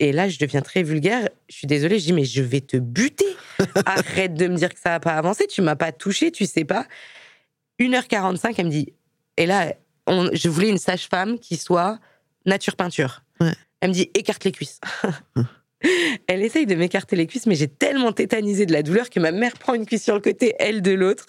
Et 0.00 0.10
là, 0.10 0.28
je 0.28 0.38
deviens 0.38 0.60
très 0.62 0.82
vulgaire. 0.82 1.28
Je 1.48 1.54
suis 1.56 1.66
désolée, 1.68 1.98
je 2.00 2.06
dis, 2.06 2.12
mais 2.12 2.24
je 2.24 2.42
vais 2.42 2.60
te 2.60 2.76
buter. 2.76 3.26
Arrête 3.86 4.34
de 4.34 4.48
me 4.48 4.56
dire 4.56 4.74
que 4.74 4.80
ça 4.80 4.90
n'a 4.90 5.00
pas 5.00 5.12
avancé. 5.14 5.46
Tu 5.46 5.62
m'as 5.62 5.76
pas 5.76 5.92
touché, 5.92 6.32
tu 6.32 6.46
sais 6.46 6.64
pas. 6.64 6.86
1h45, 7.80 8.54
elle 8.58 8.66
me 8.66 8.70
dit. 8.70 8.92
Et 9.36 9.46
là, 9.46 9.74
on- 10.06 10.30
je 10.32 10.48
voulais 10.48 10.68
une 10.68 10.78
sage-femme 10.78 11.38
qui 11.38 11.56
soit 11.56 11.98
nature 12.46 12.74
peinture. 12.76 13.22
Ouais. 13.40 13.52
Elle 13.80 13.90
me 13.90 13.94
dit, 13.94 14.10
écarte 14.14 14.44
les 14.44 14.52
cuisses. 14.52 14.80
elle 16.26 16.42
essaye 16.42 16.66
de 16.66 16.74
m'écarter 16.74 17.16
les 17.16 17.26
cuisses, 17.26 17.46
mais 17.46 17.54
j'ai 17.54 17.68
tellement 17.68 18.12
tétanisé 18.12 18.66
de 18.66 18.72
la 18.72 18.82
douleur 18.82 19.10
que 19.10 19.20
ma 19.20 19.32
mère 19.32 19.54
prend 19.54 19.74
une 19.74 19.86
cuisse 19.86 20.04
sur 20.04 20.14
le 20.14 20.20
côté, 20.20 20.54
elle 20.58 20.82
de 20.82 20.92
l'autre. 20.92 21.26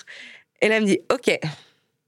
Et 0.62 0.70
là, 0.70 0.78
elle 0.78 0.84
me 0.84 0.88
dit, 0.88 1.00
OK. 1.14 1.38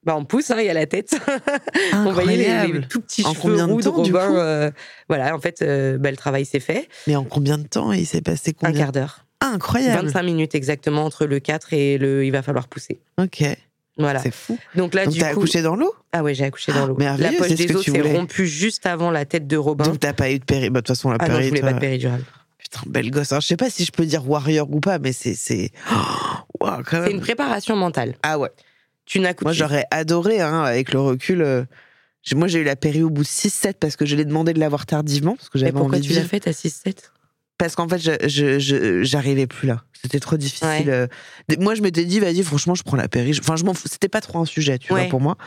Bah, 0.04 0.16
on 0.16 0.24
pousse, 0.24 0.52
hein, 0.52 0.58
il 0.60 0.66
y 0.66 0.70
a 0.70 0.74
la 0.74 0.86
tête. 0.86 1.20
on 1.94 2.12
voyait 2.12 2.68
les, 2.68 2.74
les 2.74 2.88
tout 2.88 3.02
petits 3.02 3.26
En 3.26 3.34
cheveux 3.34 3.58
de 3.58 3.64
roux 3.64 3.80
de 3.80 3.84
temps, 3.84 4.02
du 4.02 4.14
Robin. 4.14 4.28
coup 4.28 4.38
euh, 4.38 4.72
voilà, 5.10 5.36
en 5.36 5.40
fait, 5.40 5.62
euh, 5.62 5.98
bah, 5.98 6.12
le 6.12 6.18
travail 6.18 6.46
s'est 6.46 6.62
fait. 6.62 6.88
Mais 7.08 7.16
en 7.18 7.26
combien 7.26 7.58
de 7.58 7.68
temps 7.68 7.92
il 7.92 8.06
s'est 8.06 8.22
passé 8.22 8.52
Un 8.62 8.68
combien 8.68 8.80
quart 8.84 8.92
d'heure. 8.94 9.26
Incroyable. 9.42 10.06
25 10.06 10.24
minutes 10.24 10.56
exactement 10.56 11.04
entre 11.04 11.26
le 11.26 11.40
4 11.40 11.74
et 11.74 11.98
le 11.98 12.24
il 12.26 12.32
va 12.32 12.42
falloir 12.42 12.68
pousser. 12.68 13.00
Ok. 13.22 13.44
Voilà. 13.98 14.20
C'est 14.20 14.34
fou. 14.34 14.58
Donc 14.76 14.94
là, 14.94 15.06
Donc 15.06 15.14
du 15.14 15.20
t'as 15.20 15.32
coup. 15.34 15.40
accouché 15.40 15.62
dans 15.62 15.76
l'eau? 15.76 15.94
Ah 16.12 16.24
ouais, 16.24 16.34
j'ai 16.36 16.46
accouché 16.46 16.72
dans 16.72 16.86
l'eau. 16.86 16.98
Ah, 17.02 17.16
La 17.18 17.32
poche 17.34 17.50
des 17.54 17.76
os 17.76 17.84
s'est 17.86 18.02
rompue 18.02 18.46
juste 18.48 18.86
avant 18.86 19.10
la 19.12 19.26
tête 19.26 19.48
de 19.48 19.58
Robin. 19.58 19.86
Donc 19.86 20.00
t'as 20.00 20.14
pas 20.14 20.30
eu 20.32 20.40
de 20.40 20.44
péri. 20.46 20.70
Bah, 20.70 20.82
de 20.82 20.86
toute 20.86 20.96
façon, 20.96 21.10
la 21.12 21.18
ah 21.20 21.28
non, 21.30 21.42
je 21.42 21.48
voulais 21.50 21.62
pas 21.62 21.74
de 21.74 21.80
péridurale. 21.80 22.24
Putain, 22.58 22.82
belle 22.86 23.10
gosse. 23.12 23.32
Alors, 23.32 23.42
je 23.42 23.48
sais 23.48 23.58
pas 23.58 23.70
si 23.70 23.86
je 23.86 23.92
peux 23.92 24.06
dire 24.06 24.30
warrior 24.30 24.68
ou 24.72 24.80
pas, 24.80 25.00
mais 25.00 25.14
c'est. 25.14 25.36
c'est... 25.36 25.72
Quand 26.60 26.82
C'est 26.92 27.12
une 27.12 27.22
préparation 27.22 27.76
mentale. 27.76 28.16
Ah 28.24 28.38
ouais. 28.40 28.50
Tu 29.06 29.20
n'accouches 29.20 29.44
Moi, 29.46 29.54
j'aurais 29.54 29.86
adoré, 29.92 30.42
hein, 30.42 30.64
avec 30.64 30.92
le 30.92 31.00
recul. 31.00 31.42
euh, 31.42 31.64
Moi, 32.34 32.48
j'ai 32.48 32.60
eu 32.60 32.64
la 32.64 32.76
péri 32.76 33.04
au 33.04 33.10
bout 33.10 33.24
de 33.24 33.28
6-7 33.28 33.74
parce 33.80 33.96
que 33.96 34.06
je 34.06 34.16
l'ai 34.16 34.26
demandé 34.26 34.54
de 34.54 34.60
l'avoir 34.60 34.86
tardivement. 34.86 35.36
Parce 35.38 35.50
que 35.50 35.58
j'avais 35.60 35.72
pourquoi 35.72 35.98
envie 35.98 36.08
tu 36.08 36.14
l'as 36.14 36.24
faite 36.24 36.48
à 36.48 36.52
6-7 36.52 36.96
Parce 37.58 37.76
qu'en 37.76 37.88
fait, 37.88 37.98
je, 38.00 39.00
j'arrivais 39.04 39.48
plus 39.48 39.68
là. 39.68 39.84
C'était 40.02 40.20
trop 40.20 40.38
difficile. 40.38 40.68
Ouais. 40.68 40.88
euh. 40.90 41.08
Moi, 41.60 41.74
je 41.74 41.82
m'étais 41.82 42.06
dit, 42.06 42.20
vas-y, 42.20 42.44
franchement, 42.44 42.76
je 42.76 42.84
prends 42.84 42.98
la 42.98 43.08
péri. 43.08 43.36
Enfin, 43.40 43.56
je 43.56 43.64
m'en 43.64 43.74
fous. 43.74 43.88
C'était 43.92 44.10
pas 44.10 44.22
trop 44.22 44.38
un 44.40 44.46
sujet, 44.46 44.78
tu 44.78 44.94
Ouais. 44.94 45.02
vois, 45.02 45.10
pour 45.10 45.22
moi. 45.22 45.38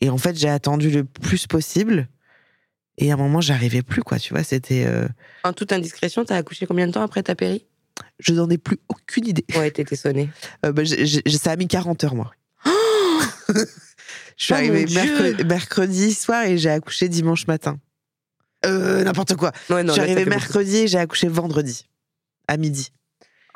Et 0.00 0.08
en 0.08 0.16
fait, 0.16 0.36
j'ai 0.38 0.48
attendu 0.48 0.88
le 0.90 1.04
plus 1.04 1.46
possible. 1.46 2.08
Et 2.96 3.10
à 3.10 3.14
un 3.14 3.16
moment, 3.18 3.40
j'arrivais 3.42 3.82
plus, 3.82 4.02
quoi. 4.02 4.18
Tu 4.18 4.32
vois, 4.32 4.42
c'était. 4.44 4.84
euh, 4.86 5.06
En 5.44 5.52
toute 5.52 5.72
indiscrétion, 5.72 6.24
t'as 6.24 6.36
accouché 6.36 6.64
combien 6.66 6.86
de 6.86 6.92
temps 6.92 7.02
après 7.02 7.22
ta 7.22 7.34
péri? 7.34 7.66
Je 8.18 8.32
n'en 8.32 8.48
ai 8.48 8.58
plus 8.58 8.78
aucune 8.88 9.26
idée. 9.26 9.44
Ouais, 9.54 9.70
t'étais 9.70 9.96
sonnée. 9.96 10.30
Euh, 10.64 10.72
bah, 10.72 10.82
ça 10.86 11.50
a 11.52 11.56
mis 11.56 11.68
40 11.68 12.02
heures, 12.04 12.14
moi. 12.14 12.32
je 13.48 13.64
suis 14.36 14.54
Oh, 14.54 14.56
arrivée 14.56 14.86
mercredi 15.44 16.14
soir 16.14 16.44
et 16.44 16.58
j'ai 16.58 16.70
accouché 16.70 17.08
dimanche 17.08 17.46
matin. 17.46 17.78
Euh, 18.66 19.04
n'importe 19.04 19.34
quoi. 19.36 19.52
Ouais, 19.70 19.82
non, 19.82 19.88
je 19.88 19.92
suis 19.92 20.00
là, 20.00 20.06
ça 20.06 20.12
arrivée 20.12 20.24
fait 20.24 20.30
mercredi 20.30 20.76
et 20.78 20.88
j'ai 20.88 20.98
accouché 20.98 21.28
vendredi 21.28 21.88
à 22.48 22.56
midi. 22.56 22.88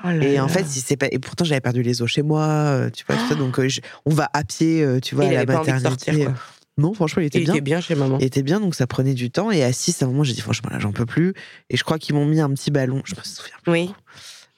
Oh 0.04 0.08
là 0.08 0.14
Et 0.24 0.34
là. 0.34 0.44
en 0.44 0.48
fait, 0.48 0.64
si 0.66 0.80
c'est 0.80 0.96
pas 0.96 1.06
et 1.10 1.18
pourtant 1.18 1.44
j'avais 1.44 1.60
perdu 1.60 1.82
les 1.82 2.02
os 2.02 2.10
chez 2.10 2.22
moi, 2.22 2.42
euh, 2.44 2.90
tu 2.90 3.04
vois 3.06 3.16
tout 3.16 3.28
ça. 3.28 3.34
Donc 3.34 3.58
euh, 3.58 3.68
je- 3.68 3.80
on 4.06 4.10
va 4.14 4.28
à 4.32 4.44
pied, 4.44 4.86
tu 5.02 5.14
vois, 5.14 5.24
Et 5.24 5.28
à 5.28 5.30
il 5.30 5.34
la 5.34 5.40
avait 5.40 5.52
pas 5.52 5.60
envie 5.60 5.68
de 5.70 5.74
maternité. 5.74 6.04
sortir, 6.12 6.26
quoi. 6.26 6.34
Non, 6.78 6.94
franchement, 6.94 7.20
il 7.22 7.26
était 7.26 7.38
Il 7.40 7.44
bien. 7.44 7.52
était 7.54 7.60
bien 7.60 7.80
chez 7.80 7.94
maman. 7.94 8.16
Il 8.18 8.24
était 8.24 8.42
bien, 8.42 8.58
donc 8.58 8.74
ça 8.74 8.86
prenait 8.86 9.12
du 9.14 9.30
temps. 9.30 9.50
Et 9.50 9.62
à 9.62 9.72
6, 9.72 10.02
à 10.02 10.06
un 10.06 10.08
moment, 10.08 10.24
j'ai 10.24 10.32
dit 10.32 10.40
franchement 10.40 10.70
là, 10.70 10.78
j'en 10.78 10.92
peux 10.92 11.04
plus. 11.06 11.34
Et 11.68 11.76
je 11.76 11.84
crois 11.84 11.98
qu'ils 11.98 12.14
m'ont 12.14 12.24
mis 12.24 12.40
un 12.40 12.48
petit 12.50 12.70
ballon. 12.70 13.02
Je 13.04 13.14
me 13.14 13.22
souviens. 13.22 13.54
plus. 13.62 13.72
Oui. 13.72 13.94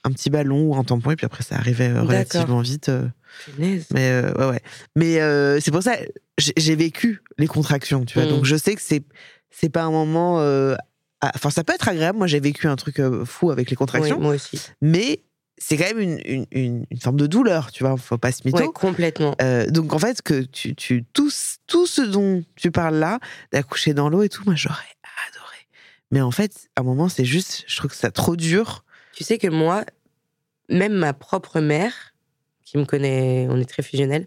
Un 0.05 0.13
petit 0.13 0.31
ballon 0.31 0.63
ou 0.69 0.77
un 0.77 0.85
tampon. 0.85 1.11
Et 1.11 1.17
puis 1.17 1.27
après, 1.27 1.43
ça 1.43 1.57
arrivait 1.57 1.93
relativement 1.99 2.61
vite. 2.61 2.91
Mais 3.59 3.81
euh, 4.11 4.33
ouais, 4.35 4.47
ouais. 4.51 4.61
Mais 4.95 5.21
euh, 5.21 5.59
c'est 5.61 5.71
pour 5.73 5.83
ça, 5.83 5.97
j'ai 6.39 6.53
j'ai 6.57 6.77
vécu 6.77 7.21
les 7.39 7.47
contractions, 7.49 8.05
tu 8.05 8.19
vois. 8.19 8.27
Mm. 8.29 8.31
Donc 8.31 8.45
je 8.45 8.55
sais 8.57 8.75
que 8.77 8.81
c'est 8.83 9.03
c'est 9.57 9.69
pas 9.71 9.83
un 9.83 9.91
moment. 9.91 10.41
euh, 10.41 10.75
Enfin, 11.35 11.49
ça 11.49 11.65
peut 11.65 11.73
être 11.73 11.89
agréable. 11.89 12.19
Moi, 12.19 12.27
j'ai 12.27 12.41
vécu 12.41 12.67
un 12.69 12.77
truc 12.77 13.01
euh, 13.01 13.25
fou 13.25 13.51
avec 13.51 13.71
les 13.71 13.75
Oui, 13.75 13.79
contractions, 13.79 14.21
moi 14.21 14.35
aussi. 14.35 14.61
mais 14.83 15.23
c'est 15.57 15.79
quand 15.79 15.85
même 15.87 16.01
une, 16.01 16.21
une, 16.27 16.47
une, 16.51 16.87
une 16.91 17.01
forme 17.01 17.17
de 17.17 17.27
douleur, 17.27 17.73
tu 17.73 17.83
vois. 17.83 17.97
Faut 17.97 18.19
pas 18.19 18.31
se 18.31 18.43
mytho. 18.45 18.59
Ouais, 18.59 18.69
complètement. 18.75 19.35
Euh, 19.41 19.67
donc 19.71 19.95
en 19.95 19.99
fait, 19.99 20.21
que 20.21 20.43
tu, 20.43 20.75
tu 20.75 21.03
tout, 21.15 21.31
ce- 21.31 21.57
tout 21.67 21.87
ce 21.87 22.03
dont 22.03 22.45
tu 22.57 22.71
parles 22.71 22.97
là, 22.97 23.21
d'accoucher 23.53 23.95
dans 23.95 24.11
l'eau 24.11 24.23
et 24.23 24.29
tout, 24.29 24.43
moi 24.45 24.55
j'aurais 24.55 24.77
adoré. 25.31 25.57
Mais 26.11 26.21
en 26.21 26.31
fait, 26.33 26.69
à 26.77 26.81
un 26.83 26.85
moment, 26.85 27.09
c'est 27.09 27.25
juste, 27.25 27.65
je 27.67 27.77
trouve 27.77 27.91
que 27.91 27.97
c'est 27.97 28.11
trop 28.11 28.37
dur. 28.37 28.85
Tu 29.13 29.25
sais 29.25 29.39
que 29.39 29.49
moi, 29.49 29.85
même 30.69 30.93
ma 30.93 31.15
propre 31.15 31.61
mère, 31.61 32.15
qui 32.65 32.77
me 32.77 32.85
connaît, 32.85 33.47
on 33.49 33.59
est 33.59 33.69
très 33.69 33.83
fusionnels, 33.83 34.27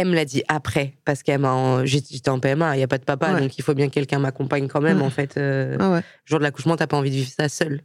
elle 0.00 0.06
me 0.08 0.14
l'a 0.14 0.24
dit 0.24 0.44
après, 0.46 0.94
parce 1.04 1.24
qu'elle 1.24 1.40
m'a. 1.40 1.84
J'étais 1.84 2.28
en 2.28 2.38
PMA, 2.38 2.74
il 2.76 2.78
n'y 2.78 2.84
a 2.84 2.88
pas 2.88 2.98
de 2.98 3.04
papa, 3.04 3.32
Ouais. 3.34 3.40
donc 3.40 3.58
il 3.58 3.62
faut 3.62 3.74
bien 3.74 3.88
que 3.88 3.94
quelqu'un 3.94 4.20
m'accompagne 4.20 4.68
quand 4.68 4.80
même, 4.80 4.98
Ouais. 5.00 5.04
en 5.06 5.10
fait. 5.10 5.36
euh, 5.36 5.76
Ah 5.80 5.90
ouais. 5.90 6.00
jour 6.24 6.38
de 6.38 6.44
l'accouchement, 6.44 6.76
t'as 6.76 6.86
pas 6.86 6.96
envie 6.96 7.10
de 7.10 7.16
vivre 7.16 7.30
ça 7.36 7.48
seul. 7.48 7.80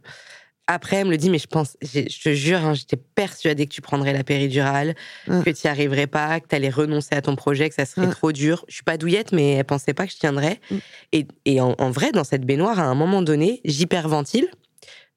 Après, 0.68 0.96
elle 0.98 1.06
me 1.06 1.10
le 1.10 1.16
dit, 1.18 1.28
mais 1.28 1.38
je 1.40 1.48
pense, 1.48 1.76
je 1.82 2.02
te 2.22 2.32
jure, 2.32 2.64
hein, 2.64 2.72
j'étais 2.72 2.96
persuadée 2.96 3.66
que 3.66 3.74
tu 3.74 3.82
prendrais 3.82 4.12
la 4.14 4.22
péridurale, 4.24 4.94
que 5.26 5.50
tu 5.50 5.66
n'y 5.66 5.70
arriverais 5.70 6.06
pas, 6.06 6.38
que 6.40 6.46
tu 6.48 6.54
allais 6.54 6.70
renoncer 6.70 7.14
à 7.16 7.20
ton 7.20 7.34
projet, 7.36 7.68
que 7.68 7.74
ça 7.74 7.84
serait 7.84 8.08
trop 8.08 8.30
dur. 8.32 8.64
Je 8.68 8.74
suis 8.76 8.82
pas 8.84 8.96
douillette, 8.96 9.32
mais 9.32 9.54
elle 9.56 9.64
pensait 9.64 9.92
pas 9.92 10.06
que 10.06 10.12
je 10.12 10.18
tiendrais. 10.18 10.60
Mm. 10.70 10.76
Et, 11.12 11.26
et 11.44 11.60
en, 11.60 11.74
en 11.78 11.90
vrai, 11.90 12.12
dans 12.12 12.24
cette 12.24 12.46
baignoire, 12.46 12.78
à 12.78 12.84
un 12.84 12.94
moment 12.94 13.20
donné, 13.22 13.60
j'hyperventile. 13.66 14.46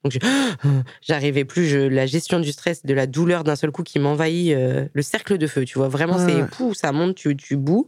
Donc, 0.04 0.14
je- 0.14 0.20
j'arrivais 1.02 1.46
plus, 1.46 1.66
je, 1.68 1.78
la 1.80 2.06
gestion 2.06 2.40
du 2.40 2.52
stress, 2.52 2.86
de 2.86 2.94
la 2.94 3.08
douleur 3.08 3.44
d'un 3.44 3.56
seul 3.56 3.72
coup 3.72 3.84
qui 3.84 4.00
m'envahit, 4.00 4.54
euh, 4.54 4.88
le 4.94 5.02
cercle 5.02 5.38
de 5.38 5.48
feu, 5.48 5.66
tu 5.66 5.78
vois. 5.78 5.88
Vraiment, 5.88 6.18
Ouais, 6.18 6.26
c'est 6.28 6.42
ouais. 6.42 6.48
pou, 6.52 6.74
ça 6.74 6.92
monte, 6.92 7.16
tu, 7.16 7.36
tu 7.36 7.56
boues. 7.58 7.88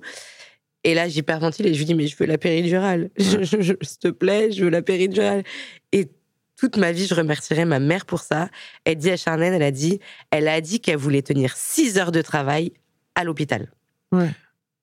Et 0.84 0.94
là, 0.94 1.08
j'hyperventile 1.10 1.68
et 1.68 1.74
je 1.74 1.80
lui 1.80 1.86
dis, 1.86 1.94
mais 1.94 2.08
je 2.08 2.16
veux 2.18 2.26
la 2.26 2.38
péridurale. 2.38 3.10
S'il 3.20 3.78
te 4.00 4.08
plaît, 4.10 4.52
je 4.52 4.64
veux 4.64 4.70
la 4.70 4.82
péridurale. 4.82 5.44
Et 5.92 6.08
toute 6.56 6.78
ma 6.78 6.92
vie, 6.92 7.06
je 7.06 7.14
remercierai 7.16 7.66
ma 7.66 7.80
mère 7.80 8.06
pour 8.06 8.22
ça. 8.22 8.50
Elle 8.86 8.96
dit 8.96 9.12
à 9.12 9.18
Charnène, 9.18 9.54
elle 9.54 9.64
a 9.64 9.72
dit, 9.72 10.00
elle 10.32 10.48
a 10.48 10.60
dit 10.62 10.80
qu'elle 10.80 10.98
voulait 10.98 11.22
tenir 11.22 11.56
6 11.56 11.98
heures 11.98 12.12
de 12.14 12.22
travail 12.22 12.72
à 13.16 13.24
l'hôpital. 13.26 13.72
Ouais. 14.14 14.30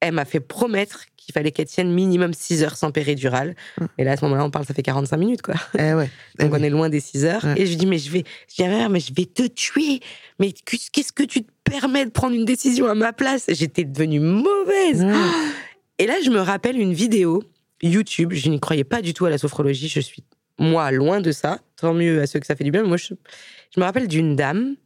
Elle 0.00 0.12
m'a 0.12 0.24
fait 0.26 0.40
promettre 0.40 1.06
qu'il 1.26 1.32
fallait 1.34 1.50
qu'elle 1.50 1.66
tienne 1.66 1.92
minimum 1.92 2.32
6 2.32 2.62
heures 2.62 2.76
sans 2.76 2.90
péridurale. 2.92 3.54
Ouais. 3.80 3.86
Et 3.98 4.04
là, 4.04 4.12
à 4.12 4.16
ce 4.16 4.24
moment-là, 4.24 4.44
on 4.44 4.50
parle, 4.50 4.64
ça 4.64 4.72
fait 4.72 4.82
45 4.82 5.16
minutes, 5.18 5.42
quoi. 5.42 5.54
Eh 5.78 5.92
ouais. 5.92 6.08
Eh 6.38 6.44
Donc 6.44 6.52
oui. 6.52 6.58
on 6.60 6.64
est 6.64 6.70
loin 6.70 6.88
des 6.88 7.00
6 7.00 7.24
heures. 7.26 7.44
Ouais. 7.44 7.60
Et 7.60 7.66
je 7.66 7.70
lui 7.70 7.76
dis, 7.76 7.86
mais 7.86 7.98
je 7.98 8.10
vais, 8.10 8.24
je 8.48 8.54
dis, 8.56 8.62
mère, 8.68 8.88
mais 8.88 9.00
je 9.00 9.12
vais 9.12 9.26
te 9.26 9.46
tuer. 9.46 10.00
Mais 10.38 10.52
qu'est-ce 10.52 11.12
que 11.12 11.24
tu 11.24 11.42
te 11.42 11.50
permets 11.64 12.04
de 12.06 12.10
prendre 12.10 12.34
une 12.34 12.44
décision 12.46 12.86
à 12.86 12.94
ma 12.94 13.12
place? 13.12 13.46
J'étais 13.48 13.84
devenue 13.84 14.20
mauvaise. 14.20 15.02
Ouais. 15.04 15.12
Et 15.98 16.06
là, 16.06 16.14
je 16.24 16.30
me 16.30 16.40
rappelle 16.40 16.78
une 16.78 16.94
vidéo 16.94 17.42
YouTube. 17.82 18.32
Je 18.32 18.48
n'y 18.48 18.60
croyais 18.60 18.84
pas 18.84 19.02
du 19.02 19.12
tout 19.12 19.26
à 19.26 19.30
la 19.30 19.38
sophrologie. 19.38 19.88
Je 19.88 20.00
suis, 20.00 20.22
moi, 20.58 20.90
loin 20.92 21.20
de 21.20 21.32
ça. 21.32 21.58
Tant 21.76 21.92
mieux 21.94 22.20
à 22.22 22.26
ceux 22.26 22.38
que 22.40 22.46
ça 22.46 22.54
fait 22.56 22.64
du 22.64 22.70
bien. 22.70 22.82
Mais 22.82 22.88
moi, 22.88 22.96
je, 22.96 23.14
je 23.74 23.80
me 23.80 23.84
rappelle 23.84 24.08
d'une 24.08 24.36
dame, 24.36 24.76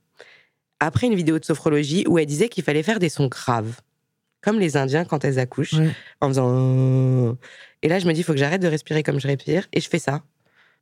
après 0.81 1.07
une 1.07 1.15
vidéo 1.15 1.39
de 1.39 1.45
sophrologie, 1.45 2.05
où 2.09 2.19
elle 2.19 2.27
disait 2.27 2.49
qu'il 2.49 2.65
fallait 2.65 2.83
faire 2.83 2.99
des 2.99 3.09
sons 3.09 3.27
graves. 3.27 3.81
Comme 4.43 4.59
les 4.59 4.77
Indiens 4.77 5.05
quand 5.05 5.25
elles 5.25 5.39
accouchent, 5.39 5.75
Ouais. 5.75 5.91
en 6.21 6.29
faisant. 6.29 6.49
euh. 6.51 7.33
Et 7.83 7.89
là, 7.89 7.99
je 7.99 8.07
me 8.07 8.13
dis, 8.13 8.21
il 8.21 8.25
faut 8.25 8.33
que 8.33 8.39
j'arrête 8.39 8.63
de 8.63 8.69
respirer 8.69 9.03
comme 9.03 9.21
je 9.21 9.27
respire. 9.27 9.67
Et 9.73 9.81
je 9.81 9.89
fais 9.89 9.99
ça. 9.99 10.23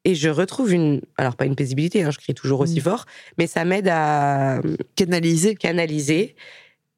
Et 0.05 0.15
je 0.15 0.29
retrouve 0.29 0.73
une. 0.73 1.01
Alors, 1.17 1.35
pas 1.37 1.45
une 1.45 1.57
paisibilité, 1.57 2.03
hein, 2.05 2.11
je 2.13 2.19
crie 2.19 2.35
toujours 2.35 2.61
aussi 2.61 2.79
Mm. 2.79 2.83
fort, 2.83 3.05
mais 3.37 3.47
ça 3.49 3.65
m'aide 3.65 3.89
à 3.89 4.61
Canaliser. 4.95 5.55
canaliser. 5.57 6.37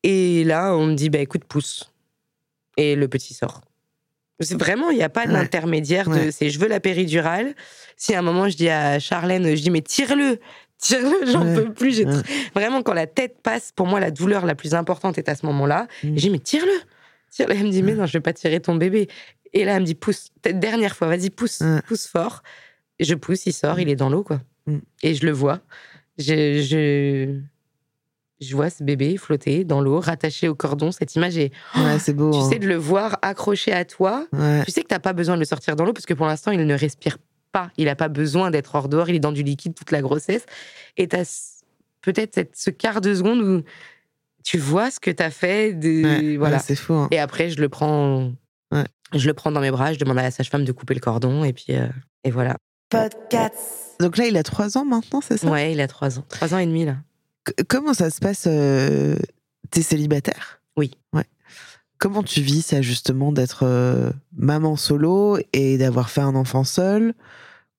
Et 0.02 0.44
là, 0.44 0.74
on 0.76 0.86
me 0.86 0.94
dit, 0.94 1.08
bah 1.10 1.18
écoute, 1.18 1.44
pousse. 1.44 1.92
Et 2.76 2.94
le 2.96 3.08
petit 3.08 3.34
sort. 3.34 3.62
C'est 4.42 4.58
vraiment, 4.58 4.90
il 4.90 4.96
n'y 4.96 5.02
a 5.02 5.10
pas 5.10 5.26
Ouais. 5.26 5.32
d'intermédiaire 5.32 6.08
de 6.08 6.14
Ouais. 6.14 6.30
c'est 6.30 6.48
je 6.48 6.58
veux 6.58 6.68
la 6.68 6.80
péridurale. 6.80 7.54
Si 7.98 8.14
à 8.14 8.20
un 8.20 8.22
moment 8.22 8.48
je 8.48 8.56
dis 8.56 8.70
à 8.70 8.98
Charlène, 8.98 9.54
je 9.54 9.60
dis 9.60 9.70
mais 9.70 9.82
tire-le, 9.82 10.38
tire-le, 10.80 11.26
j'en 11.30 11.44
Ouais. 11.46 11.54
peux 11.54 11.72
plus. 11.72 11.94
j'ai 11.94 12.04
Ouais. 12.06 12.22
Vraiment, 12.54 12.82
quand 12.82 12.94
la 12.94 13.06
tête 13.06 13.36
passe, 13.42 13.72
pour 13.74 13.86
moi, 13.86 14.00
la 14.00 14.10
douleur 14.10 14.46
la 14.46 14.54
plus 14.54 14.74
importante 14.74 15.18
est 15.18 15.28
à 15.28 15.34
ce 15.34 15.46
moment-là. 15.46 15.86
Mm. 16.02 16.08
Je 16.16 16.20
dis 16.20 16.30
mais 16.30 16.38
tire-le, 16.38 16.72
tire-le. 17.30 17.54
Elle 17.54 17.64
me 17.66 17.70
dit 17.70 17.82
mais 17.82 17.94
non, 17.94 18.06
je 18.06 18.12
vais 18.14 18.20
pas 18.20 18.32
tirer 18.32 18.60
ton 18.60 18.74
bébé. 18.74 19.08
Et 19.52 19.64
là, 19.64 19.74
elle 19.74 19.80
me 19.82 19.86
dit 19.86 19.94
pousse, 19.94 20.28
dernière 20.44 20.94
fois, 20.96 21.08
vas-y, 21.08 21.30
pousse, 21.30 21.62
pousse 21.86 22.06
fort. 22.06 22.42
Je 23.00 23.14
pousse, 23.14 23.46
il 23.46 23.52
sort, 23.52 23.80
il 23.80 23.88
est 23.88 23.96
dans 23.96 24.08
l'eau, 24.10 24.22
quoi. 24.22 24.40
Mm. 24.66 24.78
Et 25.02 25.14
je 25.14 25.24
le 25.26 25.32
vois. 25.32 25.60
Je, 26.18 26.60
je, 26.60 27.40
je 28.40 28.54
vois 28.56 28.70
ce 28.70 28.82
bébé 28.84 29.16
flotter 29.16 29.64
dans 29.64 29.80
l'eau, 29.80 30.00
rattaché 30.00 30.48
au 30.48 30.54
cordon. 30.54 30.92
Cette 30.92 31.14
image 31.16 31.36
est. 31.38 31.50
Ouais, 31.74 31.98
c'est 31.98 32.12
beau. 32.12 32.30
Tu 32.30 32.38
hein. 32.38 32.48
sais, 32.50 32.58
de 32.58 32.66
le 32.68 32.76
voir 32.76 33.18
accroché 33.22 33.72
à 33.72 33.84
toi. 33.84 34.26
Ouais. 34.32 34.62
Tu 34.64 34.70
sais 34.70 34.82
que 34.82 34.88
t'as 34.88 34.98
pas 34.98 35.12
besoin 35.14 35.34
de 35.34 35.40
le 35.40 35.46
sortir 35.46 35.76
dans 35.76 35.84
l'eau 35.84 35.92
parce 35.92 36.06
que 36.06 36.14
pour 36.14 36.26
l'instant, 36.26 36.50
il 36.50 36.64
ne 36.64 36.74
respire 36.74 37.18
pas. 37.52 37.70
Il 37.76 37.86
n'a 37.86 37.96
pas 37.96 38.08
besoin 38.08 38.50
d'être 38.50 38.74
hors 38.74 38.88
dehors. 38.88 39.08
Il 39.08 39.16
est 39.16 39.20
dans 39.20 39.32
du 39.32 39.42
liquide 39.42 39.74
toute 39.74 39.90
la 39.90 40.00
grossesse. 40.02 40.44
Et 40.96 41.08
tu 41.08 41.16
as 41.16 41.62
peut-être 42.02 42.34
cette- 42.34 42.56
ce 42.56 42.70
quart 42.70 43.00
de 43.00 43.14
seconde 43.14 43.40
où 43.40 43.62
tu 44.44 44.58
vois 44.58 44.90
ce 44.90 45.00
que 45.00 45.10
tu 45.10 45.22
as 45.22 45.30
fait. 45.30 45.72
De, 45.74 46.02
Ouais, 46.02 46.36
voilà. 46.36 46.56
ouais, 46.56 46.62
c'est 46.64 46.76
fou. 46.76 46.94
hein. 46.94 47.08
Et 47.10 47.18
après, 47.18 47.50
je 47.50 47.60
le 47.60 47.68
prends. 47.68 48.32
Ouais. 48.72 48.84
Je 49.14 49.26
le 49.26 49.34
prends 49.34 49.50
dans 49.52 49.60
mes 49.60 49.70
bras. 49.70 49.92
Je 49.92 49.98
demande 49.98 50.18
à 50.18 50.22
la 50.22 50.30
sage-femme 50.30 50.64
de 50.64 50.72
couper 50.72 50.94
le 50.94 51.00
cordon. 51.00 51.44
Et 51.44 51.52
puis, 51.52 51.66
euh, 51.70 51.86
et 52.24 52.30
voilà. 52.30 52.56
Donc 54.00 54.16
là, 54.16 54.26
il 54.26 54.36
a 54.36 54.42
trois 54.42 54.76
ans 54.78 54.84
maintenant, 54.84 55.20
c'est 55.20 55.36
ça? 55.36 55.48
Ouais, 55.50 55.72
il 55.72 55.80
a 55.80 55.86
trois 55.88 56.18
ans. 56.18 56.24
Trois 56.28 56.54
ans 56.54 56.58
et 56.58 56.66
demi, 56.66 56.84
là. 56.84 56.96
C- 57.46 57.54
Comment 57.68 57.94
ça 57.94 58.10
se 58.10 58.18
passe 58.20 58.44
euh, 58.46 59.16
T'es 59.70 59.82
célibataire 59.82 60.60
Oui. 60.76 60.92
Ouais. 61.12 61.24
Comment 62.00 62.22
tu 62.22 62.40
vis 62.40 62.62
ça 62.62 62.80
justement 62.80 63.30
d'être 63.30 63.64
euh, 63.64 64.10
maman 64.32 64.76
solo 64.76 65.36
et 65.52 65.76
d'avoir 65.76 66.08
fait 66.08 66.22
un 66.22 66.34
enfant 66.34 66.64
seul? 66.64 67.12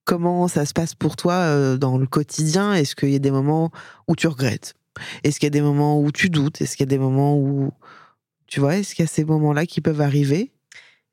Comment 0.06 0.48
ça 0.48 0.68
se 0.68 0.74
passe 0.74 0.94
pour 0.94 1.16
toi 1.16 1.34
euh, 1.34 1.76
dans 1.76 1.98
le 1.98 2.06
quotidien? 2.06 2.76
Est-ce 2.76 2.96
qu'il 2.96 3.10
y 3.10 3.16
a 3.16 3.20
des 3.20 3.32
moments 3.32 3.72
où 4.08 4.16
tu 4.16 4.28
regrettes? 4.28 4.76
Est-ce 5.24 5.40
qu'il 5.40 5.48
y 5.48 5.52
a 5.54 5.58
des 5.58 5.62
moments 5.62 6.00
où 6.00 6.12
tu 6.12 6.30
doutes? 6.30 6.62
Est-ce 6.62 6.78
qu'il 6.78 6.84
y 6.84 6.90
a 6.90 6.94
des 6.94 7.00
moments 7.00 7.36
où 7.36 7.72
tu 8.46 8.60
vois 8.60 8.78
Est-ce 8.78 8.94
qu'il 8.94 9.02
y 9.02 9.08
a 9.08 9.12
ces 9.12 9.26
moments-là 9.26 9.66
qui 9.66 9.82
peuvent 9.82 10.02
arriver? 10.02 10.52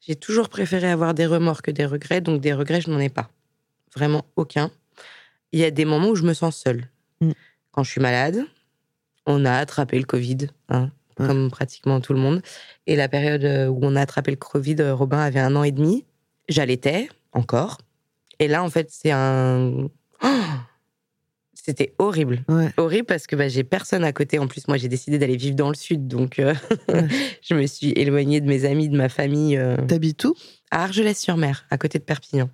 J'ai 0.00 0.14
toujours 0.14 0.50
préféré 0.50 0.90
avoir 0.90 1.14
des 1.14 1.24
remords 1.24 1.62
que 1.62 1.70
des 1.70 1.86
regrets, 1.86 2.20
donc 2.20 2.42
des 2.42 2.52
regrets, 2.52 2.82
je 2.82 2.90
n'en 2.90 2.98
ai 2.98 3.08
pas. 3.08 3.30
Vraiment 3.96 4.26
aucun. 4.36 4.70
Il 5.52 5.60
y 5.60 5.64
a 5.64 5.70
des 5.70 5.86
moments 5.86 6.10
où 6.10 6.14
je 6.14 6.24
me 6.24 6.34
sens 6.34 6.58
seule. 6.58 6.90
Mm. 7.22 7.30
Quand 7.72 7.84
je 7.84 7.90
suis 7.90 8.02
malade, 8.02 8.44
on 9.24 9.46
a 9.46 9.52
attrapé 9.52 9.98
le 9.98 10.04
Covid, 10.04 10.48
hein, 10.68 10.90
Ouais. 11.18 11.26
comme 11.26 11.50
pratiquement 11.50 12.00
tout 12.00 12.12
le 12.12 12.18
monde. 12.20 12.40
Et 12.86 12.96
la 12.96 13.08
période 13.08 13.44
euh, 13.44 13.66
où 13.68 13.78
on 13.82 13.96
a 13.96 14.00
attrapé 14.00 14.30
le 14.30 14.36
Covid, 14.36 14.76
euh, 14.80 14.94
Robin 14.94 15.18
avait 15.18 15.40
un 15.40 15.54
an 15.56 15.62
et 15.64 15.72
demi. 15.72 16.04
J'allaitais 16.48 17.08
encore. 17.32 17.78
Et 18.38 18.48
là, 18.48 18.62
en 18.62 18.70
fait, 18.70 18.88
c'est 18.90 19.10
un. 19.10 19.88
Oh 20.22 20.26
C'était 21.54 21.92
horrible. 21.98 22.44
Ouais. 22.48 22.70
Horrible 22.78 23.04
parce 23.04 23.26
que 23.26 23.36
bah, 23.36 23.48
j'ai 23.48 23.62
personne 23.62 24.02
à 24.02 24.12
côté. 24.12 24.38
En 24.38 24.46
plus, 24.46 24.66
moi, 24.68 24.78
j'ai 24.78 24.88
décidé 24.88 25.18
d'aller 25.18 25.36
vivre 25.36 25.54
dans 25.56 25.68
le 25.68 25.74
sud. 25.74 26.06
Donc, 26.08 26.38
euh, 26.38 26.54
Ouais. 26.88 27.06
je 27.42 27.54
me 27.54 27.66
suis 27.66 27.90
éloignée 27.92 28.40
de 28.40 28.46
mes 28.48 28.64
amis, 28.64 28.88
de 28.88 28.96
ma 28.96 29.08
famille. 29.10 29.56
euh, 29.58 29.76
T'habites 29.86 30.24
où? 30.24 30.34
à 30.70 30.84
Argelès-sur-Mer, 30.84 31.66
à 31.70 31.76
côté 31.78 31.98
de 31.98 32.04
Perpignan. 32.04 32.48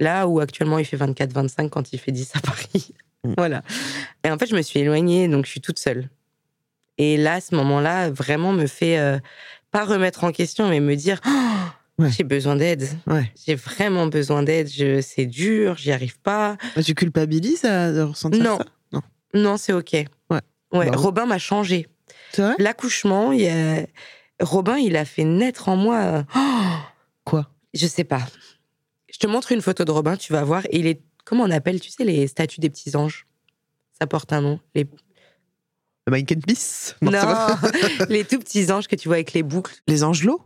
Là 0.00 0.26
où 0.26 0.40
actuellement 0.40 0.78
il 0.78 0.84
fait 0.84 0.96
24-25 0.96 1.68
quand 1.68 1.92
il 1.92 1.98
fait 1.98 2.10
10 2.12 2.32
à 2.36 2.40
Paris. 2.40 2.94
Mm. 3.24 3.34
voilà. 3.36 3.62
Et 4.24 4.30
en 4.30 4.38
fait, 4.38 4.46
je 4.46 4.56
me 4.56 4.62
suis 4.62 4.80
éloignée, 4.80 5.28
donc 5.28 5.44
je 5.46 5.50
suis 5.50 5.60
toute 5.60 5.78
seule. 5.78 6.08
Et 6.98 7.16
là, 7.16 7.40
ce 7.40 7.54
moment-là, 7.54 8.10
vraiment 8.10 8.52
me 8.52 8.66
fait 8.66 8.98
euh, 8.98 9.18
pas 9.70 9.84
remettre 9.84 10.24
en 10.24 10.32
question, 10.32 10.68
mais 10.68 10.80
me 10.80 10.94
dire 10.96 11.20
Oh, 11.26 11.30
Ouais. 11.98 12.10
j'ai 12.10 12.24
besoin 12.24 12.56
d'aide. 12.56 12.88
Ouais. 13.06 13.30
J'ai 13.46 13.54
vraiment 13.54 14.06
besoin 14.06 14.42
d'aide. 14.42 14.68
C'est 15.02 15.26
dur, 15.26 15.76
j'y 15.76 15.92
arrive 15.92 16.18
pas. 16.20 16.56
Mais 16.76 16.82
Tu 16.82 16.94
culpabilises 16.94 17.64
à 17.66 17.92
de 17.92 18.00
ressentir 18.00 18.42
Non. 18.42 18.58
ça? 18.58 18.64
Non. 18.92 19.00
Non, 19.34 19.56
c'est 19.58 19.72
ok. 19.74 19.92
Ouais. 19.92 20.40
Ouais. 20.72 20.90
Bah. 20.90 20.96
Robin 20.96 21.26
m'a 21.26 21.38
changé. 21.38 21.88
L'accouchement, 22.58 23.32
il 23.32 23.42
y 23.42 23.48
a... 23.48 23.86
Robin, 24.40 24.78
il 24.78 24.96
a 24.96 25.04
fait 25.04 25.24
naître 25.24 25.68
en 25.68 25.76
moi. 25.76 25.96
euh, 26.00 26.22
Quoi? 27.24 27.48
Je 27.74 27.86
sais 27.86 28.04
pas. 28.04 28.22
Je 29.12 29.18
te 29.18 29.26
montre 29.26 29.52
une 29.52 29.60
photo 29.60 29.84
de 29.84 29.90
Robin, 29.90 30.16
tu 30.16 30.32
vas 30.32 30.42
voir. 30.44 30.62
Il 30.72 30.86
est, 30.86 31.02
comment 31.24 31.44
on 31.44 31.50
appelle, 31.50 31.78
tu 31.78 31.90
sais, 31.90 32.04
les 32.04 32.26
statues 32.26 32.60
des 32.60 32.70
petits 32.70 32.96
anges? 32.96 33.26
Ça 34.00 34.06
porte 34.06 34.32
un 34.32 34.40
nom. 34.40 34.60
Les... 34.74 34.86
Le 36.06 36.10
Mike 36.10 36.32
and 36.32 36.40
Peace 36.46 36.94
Non, 37.00 37.12
pas- 37.12 37.58
les 38.08 38.24
tout 38.24 38.38
petits 38.38 38.70
anges 38.72 38.88
que 38.88 38.96
tu 38.96 39.08
vois 39.08 39.16
avec 39.16 39.32
les 39.32 39.42
boucles. 39.42 39.74
Les 39.86 40.02
angelots? 40.02 40.40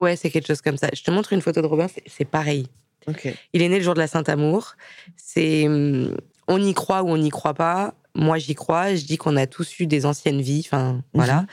Ouais, 0.00 0.16
c'est 0.16 0.30
quelque 0.30 0.46
chose 0.46 0.60
comme 0.62 0.76
ça. 0.76 0.88
Je 0.94 1.02
te 1.02 1.10
montre 1.10 1.32
une 1.32 1.40
photo 1.42 1.60
de 1.62 1.66
Robin, 1.66 1.86
c'est- 2.06 2.24
pareil. 2.24 2.66
Ok. 3.06 3.28
Il 3.52 3.62
est 3.62 3.68
né 3.68 3.78
le 3.78 3.84
jour 3.84 3.94
de 3.94 4.00
la 4.00 4.06
Saint-Amour. 4.08 4.74
C'est, 5.16 5.66
hum, 5.68 6.16
on 6.48 6.60
y 6.62 6.74
croit 6.74 7.02
ou 7.02 7.08
on 7.10 7.18
n'y 7.18 7.30
croit 7.30 7.54
pas. 7.54 7.94
Moi, 8.14 8.38
j'y 8.38 8.54
crois. 8.54 8.94
Je 8.94 9.04
dis 9.04 9.16
qu'on 9.16 9.36
a 9.36 9.46
tous 9.46 9.78
eu 9.78 9.86
des 9.86 10.06
anciennes 10.06 10.40
vies. 10.40 10.62
Enfin, 10.66 11.02
voilà. 11.14 11.46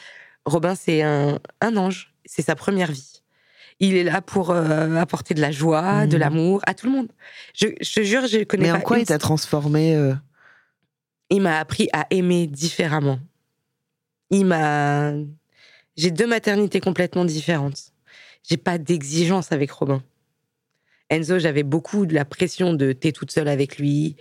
Robin, 0.46 0.74
c'est 0.76 1.02
un, 1.04 1.40
un 1.62 1.78
ange. 1.78 2.14
C'est 2.26 2.42
sa 2.42 2.56
première 2.56 2.92
vie. 2.92 3.22
Il 3.80 3.96
est 3.96 4.04
là 4.04 4.22
pour 4.22 4.52
euh, 4.52 4.96
apporter 4.98 5.34
de 5.34 5.42
la 5.42 5.52
joie, 5.52 6.08
de 6.08 6.14
Mhm. 6.16 6.20
l'amour 6.22 6.62
à 6.66 6.74
tout 6.74 6.86
le 6.86 6.92
monde. 6.94 7.08
Je, 7.54 7.68
je 7.82 7.94
te 7.94 8.04
jure, 8.04 8.26
je 8.28 8.44
connais 8.44 8.68
Mais 8.68 8.72
pas 8.72 8.78
en 8.78 8.82
quoi 8.82 8.98
une 8.98 9.04
il 9.04 9.06
t'a 9.06 9.18
transformé 9.18 9.96
euh, 9.96 10.14
il 11.30 11.42
m'a 11.42 11.58
appris 11.60 11.90
à 11.94 12.06
aimer 12.12 12.48
différemment. 12.48 13.20
Il 14.34 14.46
m'a. 14.48 15.14
J'ai 15.96 16.10
deux 16.10 16.26
maternités 16.26 16.80
complètement 16.80 17.24
différentes. 17.24 17.92
J'ai 18.50 18.58
pas 18.58 18.80
d'exigence 18.80 19.52
avec 19.52 19.70
Robin. 19.72 20.02
Enzo, 21.10 21.38
j'avais 21.38 21.62
beaucoup 21.62 22.08
de 22.08 22.16
la 22.16 22.26
pression 22.26 22.74
de 22.74 22.94
t'es 22.94 23.12
toute 23.12 23.30
seule 23.30 23.48
avec 23.48 23.78
lui, 23.78 24.16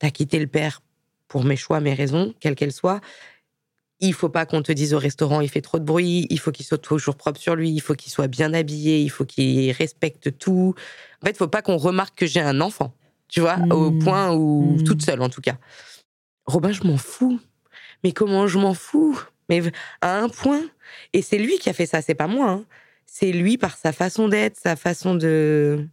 t'as 0.00 0.10
quitté 0.10 0.40
le 0.40 0.48
père 0.48 0.82
pour 1.28 1.44
mes 1.44 1.54
choix, 1.54 1.78
mes 1.78 1.94
raisons, 1.94 2.34
quelles 2.40 2.56
qu'elles 2.56 2.72
soient. 2.72 3.00
Il 4.00 4.14
faut 4.14 4.28
pas 4.28 4.46
qu'on 4.46 4.62
te 4.62 4.72
dise 4.72 4.92
au 4.94 4.98
restaurant 4.98 5.40
il 5.40 5.48
fait 5.48 5.60
trop 5.60 5.78
de 5.78 5.84
bruit, 5.84 6.26
il 6.28 6.40
faut 6.40 6.50
qu'il 6.50 6.66
soit 6.66 6.76
toujours 6.78 7.14
propre 7.16 7.40
sur 7.40 7.54
lui, 7.54 7.70
il 7.70 7.80
faut 7.80 7.94
qu'il 7.94 8.10
soit 8.10 8.26
bien 8.26 8.52
habillé, 8.52 9.00
il 9.00 9.08
faut 9.10 9.24
qu'il 9.24 9.70
respecte 9.72 10.36
tout. 10.38 10.74
En 11.22 11.26
fait, 11.26 11.32
il 11.32 11.36
faut 11.36 11.48
pas 11.48 11.62
qu'on 11.62 11.76
remarque 11.76 12.18
que 12.18 12.26
j'ai 12.26 12.40
un 12.40 12.60
enfant, 12.60 12.92
tu 13.28 13.40
vois, 13.40 13.58
au 13.70 13.92
Mm. 13.92 13.98
point 14.00 14.32
où 14.34 14.76
Mm. 14.80 14.82
toute 14.82 15.02
seule 15.02 15.22
en 15.22 15.28
tout 15.28 15.40
cas. 15.40 15.56
Robin, 16.46 16.72
je 16.72 16.82
m'en 16.82 16.96
fous. 16.96 17.38
Mais 18.02 18.10
comment 18.12 18.48
je 18.48 18.58
m'en 18.58 18.74
fous? 18.74 19.18
Mais 19.48 19.62
à 20.00 20.18
un 20.20 20.28
point. 20.28 20.62
Et 21.12 21.22
c'est 21.22 21.38
lui 21.38 21.58
qui 21.58 21.68
a 21.70 21.72
fait 21.72 21.86
ça, 21.86 22.02
c'est 22.02 22.14
pas 22.14 22.26
moi. 22.26 22.50
hein. 22.50 22.64
C'est 23.06 23.32
lui 23.32 23.56
par 23.58 23.76
sa 23.76 23.92
façon 23.92 24.28
d'être, 24.28 24.56
sa 24.56 24.76
façon 24.76 25.14
de. 25.14 25.86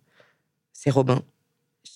C'est 0.74 0.89
Robin. 0.89 1.22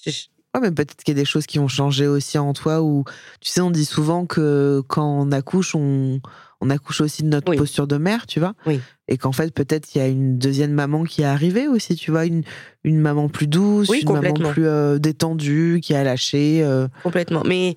Je- 0.06 0.12
Ouais, 0.56 0.62
mais 0.62 0.72
peut-être 0.72 0.96
qu'il 1.04 1.10
y 1.16 1.18
a 1.18 1.22
des 1.22 1.26
choses 1.26 1.46
qui 1.46 1.60
ont 1.60 1.68
changé 1.68 2.08
aussi 2.08 2.38
en 2.40 2.54
toi 2.54 2.82
ou 2.82 3.04
tu 3.42 3.52
sais 3.52 3.62
on 3.62 3.70
dit 3.70 3.86
souvent 3.86 4.26
que 4.26 4.82
quand 4.88 5.06
on 5.06 5.32
accouche 5.32 5.76
on, 5.76 6.20
on 6.62 6.70
accouche 6.72 7.02
aussi 7.02 7.22
de 7.22 7.28
notre 7.28 7.52
Oui. 7.52 7.58
posture 7.58 7.86
de 7.86 7.98
mère 7.98 8.26
tu 8.26 8.40
vois 8.40 8.54
Oui. 8.66 8.80
et 9.08 9.18
qu'en 9.18 9.34
fait 9.34 9.54
peut-être 9.54 9.94
il 9.94 10.00
y 10.00 10.02
a 10.02 10.08
une 10.08 10.40
deuxième 10.40 10.72
maman 10.72 11.04
qui 11.04 11.22
est 11.22 11.26
arrivée 11.26 11.68
aussi 11.68 11.96
tu 11.96 12.10
vois 12.10 12.26
une, 12.26 12.44
une 12.84 13.00
maman 13.00 13.28
plus 13.30 13.46
douce 13.46 13.90
Oui, 13.90 14.00
une 14.08 14.14
maman 14.14 14.34
plus 14.34 14.66
euh, 14.66 14.98
détendue 14.98 15.80
qui 15.84 15.94
a 15.94 16.04
lâché 16.04 16.64
euh, 16.64 16.88
Complètement. 17.04 17.44
Mais 17.46 17.76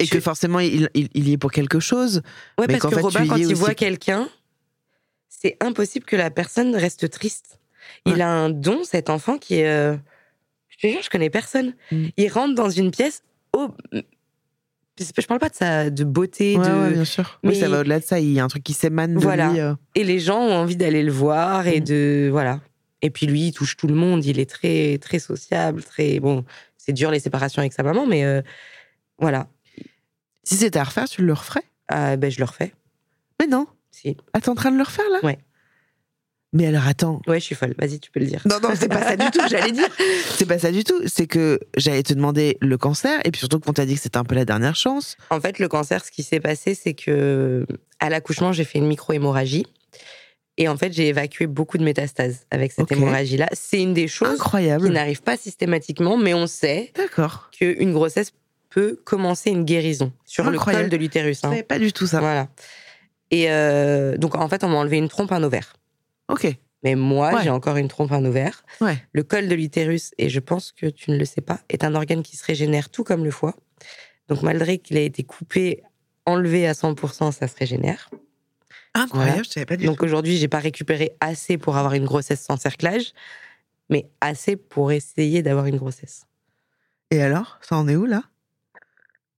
et 0.00 0.06
que 0.08 0.18
forcément 0.20 0.58
il, 0.60 0.88
il, 0.94 1.08
il 1.14 1.28
y 1.28 1.32
est 1.32 1.38
pour 1.38 1.52
quelque 1.52 1.78
chose 1.80 2.22
Ouais, 2.58 2.66
Mais 2.68 2.78
parce 2.78 2.90
que 2.92 2.96
fait, 2.96 3.02
Robin, 3.02 3.26
quand 3.28 3.36
il 3.36 3.44
aussi- 3.46 3.54
voit 3.54 3.74
quelqu'un, 3.74 4.28
c'est 5.28 5.56
impossible 5.60 6.04
que 6.04 6.16
la 6.16 6.30
personne 6.30 6.74
reste 6.74 7.08
triste. 7.10 7.58
Il 8.06 8.14
Ouais. 8.14 8.20
a 8.22 8.28
un 8.28 8.50
don, 8.50 8.82
cet 8.84 9.10
enfant, 9.10 9.38
qui 9.38 9.54
est. 9.56 9.68
euh, 9.68 9.96
Je 10.68 10.76
te 10.78 10.92
jure, 10.92 11.02
je 11.02 11.10
connais 11.10 11.30
personne. 11.30 11.74
Mm. 11.92 12.06
Il 12.16 12.28
rentre 12.32 12.54
dans 12.54 12.70
une 12.70 12.90
pièce. 12.90 13.22
Oh, 13.52 13.68
je 14.98 15.26
parle 15.26 15.40
pas 15.40 15.48
de 15.48 15.54
sa 15.54 15.90
de 15.90 16.04
beauté, 16.04 16.56
ouais, 16.58 16.68
de... 16.68 16.72
ouais, 16.74 16.90
bien 16.92 17.04
sûr 17.04 17.40
oui 17.42 17.50
mais- 17.50 17.54
ça 17.60 17.68
va 17.68 17.80
au-delà 17.80 18.00
de 18.00 18.04
ça 18.04 18.20
il 18.20 18.32
y 18.32 18.38
a 18.40 18.44
un 18.44 18.48
truc 18.48 18.62
qui 18.62 18.74
s'émane 18.74 19.14
de 19.14 19.18
Voilà. 19.20 19.50
lui 19.50 19.60
euh. 19.60 19.74
et 19.94 20.04
les 20.04 20.18
gens 20.20 20.40
ont 20.40 20.52
envie 20.52 20.76
d'aller 20.76 21.02
le 21.02 21.10
voir 21.12 21.66
et 21.66 21.80
Mm. 21.80 21.84
de 21.84 22.28
voilà. 22.30 22.60
Et 23.02 23.08
puis 23.08 23.24
lui, 23.26 23.46
il 23.48 23.52
touche 23.52 23.78
tout 23.78 23.86
le 23.86 23.94
monde. 23.94 24.24
Il 24.26 24.38
est 24.38 24.48
très 24.50 24.98
très 24.98 25.18
sociable, 25.18 25.82
très 25.82 26.20
bon. 26.20 26.44
C'est 26.76 26.92
dur 26.92 27.10
les 27.10 27.18
séparations 27.20 27.60
avec 27.60 27.72
sa 27.72 27.82
maman, 27.82 28.06
mais 28.06 28.24
euh, 28.26 28.42
voilà. 29.18 29.48
Si 30.44 30.56
c'était 30.56 30.78
à 30.78 30.84
refaire 30.84 31.08
tu 31.08 31.22
le 31.22 31.32
referais? 31.32 31.64
Ah, 31.88 32.16
ben 32.16 32.30
je 32.30 32.38
le 32.38 32.44
refais. 32.44 32.72
mais 33.40 33.46
non 33.46 33.66
Si. 33.90 34.16
ah 34.32 34.40
t'es 34.40 34.48
en 34.48 34.54
train 34.54 34.70
de 34.70 34.76
le 34.76 34.82
refaire 34.82 35.08
là? 35.10 35.18
Ouais. 35.22 35.38
mais 36.52 36.66
alors 36.66 36.86
attends 36.86 37.20
Ouais, 37.26 37.38
je 37.40 37.44
suis 37.44 37.54
folle. 37.54 37.74
Vas-y, 37.78 38.00
tu 38.00 38.10
peux 38.10 38.20
le 38.20 38.26
dire. 38.26 38.42
Non, 38.46 38.58
non, 38.62 38.70
c'est 38.74 38.88
pas 38.88 39.02
ça 39.02 39.16
du 39.16 39.30
tout, 39.30 39.40
j'allais 39.48 39.72
dire. 39.72 39.88
C'est 40.36 40.46
pas 40.46 40.58
ça 40.58 40.72
du 40.72 40.84
tout. 40.84 41.00
C'est 41.06 41.26
que 41.26 41.60
j'allais 41.76 42.02
te 42.02 42.12
demander 42.14 42.56
le 42.60 42.76
cancer, 42.78 43.20
et 43.24 43.30
puis 43.30 43.38
surtout 43.40 43.60
qu'on 43.60 43.72
t'a 43.72 43.84
dit 43.86 43.94
que 43.94 44.00
c'était 44.00 44.16
un 44.16 44.24
peu 44.24 44.34
la 44.34 44.44
dernière 44.44 44.74
chance. 44.76 45.16
En 45.30 45.40
fait, 45.40 45.58
le 45.58 45.68
cancer, 45.68 46.04
ce 46.04 46.10
qui 46.10 46.22
s'est 46.22 46.40
passé, 46.40 46.74
c'est 46.74 46.94
que 46.94 47.66
à 48.00 48.08
l'accouchement, 48.10 48.52
j'ai 48.52 48.64
fait 48.64 48.78
une 48.78 48.86
micro-hémorragie. 48.88 49.66
Et 50.56 50.68
en 50.68 50.76
fait, 50.76 50.92
j'ai 50.92 51.08
évacué 51.08 51.46
beaucoup 51.46 51.78
de 51.78 51.84
métastases 51.84 52.46
avec 52.50 52.72
cette 52.72 52.90
hémorragie-là. 52.92 53.48
C'est 53.52 53.80
une 53.80 53.94
des 53.94 54.08
choses 54.08 54.28
qui 54.30 54.34
Incroyable. 54.42 54.88
n'arrive 54.88 55.22
pas 55.22 55.36
systématiquement, 55.36 56.16
mais 56.18 56.34
on 56.34 56.46
sait 56.46 56.92
qu'une 57.58 57.92
grossesse 57.92 58.32
peut 58.70 59.00
commencer 59.04 59.50
une 59.50 59.64
guérison 59.64 60.12
sur 60.24 60.46
Incroyable. 60.46 60.84
le 60.84 60.88
col 60.88 60.90
de 60.90 60.96
l'utérus. 60.96 61.40
Je 61.42 61.46
hein. 61.46 61.50
savais 61.50 61.62
pas 61.62 61.78
du 61.78 61.92
tout 61.92 62.06
ça. 62.06 62.20
Voilà. 62.20 62.48
Et 63.30 63.50
euh, 63.50 64.16
donc, 64.16 64.34
en 64.36 64.48
fait, 64.48 64.64
on 64.64 64.68
m'a 64.68 64.76
enlevé 64.76 64.96
une 64.98 65.08
trompe, 65.08 65.32
un 65.32 65.42
ovaire. 65.42 65.74
Ok. 66.28 66.46
Mais 66.82 66.94
moi, 66.94 67.34
Ouais. 67.34 67.42
j'ai 67.42 67.50
encore 67.50 67.76
une 67.76 67.88
trompe, 67.88 68.10
un 68.12 68.24
ovaire. 68.24 68.64
Ouais. 68.80 68.96
Le 69.12 69.22
col 69.22 69.48
de 69.48 69.54
l'utérus, 69.54 70.12
et 70.18 70.30
je 70.30 70.40
pense 70.40 70.72
que 70.72 70.86
tu 70.86 71.10
ne 71.10 71.16
le 71.18 71.24
sais 71.26 71.40
pas, 71.42 71.60
est 71.68 71.84
un 71.84 71.94
organe 71.94 72.22
qui 72.22 72.36
se 72.36 72.44
régénère 72.44 72.88
tout 72.88 73.04
comme 73.04 73.24
le 73.24 73.30
foie. 73.30 73.54
Donc, 74.28 74.42
malgré 74.42 74.78
qu'il 74.78 74.96
ait 74.96 75.04
été 75.06 75.22
coupé, 75.24 75.82
enlevé 76.24 76.66
à 76.66 76.72
100%, 76.72 77.32
ça 77.32 77.48
se 77.48 77.56
régénère. 77.56 78.08
Incroyable, 78.94 79.30
Voilà. 79.32 79.42
je 79.44 79.48
savais 79.50 79.66
pas 79.66 79.76
du 79.76 79.84
Donc 79.86 80.02
aujourd'hui, 80.02 80.36
j'ai 80.36 80.48
pas 80.48 80.58
récupéré 80.58 81.12
assez 81.20 81.58
pour 81.58 81.76
avoir 81.76 81.94
une 81.94 82.04
grossesse 82.06 82.40
sans 82.40 82.56
cerclage, 82.56 83.12
mais 83.88 84.08
assez 84.20 84.56
pour 84.56 84.90
essayer 84.92 85.42
d'avoir 85.42 85.66
une 85.66 85.76
grossesse. 85.76 86.24
Et 87.10 87.20
alors, 87.22 87.58
ça 87.60 87.76
en 87.76 87.86
est 87.88 87.96
où 87.96 88.06
là? 88.06 88.22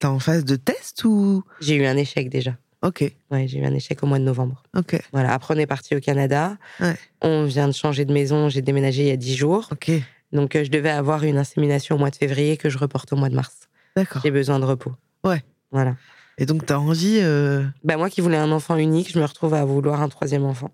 T'es 0.03 0.09
en 0.09 0.19
phase 0.19 0.45
de 0.45 0.57
test 0.57 1.05
ou? 1.05 1.45
J'ai 1.61 1.77
eu 1.77 1.85
un 1.87 1.97
échec 1.97 2.29
déjà. 2.29 2.57
Ok, 2.83 3.05
Ouais, 3.31 3.47
j'ai 3.47 3.61
eu 3.61 3.65
un 3.65 3.73
échec 3.73 4.03
au 4.03 4.07
mois 4.07 4.19
de 4.19 4.25
novembre. 4.25 4.65
ok, 4.77 5.01
Voilà. 5.13 5.33
Après, 5.33 5.55
on 5.55 5.59
est 5.59 5.67
parti 5.69 5.95
au 5.95 6.01
Canada. 6.01 6.57
Ouais. 6.81 6.97
On 7.21 7.45
vient 7.45 7.69
de 7.69 7.73
changer 7.73 8.05
de 8.05 8.13
maison. 8.13 8.49
J'ai 8.49 8.63
déménagé 8.63 9.03
il 9.03 9.09
y 9.09 9.13
a 9.13 9.17
10 9.17 9.37
jours. 9.37 9.69
ok. 9.71 9.93
Donc, 10.33 10.57
euh, 10.57 10.65
je 10.65 10.71
devais 10.73 10.91
avoir 10.91 11.23
une 11.23 11.39
insémination 11.39 11.95
au 11.95 11.99
mois 12.01 12.11
de 12.11 12.17
février 12.17 12.57
que 12.57 12.69
je 12.69 12.79
reporte 12.79 13.13
au 13.13 13.17
mois 13.17 13.29
de 13.29 13.37
mars. 13.37 13.69
D'accord. 13.95 14.23
J'ai 14.25 14.33
besoin 14.33 14.59
de 14.59 14.65
repos. 14.65 14.93
Ouais. 15.23 15.45
Voilà. 15.71 15.95
Et 16.37 16.47
donc 16.47 16.67
t'as 16.67 16.79
envie. 16.79 17.19
euh, 17.21 17.63
Bah, 17.85 17.97
moi 17.97 18.11
qui 18.11 18.21
voulais 18.23 18.39
un 18.39 18.51
enfant 18.51 18.75
unique, 18.77 19.13
je 19.13 19.21
me 19.21 19.25
retrouve 19.25 19.55
à 19.55 19.65
vouloir 19.65 20.03
un 20.03 20.09
troisième 20.09 20.43
enfant. 20.45 20.73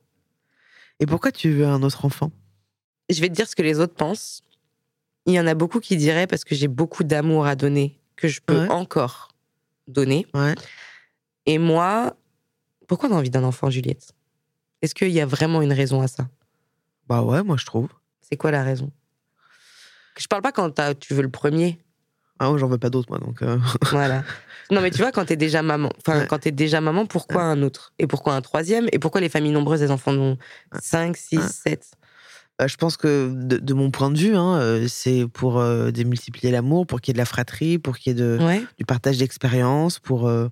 Et 1.01 1.05
pourquoi 1.07 1.33
tu 1.33 1.51
veux 1.51 1.67
un 1.67 1.83
autre 1.83 2.07
enfant? 2.07 2.31
Je 3.11 3.21
vais 3.21 3.29
te 3.29 3.35
dire 3.35 3.47
ce 3.47 3.55
que 3.57 3.63
les 3.63 3.79
autres 3.79 3.95
pensent. 3.95 4.43
Il 5.27 5.35
y 5.35 5.41
en 5.41 5.47
a 5.47 5.53
beaucoup 5.55 5.81
qui 5.81 5.99
diraient 5.99 6.27
parce 6.27 6.45
que 6.45 6.55
j'ai 6.55 6.69
beaucoup 6.69 7.05
d'amour 7.05 7.45
à 7.47 7.55
donner, 7.57 7.98
que 8.19 8.29
je 8.29 8.41
peux 8.45 8.61
Ouais. 8.63 8.69
encore 8.69 9.29
donner. 9.87 10.27
Ouais. 10.35 10.55
Et 11.47 11.57
moi, 11.59 12.15
pourquoi 12.87 13.09
on 13.09 13.13
a 13.13 13.17
envie 13.17 13.31
d'un 13.31 13.45
enfant, 13.45 13.71
Juliette? 13.71 14.13
Est-ce 14.83 14.95
qu'il 14.95 15.09
y 15.11 15.21
a 15.21 15.27
vraiment 15.27 15.63
une 15.63 15.73
raison 15.73 16.03
à 16.03 16.09
ça? 16.09 16.29
Bah 17.09 17.23
ouais, 17.23 17.43
moi 17.43 17.57
je 17.57 17.65
trouve. 17.65 17.89
C'est 18.21 18.37
quoi 18.37 18.51
la 18.51 18.63
raison? 18.63 18.91
Je 20.19 20.27
parle 20.27 20.43
pas 20.43 20.53
quand 20.53 20.75
tu 20.99 21.15
veux 21.15 21.23
le 21.23 21.31
premier. 21.31 21.79
Ah, 22.41 22.51
moi, 22.51 22.59
j'en 22.59 22.69
veux 22.69 22.79
pas 22.79 22.91
d'autres, 22.91 23.09
moi, 23.11 23.19
donc. 23.19 23.43
euh, 23.43 23.59
Voilà. 23.91 24.23
Non, 24.71 24.81
mais 24.81 24.91
tu 24.91 24.99
vois, 24.99 25.11
quand 25.11 25.25
t'es 25.25 25.37
déjà 25.37 25.63
maman, 25.63 25.91
enfin, 25.99 26.21
Ouais. 26.21 26.27
quand 26.29 26.39
t'es 26.39 26.53
déjà 26.53 26.81
maman, 26.81 27.07
pourquoi 27.07 27.43
un 27.43 27.63
autre? 27.63 27.93
Et 27.99 28.07
pourquoi 28.07 28.35
un 28.35 28.43
troisième? 28.43 28.87
Et 28.93 28.99
pourquoi 28.99 29.21
les 29.21 29.29
familles 29.29 29.51
nombreuses, 29.53 29.81
les 29.81 29.91
enfants 29.91 30.13
ont 30.15 30.39
5, 30.81 31.17
6, 31.17 31.37
Ouais. 31.39 31.43
7 31.49 31.91
bah, 31.98 31.98
je 32.67 32.77
pense 32.77 32.97
que 32.97 33.33
de, 33.35 33.59
de 33.59 33.75
mon 33.75 33.91
point 33.91 34.11
de 34.11 34.19
vue, 34.19 34.35
hein, 34.35 34.57
euh, 34.59 34.87
c'est 34.89 35.27
pour 35.33 35.59
euh, 35.59 35.91
démultiplier 35.91 36.51
l'amour, 36.51 36.87
pour 36.87 37.01
qu'il 37.01 37.11
y 37.11 37.13
ait 37.13 37.15
de 37.15 37.19
la 37.19 37.25
fratrie, 37.25 37.79
pour 37.79 37.99
qu'il 37.99 38.13
y 38.13 38.17
ait 38.17 38.23
de, 38.23 38.39
Ouais. 38.41 38.63
du 38.79 38.85
partage 38.85 39.19
d'expérience, 39.19 39.99
pour. 40.01 40.27
euh, 40.29 40.49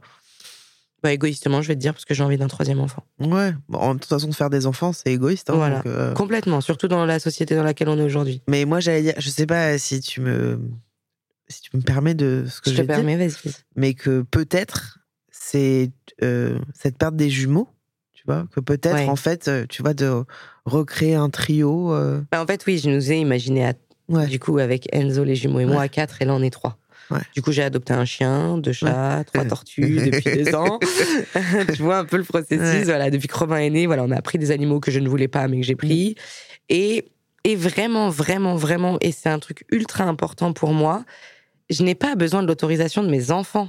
Bah, 1.02 1.12
égoïstement, 1.12 1.62
je 1.62 1.68
vais 1.68 1.74
te 1.74 1.80
dire, 1.80 1.92
parce 1.92 2.04
que 2.04 2.14
j'ai 2.14 2.22
envie 2.22 2.36
d'un 2.38 2.46
troisième 2.48 2.80
enfant. 2.80 3.04
Ouais. 3.20 3.52
Bon, 3.68 3.78
en 3.78 3.94
toute 3.94 4.06
façon, 4.06 4.28
de 4.28 4.34
faire 4.34 4.50
des 4.50 4.66
enfants, 4.66 4.92
c'est 4.92 5.12
égoïste. 5.12 5.50
hein, 5.50 5.54
Voilà. 5.56 5.76
donc, 5.78 5.86
euh, 5.86 6.12
Complètement, 6.14 6.60
surtout 6.60 6.88
dans 6.88 7.04
la 7.06 7.18
société 7.18 7.54
dans 7.56 7.62
laquelle 7.64 7.88
on 7.88 7.98
est 7.98 8.02
aujourd'hui. 8.04 8.40
Mais 8.48 8.64
moi, 8.64 8.80
j'allais 8.80 9.02
dire, 9.02 9.14
je 9.18 9.28
sais 9.30 9.46
pas 9.46 9.76
si 9.78 10.00
tu 10.00 10.20
me, 10.20 10.60
si 11.48 11.60
tu 11.60 11.76
me 11.76 11.82
permets 11.82 12.14
de 12.14 12.44
ce 12.48 12.60
que 12.60 12.70
Je 12.70 12.76
je, 12.76 12.82
te 12.82 12.86
permets, 12.86 13.16
vas-y. 13.16 13.52
mais 13.76 13.94
que 13.94 14.22
peut-être 14.22 14.98
c'est 15.30 15.90
cette 16.74 16.98
perte 16.98 17.14
des 17.16 17.30
jumeaux, 17.30 17.68
vois, 18.26 18.46
que 18.54 18.60
peut-être 18.60 18.94
Ouais. 18.96 19.08
en 19.08 19.16
fait, 19.16 19.48
euh, 19.48 19.64
tu 19.68 19.82
vois, 19.82 19.94
de 19.94 20.24
recréer 20.64 21.14
un 21.14 21.30
trio. 21.30 21.92
euh, 21.94 22.20
Bah, 22.30 22.42
en 22.42 22.46
fait, 22.46 22.64
oui, 22.66 22.78
je 22.78 22.90
nous 22.90 23.12
ai 23.12 23.16
imaginé 23.18 23.66
à 23.66 23.72
ouais. 24.08 24.26
Du 24.26 24.38
coup, 24.38 24.58
avec 24.58 24.88
Enzo, 24.94 25.24
les 25.24 25.34
jumeaux 25.36 25.60
et 25.60 25.64
moi, 25.64 25.82
à 25.82 25.88
quatre, 25.88 26.20
et 26.22 26.24
là, 26.24 26.34
on 26.34 26.42
est 26.42 26.50
trois. 26.50 26.78
Ouais. 27.10 27.20
Du 27.36 27.40
coup, 27.42 27.52
j'ai 27.52 27.62
adopté 27.62 27.92
un 27.92 28.04
chien, 28.04 28.58
deux 28.58 28.72
chats, 28.72 29.22
trois 29.32 29.44
tortues 29.48 30.10
depuis 30.10 30.42
deux 30.44 30.54
ans. 30.56 30.80
tu 31.74 31.82
vois 31.82 31.98
un 31.98 32.04
peu 32.04 32.16
le 32.16 32.24
processus. 32.24 32.58
Ouais. 32.60 32.84
Voilà, 32.84 33.10
depuis 33.10 33.28
que 33.28 33.36
Robin 33.38 33.58
est 33.58 33.70
né, 33.70 33.86
voilà, 33.86 34.02
on 34.02 34.10
a 34.10 34.20
pris 34.22 34.38
des 34.38 34.50
animaux 34.50 34.80
que 34.80 34.90
je 34.90 34.98
ne 34.98 35.08
voulais 35.08 35.28
pas, 35.28 35.46
mais 35.46 35.60
que 35.60 35.66
j'ai 35.66 35.76
pris. 35.76 36.16
Et, 36.68 37.04
et 37.44 37.54
vraiment, 37.54 38.08
vraiment, 38.10 38.56
vraiment, 38.56 38.98
et 39.00 39.12
c'est 39.12 39.28
un 39.28 39.38
truc 39.38 39.64
ultra 39.70 40.02
important 40.04 40.52
pour 40.52 40.72
moi, 40.72 41.04
je 41.70 41.84
n'ai 41.84 41.94
pas 41.94 42.16
besoin 42.16 42.42
de 42.42 42.48
l'autorisation 42.48 43.02
de 43.04 43.08
mes 43.08 43.30
enfants. 43.30 43.68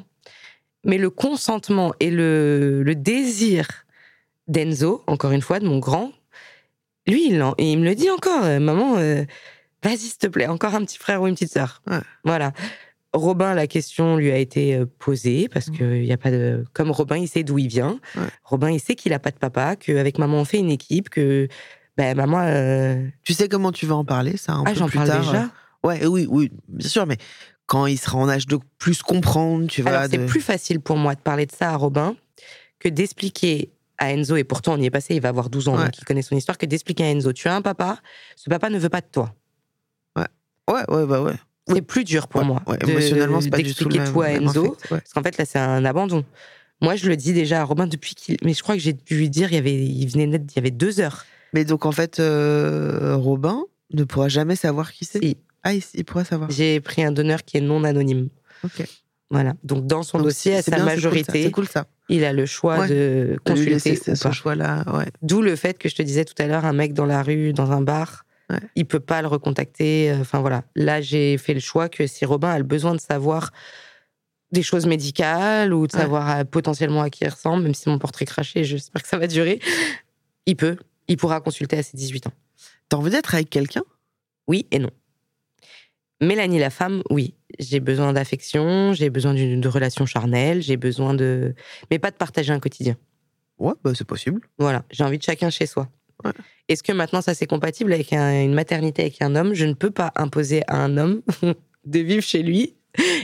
Mais 0.84 0.97
le 0.97 1.10
consentement 1.10 1.93
et 1.99 2.10
le, 2.12 2.82
le 2.82 2.95
désir 2.95 3.68
d'Enzo, 4.47 5.03
encore 5.07 5.31
une 5.31 5.41
fois, 5.41 5.59
de 5.59 5.65
mon 5.67 5.79
grand, 5.79 6.11
lui, 7.07 7.27
il, 7.29 7.41
en- 7.41 7.55
et 7.57 7.71
il 7.71 7.79
me 7.79 7.85
le 7.85 7.95
dit 7.95 8.09
encore, 8.09 8.43
euh, 8.43 8.59
maman, 8.59 8.97
euh, 8.97 9.23
vas-y, 9.83 9.97
s'il 9.97 10.17
te 10.17 10.27
plaît, 10.27 10.47
encore 10.47 10.75
un 10.75 10.83
petit 10.83 10.97
frère 10.97 11.21
ou 11.21 11.27
une 11.27 11.33
petite 11.35 11.51
sœur. 11.53 11.81
Ouais. 11.87 11.99
Voilà. 12.23 12.51
Robin, 13.13 13.53
la 13.53 13.67
question 13.67 14.17
lui 14.17 14.31
a 14.31 14.37
été 14.37 14.75
euh, 14.75 14.85
posée 14.99 15.47
parce 15.47 15.69
que 15.69 15.95
il 15.95 16.05
y 16.05 16.11
a 16.11 16.17
pas 16.17 16.29
de. 16.29 16.65
Comme 16.73 16.91
Robin, 16.91 17.15
il 17.17 17.27
sait 17.27 17.43
d'où 17.43 17.57
il 17.57 17.67
vient. 17.69 17.99
Ouais. 18.15 18.27
Robin, 18.43 18.69
il 18.69 18.79
sait 18.81 18.95
qu'il 18.95 19.13
a 19.13 19.19
pas 19.19 19.31
de 19.31 19.37
papa, 19.37 19.75
qu'avec 19.77 20.17
maman, 20.19 20.37
on 20.41 20.45
fait 20.45 20.59
une 20.59 20.69
équipe, 20.69 21.09
que 21.09 21.47
ben, 21.95 22.15
maman. 22.15 22.41
euh, 22.41 23.07
Tu 23.23 23.33
sais 23.33 23.47
comment 23.47 23.71
tu 23.71 23.85
vas 23.85 23.95
en 23.95 24.05
parler, 24.05 24.35
ça 24.37 24.53
un 24.53 24.63
Ah, 24.67 24.73
j'en 24.73 24.89
parle 24.89 25.07
tard. 25.07 25.21
déjà. 25.25 25.49
Ouais, 25.83 26.05
oui, 26.05 26.27
oui, 26.29 26.51
bien 26.67 26.89
sûr, 26.89 27.05
mais 27.07 27.17
quand 27.65 27.85
il 27.85 27.97
sera 27.97 28.17
en 28.17 28.27
âge 28.29 28.45
de 28.45 28.59
plus 28.77 29.01
comprendre, 29.01 29.67
tu 29.67 29.81
vas. 29.81 29.91
Alors, 29.99 30.09
c'est 30.11 30.25
plus 30.25 30.41
facile 30.41 30.81
pour 30.81 30.97
moi 30.97 31.15
de 31.15 31.21
parler 31.21 31.45
de 31.45 31.51
ça 31.53 31.71
à 31.71 31.75
Robin 31.77 32.15
que 32.79 32.89
d'expliquer 32.89 33.71
à 33.97 34.11
Enzo, 34.13 34.35
et 34.35 34.43
pourtant 34.43 34.73
on 34.73 34.77
y 34.77 34.85
est 34.85 34.91
passé, 34.91 35.15
il 35.15 35.21
va 35.21 35.29
avoir 35.29 35.49
12 35.49 35.67
ans, 35.69 35.75
Ouais. 35.77 35.85
donc 35.85 35.97
il 35.97 36.05
connaît 36.05 36.21
son 36.21 36.35
histoire, 36.35 36.57
que 36.57 36.65
d'expliquer 36.65 37.03
à 37.05 37.07
Enzo, 37.11 37.33
tu 37.33 37.47
as 37.47 37.55
un 37.55 37.61
papa, 37.61 37.99
ce 38.35 38.49
papa 38.49 38.69
ne 38.69 38.77
veut 38.77 38.89
pas 38.89 39.01
de 39.01 39.07
toi. 39.11 39.33
Ouais, 40.69 40.83
ouais, 40.89 41.05
bah 41.05 41.21
ouais. 41.21 41.35
C'est 41.69 41.81
plus 41.81 42.03
dur 42.03 42.27
pour 42.27 42.41
Ouais, 42.41 42.47
moi 42.47 42.61
ouais, 42.67 42.77
de- 42.77 42.89
émotionnellement, 42.89 43.39
c'est 43.41 43.49
pas 43.49 43.57
du 43.59 43.73
tout 43.73 43.87
le 43.87 43.97
même, 43.99 44.11
tout 44.13 44.21
à 44.21 44.27
même 44.27 44.43
Enzo. 44.43 44.65
affect, 44.65 44.91
ouais. 44.91 44.97
Parce 44.99 45.13
qu'en 45.13 45.23
fait, 45.23 45.37
là, 45.37 45.45
c'est 45.45 45.59
un 45.59 45.85
abandon. 45.85 46.25
Moi, 46.81 46.95
je 46.97 47.07
le 47.07 47.15
dis 47.15 47.31
déjà 47.33 47.61
à 47.61 47.63
Robin 47.63 47.87
depuis 47.87 48.15
qu'il. 48.15 48.35
Mais 48.43 48.53
je 48.53 48.61
crois 48.61 48.75
que 48.75 48.81
j'ai 48.81 48.91
dû 48.93 49.15
lui 49.17 49.29
dire, 49.29 49.49
il, 49.51 49.55
y 49.55 49.57
avait... 49.57 49.73
il 49.85 50.05
venait 50.07 50.27
naître, 50.27 50.45
il 50.51 50.55
y 50.57 50.59
avait 50.59 50.71
deux 50.71 50.99
heures. 50.99 51.25
Mais 51.53 51.63
donc, 51.65 51.85
en 51.85 51.91
fait, 51.93 52.19
euh, 52.19 53.15
Robin 53.15 53.63
ne 53.93 54.03
pourra 54.03 54.27
jamais 54.27 54.55
savoir 54.57 54.91
qui 54.91 55.05
c'est? 55.05 55.19
Si. 55.23 55.37
Ah, 55.63 55.73
il, 55.73 55.81
il 55.93 56.03
pourra 56.05 56.23
savoir. 56.25 56.49
J'ai 56.51 56.79
pris 56.81 57.01
un 57.03 57.11
donneur 57.13 57.43
qui 57.45 57.55
est 57.57 57.61
non 57.61 57.83
anonyme. 57.85 58.27
Ok. 58.65 58.83
Voilà. 59.30 59.53
Donc, 59.63 59.86
dans 59.88 60.03
son 60.03 60.19
Donc, 60.19 60.28
dossier, 60.28 60.55
à 60.55 60.61
sa 60.61 60.71
bien, 60.71 60.78
c'est 60.78 60.84
cool, 60.84 60.89
ça, 60.89 60.95
majorité, 60.95 61.43
C'est 61.43 61.51
cool 61.51 61.67
ça. 61.67 61.86
il 62.09 62.23
a 62.23 62.32
le 62.34 62.45
choix 62.45 62.80
Ouais. 62.80 62.88
de 62.88 63.28
lui 63.32 63.38
consulter 63.43 63.95
ce 64.15 64.32
choix-là, 64.32 64.86
ouais. 64.93 65.07
D'où 65.21 65.41
le 65.41 65.55
fait 65.57 65.78
que 65.78 65.89
je 65.89 65.95
te 65.95 66.01
disais 66.01 66.23
tout 66.25 66.36
à 66.41 66.47
l'heure, 66.47 66.63
un 66.65 66.73
mec 66.73 66.93
dans 66.93 67.05
la 67.05 67.21
rue, 67.23 67.51
dans 67.53 67.71
un 67.71 67.82
bar, 67.82 68.23
Ouais. 68.49 68.59
il 68.75 68.86
peut 68.86 69.01
pas 69.01 69.21
le 69.21 69.28
recontacter. 69.28 70.09
euh, 70.11 70.21
Enfin 70.21 70.39
voilà. 70.39 70.63
Là, 70.75 71.01
j'ai 71.01 71.38
fait 71.38 71.53
le 71.53 71.59
choix 71.59 71.89
que 71.89 72.07
si 72.07 72.23
Robin 72.23 72.47
a 72.49 72.57
le 72.57 72.63
besoin 72.63 72.95
de 72.95 73.01
savoir 73.01 73.51
des 74.53 74.63
choses 74.63 74.86
médicales 74.86 75.73
ou 75.73 75.86
de 75.88 75.91
savoir 75.91 76.30
euh, 76.32 76.43
potentiellement 76.45 77.01
à 77.01 77.09
qui 77.09 77.25
il 77.25 77.28
ressemble, 77.30 77.63
même 77.63 77.73
si 77.73 77.89
mon 77.89 77.99
portrait 77.99 78.23
craché, 78.23 78.63
j'espère 78.63 79.01
que 79.03 79.09
ça 79.09 79.17
va 79.17 79.28
durer. 79.28 79.59
Il 80.45 80.55
peut, 80.55 80.78
il 81.09 81.17
pourra 81.17 81.41
consulter 81.41 81.78
à 81.78 81.84
ses 81.84 81.97
18 81.97 82.28
ans. 82.28 82.34
T'as 82.88 82.95
envie 82.95 83.11
d'être 83.11 83.36
avec 83.36 83.49
quelqu'un? 83.49 83.84
Oui 84.47 84.65
et 84.71 84.80
non. 84.80 84.91
Mélanie 86.22 86.59
la 86.59 86.70
femme, 86.70 87.03
oui. 87.09 87.36
J'ai 87.59 87.80
besoin 87.80 88.13
d'affection, 88.13 88.93
j'ai 88.93 89.09
besoin 89.09 89.34
d'une 89.34 89.61
de 89.61 89.68
relations 89.68 90.05
charnelles, 90.05 90.61
j'ai 90.61 90.78
besoin 90.78 91.13
de. 91.13 91.53
Mais 91.91 91.99
pas 91.99 92.11
de 92.11 92.15
partager 92.15 92.51
un 92.53 92.59
quotidien. 92.59 92.95
Ouais, 93.59 93.74
bah 93.84 93.91
c'est 93.95 94.05
possible. 94.07 94.41
Voilà, 94.59 94.84
j'ai 94.91 95.03
envie 95.03 95.18
de 95.18 95.24
chacun 95.24 95.49
chez 95.49 95.65
soi. 95.65 95.88
Ouais. 96.24 96.32
Est-ce 96.68 96.82
que 96.84 96.91
maintenant 96.91 97.22
ça 97.22 97.34
c'est 97.34 97.45
compatible 97.45 97.93
avec 97.93 98.11
un- 98.13 98.41
une 98.43 98.53
maternité 98.53 99.03
avec 99.03 99.22
un 99.22 99.36
homme? 99.36 99.53
Je 99.53 99.65
ne 99.65 99.74
peux 99.74 99.91
pas 99.91 100.11
imposer 100.15 100.61
à 100.68 100.78
un 100.84 100.97
homme 100.97 101.22
de 101.86 101.99
vivre 101.99 102.24
chez 102.24 102.41
lui 102.43 102.76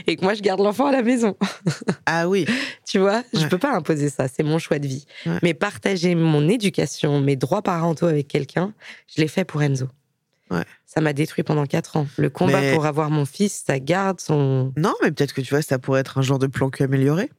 et 0.06 0.14
que 0.16 0.22
moi 0.24 0.34
je 0.34 0.42
garde 0.42 0.60
l'enfant 0.60 0.86
à 0.86 0.92
la 0.92 1.02
maison. 1.02 1.36
Ah 2.06 2.28
oui. 2.28 2.46
Tu 2.86 2.98
vois, 2.98 3.22
je 3.32 3.40
Ouais. 3.40 3.48
peux 3.48 3.58
pas 3.58 3.74
imposer 3.74 4.10
ça, 4.10 4.28
c'est 4.28 4.42
mon 4.42 4.58
choix 4.58 4.78
de 4.78 4.86
vie. 4.86 5.06
Ouais. 5.26 5.38
Mais 5.42 5.54
partager 5.54 6.14
mon 6.14 6.48
éducation, 6.48 7.20
mes 7.20 7.34
droits 7.34 7.62
parentaux 7.62 8.06
avec 8.06 8.28
quelqu'un, 8.28 8.72
je 9.14 9.20
l'ai 9.22 9.28
fait 9.28 9.44
pour 9.44 9.62
Enzo. 9.62 9.88
Ouais. 10.50 10.64
Ça 10.86 11.00
m'a 11.00 11.12
détruit 11.12 11.42
pendant 11.42 11.66
quatre 11.66 11.96
ans. 11.96 12.06
Le 12.16 12.28
combat 12.30 12.60
Mais- 12.60 12.74
pour 12.74 12.86
avoir 12.86 13.10
mon 13.10 13.24
fils, 13.24 13.64
sa 13.66 13.78
garde, 13.78 14.20
son 14.20 14.72
Non, 14.76 14.92
mais 15.02 15.10
peut-être 15.10 15.32
que 15.32 15.40
tu 15.40 15.50
vois, 15.50 15.62
ça 15.62 15.78
pourrait 15.78 16.00
être 16.00 16.18
un 16.18 16.22
genre 16.22 16.38
de 16.38 16.46
plan 16.46 16.70
que 16.70 16.84
amélioré. 16.84 17.30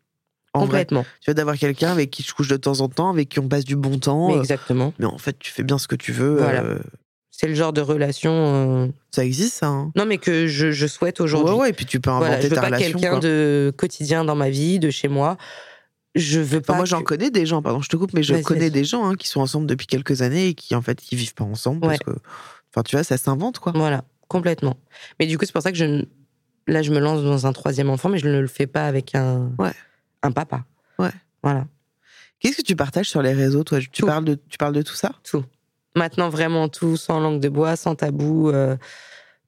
En 0.53 0.60
vrai, 0.62 0.86
complètement. 0.86 1.03
tu 1.20 1.26
vois, 1.26 1.34
d'avoir 1.34 1.58
quelqu'un 1.58 1.91
avec 1.91 2.10
qui 2.12 2.24
je 2.24 2.34
couche 2.34 2.47
de 2.47 2.56
temps 2.58 2.80
en 2.80 2.88
temps, 2.88 3.10
avec 3.10 3.28
qui 3.30 3.39
on 3.39 3.47
passe 3.49 3.66
du 3.66 3.76
bon 3.76 3.99
temps. 3.99 4.30
Mais 4.30 4.36
euh, 4.38 4.39
exactement. 4.39 4.93
mais 4.99 5.06
en 5.06 5.18
fait, 5.18 5.38
tu 5.38 5.51
fais 5.51 5.64
bien 5.64 5.78
ce 5.78 5.88
que 5.88 5.95
tu 5.97 6.14
veux. 6.14 6.38
Voilà. 6.38 6.64
euh, 6.64 6.80
C'est 7.30 7.47
le 7.47 7.53
genre 7.56 7.74
de 7.74 7.82
relation. 7.82 8.32
euh, 8.34 8.88
ça 9.12 9.26
existe, 9.26 9.56
ça. 9.56 9.68
hein. 9.68 9.91
Non, 9.97 10.06
mais 10.06 10.18
que 10.18 10.47
je, 10.47 10.72
je 10.72 10.88
souhaite 10.88 11.20
aujourd'hui. 11.20 11.53
Ouais, 11.56 11.60
ouais, 11.64 11.70
et 11.72 11.74
puis 11.74 11.86
tu 11.86 11.99
peux 11.99 12.10
inventer 12.10 12.26
Voilà, 12.28 12.41
je 12.41 12.47
veux 12.47 12.56
ta 12.56 12.62
pas 12.62 12.78
quelqu'un 12.78 13.20
de 13.20 13.74
quotidien 13.78 14.24
dans 14.24 14.36
ma 14.36 14.49
vie, 14.49 14.80
de 14.80 14.89
chez 14.89 15.10
moi. 15.10 15.36
Je 16.16 16.39
veux 16.39 16.60
Enfin, 16.60 16.68
pas. 16.68 16.76
moi, 16.78 16.86
j'en 16.86 16.99
que- 16.99 17.03
connais 17.03 17.30
des 17.32 17.45
gens, 17.45 17.62
pardon, 17.62 17.82
je 17.82 17.89
te 17.89 17.97
coupe, 17.97 18.14
mais 18.14 18.24
je 18.24 18.36
connais 18.36 18.70
des 18.70 18.86
gens 18.86 19.06
hein, 19.06 19.16
qui 19.16 19.28
sont 19.28 19.41
ensemble 19.41 19.68
depuis 19.68 19.88
quelques 19.88 20.22
années 20.22 20.47
et 20.47 20.53
qui, 20.53 20.74
en 20.74 20.82
fait, 20.82 21.01
qui 21.01 21.18
vivent 21.18 21.34
pas 21.34 21.43
ensemble. 21.43 21.86
Ouais. 21.86 21.97
Parce 21.97 22.16
que, 22.16 22.22
enfin, 22.76 22.84
tu 22.84 22.95
vois, 22.95 23.03
ça 23.03 23.17
s'invente, 23.17 23.59
quoi. 23.59 23.71
Voilà, 23.76 24.03
complètement. 24.28 24.76
Mais 25.19 25.28
du 25.28 25.38
coup, 25.38 25.45
c'est 25.45 25.53
pour 25.53 25.61
ça 25.61 25.71
que 25.71 25.78
je. 25.78 26.03
Là, 26.67 26.82
je 26.82 26.91
me 26.91 26.99
lance 26.99 27.23
dans 27.23 27.45
un 27.47 27.53
troisième 27.53 27.89
enfant, 27.89 28.09
mais 28.09 28.17
je 28.17 28.28
ne 28.28 28.39
le 28.39 28.47
fais 28.47 28.65
pas 28.67 28.88
avec 28.88 29.13
un, 29.15 29.51
Ouais. 29.59 29.71
un 30.23 30.32
papa. 30.32 30.65
Ouais. 30.99 31.11
Voilà, 31.43 31.67
Qu'est-ce 32.39 32.57
que 32.57 32.61
tu 32.63 32.76
partages 32.76 33.07
sur 33.09 33.21
les 33.21 33.34
réseaux, 33.34 33.63
toi? 33.63 33.80
Tu 33.80 33.89
Tout. 33.89 34.05
parles, 34.07 34.26
de, 34.26 34.36
tu 34.49 34.57
parles 34.57 34.73
de 34.73 34.82
tout 34.82 34.95
ça? 34.95 35.11
Tout. 35.23 35.43
Maintenant, 35.95 36.30
vraiment 36.30 36.67
tout, 36.67 36.97
sans 36.97 37.19
langue 37.19 37.39
de 37.39 37.49
bois, 37.49 37.76
sans 37.76 37.95
tabou, 37.95 38.49
euh, 38.49 38.76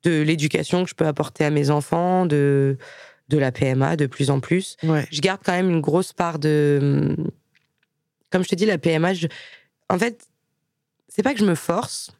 de 0.04 0.22
l'éducation 0.22 0.84
que 0.84 0.90
je 0.90 0.96
peux 0.96 1.06
apporter 1.08 1.44
à 1.44 1.50
mes 1.50 1.70
enfants, 1.72 2.26
de, 2.28 2.78
de 3.30 3.38
la 3.40 3.52
PMA 3.52 3.96
de 3.98 4.06
plus 4.06 4.30
en 4.30 4.40
plus. 4.40 4.78
Ouais. 4.84 5.06
je 5.12 5.20
garde 5.22 5.42
quand 5.44 5.52
même 5.54 5.70
une 5.72 5.82
grosse 5.82 6.14
part 6.14 6.38
de. 6.40 7.16
Comme 8.32 8.44
je 8.44 8.50
te 8.50 8.56
dis, 8.56 8.66
la 8.66 8.78
PMA, 8.78 9.14
je- 9.16 9.28
en 9.90 9.98
fait, 9.98 10.28
c'est 11.08 11.24
pas 11.24 11.34
que 11.34 11.40
je 11.40 11.46
me 11.46 11.56
force, 11.56 12.12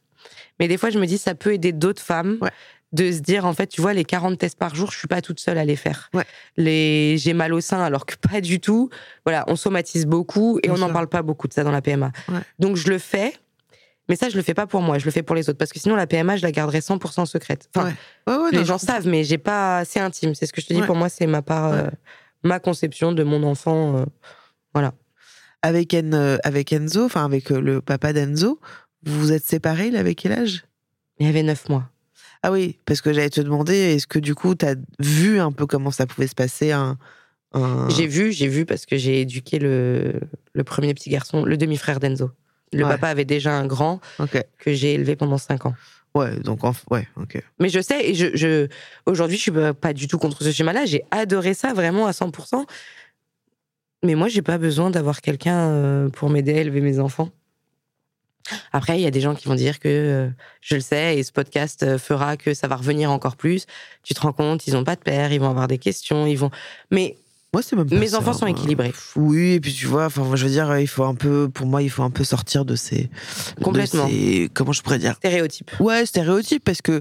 mais 0.60 0.68
des 0.68 0.78
fois, 0.78 0.90
je 0.90 1.00
me 1.00 1.06
dis, 1.06 1.18
ça 1.18 1.36
peut 1.36 1.54
aider 1.54 1.72
d'autres 1.72 2.02
femmes 2.02 2.38
Ouais. 2.42 2.50
de 2.94 3.12
se 3.12 3.20
dire, 3.20 3.46
en 3.46 3.54
fait, 3.54 3.68
tu 3.68 3.82
vois, 3.82 3.94
les 3.94 4.06
40 4.06 4.38
tests 4.38 4.58
par 4.58 4.74
jour, 4.76 4.92
je 4.92 4.98
suis 4.98 5.08
pas 5.08 5.22
toute 5.22 5.40
seule 5.40 5.58
à 5.58 5.66
les 5.66 5.76
faire. 5.76 6.10
Ouais. 6.14 6.26
Les... 6.56 7.18
J'ai 7.18 7.34
mal 7.34 7.54
au 7.54 7.62
sein, 7.62 7.82
alors 7.82 8.06
que 8.06 8.16
pas 8.32 8.42
du 8.42 8.60
tout. 8.60 8.90
Voilà, 9.26 9.44
on 9.48 9.56
somatise 9.56 10.06
beaucoup 10.06 10.60
et 10.64 10.68
Bien 10.70 10.76
on 10.76 10.78
n'en 10.80 10.92
parle 10.94 11.08
pas 11.08 11.22
beaucoup 11.22 11.48
de 11.48 11.54
ça 11.54 11.64
dans 11.64 11.72
la 11.72 11.82
PMA. 11.82 12.12
Ouais. 12.30 12.40
Donc, 12.60 12.76
je 12.78 12.90
le 12.90 12.98
fais. 12.98 13.34
Mais 14.10 14.16
ça, 14.16 14.30
je 14.30 14.38
le 14.38 14.42
fais 14.42 14.54
pas 14.54 14.68
pour 14.68 14.82
moi, 14.82 14.98
je 15.00 15.06
le 15.06 15.12
fais 15.12 15.22
pour 15.22 15.36
les 15.36 15.50
autres. 15.50 15.58
Parce 15.58 15.74
que 15.74 15.80
sinon, 15.80 15.98
la 15.98 16.08
PMA, 16.08 16.38
je 16.38 16.42
la 16.44 16.52
garderai 16.54 16.80
100% 16.80 17.26
secrète. 17.26 17.70
Enfin, 17.76 17.90
Ouais. 18.26 18.34
Ouais, 18.34 18.42
ouais, 18.44 18.52
les 18.52 18.60
non, 18.60 18.64
gens 18.64 18.78
je 18.78 18.86
savent, 18.86 19.06
mais 19.08 19.26
j'ai 19.26 19.38
pas. 19.38 19.84
C'est 19.84 20.00
intime. 20.00 20.34
C'est 20.34 20.46
ce 20.46 20.54
que 20.54 20.62
je 20.62 20.68
te 20.68 20.74
dis. 20.74 20.82
Pour 20.82 20.96
moi, 20.96 21.10
c'est 21.10 21.28
ma 21.28 21.42
part, 21.42 21.74
euh, 21.74 21.88
ma 22.42 22.60
conception 22.62 23.12
de 23.12 23.24
mon 23.24 23.44
enfant. 23.44 23.98
euh, 23.98 24.06
voilà. 24.74 24.94
Avec, 25.62 25.94
En- 25.94 26.14
euh, 26.14 26.38
avec 26.46 26.72
Enzo, 26.72 27.04
enfin, 27.04 27.26
avec 27.26 27.52
euh, 27.52 27.60
le 27.60 27.82
papa 27.82 28.14
d'Enzo, 28.14 28.62
vous 29.08 29.20
vous 29.20 29.32
êtes 29.32 29.44
séparés, 29.46 29.88
il 29.88 29.96
avait 29.96 30.16
quel 30.16 30.32
âge? 30.34 30.66
Il 31.20 31.26
y 31.26 31.30
avait 31.30 31.44
neuf 31.44 31.68
mois. 31.70 31.90
Ah 32.44 32.52
oui, 32.52 32.78
parce 32.86 33.02
que 33.02 33.12
j'allais 33.14 33.30
te 33.32 33.42
demander, 33.42 33.74
est-ce 33.76 34.06
que 34.08 34.20
du 34.20 34.36
coup, 34.36 34.54
tu 34.56 34.66
as 34.66 34.76
vu 35.00 35.40
un 35.40 35.52
peu 35.52 35.66
comment 35.66 35.92
ça 35.92 36.06
pouvait 36.06 36.28
se 36.28 36.36
passer 36.36 36.72
un, 36.72 36.98
un- 37.54 37.90
J'ai 37.90 38.06
vu, 38.08 38.32
j'ai 38.32 38.48
vu 38.48 38.66
parce 38.66 38.86
que 38.86 38.96
j'ai 38.98 39.22
éduqué 39.22 39.58
le, 39.60 40.20
le 40.54 40.64
premier 40.64 40.94
petit 40.94 41.10
garçon, 41.10 41.44
le 41.46 41.58
demi-frère 41.58 42.00
d'Enzo. 42.00 42.32
Le 42.74 42.84
Ouais. 42.84 42.90
papa 42.92 43.08
avait 43.08 43.26
déjà 43.26 43.54
un 43.58 43.66
grand 43.66 44.00
que 44.60 44.74
j'ai 44.74 44.94
élevé 44.94 45.16
pendant 45.16 45.38
cinq 45.38 45.66
ans. 45.66 45.74
Ouais, 46.14 46.36
donc, 46.40 46.64
en... 46.64 46.74
ouais, 46.92 47.08
ok. 47.16 47.42
Mais 47.60 47.70
je 47.70 47.80
sais, 47.80 48.10
et 48.10 48.14
je, 48.14 48.28
je- 48.36 48.68
aujourd'hui, 49.06 49.38
je 49.38 49.42
suis 49.44 49.52
pas- 49.52 49.74
pas 49.74 49.94
du 49.94 50.08
tout 50.08 50.18
contre 50.18 50.44
ce 50.44 50.52
schéma-là. 50.52 50.86
J'ai 50.86 51.04
adoré 51.12 51.54
ça 51.54 51.74
vraiment 51.74 52.08
à 52.08 52.12
100%. 52.12 52.66
Mais 54.04 54.16
moi, 54.16 54.28
j'ai 54.28 54.42
pas 54.42 54.58
besoin 54.58 54.90
d'avoir 54.92 55.22
quelqu'un 55.22 55.58
euh, 55.70 56.10
pour 56.10 56.30
m'aider 56.30 56.54
à 56.58 56.62
élever 56.62 56.82
mes 56.82 57.00
enfants. 57.00 57.30
Après, 58.72 59.00
il 59.00 59.02
y 59.02 59.08
a 59.08 59.12
des 59.12 59.22
gens 59.22 59.36
qui 59.36 59.48
vont 59.48 59.56
dire 59.56 59.80
que 59.80 59.88
euh, 59.88 60.30
je 60.62 60.76
le 60.76 60.82
sais 60.82 61.18
et 61.18 61.24
ce 61.24 61.32
podcast 61.32 61.84
euh, 61.84 61.98
fera 61.98 62.38
que 62.38 62.54
ça 62.54 62.68
va 62.68 62.76
revenir 62.76 63.12
encore 63.12 63.36
plus. 63.36 63.66
Tu 64.04 64.14
te 64.14 64.22
rends 64.22 64.34
compte, 64.34 64.68
ils 64.68 64.76
ont 64.76 64.84
pas 64.84 64.96
de 64.96 65.02
père, 65.02 65.32
ils 65.32 65.40
vont 65.40 65.50
avoir 65.50 65.68
des 65.68 65.78
questions, 65.78 66.26
ils 66.28 66.38
vont. 66.38 66.52
Mais 66.92 67.18
Moi, 67.54 67.64
c'est 67.64 67.78
même 67.78 67.90
pas 67.90 67.96
mes 67.96 68.08
ça, 68.10 68.18
enfants 68.18 68.34
sont 68.34 68.46
moi. 68.46 68.50
équilibrés. 68.50 68.94
Oui, 69.16 69.52
et 69.54 69.60
puis 69.62 69.74
tu 69.74 69.86
vois, 69.86 70.06
enfin, 70.08 70.22
moi, 70.24 70.36
je 70.36 70.44
veux 70.46 70.52
dire, 70.52 70.78
il 70.80 70.88
faut 70.88 71.06
un 71.06 71.16
peu, 71.16 71.48
pour 71.50 71.66
moi, 71.66 71.82
il 71.82 71.90
faut 71.90 72.04
un 72.04 72.10
peu 72.10 72.26
sortir 72.26 72.66
de 72.66 72.76
ces. 72.76 73.10
de 73.58 73.64
Complètement. 73.64 74.06
ces- 74.06 74.50
comment 74.54 74.74
je 74.74 74.82
pourrais 74.82 75.00
dire? 75.00 75.14
Stéréotypes. 75.16 75.72
Ouais, 75.80 76.06
stéréotype, 76.06 76.62
parce 76.66 76.82
que 76.82 77.00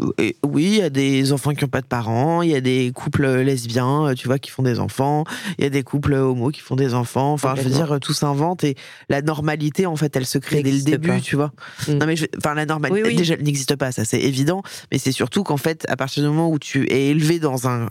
euh, 0.00 0.12
et 0.18 0.36
oui, 0.44 0.64
il 0.64 0.74
y 0.76 0.82
a 0.82 0.88
des 0.88 1.30
enfants 1.32 1.52
qui 1.52 1.62
n'ont 1.62 1.68
pas 1.68 1.82
de 1.82 1.86
parents, 1.86 2.40
il 2.40 2.48
y 2.50 2.54
a 2.54 2.62
des 2.62 2.90
couples 2.94 3.26
lesbiens, 3.42 4.06
euh, 4.08 4.14
tu 4.14 4.28
vois, 4.28 4.38
qui 4.38 4.50
font 4.50 4.62
des 4.62 4.80
enfants, 4.80 5.24
il 5.58 5.64
y 5.64 5.66
a 5.66 5.70
des 5.70 5.82
couples 5.82 6.14
homos 6.14 6.50
qui 6.52 6.60
font 6.60 6.74
des 6.76 6.94
enfants. 6.94 7.34
Enfin, 7.34 7.50
je 7.50 7.60
veux 7.60 7.64
Complètement. 7.64 7.86
dire, 7.86 7.94
euh, 7.96 7.98
tout 7.98 8.14
s'invente 8.14 8.64
et 8.64 8.76
la 9.10 9.20
normalité, 9.20 9.84
en 9.84 9.96
fait, 9.96 10.16
elle 10.16 10.26
se 10.26 10.38
crée 10.38 10.56
dès 10.56 10.62
le 10.62 10.68
N'existe 10.76 10.86
début, 10.88 11.08
pas. 11.08 11.20
tu 11.20 11.36
vois. 11.36 11.52
Mm. 11.86 11.92
Non, 11.92 12.06
mais 12.06 12.16
je- 12.16 12.26
enfin, 12.38 12.54
la 12.54 12.64
normalité, 12.64 13.02
Oui, 13.02 13.10
oui. 13.10 13.16
déjà, 13.16 13.34
elle 13.34 13.42
n'existe 13.44 13.76
pas, 13.76 13.92
ça, 13.92 14.06
c'est 14.06 14.20
évident. 14.22 14.62
Mais 14.90 14.96
c'est 14.98 15.12
surtout 15.12 15.42
qu'en 15.44 15.58
fait, 15.58 15.84
à 15.88 15.96
partir 15.96 16.22
du 16.22 16.28
moment 16.30 16.48
où 16.50 16.58
tu 16.58 16.90
es 16.90 17.08
élevé 17.08 17.38
dans 17.38 17.68
un, 17.68 17.90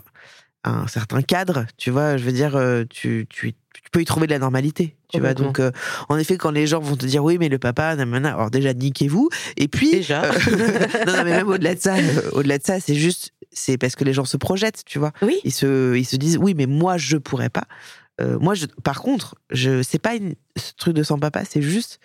un 0.64 0.86
certain 0.86 1.22
cadre, 1.22 1.66
tu 1.76 1.90
vois, 1.90 2.16
je 2.16 2.24
veux 2.24 2.32
dire, 2.32 2.56
euh, 2.56 2.84
tu, 2.88 3.26
tu, 3.28 3.54
tu 3.72 3.90
peux 3.90 4.00
y 4.00 4.04
trouver 4.04 4.26
de 4.26 4.32
la 4.32 4.38
normalité. 4.38 4.96
Tu 5.08 5.20
vois, 5.20 5.34
donc, 5.34 5.60
euh, 5.60 5.70
en 6.08 6.16
effet, 6.16 6.38
quand 6.38 6.50
les 6.50 6.66
gens 6.66 6.80
vont 6.80 6.96
te 6.96 7.04
dire 7.04 7.22
oui, 7.22 7.36
mais 7.38 7.50
le 7.50 7.58
papa, 7.58 7.94
nanana, 7.96 8.32
alors 8.32 8.50
déjà, 8.50 8.72
niquez-vous. 8.72 9.28
Et 9.58 9.68
puis, 9.68 9.90
Déjà. 9.90 10.24
euh, 10.24 10.32
non, 11.06 11.12
non, 11.16 11.24
mais 11.24 11.30
même 11.32 11.48
au-delà 11.48 11.74
de 11.74 11.80
ça, 11.80 11.96
euh, 11.96 12.30
au-delà 12.32 12.56
de 12.58 12.64
ça, 12.64 12.80
c'est 12.80 12.94
juste, 12.94 13.32
c'est 13.50 13.76
parce 13.76 13.94
que 13.94 14.04
les 14.04 14.14
gens 14.14 14.24
se 14.24 14.38
projettent, 14.38 14.84
tu 14.86 14.98
vois. 14.98 15.12
Oui. 15.20 15.38
Ils 15.44 15.52
se, 15.52 15.94
ils 15.96 16.06
se 16.06 16.16
disent, 16.16 16.38
oui, 16.38 16.54
mais 16.56 16.66
moi, 16.66 16.96
je 16.96 17.16
pourrais 17.16 17.50
pas. 17.50 17.64
Moi, 18.40 18.54
je, 18.54 18.66
par 18.84 19.02
contre, 19.02 19.34
je, 19.50 19.82
c'est 19.82 19.98
pas 19.98 20.14
une, 20.14 20.36
ce 20.56 20.72
truc 20.76 20.94
de 20.94 21.02
sans 21.02 21.18
papa, 21.18 21.44
c'est 21.44 21.60
juste, 21.60 21.98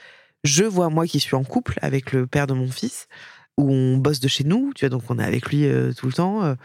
je 0.44 0.64
vois 0.64 0.90
moi 0.90 1.06
qui 1.06 1.20
suis 1.20 1.36
en 1.36 1.44
couple 1.44 1.78
avec 1.84 2.12
le 2.12 2.26
père 2.26 2.48
de 2.48 2.56
mon 2.56 2.72
fils, 2.72 3.08
où 3.56 3.72
on 3.72 3.98
bosse 3.98 4.20
de 4.20 4.28
chez 4.28 4.44
nous, 4.44 4.72
tu 4.74 4.84
vois, 4.84 4.90
donc 4.90 5.04
on 5.10 5.20
est 5.20 5.24
avec 5.24 5.46
lui 5.52 5.68
tout 5.96 6.08
le 6.08 6.14
temps. 6.14 6.56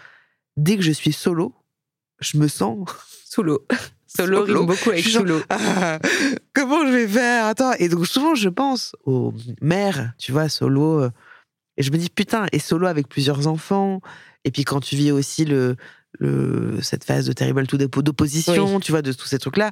dès 0.57 0.79
que 0.79 0.83
je 0.83 0.91
suis 0.93 1.13
solo, 1.13 1.55
je 2.23 2.39
me 2.39 2.49
sens 2.49 2.89
Sous 3.29 3.43
l'eau. 3.43 3.67
Solo 4.07 4.45
Solo. 4.47 4.59
rime 4.61 4.67
beaucoup 4.67 4.91
avec 4.91 5.11
l'eau. 5.15 5.41
ah, 5.49 5.99
comment 6.55 6.87
je 6.87 6.93
vais 6.93 7.09
faire? 7.09 7.47
Attends. 7.47 7.73
Et 7.79 7.89
donc 7.89 8.07
souvent 8.07 8.35
je 8.35 8.49
pense 8.51 8.95
aux 9.05 9.33
mères, 9.63 10.13
tu 10.19 10.33
vois, 10.33 10.49
solo. 10.51 11.01
euh, 11.03 11.11
Et 11.79 11.83
je 11.83 11.91
me 11.91 11.97
dis 11.97 12.11
putain, 12.11 12.47
et 12.53 12.59
solo 12.59 12.87
avec 12.87 13.09
plusieurs 13.09 13.47
enfants. 13.47 14.01
Et 14.45 14.51
puis 14.51 14.65
quand 14.65 14.81
tu 14.81 14.97
vis 14.97 15.13
aussi 15.13 15.47
le, 15.47 15.77
le 16.19 16.79
cette 16.83 17.05
phase 17.05 17.25
de 17.27 17.33
terrible 17.33 17.67
tout 17.67 17.79
dépôt 17.79 18.03
d'opposition, 18.03 18.81
tu 18.81 18.93
vois, 18.93 19.01
de 19.03 19.13
tous 19.13 19.27
ces 19.27 19.39
trucs 19.39 19.57
là. 19.57 19.71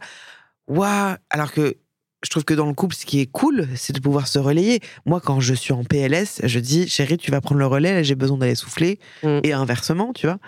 Waouh 0.69 1.17
Alors 1.29 1.53
que 1.53 1.77
je 2.23 2.29
trouve 2.29 2.45
que 2.45 2.53
dans 2.53 2.67
le 2.67 2.75
couple, 2.75 2.95
ce 2.95 3.07
qui 3.07 3.21
est 3.21 3.27
cool, 3.27 3.67
c'est 3.77 3.95
de 3.95 4.01
pouvoir 4.01 4.29
se 4.29 4.39
relayer. 4.39 4.81
Moi, 5.07 5.21
quand 5.25 5.41
je 5.41 5.55
suis 5.55 5.73
en 5.73 5.85
PLS, 5.85 6.41
je 6.45 6.59
dis, 6.59 6.87
chérie, 6.89 7.17
tu 7.17 7.31
vas 7.31 7.41
prendre 7.41 7.59
le 7.59 7.67
relais, 7.67 7.95
là, 7.95 8.03
j'ai 8.03 8.15
besoin 8.15 8.37
d'aller 8.37 8.55
souffler. 8.55 8.99
Mm. 9.23 9.39
Et 9.43 9.53
inversement, 9.53 10.13
tu 10.13 10.27
vois. 10.27 10.39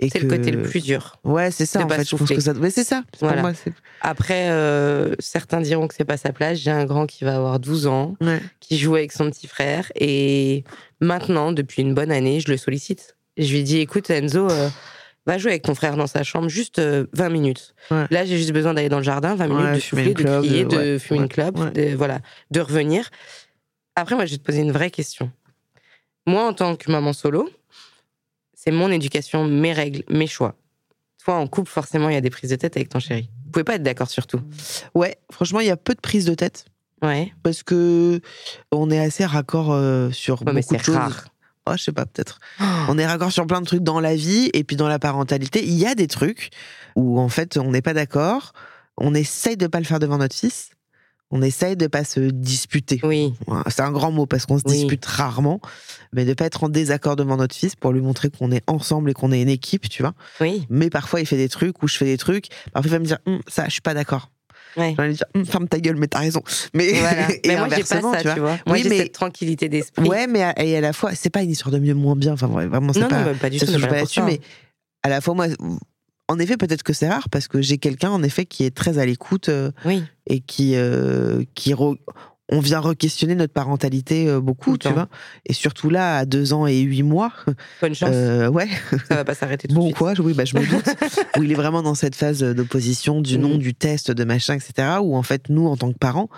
C'est 0.00 0.20
le 0.20 0.28
côté 0.28 0.50
le 0.50 0.62
plus 0.62 0.80
dur. 0.82 1.16
Ouais, 1.24 1.50
c'est 1.50 1.64
ça, 1.64 1.84
en 1.84 1.88
fait. 1.88 2.06
Je 2.08 2.16
pense 2.16 2.28
que 2.28 2.40
ça. 2.40 2.52
Mais 2.54 2.70
c'est 2.70 2.84
ça. 2.84 3.02
Pour 3.18 3.34
moi. 3.34 3.52
Après, 4.02 4.50
euh, 4.50 5.14
certains 5.20 5.60
diront 5.60 5.88
que 5.88 5.94
c'est 5.94 6.04
pas 6.04 6.18
sa 6.18 6.32
place. 6.32 6.58
J'ai 6.58 6.70
un 6.70 6.84
grand 6.84 7.06
qui 7.06 7.24
va 7.24 7.36
avoir 7.36 7.58
12 7.60 7.86
ans, 7.86 8.14
Ouais. 8.20 8.40
qui 8.60 8.76
joue 8.78 8.96
avec 8.96 9.12
son 9.12 9.30
petit 9.30 9.46
frère. 9.46 9.90
Et 9.94 10.64
maintenant, 11.00 11.52
depuis 11.52 11.80
une 11.82 11.94
bonne 11.94 12.10
année, 12.10 12.40
je 12.40 12.50
le 12.50 12.56
sollicite. 12.58 13.16
Je 13.38 13.50
lui 13.54 13.62
dis, 13.62 13.78
écoute, 13.78 14.10
Enzo, 14.10 14.50
euh, 14.50 14.68
va 15.26 15.38
jouer 15.38 15.52
avec 15.52 15.62
ton 15.62 15.74
frère 15.74 15.96
dans 15.96 16.06
sa 16.06 16.22
chambre 16.24 16.48
juste 16.48 16.78
euh, 16.78 17.06
20 17.12 17.28
minutes. 17.28 17.74
Ouais. 17.90 18.06
Là, 18.10 18.24
j'ai 18.24 18.36
juste 18.38 18.52
besoin 18.52 18.74
d'aller 18.74 18.88
dans 18.88 18.98
le 18.98 19.04
jardin, 19.04 19.34
20 19.34 19.46
minutes, 19.48 19.64
Ouais, 19.64 19.74
de 19.74 19.80
souffler, 19.80 20.14
de 20.14 20.22
crier, 20.22 20.64
de- 20.64 20.98
fumer 20.98 21.20
une 21.20 21.28
clope, 21.28 21.72
de, 21.74 21.94
voilà, 21.94 22.20
de 22.50 22.60
revenir. 22.60 23.08
Après, 23.94 24.14
moi, 24.14 24.24
je 24.26 24.32
vais 24.32 24.38
te 24.38 24.42
poser 24.42 24.60
une 24.60 24.72
vraie 24.72 24.90
question. 24.90 25.30
Moi, 26.26 26.46
en 26.46 26.52
tant 26.54 26.76
que 26.76 26.90
maman 26.90 27.12
solo, 27.12 27.48
c'est 28.54 28.70
mon 28.70 28.90
éducation, 28.90 29.44
mes 29.46 29.72
règles, 29.72 30.02
mes 30.08 30.26
choix. 30.26 30.54
Toi, 31.24 31.34
en 31.34 31.46
couple, 31.46 31.70
forcément, 31.70 32.08
il 32.08 32.14
y 32.14 32.16
a 32.16 32.20
des 32.20 32.30
prises 32.30 32.50
de 32.50 32.56
tête 32.56 32.76
avec 32.76 32.88
ton 32.88 32.98
chéri. 33.00 33.28
Vous 33.44 33.50
pouvez 33.52 33.64
pas 33.64 33.74
être 33.74 33.82
d'accord 33.82 34.08
sur 34.08 34.26
tout. 34.26 34.40
Ouais, 34.94 35.16
franchement, 35.30 35.60
il 35.60 35.66
y 35.66 35.70
a 35.70 35.76
peu 35.76 35.94
de 35.94 36.00
prise 36.00 36.24
de 36.24 36.34
tête 36.34 36.64
Ouais. 37.02 37.32
parce 37.42 37.62
que 37.64 38.20
on 38.70 38.88
est 38.90 38.98
assez 38.98 39.24
raccord 39.24 39.72
euh, 39.72 40.10
sur 40.12 40.40
Ouais, 40.42 40.52
mais 40.52 40.60
beaucoup 40.62 40.74
c'est 40.74 40.78
de 40.78 40.82
choses. 40.84 40.94
rare. 40.96 41.24
Oh, 41.66 41.72
je 41.76 41.82
sais 41.82 41.92
pas, 41.92 42.06
peut-être. 42.06 42.38
On 42.88 42.98
est 42.98 43.06
raccord 43.06 43.32
sur 43.32 43.46
plein 43.46 43.60
de 43.60 43.66
trucs 43.66 43.82
dans 43.82 44.00
la 44.00 44.14
vie 44.16 44.50
et 44.52 44.64
puis 44.64 44.76
dans 44.76 44.88
la 44.88 44.98
parentalité. 44.98 45.64
Il 45.64 45.74
y 45.74 45.86
a 45.86 45.94
des 45.94 46.06
trucs 46.08 46.50
où, 46.96 47.18
en 47.20 47.28
fait, 47.28 47.56
on 47.56 47.70
n'est 47.70 47.82
pas 47.82 47.94
d'accord. 47.94 48.52
On 48.98 49.14
essaye 49.14 49.56
de 49.56 49.66
pas 49.66 49.78
le 49.78 49.84
faire 49.84 49.98
devant 49.98 50.18
notre 50.18 50.34
fils. 50.36 50.70
On 51.34 51.40
essaye 51.40 51.76
de 51.78 51.86
pas 51.86 52.04
se 52.04 52.20
disputer. 52.20 53.00
Oui. 53.04 53.32
C'est 53.68 53.80
un 53.80 53.90
grand 53.90 54.10
mot 54.12 54.26
parce 54.26 54.44
qu'on 54.44 54.58
se 54.58 54.64
Oui. 54.66 54.74
dispute 54.74 55.06
rarement, 55.06 55.60
mais 56.12 56.26
de 56.26 56.34
pas 56.34 56.44
être 56.44 56.64
en 56.64 56.68
désaccord 56.68 57.16
devant 57.16 57.38
notre 57.38 57.54
fils 57.54 57.74
pour 57.74 57.90
lui 57.92 58.02
montrer 58.02 58.28
qu'on 58.28 58.52
est 58.52 58.62
ensemble 58.66 59.08
et 59.10 59.14
qu'on 59.14 59.32
est 59.32 59.40
une 59.40 59.48
équipe, 59.48 59.88
tu 59.88 60.02
vois. 60.02 60.12
Oui. 60.42 60.66
Mais 60.68 60.90
parfois, 60.90 61.20
il 61.20 61.26
fait 61.26 61.38
des 61.38 61.48
trucs 61.48 61.82
ou 61.82 61.88
je 61.88 61.96
fais 61.96 62.04
des 62.04 62.18
trucs. 62.18 62.48
Parfois, 62.74 62.88
il 62.88 62.92
va 62.92 62.98
me 62.98 63.06
dire, 63.06 63.18
Hum, 63.26 63.40
ça, 63.48 63.64
je 63.64 63.70
suis 63.70 63.80
pas 63.80 63.94
d'accord. 63.94 64.28
Ouais. 64.76 64.94
Lui 64.98 65.14
dire, 65.14 65.26
Hum, 65.34 65.44
ferme 65.44 65.68
ta 65.68 65.78
gueule, 65.80 65.96
mais 65.96 66.06
t'as 66.08 66.20
raison. 66.20 66.42
Mais, 66.74 66.92
Voilà. 66.94 67.30
et 67.30 67.40
mais 67.46 67.56
moi, 67.56 67.68
j'ai 67.68 67.82
pas 67.82 67.96
inversement, 67.96 68.12
ça, 68.14 68.20
tu 68.34 68.40
vois. 68.40 68.50
Moi, 68.50 68.58
Oui, 68.68 68.82
j'ai 68.82 68.88
mais- 68.88 68.98
cette 68.98 69.12
tranquillité 69.12 69.68
d'esprit. 69.68 70.08
Ouais, 70.08 70.26
mais 70.26 70.42
à, 70.42 70.62
et 70.64 70.76
à 70.76 70.80
la 70.80 70.92
fois, 70.92 71.14
c'est 71.14 71.30
pas 71.30 71.42
une 71.42 71.50
histoire 71.50 71.72
de 71.72 71.78
mieux 71.78 71.94
moins 71.94 72.16
bien. 72.16 72.32
Enfin, 72.32 72.46
vraiment, 72.46 72.92
c'est 72.92 73.00
non, 73.00 73.08
pas. 73.08 73.24
non, 73.24 73.34
pas 73.34 73.50
du 73.50 73.58
ça 73.58 73.66
tout. 73.66 73.72
pas 73.80 73.86
là-dessus, 73.88 74.20
ça. 74.20 74.26
mais 74.26 74.40
à 75.02 75.08
la 75.08 75.20
fois, 75.20 75.34
moi, 75.34 75.46
en 76.28 76.38
effet, 76.38 76.56
peut-être 76.56 76.82
que 76.82 76.92
c'est 76.92 77.08
rare 77.08 77.28
parce 77.28 77.48
que 77.48 77.60
j'ai 77.60 77.78
quelqu'un, 77.78 78.10
en 78.10 78.22
effet, 78.22 78.46
qui 78.46 78.64
est 78.64 78.74
très 78.74 78.98
à 78.98 79.04
l'écoute 79.04 79.48
euh, 79.48 79.70
Oui. 79.84 80.02
et 80.26 80.40
qui, 80.40 80.72
euh, 80.76 81.42
qui 81.54 81.74
re- 81.74 81.98
on 82.50 82.60
vient 82.60 82.80
re-questionner 82.80 83.34
notre 83.34 83.52
parentalité 83.52 84.28
euh, 84.28 84.40
beaucoup, 84.40 84.76
tu 84.76 84.88
vois. 84.88 85.08
Et 85.46 85.52
surtout 85.52 85.88
là, 85.90 86.18
à 86.18 86.24
deux 86.26 86.52
ans 86.52 86.66
et 86.66 86.80
huit 86.80 87.02
mois, 87.02 87.32
Bonne 87.80 87.94
chance. 87.94 88.10
euh, 88.12 88.48
ouais, 88.48 88.68
Ça 89.08 89.14
va 89.16 89.24
pas 89.24 89.34
s'arrêter 89.34 89.68
tout 89.68 89.74
bon 89.74 89.90
quoi, 89.92 90.12
oui, 90.18 90.34
bah, 90.34 90.44
je 90.44 90.56
me 90.56 90.66
doute, 90.66 90.84
où 91.38 91.42
il 91.42 91.52
est 91.52 91.54
vraiment 91.56 91.82
dans 91.82 91.94
cette 91.94 92.14
phase 92.16 92.42
d'opposition, 92.42 93.20
du 93.20 93.38
nom, 93.38 93.50
Mhm. 93.54 93.58
du 93.58 93.74
test, 93.74 94.10
de 94.10 94.24
machin, 94.24 94.54
etc. 94.54 94.98
Où 95.02 95.16
en 95.16 95.22
fait, 95.22 95.48
nous, 95.48 95.66
en 95.66 95.76
tant 95.76 95.92
que 95.92 95.98
parents, 95.98 96.28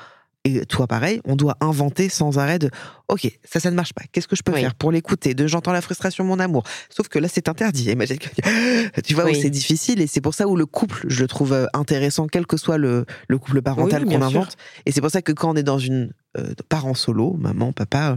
et 0.45 0.67
toi 0.67 0.87
pareil, 0.87 1.21
on 1.25 1.37
doit 1.37 1.57
inventer 1.61 2.09
sans 2.09 2.39
arrêt 2.39 2.59
de 2.59 2.71
OK, 3.09 3.27
ça, 3.45 3.61
ça 3.61 3.71
ne 3.71 3.77
marche 3.77 3.93
pas. 3.95 4.03
Qu'est-ce 4.13 4.29
que 4.29 4.37
je 4.37 4.43
peux 4.43 4.53
Oui. 4.53 4.61
faire 4.61 4.75
pour 4.75 4.93
l'écouter? 4.93 5.35
De 5.35 5.47
j'entends 5.47 5.73
la 5.73 5.81
frustration, 5.81 6.23
mon 6.25 6.39
amour. 6.39 6.65
Sauf 6.91 7.09
que 7.09 7.19
là, 7.19 7.29
c'est 7.29 7.49
interdit. 7.49 7.91
Imagine 7.91 8.19
que- 8.19 9.01
tu 9.03 9.15
vois, 9.15 9.25
où 9.25 9.29
Oui. 9.29 9.41
c'est 9.41 9.51
difficile. 9.51 10.01
Et 10.03 10.07
c'est 10.07 10.21
pour 10.21 10.35
ça 10.35 10.47
où 10.47 10.57
le 10.57 10.67
couple, 10.67 11.05
je 11.09 11.21
le 11.23 11.29
trouve 11.29 11.53
euh, 11.55 11.67
intéressant, 11.73 12.27
quel 12.27 12.47
que 12.47 12.57
soit 12.57 12.77
le, 12.79 13.07
le 13.29 13.39
couple 13.39 13.63
parental 13.63 14.03
Oui, 14.05 14.09
qu'on 14.15 14.19
sûr. 14.19 14.27
invente. 14.41 14.57
Et 14.87 14.93
c'est 14.93 15.01
pour 15.01 15.11
ça 15.11 15.23
que 15.23 15.33
quand 15.33 15.51
on 15.51 15.57
est 15.57 15.63
dans 15.63 15.79
une 15.79 16.13
euh, 16.37 16.53
parent 16.69 16.95
solo, 16.95 17.35
maman, 17.39 17.73
papa, 17.73 18.13
euh, 18.13 18.17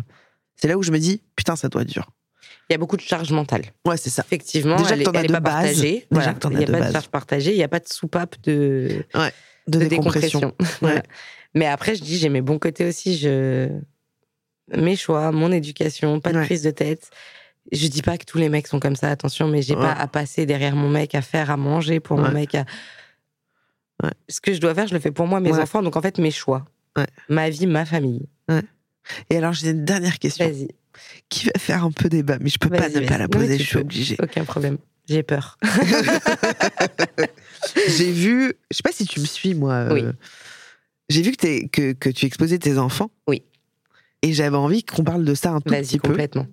c'est 0.56 0.68
là 0.68 0.78
où 0.78 0.84
je 0.84 0.92
me 0.92 1.00
dis, 1.00 1.22
putain, 1.36 1.56
ça 1.56 1.70
doit 1.70 1.84
être 1.84 1.90
dur. 1.90 2.10
Il 2.70 2.74
y 2.74 2.76
a 2.76 2.78
beaucoup 2.78 2.98
de 2.98 3.02
charge 3.02 3.32
mentale. 3.32 3.64
Ouais, 3.86 3.96
c'est 3.96 4.10
ça. 4.10 4.24
Effectivement, 4.26 4.76
Déjà 4.78 4.96
elle 4.96 5.00
que 5.00 5.04
t'en 5.06 5.14
est, 5.14 5.18
as 5.18 5.20
elle 5.22 5.26
est 5.26 5.30
de 5.30 5.34
pas 5.34 5.40
base. 5.40 5.54
partagée. 5.54 6.08
Déjà 6.12 6.34
Voilà. 6.34 6.34
Il 6.52 6.58
n'y 6.58 6.64
a 6.64 6.68
de 6.68 6.72
pas 6.74 6.80
base. 6.80 6.88
de 6.90 6.94
charge 6.94 7.08
partagée, 7.10 7.52
il 7.52 7.58
n'y 7.58 7.64
a 7.64 7.68
pas 7.70 7.80
de 7.80 7.88
soupape 7.88 8.36
de, 8.44 9.06
De, 9.68 9.80
de 9.80 9.86
décompression. 9.86 10.54
Mais 11.58 11.66
après, 11.66 11.96
je 11.96 12.04
dis, 12.04 12.18
j'ai 12.18 12.30
mes 12.30 12.42
bons 12.42 12.60
côtés 12.60 12.88
aussi. 12.88 13.18
Je... 13.18 13.70
Mes 14.76 14.96
choix, 14.96 15.32
mon 15.32 15.52
éducation, 15.52 16.20
pas 16.20 16.34
de 16.34 16.40
Ouais. 16.40 16.46
prise 16.46 16.62
de 16.62 16.72
tête. 16.72 17.10
Je 17.72 17.88
dis 17.88 18.02
pas 18.02 18.18
que 18.18 18.26
tous 18.26 18.38
les 18.38 18.50
mecs 18.50 18.68
sont 18.68 18.80
comme 18.80 18.96
ça, 18.96 19.10
attention, 19.10 19.48
mais 19.48 19.62
j'ai 19.62 19.76
Ouais. 19.76 19.82
pas 19.82 19.94
à 19.94 20.08
passer 20.08 20.46
derrière 20.46 20.76
mon 20.76 20.90
mec, 20.90 21.16
à 21.16 21.22
faire 21.22 21.52
à 21.52 21.58
manger 21.58 22.00
pour 22.00 22.18
mon 22.18 22.32
mec. 22.32 22.56
À... 22.56 22.66
Ce 24.30 24.40
que 24.40 24.54
je 24.54 24.60
dois 24.60 24.74
faire, 24.76 24.88
je 24.88 24.94
le 24.94 25.00
fais 25.00 25.12
pour 25.12 25.28
moi, 25.28 25.40
mes 25.40 25.54
enfants. 25.54 25.82
Donc 25.82 25.96
en 25.96 26.02
fait, 26.02 26.18
mes 26.20 26.32
choix. 26.32 26.66
Ma 27.30 27.50
vie, 27.50 27.68
ma 27.68 27.86
famille. 27.86 28.28
Et 29.30 29.38
alors, 29.38 29.54
j'ai 29.54 29.70
une 29.70 29.86
dernière 29.86 30.20
question 30.20 30.46
Vas-y, 30.48 30.68
qui 31.30 31.46
va 31.46 31.54
faire 31.58 31.84
un 31.86 31.92
peu 31.92 32.10
débat, 32.10 32.38
mais 32.42 32.50
je 32.50 32.58
peux 32.60 32.70
pas 32.70 32.90
ne 32.90 33.08
pas 33.08 33.18
la 33.18 33.28
poser, 33.30 33.58
je 33.58 33.64
suis 33.64 33.74
peux. 33.76 33.80
obligée. 33.82 34.18
aucun 34.22 34.44
problème. 34.44 34.78
J'ai 35.08 35.24
peur. 35.24 35.58
J'ai 37.88 38.12
vu, 38.12 38.54
je 38.72 38.78
sais 38.78 38.84
pas 38.84 38.92
si 38.92 39.06
tu 39.06 39.20
me 39.22 39.26
suis, 39.26 39.54
moi. 39.56 39.74
euh, 39.74 39.94
Oui. 39.94 40.04
J'ai 41.10 41.22
vu 41.22 41.32
que, 41.32 41.38
t'es- 41.38 41.68
que, 41.70 41.94
que 41.94 42.10
tu 42.10 42.26
exposais 42.26 42.58
tes 42.60 42.78
enfants. 42.78 43.10
Oui. 43.28 43.44
Et 44.24 44.34
j'avais 44.34 44.58
envie 44.58 44.84
qu'on 44.84 45.04
parle 45.04 45.24
de 45.24 45.36
ça 45.36 45.52
un 45.52 45.62
tout 45.62 45.70
petit 45.74 46.00
peu. 46.00 46.10
complètement. 46.10 46.48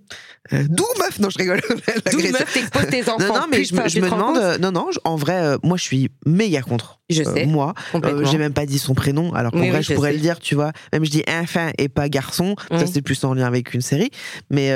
Euh, 0.52 0.64
D'où 0.68 0.85
meuf? 0.98 1.18
Non, 1.18 1.31
je 1.31 1.39
rigole. 1.39 1.62
D'où 2.12 2.18
meuf 2.20 2.52
t'exposes 2.52 2.86
tes 2.90 3.09
enfants. 3.09 3.26
Non, 3.26 3.35
non, 3.40 3.47
mais 3.51 3.64
je 3.64 3.74
me, 3.74 3.89
je 3.89 4.01
me 4.01 4.10
demande. 4.10 4.60
non, 4.60 4.70
non, 4.70 4.90
en 5.05 5.16
vrai, 5.16 5.40
euh, 5.43 5.56
moi, 5.62 5.78
je 5.78 5.82
suis 5.82 6.10
méga 6.26 6.60
contre. 6.60 7.01
Je 7.09 7.22
Euh, 7.22 7.35
sais, 7.35 7.47
moi, 7.47 7.72
complètement. 7.90 8.20
Euh, 8.20 8.24
j'ai 8.26 8.36
même 8.36 8.52
pas 8.52 8.66
dit 8.66 8.78
son 8.78 8.94
prénom, 8.94 9.32
alors 9.32 9.51
qu'en 9.51 9.60
Oui, 9.60 9.70
vrai, 9.70 9.78
oui, 9.78 9.82
je 9.82 9.89
je 9.90 9.94
pourrais 9.94 10.12
le 10.12 10.18
dire, 10.20 10.39
tu 10.40 10.55
vois. 10.55 10.72
Même 10.93 11.05
je 11.06 11.10
dis 11.10 11.24
enfant 11.26 11.70
et 11.78 11.89
pas 11.89 12.09
garçon, 12.10 12.55
ça 12.70 12.78
Oui. 12.85 12.90
c'est 12.93 13.01
plus 13.02 13.24
en 13.24 13.32
lien 13.32 13.47
avec 13.47 13.72
une 13.72 13.81
série. 13.81 14.10
Mais 14.51 14.70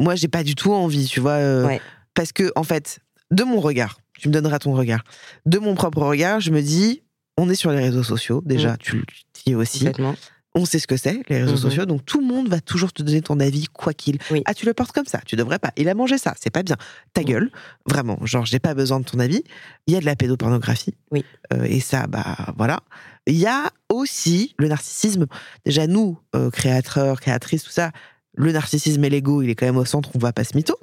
moi, 0.00 0.16
j'ai 0.16 0.28
pas 0.28 0.42
du 0.42 0.56
tout 0.56 0.72
envie, 0.72 1.06
tu 1.06 1.20
vois. 1.20 1.36
Ouais. 1.64 1.80
Parce 2.14 2.32
que, 2.32 2.50
en 2.56 2.64
fait, 2.64 2.98
de 3.30 3.44
mon 3.44 3.60
regard, 3.60 4.00
tu 4.18 4.26
me 4.28 4.32
donneras 4.34 4.58
ton 4.58 4.72
regard, 4.74 5.04
de 5.46 5.58
mon 5.60 5.76
propre 5.76 6.02
regard, 6.02 6.40
je 6.40 6.50
me 6.50 6.60
dis, 6.60 7.02
on 7.40 7.48
est 7.48 7.54
sur 7.54 7.70
les 7.70 7.80
réseaux 7.80 8.02
sociaux, 8.02 8.42
déjà, 8.44 8.76
tu 8.76 8.96
le 8.96 9.04
dis 9.44 9.54
aussi. 9.54 9.80
Complètement. 9.80 10.14
On 10.56 10.64
sait 10.64 10.80
ce 10.80 10.88
que 10.88 10.96
c'est, 10.96 11.22
les 11.28 11.38
réseaux 11.38 11.52
Mhm. 11.52 11.56
sociaux, 11.58 11.86
donc 11.86 12.04
tout 12.04 12.20
le 12.20 12.26
monde 12.26 12.48
va 12.48 12.60
toujours 12.60 12.92
te 12.92 13.04
donner 13.04 13.22
ton 13.22 13.38
avis, 13.38 13.66
quoi 13.66 13.94
qu'il. 13.94 14.18
Oui. 14.32 14.42
Ah, 14.46 14.52
tu 14.54 14.66
le 14.66 14.74
portes 14.74 14.90
comme 14.90 15.06
ça, 15.06 15.20
tu 15.24 15.36
devrais 15.36 15.60
pas. 15.60 15.70
Il 15.76 15.88
a 15.88 15.94
mangé 15.94 16.18
ça, 16.18 16.34
c'est 16.40 16.50
pas 16.50 16.64
bien. 16.64 16.76
Ta 17.14 17.20
Mhm. 17.20 17.26
gueule, 17.28 17.50
vraiment, 17.88 18.18
genre, 18.26 18.44
j'ai 18.46 18.58
pas 18.58 18.74
besoin 18.74 18.98
de 18.98 19.04
ton 19.04 19.20
avis. 19.20 19.44
Il 19.86 19.94
y 19.94 19.96
a 19.96 20.00
de 20.00 20.04
la 20.06 20.16
pédopornographie. 20.16 20.94
Oui. 21.12 21.24
Euh, 21.52 21.62
et 21.62 21.78
ça, 21.78 22.08
bah 22.08 22.52
voilà. 22.56 22.80
Il 23.28 23.36
y 23.36 23.46
a 23.46 23.70
aussi 23.88 24.56
le 24.58 24.66
narcissisme. 24.66 25.26
Déjà, 25.64 25.86
nous, 25.86 26.18
euh, 26.34 26.50
créateurs, 26.50 27.20
créatrices, 27.20 27.62
tout 27.62 27.70
ça, 27.70 27.92
le 28.34 28.50
narcissisme 28.50 29.04
et 29.04 29.08
l'ego, 29.10 29.42
il 29.42 29.50
est 29.50 29.54
quand 29.54 29.66
même 29.66 29.76
au 29.76 29.84
centre, 29.84 30.10
on 30.16 30.18
va 30.18 30.32
pas 30.32 30.42
se 30.42 30.56
mytho. 30.56 30.74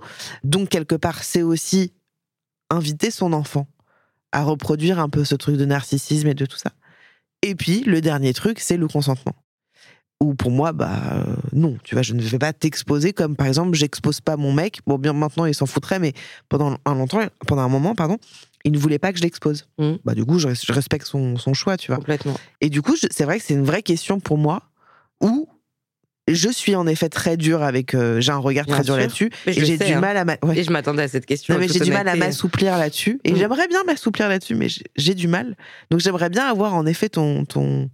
Donc, 0.46 0.70
quelque 0.70 0.96
part, 0.96 1.24
c'est 1.26 1.42
aussi 1.42 1.92
inviter 2.70 3.12
son 3.12 3.34
enfant 3.34 3.68
à 4.38 4.44
reproduire 4.44 5.00
un 5.00 5.10
peu 5.10 5.26
ce 5.26 5.36
truc 5.36 5.58
de 5.58 5.66
narcissisme 5.66 6.28
et 6.28 6.34
de 6.36 6.46
tout 6.46 6.58
ça. 6.58 6.72
Et 7.42 7.56
puis, 7.56 7.82
le 7.86 8.02
dernier 8.02 8.34
truc, 8.34 8.60
c'est 8.60 8.78
le 8.78 8.88
consentement. 8.88 9.34
Ou 10.24 10.34
pour 10.34 10.50
moi, 10.52 10.72
bah 10.74 10.92
euh, 11.14 11.36
non, 11.54 11.78
tu 11.84 11.94
vois, 11.96 12.02
je 12.02 12.14
ne 12.14 12.22
vais 12.22 12.40
pas 12.40 12.52
t'exposer 12.54 13.14
comme 13.14 13.36
par 13.36 13.46
exemple, 13.46 13.76
j'expose 13.76 14.20
pas 14.22 14.36
mon 14.36 14.52
mec. 14.52 14.80
Bon, 14.88 14.98
bien 14.98 15.14
maintenant, 15.14 15.46
il 15.46 15.54
s'en 15.54 15.68
foutrait, 15.68 16.00
mais 16.00 16.14
pendant 16.50 16.78
un 16.86 16.96
longtemps, 16.96 17.22
pendant 17.48 17.62
un 17.62 17.68
moment, 17.68 17.94
pardon, 17.94 18.18
il 18.64 18.72
ne 18.72 18.80
voulait 18.80 18.98
pas 18.98 19.12
que 19.12 19.20
je 19.20 19.24
l'expose. 19.24 19.68
Mhm. 19.78 20.00
Bah 20.06 20.16
du 20.16 20.26
coup, 20.26 20.40
je, 20.40 20.48
res- 20.48 20.66
je 20.66 20.74
respecte 20.74 21.06
son, 21.06 21.38
son 21.38 21.54
choix, 21.54 21.78
tu 21.78 21.88
vois. 21.88 21.98
Complètement. 21.98 22.36
Et 22.62 22.70
du 22.70 22.82
coup, 22.82 22.96
c'est 22.96 23.24
vrai 23.26 23.38
que 23.38 23.46
c'est 23.46 23.54
une 23.54 23.64
vraie 23.66 23.84
question 23.84 24.20
pour 24.20 24.40
moi 24.40 24.64
où 25.22 25.48
je 26.28 26.50
suis 26.50 26.76
en 26.76 26.88
effet 26.88 27.10
très 27.10 27.38
dur 27.38 27.64
avec. 27.64 27.94
euh, 27.94 28.20
j'ai 28.22 28.32
un 28.32 28.38
regard 28.38 28.66
Bien 28.66 28.76
très 28.76 28.84
dur 28.84 28.98
là-dessus. 28.98 29.30
Et 29.46 29.54
j'ai 29.54 29.78
du 29.78 29.94
hein. 29.94 30.00
mal 30.00 30.18
à. 30.18 30.26
ma- 30.26 30.38
ouais. 30.44 30.58
Et 30.60 30.64
je 30.64 30.72
m'attendais 30.72 31.04
à 31.04 31.08
cette 31.08 31.26
question. 31.26 31.54
Non, 31.54 31.60
mais 31.60 31.68
j'ai 31.68 31.80
du 31.80 31.92
mal 31.92 32.08
à 32.08 32.16
m'assouplir 32.16 32.78
là-dessus. 32.78 33.20
Et 33.24 33.32
Mm. 33.34 33.38
j'aimerais 33.38 33.68
bien 33.68 33.84
m'assouplir 33.84 34.28
là-dessus, 34.30 34.56
mais 34.56 34.70
j'ai- 34.70 34.84
j'ai 34.96 35.14
du 35.14 35.28
mal. 35.28 35.56
Donc 35.92 36.00
j'aimerais 36.00 36.30
bien 36.30 36.46
avoir 36.46 36.74
en 36.74 36.86
effet 36.86 37.10
ton, 37.10 37.46
ton, 37.46 37.90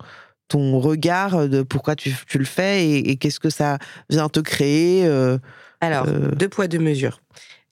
ton 0.48 0.80
regard 0.80 1.48
de 1.48 1.62
pourquoi 1.64 1.96
tu, 1.96 2.16
tu 2.28 2.38
le 2.38 2.46
fais 2.46 2.86
et, 2.88 3.12
et 3.12 3.16
qu'est-ce 3.18 3.40
que 3.40 3.50
ça 3.50 3.78
vient 4.10 4.30
te 4.30 4.40
créer. 4.40 5.06
euh, 5.06 5.38
Alors, 5.82 6.06
Euh, 6.08 6.32
deux 6.32 6.50
poids, 6.50 6.68
deux 6.68 6.80
mesures. 6.80 7.22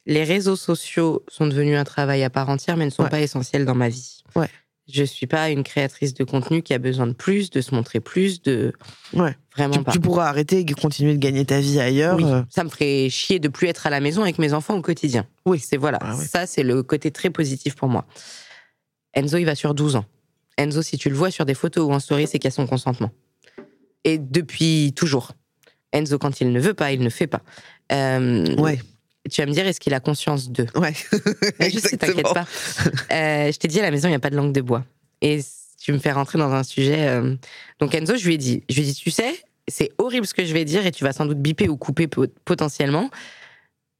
Les 0.05 0.23
réseaux 0.23 0.55
sociaux 0.55 1.23
sont 1.27 1.45
devenus 1.47 1.77
un 1.77 1.83
travail 1.83 2.23
à 2.23 2.29
part 2.31 2.49
entière, 2.49 2.75
mais 2.75 2.85
ne 2.85 2.89
sont 2.89 3.03
Ouais. 3.03 3.09
pas 3.09 3.19
essentiels 3.21 3.65
dans 3.65 3.75
ma 3.75 3.87
vie. 3.89 4.23
Ouais. 4.35 4.47
Je 4.91 5.03
suis 5.03 5.27
pas 5.27 5.49
une 5.49 5.63
créatrice 5.63 6.13
de 6.13 6.23
contenu 6.23 6.61
qui 6.61 6.73
a 6.73 6.77
besoin 6.79 7.07
de 7.07 7.13
plus, 7.13 7.49
de 7.49 7.61
se 7.61 7.73
montrer 7.75 7.99
plus, 7.99 8.41
de 8.41 8.73
Ouais. 9.13 9.35
vraiment 9.55 9.73
tu, 9.75 9.83
pas. 9.83 9.91
tu 9.91 9.99
pourras 9.99 10.27
arrêter 10.27 10.59
et 10.59 10.65
continuer 10.65 11.13
de 11.13 11.19
gagner 11.19 11.45
ta 11.45 11.59
vie 11.59 11.79
ailleurs. 11.79 12.15
Oui, 12.17 12.23
euh, 12.25 12.43
ça 12.49 12.63
me 12.63 12.69
ferait 12.69 13.09
chier 13.09 13.39
de 13.39 13.47
plus 13.47 13.67
être 13.67 13.87
à 13.87 13.89
la 13.89 13.99
maison 13.99 14.21
avec 14.21 14.37
mes 14.39 14.53
enfants 14.53 14.75
au 14.75 14.81
quotidien. 14.81 15.25
Oui. 15.45 15.59
c'est 15.59 15.77
voilà, 15.77 15.99
Ah 16.01 16.15
oui. 16.17 16.25
ça 16.25 16.45
c'est 16.45 16.63
le 16.63 16.83
côté 16.83 17.11
très 17.11 17.29
positif 17.29 17.75
pour 17.75 17.87
moi. 17.89 18.05
Enzo, 19.13 19.37
il 19.37 19.45
va 19.45 19.55
sur 19.55 19.73
12 19.73 19.95
ans. 19.97 20.05
Enzo, 20.57 20.81
si 20.81 20.97
tu 20.97 21.09
le 21.09 21.15
vois 21.15 21.31
sur 21.31 21.45
des 21.45 21.53
photos 21.53 21.87
ou 21.87 21.91
en 21.93 21.99
story, 21.99 22.27
c'est 22.27 22.39
qu'il 22.39 22.45
y 22.45 22.47
a 22.47 22.51
son 22.51 22.67
consentement. 22.67 23.11
Et 24.03 24.17
depuis 24.17 24.93
toujours. 24.95 25.31
Enzo, 25.93 26.17
quand 26.17 26.39
il 26.41 26.51
ne 26.51 26.59
veut 26.59 26.73
pas, 26.73 26.91
il 26.91 27.01
ne 27.01 27.09
fait 27.09 27.27
pas. 27.27 27.41
Euh, 27.91 28.55
Ouais, 28.57 28.79
Tu 29.29 29.41
vas 29.41 29.45
me 29.47 29.51
dire, 29.53 29.67
est-ce 29.67 29.79
qu'il 29.79 29.93
a 29.93 29.99
conscience 29.99 30.49
d'eux? 30.49 30.65
Ouais. 30.75 30.93
Sais, 30.93 31.97
t'inquiète 31.97 32.23
pas. 32.33 32.45
Euh, 33.11 33.51
je 33.51 33.57
t'ai 33.57 33.67
dit, 33.67 33.79
à 33.79 33.83
la 33.83 33.91
maison, 33.91 34.07
il 34.07 34.11
n'y 34.11 34.15
a 34.15 34.19
pas 34.19 34.29
de 34.31 34.35
langue 34.35 34.51
de 34.53 34.61
bois. 34.61 34.83
Et 35.21 35.39
tu 35.79 35.93
me 35.93 35.99
fais 35.99 36.11
rentrer 36.11 36.37
dans 36.39 36.51
un 36.51 36.63
sujet. 36.63 37.07
euh, 37.07 37.35
Donc, 37.79 37.93
Enzo, 37.93 38.15
je 38.15 38.25
lui 38.25 38.33
ai 38.35 38.37
dit, 38.37 38.63
je 38.69 38.75
lui 38.75 38.81
ai 38.81 38.85
dit, 38.85 38.95
tu 38.95 39.11
sais, 39.11 39.43
c'est 39.67 39.91
horrible 39.99 40.25
ce 40.25 40.33
que 40.33 40.43
je 40.43 40.53
vais 40.53 40.65
dire 40.65 40.85
et 40.87 40.91
tu 40.91 41.03
vas 41.03 41.13
sans 41.13 41.25
doute 41.27 41.37
biper 41.39 41.69
ou 41.69 41.77
couper 41.77 42.07
po- 42.07 42.25
potentiellement. 42.45 43.09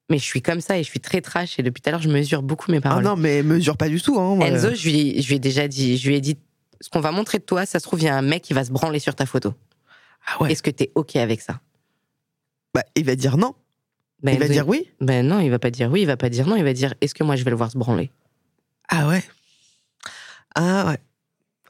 Mais 0.10 0.18
je 0.18 0.24
suis 0.24 0.42
comme 0.42 0.60
ça 0.60 0.78
et 0.78 0.84
je 0.84 0.90
suis 0.90 1.00
très 1.00 1.22
trash 1.22 1.58
et 1.60 1.64
depuis 1.64 1.82
tout 1.82 1.90
à 1.90 1.92
l'heure, 1.92 2.02
je 2.02 2.10
mesure 2.10 2.42
beaucoup 2.42 2.72
mes 2.72 2.80
Ah 2.80 2.82
paroles. 2.82 3.04
non, 3.04 3.16
mais 3.16 3.44
mesure 3.44 3.78
pas 3.78 3.88
du 3.90 4.02
tout. 4.02 4.20
Hein, 4.20 4.36
moi. 4.36 4.48
Enzo, 4.48 4.74
je 4.76 4.90
lui, 4.90 5.22
je 5.22 5.28
lui 5.28 5.36
ai 5.36 5.40
déjà 5.40 5.68
dit, 5.68 5.98
je 5.98 6.10
lui 6.10 6.16
ai 6.16 6.22
dit, 6.22 6.38
ce 6.82 6.90
qu'on 6.90 7.00
va 7.00 7.12
montrer 7.12 7.38
de 7.38 7.44
toi, 7.44 7.66
ça 7.68 7.80
se 7.80 7.84
trouve, 7.84 8.02
il 8.02 8.06
y 8.06 8.10
a 8.10 8.18
un 8.18 8.22
mec 8.24 8.42
qui 8.42 8.54
va 8.54 8.66
se 8.66 8.72
branler 8.72 9.00
sur 9.00 9.16
ta 9.16 9.26
photo. 9.28 9.54
Ah 10.28 10.42
ouais. 10.44 10.52
Est-ce 10.52 10.64
que 10.64 10.72
t'es 10.72 10.92
OK 10.96 11.16
avec 11.16 11.42
ça? 11.42 11.62
Bah, 12.74 12.84
il 12.96 13.06
va 13.06 13.16
dire 13.16 13.38
non. 13.38 13.54
Ben, 14.24 14.34
il 14.34 14.40
va 14.40 14.46
Enzo, 14.46 14.54
dire 14.54 14.68
oui? 14.68 14.90
Ben 15.00 15.26
non, 15.26 15.40
il 15.40 15.50
va 15.50 15.60
pas 15.60 15.72
dire 15.72 15.90
oui, 15.92 16.02
il 16.02 16.08
va 16.08 16.18
pas 16.18 16.30
dire 16.30 16.48
non, 16.48 16.56
il 16.56 16.64
va 16.64 16.74
dire, 16.74 16.94
est-ce 17.02 17.14
que 17.16 17.24
moi 17.24 17.36
je 17.36 17.44
vais 17.44 17.50
le 17.52 17.58
voir 17.58 17.72
se 17.72 17.78
branler? 17.78 18.12
Ah 18.90 19.08
ouais? 19.08 19.24
Ah 20.56 20.86
ouais. 20.88 20.98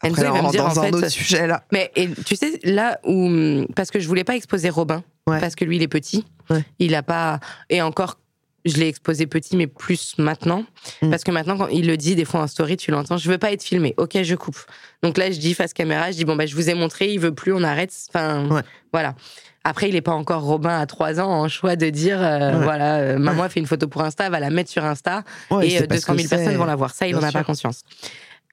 Enzo, 0.04 0.22
Après, 0.22 0.28
il 0.28 0.42
va 0.42 0.48
me 0.48 0.52
dire, 0.52 0.64
rentre 0.64 0.78
en 0.80 0.82
dans 0.82 0.88
un 0.88 0.90
fait, 0.92 0.96
autre 0.96 1.10
sujet 1.10 1.48
là. 1.48 1.64
Mais 1.72 1.92
et, 1.96 2.10
tu 2.26 2.36
sais, 2.36 2.60
là 2.64 3.00
où. 3.06 3.66
Parce 3.76 3.92
que 3.92 4.00
je 4.00 4.08
voulais 4.08 4.24
pas 4.24 4.36
exposer 4.36 4.70
Robin, 4.70 5.04
Ouais. 5.28 5.40
parce 5.40 5.54
que 5.56 5.64
lui, 5.64 5.76
il 5.76 5.84
est 5.84 5.88
petit. 5.88 6.26
Ouais. 6.50 6.66
Il 6.80 6.96
a 6.96 7.04
pas. 7.04 7.40
Et 7.70 7.82
encore, 7.84 8.18
je 8.66 8.78
l'ai 8.78 8.88
exposé 8.88 9.28
petit, 9.28 9.56
mais 9.56 9.68
plus 9.68 10.16
maintenant. 10.18 10.66
Mm. 11.02 11.10
Parce 11.10 11.24
que 11.24 11.32
maintenant, 11.32 11.58
quand 11.58 11.68
il 11.68 11.88
le 11.88 11.98
dit, 11.98 12.16
des 12.16 12.26
fois 12.26 12.42
en 12.42 12.48
story, 12.48 12.78
tu 12.78 12.92
l'entends, 12.92 13.18
je 13.18 13.30
veux 13.30 13.38
pas 13.38 13.52
être 13.52 13.64
filmé. 13.64 13.94
Ok, 13.98 14.18
je 14.22 14.36
coupe. 14.36 14.60
Donc 15.04 15.18
là, 15.18 15.32
je 15.32 15.40
dis 15.40 15.54
face 15.54 15.74
caméra, 15.74 16.12
je 16.12 16.18
dis, 16.18 16.26
bon, 16.26 16.36
bah, 16.36 16.46
je 16.46 16.56
vous 16.56 16.70
ai 16.70 16.74
montré, 16.74 17.12
il 17.12 17.20
veut 17.20 17.34
plus, 17.34 17.54
on 17.54 17.64
arrête. 17.64 17.92
Enfin, 18.10 18.48
Ouais. 18.50 18.62
voilà. 18.94 19.16
Après, 19.64 19.90
il 19.90 19.96
est 19.96 20.02
pas 20.02 20.14
encore 20.14 20.42
Robin 20.42 20.80
à 20.80 20.86
3 20.88 21.20
ans 21.20 21.30
en 21.30 21.48
choix 21.48 21.76
de 21.76 21.90
dire, 21.90 22.20
euh, 22.22 22.54
Ouais. 22.58 22.64
voilà, 22.64 22.96
euh, 22.98 23.18
maman 23.20 23.44
a 23.44 23.50
fait 23.50 23.60
une 23.60 23.68
photo 23.68 23.88
pour 23.88 24.02
Insta, 24.02 24.28
va 24.30 24.40
la 24.40 24.50
mettre 24.50 24.72
sur 24.72 24.84
Insta 24.84 25.24
Ouais, 25.52 25.68
et 25.68 25.70
c'est 25.72 25.84
euh, 25.84 25.88
parce 25.88 26.02
200 26.02 26.14
que 26.14 26.18
000 26.20 26.30
personnes 26.30 26.48
c'est- 26.54 26.58
vont 26.58 26.66
la 26.66 26.76
voir. 26.76 26.94
Ça, 26.96 27.08
il 27.08 27.16
Bien 27.16 27.24
en 27.24 27.30
a 27.30 27.32
pas 27.32 27.44
conscience. 27.44 27.82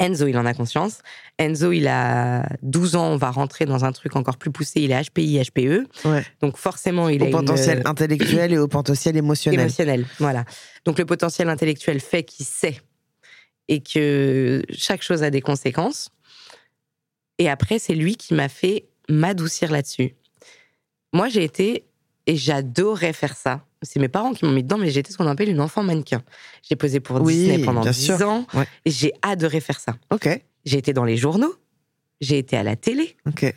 Enzo, 0.00 0.26
il 0.28 0.36
en 0.38 0.46
a 0.46 0.54
conscience. 0.54 0.98
Enzo, 1.38 1.72
il 1.72 1.88
a 1.88 2.48
12 2.62 2.94
ans, 2.96 3.08
on 3.08 3.16
va 3.16 3.30
rentrer 3.30 3.64
dans 3.66 3.84
un 3.84 3.90
truc 3.92 4.14
encore 4.16 4.36
plus 4.36 4.50
poussé. 4.52 4.80
Il 4.80 4.92
est 4.92 5.02
HPI, 5.10 5.40
HPE. 5.42 5.86
Ouais. 6.04 6.24
Donc 6.40 6.56
forcément, 6.56 7.08
il 7.08 7.20
Au 7.20 7.24
a 7.24 7.28
une- 7.28 7.34
euh, 7.34 7.38
potentiel 7.38 7.82
intellectuel 7.84 8.52
et 8.52 8.58
au 8.58 8.68
potentiel 8.68 9.16
émotionnel. 9.16 9.60
émotionnel. 9.60 10.06
Voilà. 10.20 10.44
Donc 10.84 10.98
le 10.98 11.04
potentiel 11.04 11.48
intellectuel 11.48 12.00
fait 12.00 12.22
qu'il 12.22 12.46
sait 12.46 12.80
et 13.66 13.80
que 13.82 14.62
chaque 14.70 15.02
chose 15.02 15.22
a 15.22 15.30
des 15.30 15.40
conséquences. 15.40 16.10
Et 17.38 17.48
après, 17.48 17.78
c'est 17.78 17.94
lui 17.94 18.16
qui 18.16 18.34
m'a 18.34 18.48
fait 18.48 18.88
m'adoucir 19.08 19.70
là-dessus. 19.70 20.14
Moi, 21.12 21.28
j'ai 21.28 21.42
été, 21.44 21.86
et 22.28 22.36
j'adorais 22.36 23.12
faire 23.12 23.36
ça. 23.36 23.64
C'est 23.82 23.98
mes 23.98 24.08
parents 24.08 24.32
qui 24.32 24.44
m'ont 24.44 24.52
mis 24.52 24.62
dedans, 24.62 24.78
mais 24.78 24.90
j'étais 24.90 25.10
ce 25.12 25.16
qu'on 25.18 25.26
appelle 25.26 25.48
une 25.48 25.60
enfant 25.60 25.82
mannequin. 25.82 26.22
J'ai 26.68 26.76
posé 26.76 27.00
pour 27.00 27.20
Oui, 27.22 27.34
Disney 27.34 27.58
pendant 27.64 27.80
bien 27.82 27.90
10 27.90 28.04
sûr. 28.04 28.28
ans. 28.28 28.46
Ouais. 28.54 28.66
Et 28.84 28.90
j'ai 28.90 29.12
adoré 29.22 29.60
faire 29.60 29.80
ça. 29.80 29.96
Ok, 30.12 30.28
J'ai 30.64 30.78
été 30.78 30.92
dans 30.92 31.04
les 31.04 31.16
journaux. 31.16 31.54
J'ai 32.20 32.38
été 32.38 32.56
à 32.56 32.62
la 32.62 32.76
télé. 32.76 33.16
ok. 33.26 33.52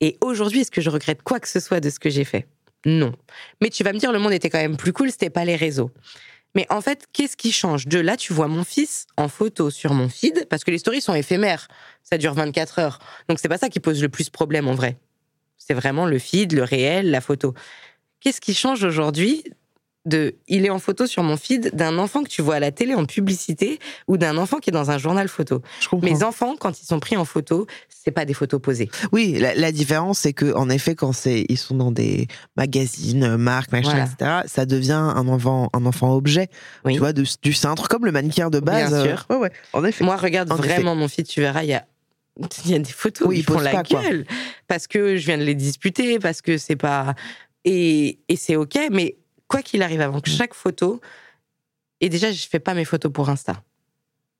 Et 0.00 0.16
aujourd'hui, 0.22 0.60
est-ce 0.60 0.70
que 0.70 0.80
je 0.80 0.88
regrette 0.90 1.22
quoi 1.22 1.40
que 1.40 1.48
ce 1.48 1.60
soit 1.60 1.80
de 1.80 1.90
ce 1.90 1.98
que 1.98 2.08
j'ai 2.10 2.24
fait? 2.24 2.46
Non. 2.86 3.12
Mais 3.60 3.68
tu 3.68 3.84
vas 3.84 3.92
me 3.92 3.98
dire, 3.98 4.12
le 4.12 4.18
monde 4.18 4.32
était 4.32 4.48
quand 4.50 4.58
même 4.60 4.76
plus 4.78 4.92
cool, 4.94 5.10
c'était 5.10 5.28
pas 5.30 5.44
les 5.44 5.56
réseaux. 5.56 5.90
Mais 6.56 6.66
en 6.70 6.80
fait, 6.80 7.04
qu'est-ce 7.12 7.36
qui 7.36 7.52
change? 7.52 7.86
De 7.86 7.98
là, 8.00 8.16
tu 8.16 8.32
vois 8.32 8.48
mon 8.48 8.64
fils 8.64 9.06
en 9.16 9.28
photo 9.28 9.70
sur 9.70 9.92
mon 9.94 10.08
feed, 10.08 10.46
parce 10.48 10.64
que 10.64 10.70
les 10.70 10.78
stories 10.78 11.00
sont 11.02 11.14
éphémères. 11.14 11.68
Ça 12.02 12.16
dure 12.18 12.34
24 12.34 12.78
heures. 12.80 12.98
Donc 13.28 13.38
c'est 13.38 13.48
pas 13.48 13.58
ça 13.58 13.68
qui 13.68 13.78
pose 13.78 14.02
le 14.02 14.08
plus 14.08 14.30
problème 14.30 14.66
en 14.66 14.74
vrai. 14.74 14.96
C'est 15.60 15.74
vraiment 15.74 16.06
le 16.06 16.18
feed, 16.18 16.52
le 16.52 16.64
réel, 16.64 17.10
la 17.12 17.20
photo. 17.20 17.54
Qu'est-ce 18.20 18.40
qui 18.40 18.54
change 18.54 18.82
aujourd'hui 18.82 19.44
de 20.06 20.34
il 20.48 20.64
est 20.64 20.70
en 20.70 20.78
photo 20.78 21.06
sur 21.06 21.22
mon 21.22 21.36
feed 21.36 21.74
d'un 21.76 21.98
enfant 21.98 22.22
que 22.22 22.28
tu 22.30 22.40
vois 22.40 22.54
à 22.54 22.58
la 22.60 22.72
télé 22.72 22.94
en 22.94 23.04
publicité 23.04 23.78
ou 24.08 24.16
d'un 24.16 24.38
enfant 24.38 24.56
qui 24.58 24.70
est 24.70 24.72
dans 24.72 24.90
un 24.90 24.96
journal 24.96 25.28
photo? 25.28 25.60
Mes 26.02 26.22
enfants, 26.22 26.56
quand 26.58 26.80
ils 26.80 26.86
sont 26.86 26.98
pris 27.00 27.18
en 27.18 27.26
photo, 27.26 27.66
c'est 27.90 28.10
pas 28.10 28.24
des 28.24 28.32
photos 28.32 28.60
posées. 28.62 28.90
Oui, 29.12 29.36
la, 29.38 29.54
la 29.54 29.70
différence, 29.72 30.20
c'est 30.20 30.32
que 30.32 30.54
en 30.54 30.70
effet, 30.70 30.94
quand 30.94 31.12
c'est, 31.12 31.44
ils 31.50 31.58
sont 31.58 31.74
dans 31.76 31.92
des 31.92 32.28
magazines, 32.56 33.24
euh, 33.24 33.36
marques, 33.36 33.72
machin, 33.72 33.90
Voilà. 33.90 34.04
etc., 34.06 34.30
ça 34.46 34.64
devient 34.64 34.92
un 34.92 35.28
enfant, 35.28 35.68
un 35.74 35.84
enfant 35.84 36.14
objet. 36.14 36.48
Oui. 36.86 36.94
Tu 36.94 36.98
vois, 36.98 37.12
de- 37.12 37.26
du 37.42 37.52
cintre, 37.52 37.86
comme 37.88 38.06
le 38.06 38.12
mannequin 38.12 38.48
de 38.48 38.58
base. 38.60 38.88
Bien 38.88 38.98
euh, 39.00 39.04
sûr. 39.06 39.26
ouais, 39.28 39.36
ouais. 39.36 39.52
En 39.74 39.84
effet. 39.84 40.02
Moi, 40.02 40.16
regarde 40.16 40.50
En 40.50 40.56
effet. 40.58 40.68
vraiment 40.76 40.96
mon 40.96 41.08
feed, 41.08 41.26
tu 41.28 41.40
verras, 41.42 41.62
il 41.62 41.68
y 41.68 41.74
a, 41.74 41.84
il 42.64 42.70
y 42.70 42.74
a 42.74 42.78
des 42.78 42.92
photos 42.92 43.26
Oui, 43.28 43.34
où 43.34 43.38
ils 43.38 43.40
ils 43.40 43.44
font 43.44 43.58
la 43.60 43.70
pas, 43.72 43.82
quoi. 43.82 44.02
gueule. 44.02 44.26
Parce 44.66 44.86
que 44.86 45.16
je 45.16 45.26
viens 45.26 45.38
de 45.38 45.42
les 45.44 45.54
disputer, 45.54 46.18
parce 46.18 46.42
que 46.42 46.56
c'est 46.58 46.76
pas. 46.76 47.14
Et, 47.64 48.18
et 48.28 48.36
c'est 48.36 48.56
OK, 48.56 48.78
mais 48.90 49.16
quoi 49.48 49.62
qu'il 49.62 49.82
arrive, 49.82 50.00
avant 50.00 50.18
Mm. 50.18 50.22
que 50.22 50.30
chaque 50.30 50.54
photo. 50.54 51.00
Et 52.00 52.08
déjà, 52.08 52.32
je 52.32 52.46
fais 52.48 52.60
pas 52.60 52.72
mes 52.74 52.84
photos 52.86 53.12
pour 53.12 53.28
Insta. 53.28 53.62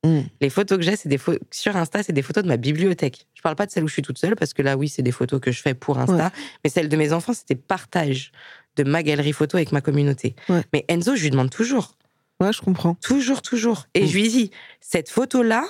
Mm. 0.03 0.21
Les 0.41 0.49
photos 0.49 0.79
que 0.79 0.83
j'ai, 0.83 0.95
c'est 0.95 1.09
des 1.09 1.19
sur 1.51 1.75
Insta, 1.75 2.01
c'est 2.01 2.13
des 2.13 2.23
photos 2.23 2.43
de 2.43 2.47
ma 2.47 2.57
bibliothèque. 2.57 3.27
Je 3.35 3.41
parle 3.43 3.55
pas 3.55 3.67
de 3.67 3.71
celles 3.71 3.83
où 3.83 3.87
je 3.87 3.93
suis 3.93 4.01
toute 4.01 4.17
seule, 4.17 4.35
parce 4.35 4.53
que 4.53 4.63
là, 4.63 4.75
oui, 4.77 4.89
c'est 4.89 5.03
des 5.03 5.11
photos 5.11 5.39
que 5.39 5.51
je 5.51 5.61
fais 5.61 5.75
pour 5.75 5.99
Insta. 5.99 6.31
Mais 6.63 6.69
celles 6.71 6.89
de 6.89 6.97
mes 6.97 7.13
enfants, 7.13 7.33
c'était 7.33 7.53
partage 7.55 8.31
de 8.77 8.83
ma 8.83 9.03
galerie 9.03 9.33
photo 9.33 9.57
avec 9.57 9.71
ma 9.73 9.81
communauté. 9.81 10.35
Ouais. 10.49 10.63
Mais 10.73 10.85
Enzo, 10.87 11.15
je 11.15 11.21
lui 11.23 11.29
demande 11.29 11.51
toujours. 11.51 11.97
Ouais, 12.39 12.51
je 12.51 12.61
comprends. 12.61 12.95
Toujours, 12.95 13.43
toujours. 13.43 13.85
Et 13.93 14.05
Mm. 14.05 14.07
je 14.07 14.13
lui 14.13 14.27
dis, 14.29 14.51
cette 14.79 15.09
photo-là, 15.11 15.65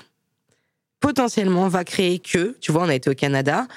potentiellement, 1.01 1.67
va 1.67 1.83
créer 1.83 2.19
que, 2.19 2.55
tu 2.61 2.71
vois, 2.71 2.83
on 2.83 2.89
a 2.89 2.95
été 2.95 3.09
au 3.09 3.13
Canada, 3.13 3.67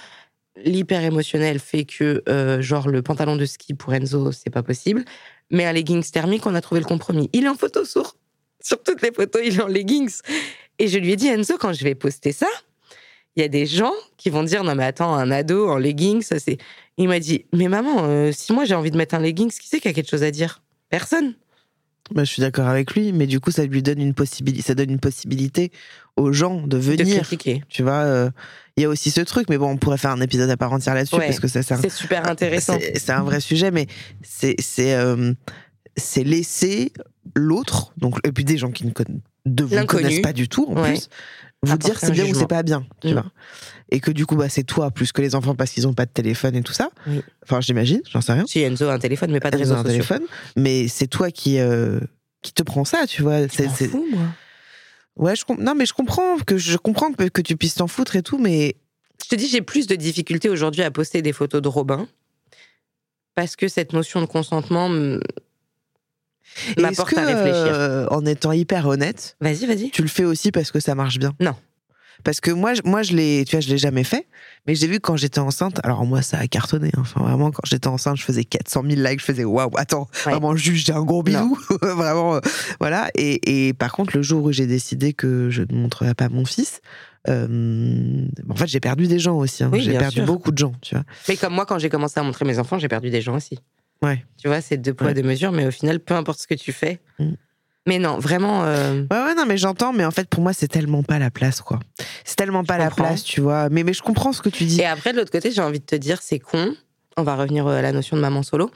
l'hyper 0.57 1.03
émotionnel 1.03 1.59
fait 1.59 1.85
que, 1.85 2.23
euh, 2.29 2.63
genre, 2.63 2.89
le 2.89 3.03
pantalon 3.03 3.35
de 3.35 3.45
ski 3.45 3.75
pour 3.75 3.93
Enzo, 3.93 4.31
c'est 4.31 4.51
pas 4.51 4.63
possible, 4.63 5.05
mais 5.51 5.65
un 5.65 5.73
leggings 5.73 6.09
thermique, 6.09 6.47
on 6.47 6.55
a 6.55 6.61
trouvé 6.61 6.81
le 6.81 6.87
compromis. 6.87 7.29
Il 7.33 7.45
est 7.45 7.49
en 7.49 7.57
photo 7.57 7.85
sur, 7.85 8.17
sur 8.61 8.81
toutes 8.83 9.03
les 9.03 9.11
photos, 9.11 9.43
il 9.45 9.59
est 9.59 9.63
en 9.63 9.67
leggings. 9.67 10.21
Et 10.79 10.87
je 10.87 10.99
lui 10.99 11.13
ai 11.13 11.17
dit, 11.17 11.27
Enzo, 11.27 11.59
quand 11.59 11.73
je 11.73 11.83
vais 11.83 11.97
poster 11.97 12.31
ça, 12.31 12.47
il 13.37 13.43
y 13.43 13.45
a 13.45 13.49
des 13.49 13.67
gens 13.67 13.93
qui 14.17 14.31
vont 14.31 14.45
dire, 14.45 14.63
non 14.63 14.77
mais 14.77 14.85
attends, 14.85 15.13
un 15.13 15.31
ado 15.33 15.69
en 15.69 15.79
leggings, 15.79 16.23
ça 16.23 16.39
c'est... 16.39 16.59
Il 16.97 17.09
m'a 17.09 17.19
dit, 17.19 17.47
mais 17.53 17.67
maman, 17.67 18.05
euh, 18.05 18.31
si 18.31 18.53
moi 18.53 18.65
j'ai 18.65 18.77
envie 18.77 18.93
de 18.93 18.97
mettre 18.97 19.17
un 19.17 19.19
leggings, 19.19 19.51
qui 19.51 19.67
c'est 19.67 19.81
qui 19.81 19.89
a 19.89 19.93
quelque 19.93 20.09
chose 20.09 20.23
à 20.23 20.31
dire? 20.31 20.63
Personne. 20.91 21.35
Bah, 22.11 22.23
je 22.25 22.31
suis 22.31 22.41
d'accord 22.43 22.67
avec 22.69 22.95
lui, 22.95 23.13
mais 23.13 23.27
du 23.27 23.41
coup, 23.41 23.51
ça 23.51 23.65
lui 23.65 23.83
donne 23.83 24.01
une 24.01 24.13
possibilité, 24.13 24.63
ça 24.63 24.75
donne 24.75 24.91
une 24.91 24.99
possibilité 25.01 25.73
aux 26.17 26.33
gens 26.33 26.61
de 26.61 26.67
De 26.69 26.77
venir. 26.79 27.17
critiquer. 27.23 27.63
tu 27.69 27.83
vois, 27.83 28.03
euh, 28.03 28.31
il 28.77 28.83
y 28.83 28.85
a 28.87 28.89
aussi 28.91 29.11
ce 29.11 29.23
truc, 29.23 29.49
mais 29.49 29.57
bon, 29.57 29.71
on 29.71 29.77
pourrait 29.79 29.97
faire 29.99 30.11
un 30.11 30.21
épisode 30.21 30.51
à 30.51 30.57
part 30.59 30.73
entière 30.73 30.95
là-dessus 30.95 31.15
Ouais. 31.17 31.27
parce 31.27 31.41
que 31.41 31.49
ça, 31.49 31.63
c'est 31.63 31.89
super 31.91 32.29
intéressant. 32.29 32.79
c'est- 32.79 33.11
un 33.11 33.23
vrai 33.23 33.41
sujet, 33.41 33.71
mais 33.71 33.87
c'est 34.23 34.55
c'est 34.59 34.95
euh, 34.95 35.33
c'est 35.97 36.25
laisser 36.25 36.93
l'autre, 37.35 37.93
donc 37.97 38.19
et 38.27 38.33
puis 38.33 38.45
des 38.45 38.59
gens 38.59 38.71
qui 38.71 38.85
ne 38.85 38.91
conna- 38.91 39.19
de 39.47 39.65
vous 39.65 39.87
connaissent 39.87 40.21
pas 40.21 40.33
du 40.35 40.49
tout 40.49 40.67
en 40.69 40.77
Ouais. 40.83 40.91
plus, 40.93 41.09
vous 41.65 41.79
dire 41.79 41.99
c'est 41.99 42.11
bien 42.13 42.25
ou 42.27 42.35
c'est 42.35 42.47
pas 42.47 42.63
bien, 42.63 42.85
tu 43.01 43.09
Mm. 43.09 43.13
vois. 43.13 43.25
Et 43.91 44.01
que 44.01 44.11
du 44.11 44.27
coup, 44.27 44.35
bah, 44.37 44.49
c'est 44.49 44.65
toi 44.65 44.91
plus 44.91 45.13
que 45.13 45.21
les 45.23 45.35
enfants 45.35 45.55
parce 45.55 45.71
qu'ils 45.71 45.87
ont 45.87 45.93
pas 45.95 46.07
de 46.07 46.11
téléphone 46.11 46.57
et 46.57 46.63
tout 46.63 46.73
ça. 46.73 46.91
Enfin, 47.45 47.61
j'imagine, 47.61 48.01
j'en 48.11 48.21
sais 48.21 48.33
rien. 48.33 48.45
Si 48.47 48.61
Enzo 48.61 48.89
a 48.89 48.95
un 48.95 48.99
téléphone, 48.99 49.31
mais 49.31 49.41
pas 49.41 49.51
de 49.51 49.57
un 49.57 49.65
sociaux. 49.65 49.83
téléphone, 49.85 50.23
mais 50.57 50.89
c'est 50.89 51.07
toi 51.07 51.31
qui 51.31 51.59
euh, 51.59 52.01
qui 52.43 52.53
te 52.53 52.63
prends 52.63 52.85
ça, 52.85 53.07
tu 53.07 53.23
vois. 53.23 53.49
C'est 53.49 53.69
fous, 53.69 54.07
moi. 54.11 54.23
ouais, 55.17 55.37
je 55.37 55.45
non, 55.59 55.75
mais 55.75 55.87
je 55.87 55.93
comprends 55.93 56.37
que 56.39 56.57
je 56.59 56.77
comprends 56.77 57.13
que, 57.13 57.25
que 57.29 57.41
tu 57.43 57.57
puisses 57.57 57.75
t'en 57.77 57.87
foutre 57.87 58.17
et 58.17 58.23
tout, 58.23 58.39
mais 58.39 58.77
Je 59.23 59.29
te 59.29 59.35
dis, 59.37 59.47
j'ai 59.49 59.63
plus 59.63 59.87
de 59.87 59.95
difficultés 59.95 60.49
aujourd'hui 60.49 60.83
à 60.83 60.91
poster 60.91 61.23
des 61.23 61.33
photos 61.33 61.63
de 61.63 61.69
Robin 61.69 62.09
parce 63.35 63.57
que 63.57 63.69
cette 63.69 63.93
notion 63.93 64.21
de 64.21 64.27
consentement 64.27 64.89
Et 66.77 66.83
m'apporte 66.83 67.13
est-ce 67.13 67.21
à 67.21 67.25
que, 67.25 67.29
réfléchir. 67.29 67.75
euh, 67.75 68.07
en 68.11 68.25
étant 68.27 68.53
hyper 68.53 68.87
honnête, 68.87 69.37
Vas-y, 69.41 69.67
vas-y. 69.67 69.91
tu 69.91 70.03
le 70.03 70.09
fais 70.09 70.25
aussi 70.25 70.53
parce 70.53 70.71
que 70.71 70.81
ça 70.81 70.95
marche 70.95 71.19
bien? 71.19 71.33
Non. 71.41 71.55
Parce 72.23 72.41
que 72.41 72.51
moi, 72.53 72.75
je- 72.75 72.83
moi, 72.85 73.03
je 73.03 73.13
l'ai, 73.15 73.45
tu 73.45 73.57
vois, 73.57 73.61
je 73.61 73.69
l'ai 73.69 73.77
jamais 73.77 74.05
fait. 74.05 74.29
Mais 74.67 74.75
j'ai 74.77 74.87
vu 74.87 75.01
quand 75.01 75.17
j'étais 75.17 75.41
enceinte. 75.41 75.81
Alors 75.85 76.07
moi, 76.07 76.23
ça 76.23 76.39
a 76.39 76.47
cartonné. 76.47 76.89
hein. 76.97 77.01
Enfin, 77.01 77.21
vraiment, 77.23 77.51
quand 77.51 77.65
j'étais 77.67 77.89
enceinte, 77.89 78.17
je 78.17 78.23
faisais 78.23 78.45
400 78.45 78.83
000 78.89 79.03
likes. 79.03 79.21
Je 79.21 79.25
faisais 79.25 79.45
waouh, 79.45 79.71
attends, 79.77 80.07
Ouais. 80.25 80.33
vraiment, 80.33 80.55
juste, 80.57 80.87
j'ai 80.87 80.93
un 80.93 81.03
gros 81.03 81.23
bisou. 81.25 81.59
vraiment, 81.83 82.37
euh, 82.37 82.41
voilà. 82.81 83.11
Et, 83.17 83.67
et 83.69 83.75
par 83.75 83.93
contre, 83.93 84.17
le 84.17 84.23
jour 84.23 84.45
où 84.45 84.53
j'ai 84.53 84.67
décidé 84.67 85.13
que 85.13 85.51
je 85.51 85.63
ne 85.69 85.75
montrerais 85.77 86.15
pas 86.15 86.29
mon 86.29 86.45
fils, 86.45 86.81
euh, 87.29 88.27
en 88.49 88.55
fait, 88.57 88.67
j'ai 88.69 88.81
perdu 88.81 89.07
des 89.07 89.19
gens 89.19 89.37
aussi. 89.37 89.65
hein. 89.65 89.71
Oui, 89.73 89.81
j'ai 89.83 89.97
perdu 89.99 90.17
sûr. 90.17 90.25
beaucoup 90.27 90.51
de 90.53 90.59
gens, 90.59 90.73
tu 90.83 90.95
vois. 90.95 91.05
Mais 91.29 91.37
comme 91.37 91.53
moi, 91.55 91.67
quand 91.67 91.79
j'ai 91.79 91.89
commencé 91.89 92.19
à 92.21 92.23
montrer 92.23 92.45
mes 92.45 92.59
enfants, 92.59 92.79
j'ai 92.79 92.89
perdu 92.89 93.11
des 93.11 93.21
gens 93.21 93.37
aussi. 93.37 93.59
Ouais. 94.03 94.25
Tu 94.37 94.49
vois, 94.49 94.61
c'est 94.61 94.77
deux 94.77 94.95
poids, 94.95 95.09
Ouais. 95.09 95.15
deux 95.15 95.23
mesures, 95.23 95.53
mais 95.53 95.67
au 95.67 95.71
final, 95.71 96.01
peu 96.01 96.15
importe 96.15 96.39
ce 96.41 96.47
que 96.47 96.55
tu 96.55 96.73
fais. 96.73 97.01
Mm. 97.19 97.33
Mais 97.87 97.99
non, 97.99 98.19
vraiment. 98.19 98.65
euh, 98.65 99.03
Ouais, 99.11 99.23
ouais, 99.23 99.35
non, 99.35 99.45
mais 99.47 99.57
j'entends, 99.59 99.93
mais 99.93 100.05
en 100.07 100.11
fait, 100.11 100.29
pour 100.29 100.43
moi, 100.43 100.53
c'est 100.55 100.69
tellement 100.69 101.03
pas 101.03 101.19
la 101.19 101.31
place, 101.31 101.61
quoi. 101.61 101.81
C'est 102.25 102.37
tellement 102.37 102.65
pas 102.65 102.79
la 102.79 102.89
comprends. 102.89 103.05
place, 103.09 103.23
tu 103.25 103.41
vois. 103.43 103.69
Mais, 103.69 103.83
mais 103.85 103.93
je 103.93 104.03
comprends 104.03 104.33
ce 104.33 104.41
que 104.43 104.49
tu 104.49 104.65
dis. 104.65 104.81
Et 104.81 104.87
après, 104.87 105.13
de 105.13 105.19
l'autre 105.19 105.31
côté, 105.31 105.51
j'ai 105.51 105.61
envie 105.61 105.81
de 105.81 105.85
te 105.85 105.97
dire, 105.97 106.23
c'est 106.23 106.39
con. 106.39 106.75
On 107.17 107.23
va 107.23 107.37
revenir 107.37 107.67
euh, 107.67 107.77
à 107.79 107.83
la 107.83 107.93
notion 107.93 108.17
de 108.17 108.23
maman 108.23 108.43
solo. 108.43 108.71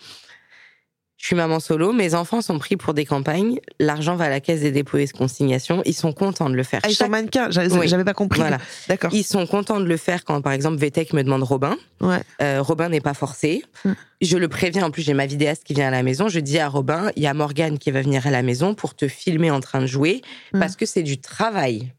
Je 1.21 1.27
suis 1.27 1.35
maman 1.35 1.59
solo, 1.59 1.93
mes 1.93 2.15
enfants 2.15 2.41
sont 2.43 2.61
pris 2.61 2.77
pour 2.77 2.95
des 2.95 3.05
campagnes, 3.05 3.59
l'argent 3.81 4.15
va 4.15 4.27
à 4.27 4.29
la 4.29 4.39
caisse 4.39 4.61
des 4.61 4.71
dépôts 4.71 4.99
et 4.99 5.09
consignations, 5.09 5.83
ils 5.85 5.93
sont 5.95 6.13
contents 6.13 6.49
de 6.49 6.55
le 6.55 6.63
faire. 6.63 6.79
Ah, 6.85 6.89
ils 6.89 6.95
sont 6.95 7.05
Chaque- 7.05 7.11
mannequins, 7.11 7.51
j'avais 7.51 7.73
Oui. 7.77 8.05
pas 8.05 8.15
compris. 8.15 8.39
Voilà. 8.39 8.59
D'accord. 8.89 9.11
Ils 9.13 9.25
sont 9.25 9.45
contents 9.49 9.81
de 9.81 9.85
le 9.85 9.97
faire 9.97 10.25
quand, 10.25 10.41
par 10.43 10.53
exemple, 10.53 10.77
VTech 10.79 11.13
me 11.15 11.23
demande 11.25 11.43
Robin. 11.43 11.77
Ouais. 12.01 12.21
Euh, 12.41 12.63
Robin 12.63 12.89
n'est 12.89 13.01
pas 13.01 13.15
forcé. 13.15 13.65
Mm. 13.85 13.93
Je 14.21 14.37
le 14.39 14.47
préviens, 14.47 14.87
en 14.87 14.91
plus, 14.93 15.03
j'ai 15.03 15.13
ma 15.13 15.27
vidéaste 15.27 15.65
qui 15.65 15.75
vient 15.75 15.89
à 15.89 15.91
la 15.91 16.05
maison. 16.05 16.29
Je 16.29 16.39
dis 16.39 16.61
à 16.61 16.69
Robin, 16.69 17.11
il 17.17 17.25
y 17.25 17.27
a 17.27 17.35
Morgane 17.35 17.79
qui 17.79 17.91
va 17.91 18.01
venir 18.01 18.25
à 18.29 18.31
la 18.31 18.43
maison 18.43 18.75
pour 18.77 18.95
te 18.95 19.09
filmer 19.09 19.51
en 19.51 19.59
train 19.59 19.81
de 19.81 19.87
jouer, 19.87 20.23
Mm. 20.55 20.61
parce 20.61 20.77
que 20.77 20.87
c'est 20.87 21.03
du 21.03 21.19
travail. 21.19 21.93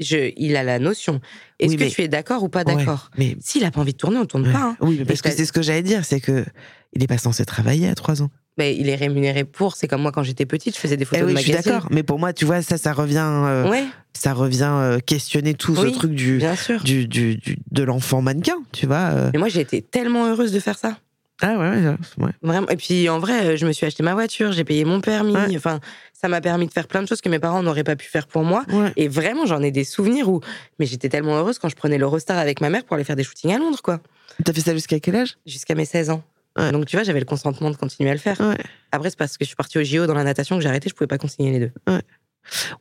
Je, 0.00 0.32
il 0.36 0.56
a 0.56 0.64
la 0.64 0.80
notion. 0.80 1.20
Est-ce 1.60 1.70
Oui, 1.70 1.76
que 1.76 1.84
mais- 1.84 1.90
tu 1.90 2.02
es 2.02 2.08
d'accord 2.08 2.42
ou 2.42 2.48
pas 2.48 2.64
Ouais, 2.64 2.74
d'accord 2.74 3.10
mais 3.16 3.36
S'il 3.40 3.64
a 3.64 3.70
pas 3.70 3.80
envie 3.80 3.92
de 3.92 3.98
tourner, 3.98 4.18
on 4.18 4.26
tourne 4.26 4.48
Ouais. 4.48 4.52
pas. 4.52 4.58
hein. 4.58 4.76
Oui, 4.80 4.96
mais 4.98 5.04
parce 5.04 5.22
que 5.22 5.30
c'est 5.30 5.44
ce 5.44 5.52
que 5.52 5.62
j'allais 5.62 5.84
dire, 5.84 6.04
c'est 6.04 6.18
que 6.20 6.44
il 6.92 7.02
est 7.04 7.06
pas 7.06 7.18
censé 7.18 7.44
travailler 7.44 7.88
à 7.88 7.94
3 7.94 8.20
ans. 8.20 8.30
Mais 8.56 8.76
il 8.76 8.88
est 8.88 8.94
rémunéré 8.94 9.44
pour. 9.44 9.74
C'est 9.74 9.88
comme 9.88 10.02
moi 10.02 10.12
quand 10.12 10.22
j'étais 10.22 10.46
petite, 10.46 10.74
je 10.76 10.80
faisais 10.80 10.96
des 10.96 11.02
Eh 11.02 11.06
photos 11.06 11.26
oui, 11.26 11.32
de 11.32 11.38
je 11.38 11.42
suis 11.42 11.52
magazines. 11.52 11.72
d'accord. 11.72 11.88
Mais 11.90 12.02
pour 12.04 12.18
moi, 12.18 12.32
tu 12.32 12.44
vois, 12.44 12.62
ça, 12.62 12.78
ça 12.78 12.92
revient, 12.92 13.18
euh, 13.24 13.68
Ouais, 13.68 13.84
ça 14.12 14.32
revient 14.32 14.68
euh, 14.70 14.98
questionner 15.00 15.54
tout 15.54 15.72
Oui, 15.76 15.88
ce 15.92 15.94
truc 15.98 16.12
du, 16.12 16.38
bien 16.38 16.54
sûr. 16.54 16.82
du, 16.84 17.08
du, 17.08 17.36
du- 17.36 17.58
de 17.70 17.82
l'enfant 17.82 18.22
mannequin, 18.22 18.58
tu 18.72 18.86
vois. 18.86 18.96
euh. 19.12 19.30
Mais 19.32 19.38
moi, 19.40 19.48
j'ai 19.48 19.60
été 19.60 19.82
tellement 19.82 20.26
heureuse 20.28 20.52
de 20.52 20.60
faire 20.60 20.78
ça. 20.78 20.96
Ah 21.42 21.58
ouais, 21.58 21.68
ouais, 21.68 21.96
ouais. 22.18 22.30
Vraiment. 22.42 22.68
Et 22.68 22.76
puis, 22.76 23.08
en 23.08 23.18
vrai, 23.18 23.44
euh, 23.44 23.56
je 23.56 23.66
me 23.66 23.72
suis 23.72 23.84
acheté 23.86 24.04
ma 24.04 24.14
voiture, 24.14 24.52
j'ai 24.52 24.62
payé 24.62 24.84
mon 24.84 25.00
permis. 25.00 25.34
Ouais. 25.34 25.56
Enfin, 25.56 25.80
ça 26.12 26.28
m'a 26.28 26.40
permis 26.40 26.68
de 26.68 26.72
faire 26.72 26.86
plein 26.86 27.02
de 27.02 27.08
choses 27.08 27.20
que 27.20 27.28
mes 27.28 27.40
parents 27.40 27.60
n'auraient 27.64 27.82
pas 27.82 27.96
pu 27.96 28.06
faire 28.06 28.28
pour 28.28 28.44
moi. 28.44 28.64
Et 28.96 29.08
vraiment, 29.08 29.44
j'en 29.44 29.60
ai 29.60 29.72
des 29.72 29.82
souvenirs 29.82 30.28
où. 30.28 30.40
Mais 30.78 30.86
j'étais 30.86 31.08
tellement 31.08 31.36
heureuse 31.36 31.58
quand 31.58 31.68
je 31.68 31.74
prenais 31.74 31.98
l'Eurostar 31.98 32.38
avec 32.38 32.60
ma 32.60 32.70
mère 32.70 32.84
pour 32.84 32.94
aller 32.94 33.02
faire 33.04 33.16
des 33.16 33.24
shootings 33.24 33.52
à 33.52 33.58
Londres, 33.58 33.80
quoi. 33.82 33.98
T'as 34.44 34.52
fait 34.52 34.60
ça 34.60 34.72
jusqu'à 34.74 35.00
quel 35.00 35.16
âge? 35.16 35.36
Jusqu'à 35.44 35.74
mes 35.74 35.84
16 35.84 36.10
ans. 36.10 36.22
Ouais. 36.58 36.70
Donc 36.72 36.86
tu 36.86 36.96
vois, 36.96 37.02
j'avais 37.04 37.20
le 37.20 37.24
consentement 37.26 37.70
de 37.70 37.76
continuer 37.76 38.10
à 38.10 38.14
le 38.14 38.20
faire. 38.20 38.40
Ouais. 38.40 38.56
Après, 38.92 39.10
c'est 39.10 39.18
parce 39.18 39.36
que 39.36 39.44
je 39.44 39.48
suis 39.48 39.56
partie 39.56 39.78
au 39.78 39.82
JO 39.84 40.06
dans 40.06 40.14
la 40.14 40.24
natation 40.24 40.56
que 40.56 40.62
j'ai 40.62 40.68
arrêté, 40.68 40.88
je 40.88 40.94
pouvais 40.94 41.06
pas 41.08 41.18
consigner 41.18 41.52
les 41.52 41.58
deux. 41.60 41.72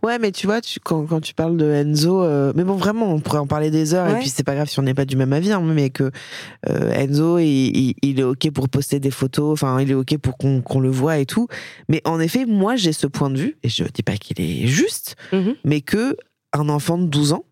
Ouais, 0.04 0.20
mais 0.20 0.34
tu 0.34 0.46
vois, 0.46 0.60
tu, 0.60 0.82
quand, 0.82 1.06
quand 1.06 1.22
tu 1.22 1.34
parles 1.34 1.56
de 1.56 1.66
Enzo, 1.72 2.22
euh, 2.22 2.52
mais 2.54 2.66
bon, 2.66 2.76
vraiment, 2.76 3.14
on 3.14 3.22
pourrait 3.22 3.38
en 3.40 3.48
parler 3.48 3.72
des 3.72 3.94
heures, 3.94 4.10
et 4.10 4.20
puis 4.20 4.28
c'est 4.28 4.44
pas 4.44 4.56
grave 4.56 4.68
si 4.68 4.78
on 4.80 4.84
n'est 4.84 4.94
pas 4.94 5.06
du 5.06 5.16
même 5.16 5.32
avis, 5.32 5.54
hein, 5.54 5.62
mais 5.64 5.90
que 5.90 6.12
euh, 6.70 6.92
Enzo, 6.92 7.40
il, 7.40 7.46
il- 7.48 7.96
il 8.02 8.20
est 8.20 8.24
OK 8.24 8.52
pour 8.52 8.68
poster 8.68 9.00
des 9.00 9.10
photos, 9.10 9.54
enfin, 9.54 9.80
il 9.80 9.90
est 9.90 9.94
OK 9.94 10.18
pour 10.18 10.38
qu'on 10.38 10.62
qu'on 10.62 10.82
le 10.82 10.90
voit 10.90 11.18
et 11.20 11.26
tout. 11.26 11.48
Mais 11.88 12.02
en 12.04 12.20
effet, 12.20 12.46
moi, 12.46 12.76
j'ai 12.76 12.92
ce 12.92 13.08
point 13.08 13.30
de 13.30 13.38
vue, 13.40 13.58
et 13.64 13.70
je 13.70 13.86
dis 13.86 14.04
pas 14.04 14.18
qu'il 14.18 14.42
est 14.42 14.68
juste, 14.68 15.16
Mhm. 15.32 15.56
mais 15.64 15.80
que 15.80 16.18
un 16.52 16.68
enfant 16.68 16.98
de 16.98 17.06
12 17.06 17.32
ans, 17.32 17.46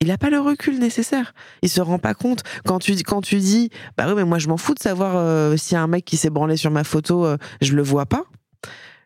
il 0.00 0.08
n'a 0.08 0.18
pas 0.18 0.30
le 0.30 0.38
recul 0.40 0.78
nécessaire. 0.78 1.32
Il 1.62 1.68
se 1.68 1.80
rend 1.80 1.98
pas 1.98 2.14
compte. 2.14 2.42
Quand 2.66 2.78
tu, 2.78 2.92
dis- 2.92 3.02
quand 3.02 3.20
tu 3.22 3.36
dis, 3.36 3.70
bah 3.96 4.04
oui, 4.08 4.12
mais 4.16 4.24
moi 4.24 4.38
je 4.38 4.48
m'en 4.48 4.56
fous 4.56 4.74
de 4.74 4.80
savoir 4.80 5.16
euh, 5.16 5.56
s'il 5.56 5.74
y 5.74 5.78
a 5.78 5.82
un 5.82 5.86
mec 5.86 6.04
qui 6.04 6.16
s'est 6.16 6.30
branlé 6.30 6.56
sur 6.56 6.70
ma 6.70 6.84
photo, 6.84 7.24
euh, 7.24 7.36
je 7.62 7.74
le 7.74 7.82
vois 7.82 8.06
pas. 8.06 8.24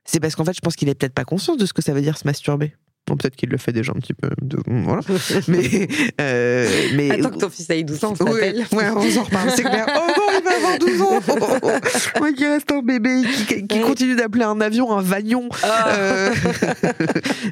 C'est 0.04 0.18
parce 0.20 0.34
qu'en 0.34 0.44
fait, 0.44 0.54
je 0.54 0.60
pense 0.60 0.74
qu'il 0.76 0.88
est 0.88 0.94
peut-être 0.94 1.14
pas 1.14 1.24
conscient 1.24 1.54
de 1.56 1.64
ce 1.66 1.72
que 1.72 1.82
ça 1.82 1.92
veut 1.92 2.00
dire 2.02 2.18
se 2.18 2.26
masturber. 2.26 2.74
Bon, 3.06 3.16
peut-être 3.16 3.34
qu'il 3.36 3.48
le 3.48 3.56
fait 3.58 3.72
déjà 3.72 3.92
un 3.94 3.98
petit 4.00 4.14
peu. 4.14 4.28
de- 4.42 4.58
voilà. 4.66 5.02
Mais, 5.48 5.88
euh, 6.20 6.68
mais 6.94 7.10
Attends 7.12 7.30
que 7.30 7.38
ton 7.38 7.50
fils 7.50 7.68
ait 7.70 7.82
12 7.82 8.04
ans, 8.04 8.12
on 8.12 8.14
s'appelle. 8.16 8.64
ouais, 8.72 8.90
on 8.90 9.10
s'en 9.10 9.22
reparle, 9.24 9.50
c'est 9.54 9.62
clair. 9.62 9.86
Oh 9.88 10.00
non, 10.16 10.38
il 10.38 10.44
va 10.44 10.56
avoir 10.56 10.78
12 10.78 11.02
ans. 11.02 11.80
Ouais, 12.20 12.32
qui 12.34 12.46
reste 12.46 12.70
un 12.72 12.82
bébé, 12.82 13.22
qui, 13.48 13.66
qui 13.66 13.78
Ouais. 13.78 13.80
continue 13.80 14.14
d'appeler 14.16 14.44
un 14.44 14.60
avion 14.60 14.92
un 14.96 15.02
vagnon. 15.02 15.48
Ah. 15.62 15.88
Euh, 15.96 16.34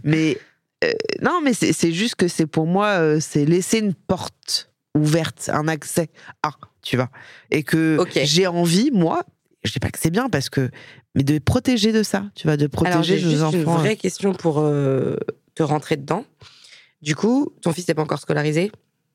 mais 0.04 0.38
euh, 0.84 0.92
non, 1.22 1.40
mais 1.42 1.54
c'est 1.54 1.92
juste 1.92 2.14
que 2.14 2.28
c'est 2.28 2.46
pour 2.46 2.66
moi, 2.66 2.86
euh, 3.00 3.18
c'est 3.20 3.44
laisser 3.44 3.78
une 3.78 3.94
porte 3.94 4.72
ouverte, 4.96 5.50
un 5.52 5.68
accès 5.68 6.08
à, 6.42 6.50
tu 6.82 6.96
vois. 6.96 7.10
Et 7.50 7.62
que 7.62 7.98
j'ai 8.22 8.46
envie, 8.46 8.90
moi, 8.92 9.22
je 9.64 9.72
dis 9.72 9.80
pas 9.80 9.90
que 9.90 9.98
c'est 9.98 10.10
bien 10.10 10.28
parce 10.28 10.48
que, 10.50 10.70
mais 11.14 11.24
de 11.24 11.38
protéger 11.38 11.92
de 11.92 12.02
ça, 12.02 12.24
tu 12.34 12.46
vois, 12.46 12.56
de 12.56 12.66
protéger 12.66 13.18
juste 13.18 13.40
nos 13.42 13.50
une 13.50 13.62
enfants. 13.62 13.78
vraie 13.78 13.96
question 13.96 14.32
pour 14.32 14.58
euh, 14.60 15.16
te 15.54 15.62
rentrer 15.62 15.96
dedans. 15.96 16.24
Du 17.02 17.14
coup, 17.14 17.52
ton 17.62 17.72
fils 17.72 17.86
n'est 17.88 17.94
pas 17.94 18.02
encore 18.02 18.18
scolarisé? 18.20 18.72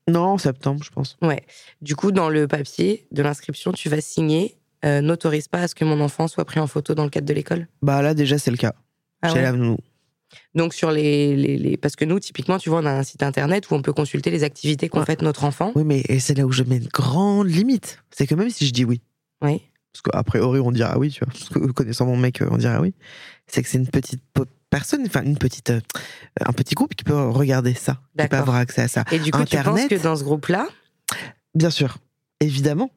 Non, 0.07 0.21
en 0.23 0.37
septembre, 0.37 0.83
je 0.83 0.89
pense. 0.89 1.17
Ouais. 1.21 1.43
Du 1.81 1.95
coup, 1.95 2.11
dans 2.11 2.29
le 2.29 2.47
papier 2.47 3.07
de 3.11 3.21
l'inscription, 3.21 3.71
tu 3.71 3.89
vas 3.89 4.01
signer 4.01 4.57
n'autorise 4.85 5.47
pas 5.47 5.61
à 5.61 5.67
ce 5.69 5.75
que 5.75 5.85
mon 5.85 6.01
enfant 6.01 6.27
soit 6.27 6.43
pris 6.43 6.59
en 6.59 6.67
photo 6.67 6.93
dans 6.93 7.05
le 7.05 7.09
cadre 7.09 7.25
de 7.25 7.33
l'école? 7.33 7.69
Bah 7.81 8.01
là, 8.01 8.13
déjà, 8.13 8.37
c'est 8.37 8.51
le 8.51 8.57
cas. 8.57 8.73
Ah 9.21 9.29
Chez 9.29 9.35
ouais? 9.35 9.41
la. 9.43 9.53
Donc 10.55 10.73
sur 10.73 10.91
les, 10.91 11.35
les, 11.35 11.57
les- 11.57 11.77
parce 11.77 11.95
que 11.95 12.05
nous 12.05 12.19
typiquement, 12.19 12.57
tu 12.57 12.69
vois, 12.69 12.79
on 12.79 12.85
a 12.85 12.91
un 12.91 13.03
site 13.03 13.23
internet 13.23 13.69
où 13.69 13.75
on 13.75 13.81
peut 13.81 13.93
consulter 13.93 14.29
les 14.31 14.43
activités 14.43 14.89
qu'ont 14.89 14.99
Ouais. 14.99 15.05
faites 15.05 15.21
notre 15.21 15.43
enfant. 15.43 15.71
Oui, 15.75 15.83
mais 15.83 16.03
c'est 16.19 16.37
là 16.37 16.45
où 16.45 16.51
je 16.51 16.63
mets 16.63 16.77
une 16.77 16.87
grande 16.87 17.47
limite. 17.49 17.99
C'est 18.11 18.27
que 18.27 18.35
même 18.35 18.49
si 18.49 18.65
je 18.67 18.71
dis 18.73 18.85
oui, 18.85 19.01
Oui. 19.41 19.61
parce 19.91 20.01
qu'a 20.03 20.23
priori 20.23 20.59
on 20.59 20.71
dira 20.71 20.97
oui, 20.97 21.09
tu 21.11 21.23
vois, 21.23 21.33
parce 21.33 21.49
que 21.49 21.71
connaissant 21.71 22.05
mon 22.05 22.17
mec, 22.17 22.41
on 22.49 22.57
dira 22.57 22.79
oui, 22.81 22.93
c'est 23.47 23.61
que 23.63 23.69
c'est 23.69 23.77
une 23.77 23.87
petite 23.87 24.21
personne, 24.69 25.03
enfin 25.05 25.23
une 25.23 25.37
petite, 25.37 25.69
euh, 25.69 25.81
un 26.43 26.51
petit 26.53 26.73
groupe 26.75 26.95
qui 26.95 27.03
peut 27.03 27.27
regarder 27.29 27.73
ça, 27.75 27.99
qui 28.19 28.27
peut 28.27 28.37
avoir 28.37 28.55
accès 28.57 28.81
à 28.81 28.87
ça. 28.87 29.03
Et 29.11 29.19
du 29.19 29.31
coup, 29.31 29.39
Internet. 29.39 29.83
tu 29.87 29.89
penses 29.89 29.99
que 30.01 30.03
dans 30.03 30.15
ce 30.15 30.23
groupe-là, 30.23 30.67
Bien 31.55 31.69
sûr, 31.69 31.97
évidemment. 32.39 32.89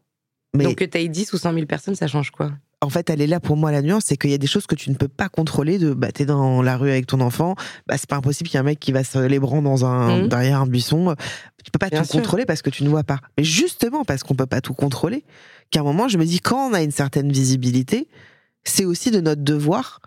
Mais 0.54 0.64
donc 0.64 0.76
que 0.76 0.84
tu 0.86 0.96
aies 0.96 1.08
10 1.08 1.34
ou 1.34 1.36
100 1.38 1.52
000 1.52 1.66
personnes, 1.66 1.94
ça 1.94 2.06
change 2.06 2.30
quoi? 2.30 2.50
En 2.82 2.90
fait, 2.90 3.08
elle 3.10 3.20
est 3.22 3.26
là 3.26 3.40
pour 3.40 3.56
moi 3.56 3.72
la 3.72 3.80
nuance, 3.82 4.04
c'est 4.06 4.16
qu'il 4.16 4.30
y 4.30 4.34
a 4.34 4.38
des 4.38 4.46
choses 4.46 4.66
que 4.66 4.74
tu 4.74 4.90
ne 4.90 4.94
peux 4.96 5.08
pas 5.08 5.28
contrôler. 5.28 5.78
De, 5.78 5.94
bah, 5.94 6.12
t'es 6.12 6.26
dans 6.26 6.62
la 6.62 6.76
rue 6.76 6.90
avec 6.90 7.06
ton 7.06 7.20
enfant, 7.20 7.54
bah, 7.86 7.96
c'est 7.98 8.08
pas 8.08 8.16
impossible 8.16 8.48
qu'il 8.50 8.56
y 8.56 8.58
ait 8.58 8.60
un 8.60 8.64
mec 8.64 8.78
qui 8.78 8.92
va 8.92 9.02
se 9.02 9.18
les 9.18 9.38
bras 9.38 9.60
dans 9.60 9.84
un 9.86 10.18
Mhm. 10.22 10.28
derrière 10.28 10.60
un 10.60 10.66
buisson. 10.66 11.14
Tu 11.64 11.70
peux 11.70 11.78
pas 11.78 11.88
Bien 11.88 12.02
tout 12.02 12.04
sûr. 12.08 12.20
contrôler 12.20 12.44
parce 12.44 12.62
que 12.62 12.70
tu 12.70 12.84
ne 12.84 12.88
vois 12.88 13.02
pas. 13.04 13.18
Mais 13.38 13.44
justement 13.44 14.04
parce 14.04 14.22
qu'on 14.22 14.34
peut 14.34 14.46
pas 14.46 14.60
tout 14.60 14.74
contrôler, 14.74 15.24
qu'à 15.70 15.80
un 15.80 15.84
moment, 15.84 16.06
je 16.08 16.18
me 16.18 16.24
dis 16.24 16.40
quand 16.40 16.68
on 16.70 16.74
a 16.74 16.82
une 16.82 16.90
certaine 16.92 17.32
visibilité, 17.32 18.08
c'est 18.64 18.84
aussi 18.84 19.10
de 19.10 19.20
notre 19.20 19.42
devoir 19.42 20.00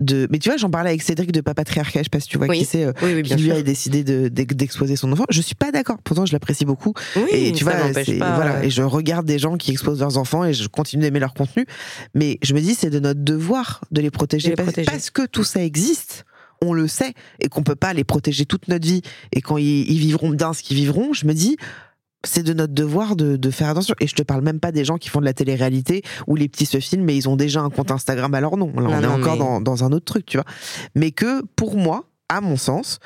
de. 0.00 0.26
Mais 0.30 0.38
tu 0.38 0.48
vois, 0.48 0.56
j'en 0.58 0.70
parlais 0.70 0.90
avec 0.90 1.02
Cédric 1.02 1.32
de 1.32 1.40
Papatriarcat, 1.40 2.00
je 2.00 2.04
sais 2.04 2.08
pas 2.10 2.20
si 2.20 2.28
tu 2.28 2.38
vois 2.38 2.46
Oui. 2.48 2.58
qui 2.58 2.64
c'est. 2.64 2.84
euh, 2.84 2.92
Oui, 3.02 3.14
oui, 3.14 3.22
qui 3.22 3.34
lui 3.34 3.44
sûr. 3.44 3.54
a 3.56 3.62
décidé 3.62 4.04
de- 4.04 4.28
d'ex- 4.28 4.54
d'exposer 4.54 4.96
son 4.96 5.10
enfant. 5.12 5.24
Je 5.30 5.40
suis 5.40 5.54
pas 5.54 5.70
d'accord. 5.72 5.98
Pourtant, 6.02 6.26
je 6.26 6.32
l'apprécie 6.32 6.64
beaucoup. 6.64 6.92
Oui, 7.16 7.22
Et 7.30 7.52
tu 7.52 7.64
vois, 7.64 7.74
pas. 7.74 8.34
voilà, 8.34 8.64
et 8.64 8.70
je 8.70 8.82
regarde 8.82 9.26
des 9.26 9.38
gens 9.38 9.56
qui 9.56 9.70
exposent 9.72 10.00
leurs 10.00 10.18
enfants 10.18 10.44
et 10.44 10.52
je 10.52 10.66
continue 10.68 11.02
d'aimer 11.02 11.20
leur 11.20 11.34
contenu. 11.34 11.64
Mais 12.14 12.38
je 12.42 12.54
me 12.54 12.60
dis, 12.60 12.74
c'est 12.74 12.90
de 12.90 12.98
notre 13.00 13.20
devoir 13.22 13.82
de 13.90 14.00
les 14.00 14.10
protéger, 14.10 14.46
De 14.48 14.52
les 14.52 14.56
parce, 14.56 14.66
protéger. 14.68 14.90
parce 14.90 15.10
que 15.10 15.26
tout 15.26 15.44
ça 15.44 15.62
existe. 15.62 16.24
On 16.62 16.72
le 16.72 16.88
sait 16.88 17.12
et 17.40 17.48
qu'on 17.48 17.62
peut 17.62 17.74
pas 17.76 17.92
les 17.92 18.04
protéger 18.04 18.46
toute 18.46 18.68
notre 18.68 18.86
vie. 18.86 19.02
Et 19.32 19.42
quand 19.42 19.58
ils, 19.58 19.90
ils 19.90 19.98
vivront 19.98 20.30
bien 20.30 20.52
ce 20.54 20.62
qu'ils 20.62 20.76
vivront, 20.76 21.12
je 21.12 21.26
me 21.26 21.34
dis, 21.34 21.56
c'est 22.24 22.42
de 22.42 22.52
notre 22.52 22.72
devoir 22.74 23.16
de, 23.16 23.36
de 23.36 23.50
faire 23.50 23.68
attention. 23.68 23.94
Et 24.00 24.06
je 24.06 24.14
te 24.14 24.22
parle 24.22 24.42
même 24.42 24.60
pas 24.60 24.72
des 24.72 24.84
gens 24.84 24.98
qui 24.98 25.08
font 25.08 25.20
de 25.20 25.24
la 25.24 25.34
télé-réalité 25.34 26.02
où 26.26 26.36
les 26.36 26.48
petits 26.48 26.66
se 26.66 26.80
filment 26.80 27.04
mais 27.04 27.16
ils 27.16 27.28
ont 27.28 27.36
déjà 27.36 27.60
un 27.60 27.70
compte 27.70 27.90
Instagram 27.90 28.34
à 28.34 28.40
leur 28.40 28.56
nom. 28.56 28.68
Là, 28.68 28.72
on 28.76 28.80
Non, 28.82 28.98
est 28.98 29.02
non, 29.02 29.12
encore 29.14 29.32
mais- 29.34 29.38
dans, 29.38 29.60
dans 29.60 29.84
un 29.84 29.92
autre 29.92 30.04
truc, 30.04 30.26
tu 30.26 30.36
vois. 30.36 30.46
Mais 30.94 31.10
que 31.10 31.42
pour 31.56 31.76
moi, 31.76 32.04
à 32.28 32.40
mon 32.40 32.56
sens, 32.56 32.98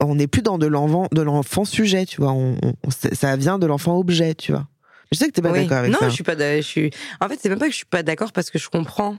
on 0.00 0.14
n'est 0.16 0.26
plus 0.26 0.42
dans 0.42 0.58
de 0.58 0.66
l'enfant, 0.66 1.06
de 1.12 1.22
l'enfant 1.22 1.64
sujet, 1.64 2.06
tu 2.06 2.20
vois. 2.20 2.32
On, 2.32 2.56
on- 2.62 2.90
ça 2.90 3.36
vient 3.36 3.58
de 3.58 3.66
l'enfant 3.66 3.98
objet, 3.98 4.34
tu 4.34 4.52
vois. 4.52 4.66
Je 5.12 5.18
sais 5.18 5.26
que 5.26 5.32
t'es 5.32 5.42
pas 5.42 5.52
oui. 5.52 5.62
d'accord 5.62 5.78
avec 5.78 5.92
non, 5.92 5.98
ça. 5.98 6.08
je 6.08 6.14
suis 6.14 6.24
pas. 6.24 6.34
Je 6.36 6.60
suis. 6.62 6.90
En 7.20 7.28
fait, 7.28 7.38
c'est 7.42 7.48
même 7.50 7.58
pas 7.58 7.66
que 7.66 7.72
je 7.72 7.76
suis 7.76 7.84
pas 7.86 8.02
d'accord 8.02 8.32
parce 8.32 8.50
que 8.50 8.58
je 8.58 8.68
comprends. 8.70 9.16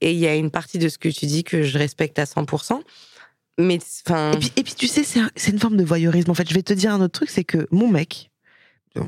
Et 0.00 0.12
il 0.12 0.18
y 0.18 0.26
a 0.26 0.34
une 0.34 0.50
partie 0.50 0.78
de 0.78 0.88
ce 0.88 0.96
que 0.98 1.08
tu 1.08 1.26
dis 1.26 1.44
que 1.44 1.62
je 1.62 1.78
respecte 1.78 2.18
à 2.18 2.24
100%. 2.24 2.80
Mais 3.60 3.78
enfin, 4.06 4.32
Et 4.32 4.38
puis, 4.38 4.52
et 4.56 4.62
puis 4.64 4.74
tu 4.74 4.88
sais, 4.88 5.04
c'est 5.04 5.50
une 5.52 5.58
forme 5.60 5.76
de 5.76 5.84
voyeurisme. 5.84 6.30
En 6.30 6.34
fait, 6.34 6.48
je 6.48 6.54
vais 6.54 6.62
te 6.62 6.72
dire 6.72 6.92
un 6.92 7.00
autre 7.00 7.12
truc, 7.12 7.30
c'est 7.30 7.44
que 7.44 7.68
mon 7.70 7.86
mec, 7.88 8.30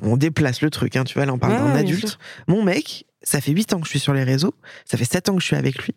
on 0.02 0.16
déplace 0.16 0.60
le 0.62 0.70
truc, 0.70 0.96
hein, 0.96 1.04
tu 1.04 1.14
vois, 1.14 1.26
là 1.26 1.32
on 1.32 1.38
parle 1.38 1.52
Ouais, 1.54 1.58
d'un 1.58 1.74
adulte. 1.76 2.18
Mon 2.48 2.62
mec, 2.62 3.06
ça 3.22 3.40
fait 3.40 3.52
8 3.52 3.72
ans 3.74 3.78
que 3.80 3.84
je 3.86 3.90
suis 3.90 3.98
sur 4.00 4.14
les 4.14 4.24
réseaux, 4.24 4.54
ça 4.84 4.96
fait 4.96 5.04
7 5.04 5.28
ans 5.28 5.34
que 5.36 5.40
je 5.40 5.46
suis 5.46 5.56
avec 5.56 5.82
lui. 5.84 5.94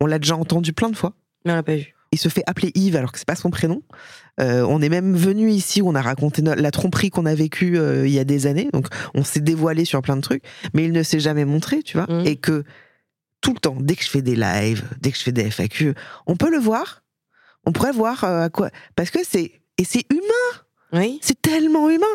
On 0.00 0.06
l'a 0.06 0.18
déjà 0.18 0.36
entendu 0.36 0.72
plein 0.72 0.90
de 0.90 0.96
fois. 0.96 1.14
mais 1.44 1.52
on 1.52 1.54
l'a 1.56 1.62
pas 1.62 1.76
vu. 1.76 1.92
Il 2.12 2.18
se 2.18 2.28
fait 2.28 2.44
appeler 2.46 2.70
Yves 2.74 2.96
alors 2.96 3.10
que 3.12 3.18
c'est 3.18 3.26
pas 3.26 3.34
son 3.36 3.50
prénom. 3.50 3.82
Euh, 4.40 4.64
on 4.68 4.80
est 4.80 4.88
même 4.88 5.16
venu 5.16 5.50
ici 5.50 5.82
on 5.82 5.94
a 5.94 6.00
raconté 6.02 6.40
la 6.40 6.70
tromperie 6.70 7.10
qu'on 7.10 7.26
a 7.26 7.34
vécue 7.34 7.76
euh, 7.78 8.06
il 8.06 8.12
y 8.12 8.18
a 8.18 8.24
des 8.24 8.46
années. 8.46 8.68
Donc 8.72 8.86
on 9.14 9.24
s'est 9.24 9.40
dévoilé 9.40 9.84
sur 9.84 10.00
plein 10.02 10.16
de 10.16 10.20
trucs, 10.22 10.42
mais 10.72 10.84
il 10.84 10.92
ne 10.92 11.02
s'est 11.02 11.20
jamais 11.20 11.44
montré, 11.44 11.82
tu 11.82 11.96
vois. 11.98 12.06
Mhm. 12.08 12.26
Et 12.26 12.36
que 12.36 12.62
tout 13.40 13.52
le 13.52 13.58
temps, 13.58 13.76
dès 13.80 13.96
que 13.96 14.04
je 14.04 14.08
fais 14.08 14.22
des 14.22 14.36
lives, 14.36 14.84
dès 15.00 15.10
que 15.10 15.18
je 15.18 15.22
fais 15.24 15.32
des 15.32 15.50
FAQ, 15.50 15.94
on 16.26 16.36
peut 16.36 16.50
le 16.50 16.58
voir. 16.58 17.02
On 17.64 17.72
pourrait 17.72 17.92
voir 17.92 18.22
euh, 18.24 18.44
à 18.44 18.48
quoi. 18.50 18.70
Parce 18.94 19.10
que 19.10 19.18
c'est. 19.28 19.52
Et 19.78 19.84
c'est 19.84 20.04
humain, 20.10 20.62
Oui. 20.92 21.18
c'est 21.22 21.40
tellement 21.42 21.90
humain. 21.90 22.06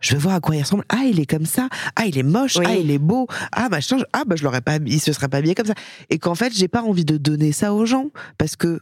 Je 0.00 0.14
veux 0.14 0.20
voir 0.20 0.34
à 0.36 0.40
quoi 0.40 0.54
il 0.54 0.62
ressemble. 0.62 0.84
Ah, 0.88 1.02
il 1.04 1.18
est 1.18 1.26
comme 1.26 1.46
ça. 1.46 1.68
Ah, 1.96 2.06
il 2.06 2.16
est 2.18 2.22
moche. 2.22 2.56
Oui. 2.56 2.64
Ah, 2.66 2.76
il 2.76 2.90
est 2.90 2.98
beau. 2.98 3.26
Ah, 3.52 3.68
machin. 3.68 3.98
Ah, 4.12 4.24
bah, 4.24 4.36
je 4.36 4.44
l'aurais 4.44 4.60
pas. 4.60 4.76
Il 4.86 5.00
se 5.00 5.12
serait 5.12 5.28
pas 5.28 5.38
habillé 5.38 5.54
comme 5.54 5.66
ça. 5.66 5.74
Et 6.10 6.18
qu'en 6.18 6.34
fait, 6.34 6.52
j'ai 6.54 6.68
pas 6.68 6.82
envie 6.82 7.04
de 7.04 7.16
donner 7.16 7.52
ça 7.52 7.74
aux 7.74 7.86
gens. 7.86 8.10
Parce 8.36 8.56
que. 8.56 8.80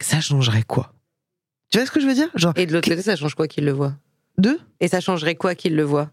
Ça 0.00 0.20
changerait 0.20 0.62
quoi? 0.62 0.92
Tu 1.70 1.78
vois 1.78 1.86
ce 1.86 1.90
que 1.90 2.00
je 2.00 2.06
veux 2.06 2.14
dire? 2.14 2.28
Genre, 2.34 2.52
Et 2.56 2.66
de 2.66 2.72
l'autre 2.72 2.88
côté, 2.88 3.02
ça 3.02 3.16
change 3.16 3.34
quoi 3.34 3.48
qu'il 3.48 3.64
le 3.64 3.72
voit 3.72 3.94
deux 4.38 4.60
Et 4.80 4.88
ça 4.88 5.00
changerait 5.00 5.34
quoi 5.34 5.54
qu'il 5.54 5.74
le 5.74 5.82
voit 5.82 6.10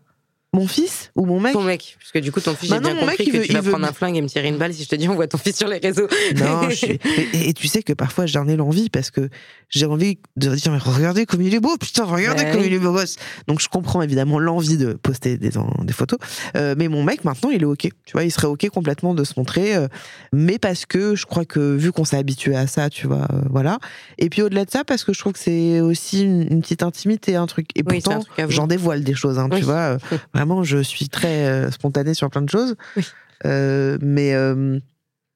Mon 0.56 0.68
fils 0.68 1.12
ou 1.16 1.26
mon 1.26 1.40
mec 1.40 1.54
Ton 1.54 1.64
mec. 1.64 1.98
Parce 2.00 2.12
que 2.12 2.20
du 2.20 2.32
coup, 2.32 2.40
ton 2.40 2.54
fils, 2.54 2.70
Bah 2.70 2.76
j'ai 2.78 2.82
bien 2.82 2.94
mec, 2.94 3.00
compris 3.02 3.24
il 3.26 3.32
que 3.32 3.38
veut- 3.38 3.44
tu 3.44 3.54
vas 3.54 3.60
il 3.60 3.66
veut- 3.66 3.72
prendre 3.72 3.88
un 3.88 3.94
flingue 3.94 4.18
et 4.18 4.22
me 4.22 4.28
tirer 4.28 4.48
une 4.50 4.58
balle 4.58 4.72
si 4.74 4.84
je 4.84 4.88
te 4.90 4.96
dis 4.96 5.10
on 5.10 5.16
voit 5.16 5.28
ton 5.28 5.40
fils 5.40 5.58
sur 5.58 5.68
les 5.68 5.80
réseaux. 5.80 6.08
Non, 6.36 6.70
je 6.70 6.76
suis- 6.76 7.00
et, 7.34 7.50
et 7.50 7.54
tu 7.54 7.68
sais 7.68 7.82
que 7.82 7.94
parfois 7.94 8.28
j'en 8.28 8.48
ai 8.48 8.56
l'envie 8.56 8.90
parce 8.92 9.10
que 9.10 9.30
j'ai 9.70 9.88
envie 9.88 10.20
de 10.38 10.54
dire 10.56 10.72
mais 10.72 10.78
regardez 10.78 11.26
comme 11.26 11.42
il 11.42 11.56
est 11.56 11.60
beau, 11.60 11.76
putain, 11.78 12.04
regardez 12.06 12.44
Bah 12.44 12.52
comme 12.52 12.64
il 12.64 12.72
est 12.74 12.78
beau 12.80 12.92
gosse. 12.92 13.16
Donc 13.48 13.62
je 13.62 13.68
comprends 13.68 14.04
évidemment 14.04 14.38
l'envie 14.38 14.78
de 14.78 14.94
poster 14.94 15.38
des, 15.38 15.50
photos. 15.92 16.20
Euh, 16.56 16.76
mais 16.78 16.88
mon 16.88 17.02
mec 17.04 17.24
maintenant 17.26 17.50
il 17.50 17.62
est 17.64 17.66
ok. 17.66 17.90
Tu 18.06 18.12
vois, 18.14 18.24
il 18.24 18.32
serait 18.32 18.48
ok 18.48 18.70
complètement 18.70 19.16
de 19.16 19.24
se 19.24 19.34
montrer. 19.38 19.76
euh, 19.76 19.88
mais 20.34 20.60
parce 20.60 20.86
que 20.86 21.16
je 21.16 21.26
crois 21.26 21.46
que 21.46 21.76
vu 21.76 21.92
qu'on 21.92 22.06
s'est 22.06 22.18
habitué 22.18 22.56
à 22.56 22.68
ça, 22.68 22.92
tu 22.92 23.08
vois, 23.08 23.28
euh, 23.34 23.42
voilà. 23.50 23.80
Et 24.20 24.30
puis 24.30 24.44
au-delà 24.44 24.66
de 24.66 24.70
ça, 24.72 24.84
parce 24.84 25.04
que 25.04 25.14
je 25.14 25.20
trouve 25.20 25.34
que 25.34 25.40
c'est 25.40 25.82
aussi 25.82 26.22
une, 26.24 26.42
une 26.52 26.62
petite 26.62 26.84
intimité, 26.84 27.36
un 27.36 27.48
truc. 27.48 27.70
Et 27.76 27.82
Oui, 27.88 28.02
pourtant, 28.02 28.24
j'en 28.50 28.68
dévoile 28.68 29.04
des 29.04 29.16
choses, 29.16 29.40
hein, 29.40 29.48
Oui. 29.52 29.58
tu 29.60 29.66
vois. 29.66 29.98
vraiment, 30.46 30.64
je 30.64 30.80
suis 30.80 31.10
très 31.10 31.46
euh, 31.46 31.72
spontanée 31.72 32.14
sur 32.14 32.30
plein 32.30 32.42
de 32.42 32.50
choses. 32.50 32.76
Oui. 32.96 33.04
Euh, 33.46 33.98
mais 34.02 34.34
euh, 34.34 34.80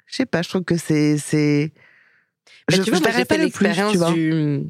je 0.06 0.16
sais 0.16 0.26
pas, 0.26 0.42
je 0.42 0.50
trouve 0.50 0.64
que 0.64 0.78
c'est 0.78 1.18
c'est 1.18 1.74
Bah, 2.70 2.78
je, 2.78 2.82
tu 2.84 2.92
vois, 2.92 3.00
moi, 3.00 3.12
j'ai 3.16 3.26
pas 3.26 3.38
l'expérience 3.38 3.92
tu 3.92 3.98
vois. 3.98 4.12
du. 4.12 4.64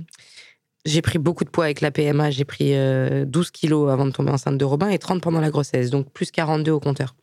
J'ai 0.85 1.01
pris 1.01 1.19
beaucoup 1.19 1.43
de 1.43 1.49
poids 1.49 1.65
avec 1.65 1.81
la 1.81 1.91
PMA. 1.91 2.31
J'ai 2.31 2.45
pris 2.45 2.73
euh, 2.73 3.25
12 3.25 3.51
kilos 3.51 3.91
avant 3.91 4.05
de 4.05 4.11
tomber 4.11 4.31
enceinte 4.31 4.57
de 4.57 4.63
Robin 4.63 4.89
et 4.89 4.97
30 4.97 5.21
pendant 5.21 5.41
la 5.41 5.49
grossesse. 5.49 5.89
Donc 5.89 6.11
plus 6.13 6.31
42 6.31 6.71
au 6.71 6.79
compteur. 6.79 7.15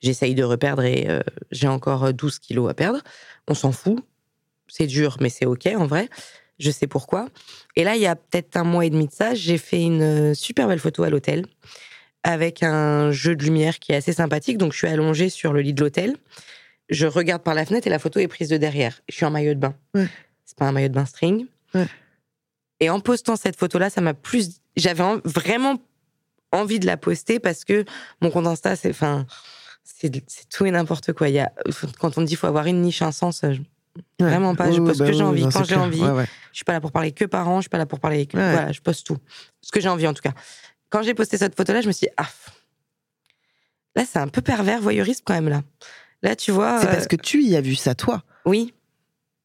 J'essaye 0.00 0.34
de 0.34 0.42
reperdre 0.42 0.82
et 0.82 1.06
euh, 1.08 1.20
j'ai 1.50 1.68
encore 1.68 2.04
euh, 2.04 2.12
12 2.12 2.38
kilos 2.38 2.70
à 2.70 2.74
perdre. 2.74 3.00
On 3.48 3.54
s'en 3.54 3.70
fout. 3.70 4.02
C'est 4.66 4.86
dur, 4.86 5.18
mais 5.20 5.28
c'est 5.28 5.44
OK 5.44 5.66
en 5.76 5.86
vrai. 5.86 6.08
Je 6.62 6.70
sais 6.70 6.86
pourquoi. 6.86 7.28
Et 7.74 7.82
là, 7.82 7.96
il 7.96 8.02
y 8.02 8.06
a 8.06 8.14
peut-être 8.14 8.56
un 8.56 8.62
mois 8.62 8.86
et 8.86 8.90
demi 8.90 9.08
de 9.08 9.12
ça, 9.12 9.34
j'ai 9.34 9.58
fait 9.58 9.82
une 9.82 10.02
euh, 10.02 10.34
super 10.34 10.68
belle 10.68 10.78
photo 10.78 11.02
à 11.02 11.10
l'hôtel 11.10 11.44
avec 12.22 12.62
un 12.62 13.10
jeu 13.10 13.34
de 13.34 13.42
lumière 13.44 13.80
qui 13.80 13.90
est 13.90 13.96
assez 13.96 14.12
sympathique. 14.12 14.58
Donc 14.58 14.72
je 14.72 14.78
suis 14.78 14.86
allongée 14.86 15.28
sur 15.28 15.52
le 15.52 15.60
lit 15.60 15.74
de 15.74 15.80
l'hôtel. 15.82 16.16
Je 16.88 17.06
regarde 17.08 17.42
par 17.42 17.54
la 17.54 17.66
fenêtre 17.66 17.88
et 17.88 17.90
la 17.90 17.98
photo 17.98 18.20
est 18.20 18.28
prise 18.28 18.48
de 18.48 18.58
derrière. 18.58 19.00
Je 19.08 19.16
suis 19.16 19.24
en 19.24 19.30
maillot 19.30 19.54
de 19.54 19.58
bain. 19.58 19.74
Ouais. 19.94 20.06
C'est 20.44 20.56
pas 20.56 20.66
un 20.66 20.72
maillot 20.72 20.88
de 20.88 20.94
bain 20.94 21.04
string. 21.06 21.46
Ouais. 21.74 21.86
Et 22.78 22.90
en 22.90 23.00
postant 23.00 23.34
cette 23.34 23.56
photo-là, 23.56 23.90
ça 23.90 24.00
m'a 24.00 24.14
plus. 24.14 24.60
J'avais 24.76 25.02
en- 25.02 25.18
vraiment 25.24 25.80
envie 26.52 26.78
de 26.78 26.86
la 26.86 26.96
poster 26.96 27.40
parce 27.40 27.64
que 27.64 27.84
mon 28.20 28.30
compte 28.30 28.46
Insta, 28.46 28.76
c'est, 28.76 28.90
enfin, 28.90 29.26
c'est, 29.82 30.12
tout 30.48 30.64
et 30.66 30.70
n'importe 30.70 31.12
quoi. 31.12 31.28
Il 31.28 31.34
y 31.34 31.40
a, 31.40 31.50
quand 31.98 32.18
on 32.18 32.22
dit 32.22 32.28
qu'il 32.28 32.36
faut 32.36 32.46
avoir 32.46 32.66
une 32.66 32.82
niche, 32.82 33.02
un 33.02 33.10
sens, 33.12 33.40
je- 33.42 33.62
Ouais. 34.20 34.28
vraiment 34.28 34.54
pas. 34.54 34.70
Je 34.70 34.80
poste 34.80 34.98
bah 34.98 35.06
ce 35.06 35.10
que 35.10 35.16
j'ai 35.16 35.24
envie, 35.24 35.42
non, 35.42 35.50
quand 35.50 35.64
j'ai 35.64 35.76
envie. 35.76 36.00
Ouais, 36.00 36.10
ouais. 36.10 36.26
Je 36.52 36.56
suis 36.56 36.64
pas 36.64 36.72
là 36.72 36.80
pour 36.80 36.92
parler 36.92 37.12
que 37.12 37.24
parents, 37.24 37.58
je 37.58 37.62
suis 37.62 37.70
pas 37.70 37.78
là 37.78 37.86
pour 37.86 38.00
parler 38.00 38.26
que. 38.26 38.36
Voilà, 38.36 38.72
je 38.72 38.80
poste 38.80 39.06
tout. 39.06 39.18
Ce 39.60 39.70
que 39.70 39.80
j'ai 39.80 39.88
envie, 39.88 40.06
en 40.06 40.14
tout 40.14 40.22
cas. 40.22 40.32
Quand 40.90 41.02
j'ai 41.02 41.14
posté 41.14 41.36
cette 41.38 41.56
photo-là, 41.56 41.80
je 41.80 41.86
me 41.86 41.92
suis 41.92 42.06
dit, 42.06 42.12
ah, 42.16 42.28
là, 43.96 44.04
c'est 44.06 44.18
un 44.18 44.28
peu 44.28 44.42
pervers, 44.42 44.80
voyeuriste 44.80 45.22
quand 45.24 45.34
même, 45.34 45.48
là. 45.48 45.62
Là, 46.22 46.36
tu 46.36 46.52
vois. 46.52 46.80
C'est 46.80 46.88
euh, 46.88 46.92
parce 46.92 47.08
que 47.08 47.16
tu 47.16 47.42
y 47.42 47.56
as 47.56 47.60
vu 47.60 47.74
ça, 47.74 47.94
toi. 47.94 48.22
Oui. 48.44 48.74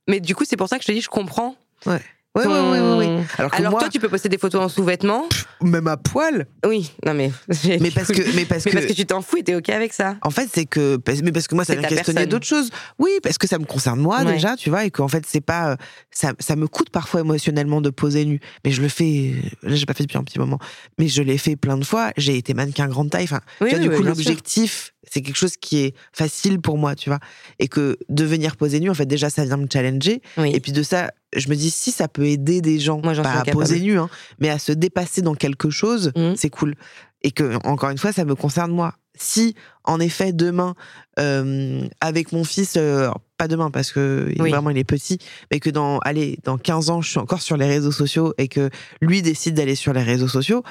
Mais 0.08 0.20
du 0.20 0.36
coup, 0.36 0.46
c'est 0.46 0.58
pour 0.58 0.70
ça 0.70 0.78
que 0.78 0.84
je 0.84 0.88
te 0.88 0.92
dis, 0.92 1.02
je 1.02 1.10
comprends. 1.10 1.56
Ouais. 1.86 2.02
Ton- 2.44 2.72
ouais, 2.72 2.80
ouais, 2.80 2.90
ouais, 2.98 2.98
ouais. 3.18 3.24
Alors 3.38 3.52
que 3.52 3.58
Alors 3.58 3.72
moi, 3.72 3.80
toi, 3.82 3.90
tu 3.90 4.00
peux 4.00 4.10
poster 4.10 4.30
des 4.30 4.38
photos 4.38 4.62
en 4.62 4.70
sous-vêtements? 4.70 5.26
même 5.62 5.88
à 5.88 5.98
poil. 5.98 6.46
Oui, 6.66 6.92
non 7.06 7.14
mais. 7.14 7.32
Mais 7.80 7.90
parce 7.92 8.10
que, 8.10 8.36
mais 8.36 8.46
parce 8.46 8.64
Mais 8.66 8.72
que, 8.72 8.76
parce 8.78 8.86
que 8.88 8.94
tu 8.94 9.06
t'en 9.06 9.22
fous 9.22 9.38
et 9.38 9.44
t'es 9.44 9.56
ok 9.56 9.70
avec 9.70 9.92
ça. 9.94 10.18
En 10.22 10.30
fait, 10.30 10.48
c'est 10.54 10.66
que, 10.66 11.00
mais 11.24 11.32
parce 11.32 11.48
que 11.48 11.56
moi, 11.56 11.66
ça 11.66 11.74
vient 11.76 11.88
questionner 11.88 12.26
d'autres 12.28 12.46
choses. 12.46 12.70
Oui, 13.00 13.10
parce 13.24 13.38
que 13.38 13.48
ça 13.48 13.58
me 13.58 13.66
concerne 13.66 14.00
moi 14.00 14.20
Ouais. 14.24 14.34
déjà, 14.34 14.56
tu 14.56 14.70
vois, 14.70 14.86
et 14.86 14.92
qu'en 14.92 15.08
fait, 15.08 15.24
c'est 15.28 15.42
pas, 15.42 15.72
euh, 15.72 15.76
ça, 16.12 16.34
ça 16.40 16.56
me 16.56 16.68
coûte 16.68 16.90
parfois 16.92 17.22
émotionnellement 17.22 17.82
de 17.82 17.90
poser 17.90 18.26
nu. 18.26 18.40
Mais 18.66 18.72
je 18.72 18.82
le 18.82 18.88
fais, 18.90 19.34
là, 19.64 19.76
j'ai 19.76 19.86
pas 19.86 19.94
fait 19.94 20.04
depuis 20.04 20.18
un 20.18 20.24
petit 20.24 20.40
moment, 20.40 20.60
mais 21.00 21.08
je 21.08 21.22
l'ai 21.24 21.38
fait 21.38 21.56
plein 21.56 21.78
de 21.78 21.84
fois. 21.86 22.12
J'ai 22.18 22.38
été 22.38 22.54
mannequin 22.54 22.88
grande 22.88 23.10
taille. 23.10 23.24
Enfin, 23.26 23.42
Oui, 23.62 23.70
tu 23.70 23.76
vois, 23.76 23.78
oui, 23.78 23.84
du 23.84 23.90
oui, 23.90 23.96
coup, 23.98 24.04
l'objectif, 24.04 24.94
c'est 25.10 25.22
quelque 25.22 25.36
chose 25.38 25.58
qui 25.58 25.78
est 25.80 25.96
facile 26.14 26.60
pour 26.60 26.78
moi, 26.78 26.96
tu 26.96 27.10
vois, 27.10 27.20
et 27.60 27.68
que 27.68 27.98
de 28.10 28.24
venir 28.26 28.56
poser 28.58 28.80
nu, 28.80 28.90
en 28.90 28.94
fait, 28.94 29.06
déjà, 29.06 29.30
ça 29.30 29.46
vient 29.46 29.58
me 29.58 29.68
challenger. 29.72 30.22
Oui. 30.38 30.52
Et 30.54 30.60
puis 30.60 30.72
de 30.72 30.84
ça, 30.84 31.12
je 31.36 31.50
me 31.50 31.56
dis 31.56 31.70
si 31.72 31.92
ça 31.92 32.08
peut 32.08 32.26
aider 32.26 32.62
des 32.62 32.80
gens, 32.80 33.00
Moi, 33.04 33.14
pas 33.16 33.40
à 33.40 33.46
poser 33.46 33.80
nu, 33.80 33.98
hein, 34.00 34.10
mais 34.40 34.50
à 34.50 34.60
se 34.60 34.72
dépasser 34.72 35.22
dans 35.22 35.36
quelque 35.36 35.70
chose, 35.70 36.12
Mhm. 36.16 36.36
c'est 36.36 36.50
cool. 36.50 36.76
Et 37.24 37.32
que 37.32 37.56
encore 37.66 37.90
une 37.90 37.98
fois, 37.98 38.12
ça 38.14 38.26
me 38.26 38.36
concerne 38.36 38.72
moi. 38.72 38.94
Si 39.20 39.56
en 39.84 40.00
effet 40.00 40.32
demain, 40.32 40.76
euh, 41.20 41.82
avec 42.02 42.32
mon 42.32 42.44
fils, 42.44 42.76
euh, 42.78 43.10
pas 43.38 43.48
demain 43.48 43.72
parce 43.72 43.92
que 43.92 44.32
Oui. 44.40 44.50
vraiment 44.52 44.70
il 44.70 44.78
est 44.78 44.84
petit, 44.84 45.18
mais 45.52 45.60
que 45.60 45.70
dans 45.72 46.00
allez 46.00 46.38
dans 46.44 46.58
15 46.58 46.90
ans, 46.90 47.02
je 47.02 47.10
suis 47.10 47.20
encore 47.20 47.42
sur 47.42 47.58
les 47.58 47.66
réseaux 47.66 47.92
sociaux 47.92 48.34
et 48.38 48.48
que 48.48 48.70
lui 49.02 49.22
décide 49.22 49.56
d'aller 49.56 49.76
sur 49.76 49.94
les 49.94 50.04
réseaux 50.04 50.28
sociaux, 50.28 50.64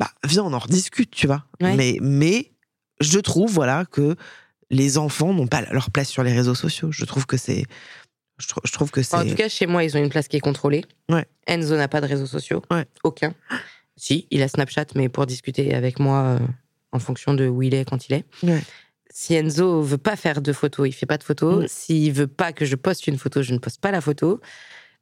bah 0.00 0.10
viens 0.26 0.42
on 0.44 0.52
en 0.52 0.58
rediscute, 0.58 1.10
tu 1.12 1.26
vois. 1.28 1.44
Ouais. 1.60 1.76
Mais 1.76 1.98
mais 2.00 2.51
je 3.02 3.18
trouve 3.18 3.50
voilà 3.52 3.84
que 3.90 4.16
les 4.70 4.96
enfants 4.98 5.34
n'ont 5.34 5.46
pas 5.46 5.62
leur 5.70 5.90
place 5.90 6.08
sur 6.08 6.22
les 6.22 6.32
réseaux 6.32 6.54
sociaux. 6.54 6.90
Je 6.90 7.04
trouve 7.04 7.26
que 7.26 7.36
c'est 7.36 7.64
je, 8.38 8.48
trou- 8.48 8.60
je 8.64 8.72
trouve 8.72 8.90
que 8.90 9.02
c'est 9.02 9.16
En 9.16 9.26
tout 9.26 9.34
cas, 9.34 9.48
chez 9.48 9.66
moi, 9.66 9.84
ils 9.84 9.96
ont 9.96 10.02
une 10.02 10.08
place 10.08 10.28
qui 10.28 10.36
est 10.36 10.40
contrôlée. 10.40 10.84
Ouais. 11.08 11.26
Enzo 11.46 11.76
n'a 11.76 11.88
pas 11.88 12.00
de 12.00 12.06
réseaux 12.06 12.26
sociaux. 12.26 12.62
Ouais. 12.70 12.86
Aucun. 13.04 13.34
Si, 13.96 14.26
il 14.30 14.42
a 14.42 14.48
Snapchat, 14.48 14.86
mais 14.94 15.08
pour 15.08 15.26
discuter 15.26 15.74
avec 15.74 15.98
moi 16.00 16.22
euh, 16.22 16.38
en 16.92 16.98
fonction 16.98 17.34
de 17.34 17.46
où 17.46 17.62
il 17.62 17.74
est, 17.74 17.84
quand 17.88 18.08
il 18.08 18.14
est. 18.14 18.24
Ouais. 18.42 18.62
Si 19.10 19.34
Enzo 19.34 19.82
veut 19.82 19.98
pas 19.98 20.16
faire 20.16 20.40
de 20.40 20.52
photos, 20.52 20.88
il 20.88 20.92
fait 20.92 21.06
pas 21.06 21.18
de 21.18 21.22
photos. 21.22 21.64
Mm. 21.64 21.68
S'il 21.68 22.12
veut 22.12 22.26
pas 22.26 22.52
que 22.52 22.64
je 22.64 22.74
poste 22.76 23.06
une 23.06 23.18
photo, 23.18 23.42
je 23.42 23.52
ne 23.52 23.58
poste 23.58 23.80
pas 23.80 23.90
la 23.90 24.00
photo. 24.00 24.40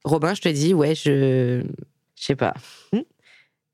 Robin, 0.05 0.35
je 0.35 0.41
te 0.41 0.49
dis, 0.49 0.75
ouais, 0.75 0.95
je. 0.95 1.63
Je 2.17 2.25
sais 2.25 2.37
pas. 2.37 2.53
Mm. 2.93 2.99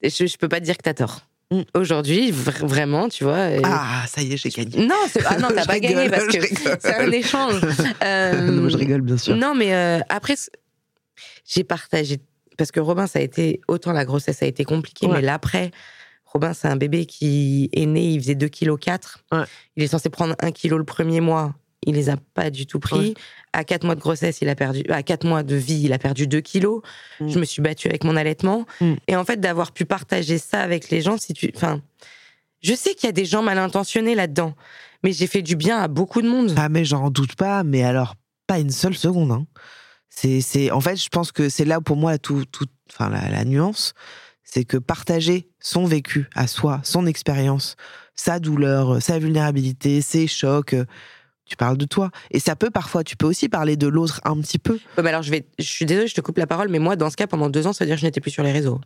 Je, 0.03 0.27
je 0.27 0.37
peux 0.37 0.49
pas 0.49 0.61
te 0.61 0.65
dire 0.65 0.77
que 0.77 0.83
t'as 0.83 0.95
tort. 0.95 1.26
Aujourd'hui, 1.75 2.33
vr- 2.33 2.67
vraiment, 2.67 3.09
tu 3.09 3.23
vois. 3.25 3.47
ah 3.63 4.05
ça 4.09 4.21
y 4.23 4.33
est 4.33 4.37
j'ai 4.37 4.51
gagné. 4.51 4.85
Non, 4.87 4.95
c'est- 5.09 5.23
ah 5.27 5.39
non, 5.39 5.49
t'as 5.55 5.65
pas 5.65 5.79
gagné 5.81 6.09
parce 6.11 6.27
que 6.27 6.41
c'est 6.81 6.95
un 6.95 7.11
échange. 7.13 7.61
Euh, 8.03 8.41
non, 8.51 8.69
je 8.69 8.77
rigole 8.77 9.01
bien 9.03 9.17
sûr. 9.17 9.37
non, 9.37 9.55
mais 9.55 9.73
euh, 9.75 10.01
après, 10.09 10.35
j'ai 11.45 11.63
partagé. 11.65 12.19
Parce 12.59 12.73
que 12.73 12.81
Robin, 12.81 13.07
ça 13.07 13.19
a 13.21 13.23
été. 13.23 13.61
Autant 13.69 13.93
la 13.93 14.05
grossesse 14.05 14.43
a 14.43 14.47
été 14.47 14.65
compliquée, 14.65 15.07
Ouais. 15.07 15.17
mais 15.17 15.21
l'après, 15.23 15.71
Robin, 16.25 16.53
c'est 16.53 16.69
un 16.69 16.77
bébé 16.77 17.07
qui 17.07 17.71
est 17.73 17.87
né, 17.87 18.03
il 18.15 18.21
faisait 18.21 18.35
2,4 18.35 18.49
kg. 18.51 18.79
Ouais. 19.33 19.45
Il 19.77 19.83
est 19.85 19.89
censé 19.89 20.09
prendre 20.11 20.35
1 20.41 20.51
kg 20.51 20.73
le 20.79 20.85
premier 20.85 21.21
mois. 21.21 21.55
Il 21.87 21.95
les 21.95 22.11
a 22.11 22.17
pas 22.35 22.51
du 22.51 22.67
tout 22.67 22.81
pris. 22.81 22.99
Ouais. 22.99 23.15
À 23.53 23.65
4 23.65 23.85
mois 23.85 23.95
de 23.95 24.01
grossesse, 24.01 24.41
il 24.43 24.49
a 24.49 24.55
perdu. 24.55 24.83
À 24.91 25.03
4 25.03 25.27
mois 25.27 25.43
de 25.43 25.57
vie, 25.57 25.81
il 25.85 25.93
a 25.93 25.99
perdu 25.99 26.27
2 26.27 26.41
kilos. 26.41 26.83
Mm. 27.21 27.29
Je 27.29 27.39
me 27.39 27.45
suis 27.45 27.63
battue 27.63 27.89
avec 27.89 28.05
mon 28.05 28.17
allaitement. 28.17 28.67
Mm. 28.81 28.95
Et 29.09 29.17
en 29.17 29.25
fait, 29.25 29.41
d'avoir 29.41 29.73
pu 29.73 29.85
partager 29.85 30.39
ça 30.39 30.61
avec 30.61 30.91
les 30.91 31.01
gens, 31.01 31.17
si 31.17 31.33
tu. 31.33 31.51
Enfin. 31.55 31.81
Je 32.63 32.75
sais 32.75 32.95
qu'il 32.95 33.07
y 33.07 33.11
a 33.11 33.13
des 33.13 33.27
gens 33.27 33.43
mal 33.43 33.59
intentionnés 33.59 34.15
là-dedans, 34.15 34.55
mais 35.05 35.13
j'ai 35.13 35.27
fait 35.27 35.43
du 35.43 35.57
bien 35.57 35.79
à 35.79 35.89
beaucoup 35.89 36.23
de 36.23 36.29
monde. 36.29 36.55
Ah 36.57 36.69
mais 36.69 36.85
j'en 36.85 37.11
doute 37.11 37.37
pas, 37.37 37.63
mais 37.63 37.85
alors 37.85 38.15
pas 38.47 38.59
une 38.59 38.71
seule 38.71 38.97
seconde. 38.97 39.31
Hein. 39.31 39.47
C'est, 40.09 40.41
c'est, 40.41 40.71
en 40.71 40.81
fait, 40.81 40.97
je 40.97 41.09
pense 41.09 41.31
que 41.31 41.49
c'est 41.49 41.65
là 41.65 41.81
pour 41.81 41.97
moi 41.97 42.19
tout, 42.19 42.45
tout, 42.47 42.67
enfin 42.91 43.11
la, 43.11 43.29
la 43.29 43.45
nuance, 43.45 43.93
c'est 44.43 44.65
que 44.65 44.79
partager 44.79 45.49
son 45.61 45.85
vécu 45.85 46.29
à 46.35 46.47
soi, 46.47 46.81
son 46.83 47.07
expérience, 47.07 47.77
sa 48.15 48.39
douleur, 48.39 49.03
sa 49.03 49.19
vulnérabilité, 49.19 50.01
ses 50.01 50.27
chocs. 50.27 50.75
Tu 51.47 51.57
parles 51.57 51.79
de 51.79 51.85
toi. 51.87 52.11
Et 52.33 52.41
ça 52.41 52.57
peut 52.57 52.71
parfois, 52.71 53.05
tu 53.05 53.17
peux 53.17 53.27
aussi 53.27 53.49
parler 53.49 53.77
de 53.77 53.87
l'autre 53.87 54.21
un 54.25 54.37
petit 54.41 54.59
peu. 54.59 54.75
Ouais, 54.97 55.03
bah 55.05 55.09
alors 55.11 55.23
je 55.23 55.31
vais, 55.31 55.47
je 55.59 55.65
suis 55.65 55.87
désolée, 55.87 56.09
je 56.09 56.15
te 56.15 56.21
coupe 56.21 56.39
la 56.39 56.47
parole, 56.47 56.69
mais 56.69 56.79
moi, 56.81 56.97
dans 56.97 57.09
ce 57.09 57.17
cas, 57.17 57.27
pendant 57.29 57.49
deux 57.49 57.67
ans, 57.69 57.73
ça 57.73 57.85
veut 57.85 57.89
dire 57.89 57.97
que 57.97 58.01
je 58.01 58.07
n'étais 58.07 58.21
plus 58.21 58.33
sur 58.33 58.43
les 58.43 58.51
réseaux. 58.53 58.81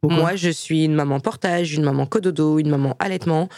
Pourquoi 0.00 0.18
moi, 0.18 0.36
je 0.36 0.50
suis 0.50 0.84
une 0.84 0.94
maman 0.94 1.20
portage, 1.20 1.72
une 1.74 1.82
maman 1.84 2.06
cododo, 2.06 2.58
une 2.58 2.68
maman 2.68 2.96
allaitement. 2.98 3.48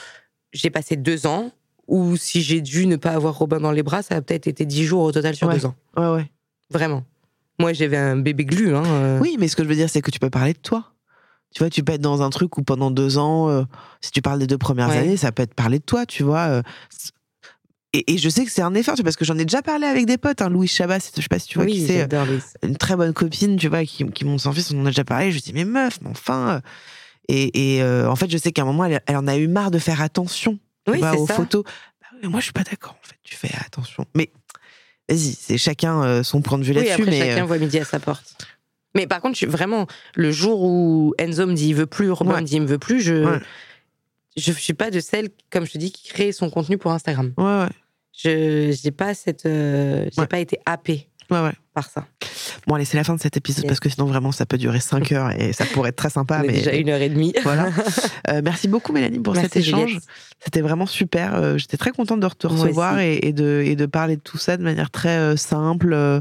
J'ai 0.53 0.71
passé 0.71 0.97
deux 0.97 1.27
ans 1.27 1.51
où 1.87 2.17
si 2.17 2.41
j'ai 2.43 2.61
dû 2.61 2.87
ne 2.87 2.97
pas 2.97 3.11
avoir 3.13 3.37
Robin 3.39 3.59
dans 3.61 3.73
les 3.73 3.83
bras, 3.83 4.03
ça 4.03 4.17
a 4.17 4.23
peut-être 4.23 4.47
été 4.47 4.65
dix 4.65 4.85
jours 4.85 5.03
au 5.03 5.13
total 5.13 5.35
sur 5.35 5.49
Ouais. 5.49 5.55
deux 5.55 5.67
ans. 5.67 5.75
Ouais, 5.97 6.09
ouais. 6.09 6.31
Vraiment. 6.71 7.05
Moi, 7.59 7.73
j'avais 7.73 7.97
un 7.97 8.17
bébé 8.17 8.45
glu. 8.45 8.75
Hein, 8.75 8.85
euh. 8.87 9.19
Oui, 9.21 9.37
mais 9.39 9.49
ce 9.49 9.57
que 9.57 9.65
je 9.65 9.69
veux 9.69 9.75
dire, 9.75 9.91
c'est 9.91 10.01
que 10.03 10.11
tu 10.11 10.19
peux 10.19 10.31
parler 10.31 10.53
de 10.53 10.59
toi. 10.59 10.93
Tu 11.55 11.59
vois, 11.59 11.69
tu 11.69 11.83
peux 11.83 11.93
être 11.95 12.01
dans 12.01 12.23
un 12.23 12.31
truc 12.31 12.57
où 12.59 12.63
pendant 12.63 12.91
deux 12.91 13.19
ans, 13.19 13.49
euh, 13.51 13.65
si 14.01 14.13
tu 14.13 14.23
parles 14.23 14.39
des 14.39 14.47
deux 14.47 14.57
premières 14.59 14.89
Ouais. 14.89 14.99
années, 14.99 15.17
ça 15.17 15.33
peut 15.33 15.43
être 15.43 15.55
parler 15.55 15.79
de 15.81 15.85
toi, 15.85 16.07
tu 16.07 16.23
vois. 16.23 16.47
euh, 16.49 16.63
et, 17.93 18.13
et 18.15 18.19
je 18.19 18.29
sais 18.29 18.45
que 18.45 18.51
c'est 18.51 18.63
un 18.63 18.75
effort, 18.75 18.95
parce 19.03 19.17
que 19.17 19.25
j'en 19.25 19.37
ai 19.39 19.45
déjà 19.45 19.63
parlé 19.63 19.87
avec 19.87 20.07
des 20.07 20.19
potes. 20.19 20.43
Hein, 20.43 20.49
Louis 20.49 20.69
Chabat, 20.69 21.01
c'est- 21.01 21.13
je 21.17 21.23
sais 21.23 21.29
pas 21.29 21.39
si 21.39 21.49
tu 21.49 21.59
vois 21.59 21.65
oui, 21.67 21.73
qui 21.73 21.87
c'est, 21.87 22.13
euh, 22.13 22.39
une 22.63 22.77
très 22.77 22.97
bonne 22.97 23.13
copine, 23.13 23.57
tu 23.57 23.69
vois, 23.69 23.85
qui, 23.85 24.05
qui 24.11 24.25
monte 24.25 24.41
son 24.41 24.53
fils, 24.53 24.71
on 24.73 24.81
en 24.83 24.87
a 24.87 24.91
déjà 24.91 25.05
parlé. 25.05 25.31
Je 25.31 25.37
lui 25.37 25.43
dis, 25.43 25.53
mais 25.53 25.65
meuf, 25.65 25.99
mais 26.03 26.09
enfin. 26.11 26.49
euh, 26.57 26.61
Et, 27.29 27.77
et, 27.77 27.83
euh, 27.83 28.09
en 28.11 28.17
fait, 28.17 28.29
je 28.31 28.39
sais 28.39 28.51
qu'à 28.53 28.63
un 28.63 28.65
moment, 28.65 28.85
elle, 28.85 29.01
elle 29.07 29.17
en 29.17 29.27
a 29.29 29.37
eu 29.37 29.47
marre 29.49 29.71
de 29.71 29.79
faire 29.79 30.01
attention 30.03 30.59
tu 30.87 30.93
Oui, 30.93 30.99
vois, 30.99 31.13
c'est 31.13 31.19
aux 31.19 31.27
ça. 31.27 31.35
photos. 31.35 31.63
Bah 32.01 32.07
mais 32.23 32.29
moi, 32.29 32.41
je 32.41 32.45
suis 32.45 32.53
pas 32.53 32.65
d'accord, 32.65 32.97
en 33.03 33.07
fait. 33.07 33.15
Tu 33.23 33.37
fais 33.37 33.51
attention. 33.65 34.05
Mais 34.17 34.31
vas-y, 35.09 35.37
c'est 35.39 35.59
chacun 35.59 36.23
son 36.25 36.41
point 36.43 36.59
de 36.59 36.65
vue 36.65 36.73
Oui, 36.73 36.85
là-dessus. 36.85 37.05
mais 37.05 37.19
chacun 37.19 37.43
euh, 37.43 37.47
voit 37.47 37.59
midi 37.59 37.79
à 37.79 37.85
sa 37.85 38.01
porte. 38.01 38.35
Mais 38.97 39.07
par 39.07 39.21
contre, 39.21 39.39
je 39.39 39.47
vraiment, 39.47 39.87
le 40.17 40.33
jour 40.33 40.63
où 40.63 41.15
Enzo 41.19 41.47
me 41.47 41.55
dit 41.55 41.69
il 41.69 41.75
veut 41.75 41.87
plus, 41.87 42.11
Robin 42.11 42.33
Ouais. 42.35 42.41
me 42.41 42.47
dit 42.47 42.57
il 42.57 42.63
me 42.63 42.67
veut 42.67 42.79
plus, 42.79 43.01
je, 43.01 43.15
Ouais. 43.25 43.41
Je 44.41 44.53
suis 44.53 44.75
pas 44.75 44.91
de 44.91 45.01
celle, 45.01 45.29
comme 45.51 45.67
je 45.67 45.73
te 45.73 45.79
dis, 45.79 45.93
qui 45.93 46.09
crée 46.09 46.33
son 46.33 46.51
contenu 46.51 46.79
pour 46.79 46.93
Instagram. 46.93 47.33
ouais, 47.37 47.45
ouais, 47.45 47.69
Je 48.17 48.77
j'ai 48.83 48.91
pas 48.91 49.15
cette, 49.15 49.47
euh, 49.47 50.09
j'ai 50.13 50.21
Ouais. 50.21 50.27
pas 50.27 50.39
été 50.41 50.59
happée 50.67 51.09
ouais, 51.31 51.41
ouais. 51.41 51.53
par 51.75 51.89
ça. 51.89 52.07
Bon, 52.67 52.75
allez, 52.75 52.85
c'est 52.85 52.97
la 52.97 53.05
fin 53.05 53.15
de 53.15 53.21
cet 53.21 53.37
épisode 53.37 53.65
Yes. 53.65 53.69
parce 53.71 53.81
que 53.81 53.89
sinon, 53.89 54.07
vraiment, 54.07 54.33
ça 54.33 54.45
peut 54.47 54.59
durer 54.59 54.81
5 54.81 55.13
heures 55.13 55.31
et 55.31 55.53
ça 55.53 55.65
pourrait 55.65 55.91
être 55.91 55.97
très 55.97 56.11
sympa. 56.11 56.41
On 56.43 56.47
mais 56.47 56.53
déjà 56.53 56.73
une 56.75 56.89
heure 56.91 57.01
et 57.01 57.09
demie. 57.09 57.33
voilà. 57.43 57.71
Euh, 58.29 58.43
merci 58.45 58.69
beaucoup, 58.69 58.93
Mélanie, 58.93 59.19
pour 59.19 59.35
Merci, 59.35 59.49
cet 59.49 59.57
échange. 59.57 59.87
Juliette. 59.89 60.03
C'était 60.39 60.61
vraiment 60.61 60.87
super. 60.87 61.35
Euh, 61.35 61.57
J'étais 61.59 61.77
très 61.79 61.91
contente 61.91 62.21
de 62.21 62.29
te 62.29 62.47
recevoir 62.47 62.99
et, 63.01 63.19
et 63.23 63.33
de, 63.33 63.63
et 63.65 63.75
de 63.77 63.87
parler 63.87 64.17
de 64.17 64.21
tout 64.21 64.39
ça 64.39 64.57
de 64.57 64.63
manière 64.63 64.91
très 64.91 65.17
euh, 65.17 65.37
simple, 65.37 66.21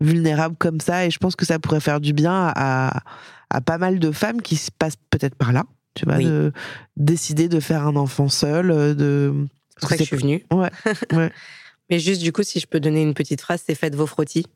vulnérable 0.00 0.54
comme 0.58 0.78
ça. 0.80 1.06
Et 1.06 1.10
je 1.10 1.18
pense 1.18 1.34
que 1.36 1.44
ça 1.46 1.58
pourrait 1.58 1.80
faire 1.80 2.00
du 2.00 2.12
bien 2.12 2.52
à, 2.54 3.02
à 3.50 3.60
pas 3.60 3.78
mal 3.78 3.98
de 3.98 4.12
femmes 4.12 4.40
qui 4.42 4.56
se 4.56 4.70
passent 4.70 4.98
peut-être 5.10 5.34
par 5.34 5.52
là. 5.52 5.64
Tu 5.98 6.04
vois, 6.04 6.16
Oui. 6.18 6.24
de 6.26 6.52
décider 6.96 7.48
de 7.48 7.58
faire 7.58 7.84
un 7.86 7.96
enfant 7.96 8.28
seul, 8.28 8.70
euh, 8.70 8.94
de. 8.94 9.34
C'est 9.70 9.80
pour 9.80 9.88
ça 9.90 9.96
que 9.96 10.02
je 10.04 10.06
suis 10.06 10.16
venue. 10.16 10.44
Ouais, 10.52 10.70
ouais. 11.12 11.32
Mais 11.90 11.98
juste, 11.98 12.22
du 12.22 12.32
coup, 12.32 12.44
si 12.44 12.60
je 12.60 12.66
peux 12.68 12.78
donner 12.78 13.02
une 13.02 13.14
petite 13.14 13.40
phrase, 13.40 13.62
c'est 13.66 13.74
faites 13.74 13.96
vos 13.96 14.06
frottis. 14.06 14.46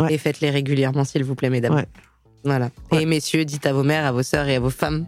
Ouais. 0.00 0.14
Et 0.14 0.18
faites-les 0.18 0.48
régulièrement, 0.48 1.04
s'il 1.04 1.22
vous 1.24 1.34
plaît, 1.34 1.50
mesdames. 1.50 1.84
Voilà. 2.44 2.70
Et 2.92 3.04
messieurs, 3.04 3.44
dites 3.44 3.66
à 3.66 3.74
vos 3.74 3.82
mères, 3.82 4.06
à 4.06 4.12
vos 4.12 4.22
sœurs 4.22 4.48
et 4.48 4.56
à 4.56 4.60
vos 4.60 4.70
femmes 4.70 5.06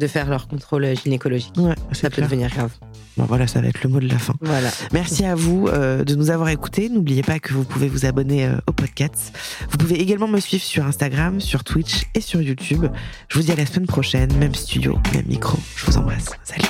de 0.00 0.06
faire 0.08 0.28
leur 0.28 0.48
contrôle 0.48 0.86
gynécologique. 0.96 1.52
Ouais, 1.58 1.74
Ça 1.92 2.10
peut 2.10 2.22
devenir 2.22 2.50
grave. 2.50 2.72
Bon, 3.16 3.24
voilà, 3.24 3.46
ça 3.46 3.60
va 3.60 3.68
être 3.68 3.82
le 3.84 3.90
mot 3.90 4.00
de 4.00 4.08
la 4.08 4.18
fin. 4.18 4.34
Voilà. 4.40 4.70
Merci 4.92 5.24
à 5.24 5.34
vous 5.34 5.68
euh, 5.68 6.04
de 6.04 6.14
nous 6.14 6.30
avoir 6.30 6.48
écoutés. 6.48 6.88
N'oubliez 6.88 7.22
pas 7.22 7.38
que 7.38 7.52
vous 7.52 7.64
pouvez 7.64 7.88
vous 7.88 8.06
abonner 8.06 8.46
euh, 8.46 8.56
au 8.66 8.72
podcast. 8.72 9.36
Vous 9.70 9.76
pouvez 9.76 10.00
également 10.00 10.26
me 10.26 10.40
suivre 10.40 10.64
sur 10.64 10.84
Instagram, 10.86 11.40
sur 11.40 11.62
Twitch 11.62 12.06
et 12.14 12.20
sur 12.20 12.40
YouTube. 12.40 12.86
Je 13.28 13.38
vous 13.38 13.44
dis 13.44 13.52
à 13.52 13.56
la 13.56 13.66
semaine 13.66 13.86
prochaine, 13.86 14.34
même 14.38 14.54
studio, 14.54 14.98
même 15.12 15.26
micro. 15.26 15.58
Je 15.76 15.86
vous 15.86 15.98
embrasse. 15.98 16.30
Salut. 16.44 16.64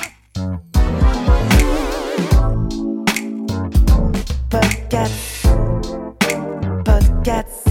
Podcast. 4.49 5.47
Podcast. 6.83 7.70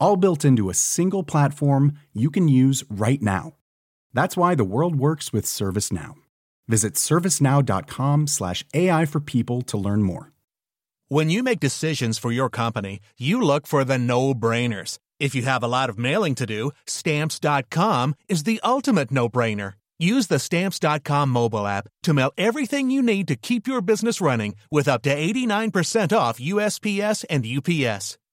All 0.00 0.16
built 0.16 0.44
into 0.44 0.70
a 0.70 0.74
single 0.74 1.22
platform 1.22 1.94
you 2.12 2.30
can 2.30 2.48
use 2.48 2.84
right 2.88 3.20
now. 3.20 3.54
That's 4.14 4.36
why 4.36 4.54
the 4.54 4.64
world 4.64 4.96
works 4.96 5.32
with 5.32 5.44
ServiceNow. 5.44 6.14
Visit 6.68 6.94
servicenow.com/slash 6.94 8.64
AI 8.74 9.06
for 9.06 9.20
people 9.20 9.62
to 9.62 9.78
learn 9.78 10.02
more. 10.02 10.32
When 11.08 11.30
you 11.30 11.42
make 11.42 11.60
decisions 11.60 12.18
for 12.18 12.30
your 12.30 12.50
company, 12.50 13.00
you 13.18 13.40
look 13.40 13.66
for 13.66 13.84
the 13.84 13.96
no-brainers. 13.96 14.98
If 15.18 15.34
you 15.34 15.42
have 15.42 15.62
a 15.62 15.68
lot 15.68 15.88
of 15.88 15.98
mailing 15.98 16.34
to 16.36 16.46
do, 16.46 16.70
stamps.com 16.86 18.14
is 18.28 18.42
the 18.44 18.60
ultimate 18.62 19.10
no-brainer. 19.10 19.72
Use 19.98 20.28
the 20.28 20.38
stamps.com 20.38 21.30
mobile 21.30 21.66
app 21.66 21.88
to 22.04 22.14
mail 22.14 22.30
everything 22.38 22.90
you 22.90 23.02
need 23.02 23.26
to 23.28 23.36
keep 23.36 23.66
your 23.66 23.80
business 23.80 24.20
running 24.20 24.54
with 24.70 24.86
up 24.86 25.02
to 25.02 25.14
89% 25.14 26.16
off 26.16 26.38
USPS 26.38 27.24
and 27.28 27.44
UPS. 27.44 28.16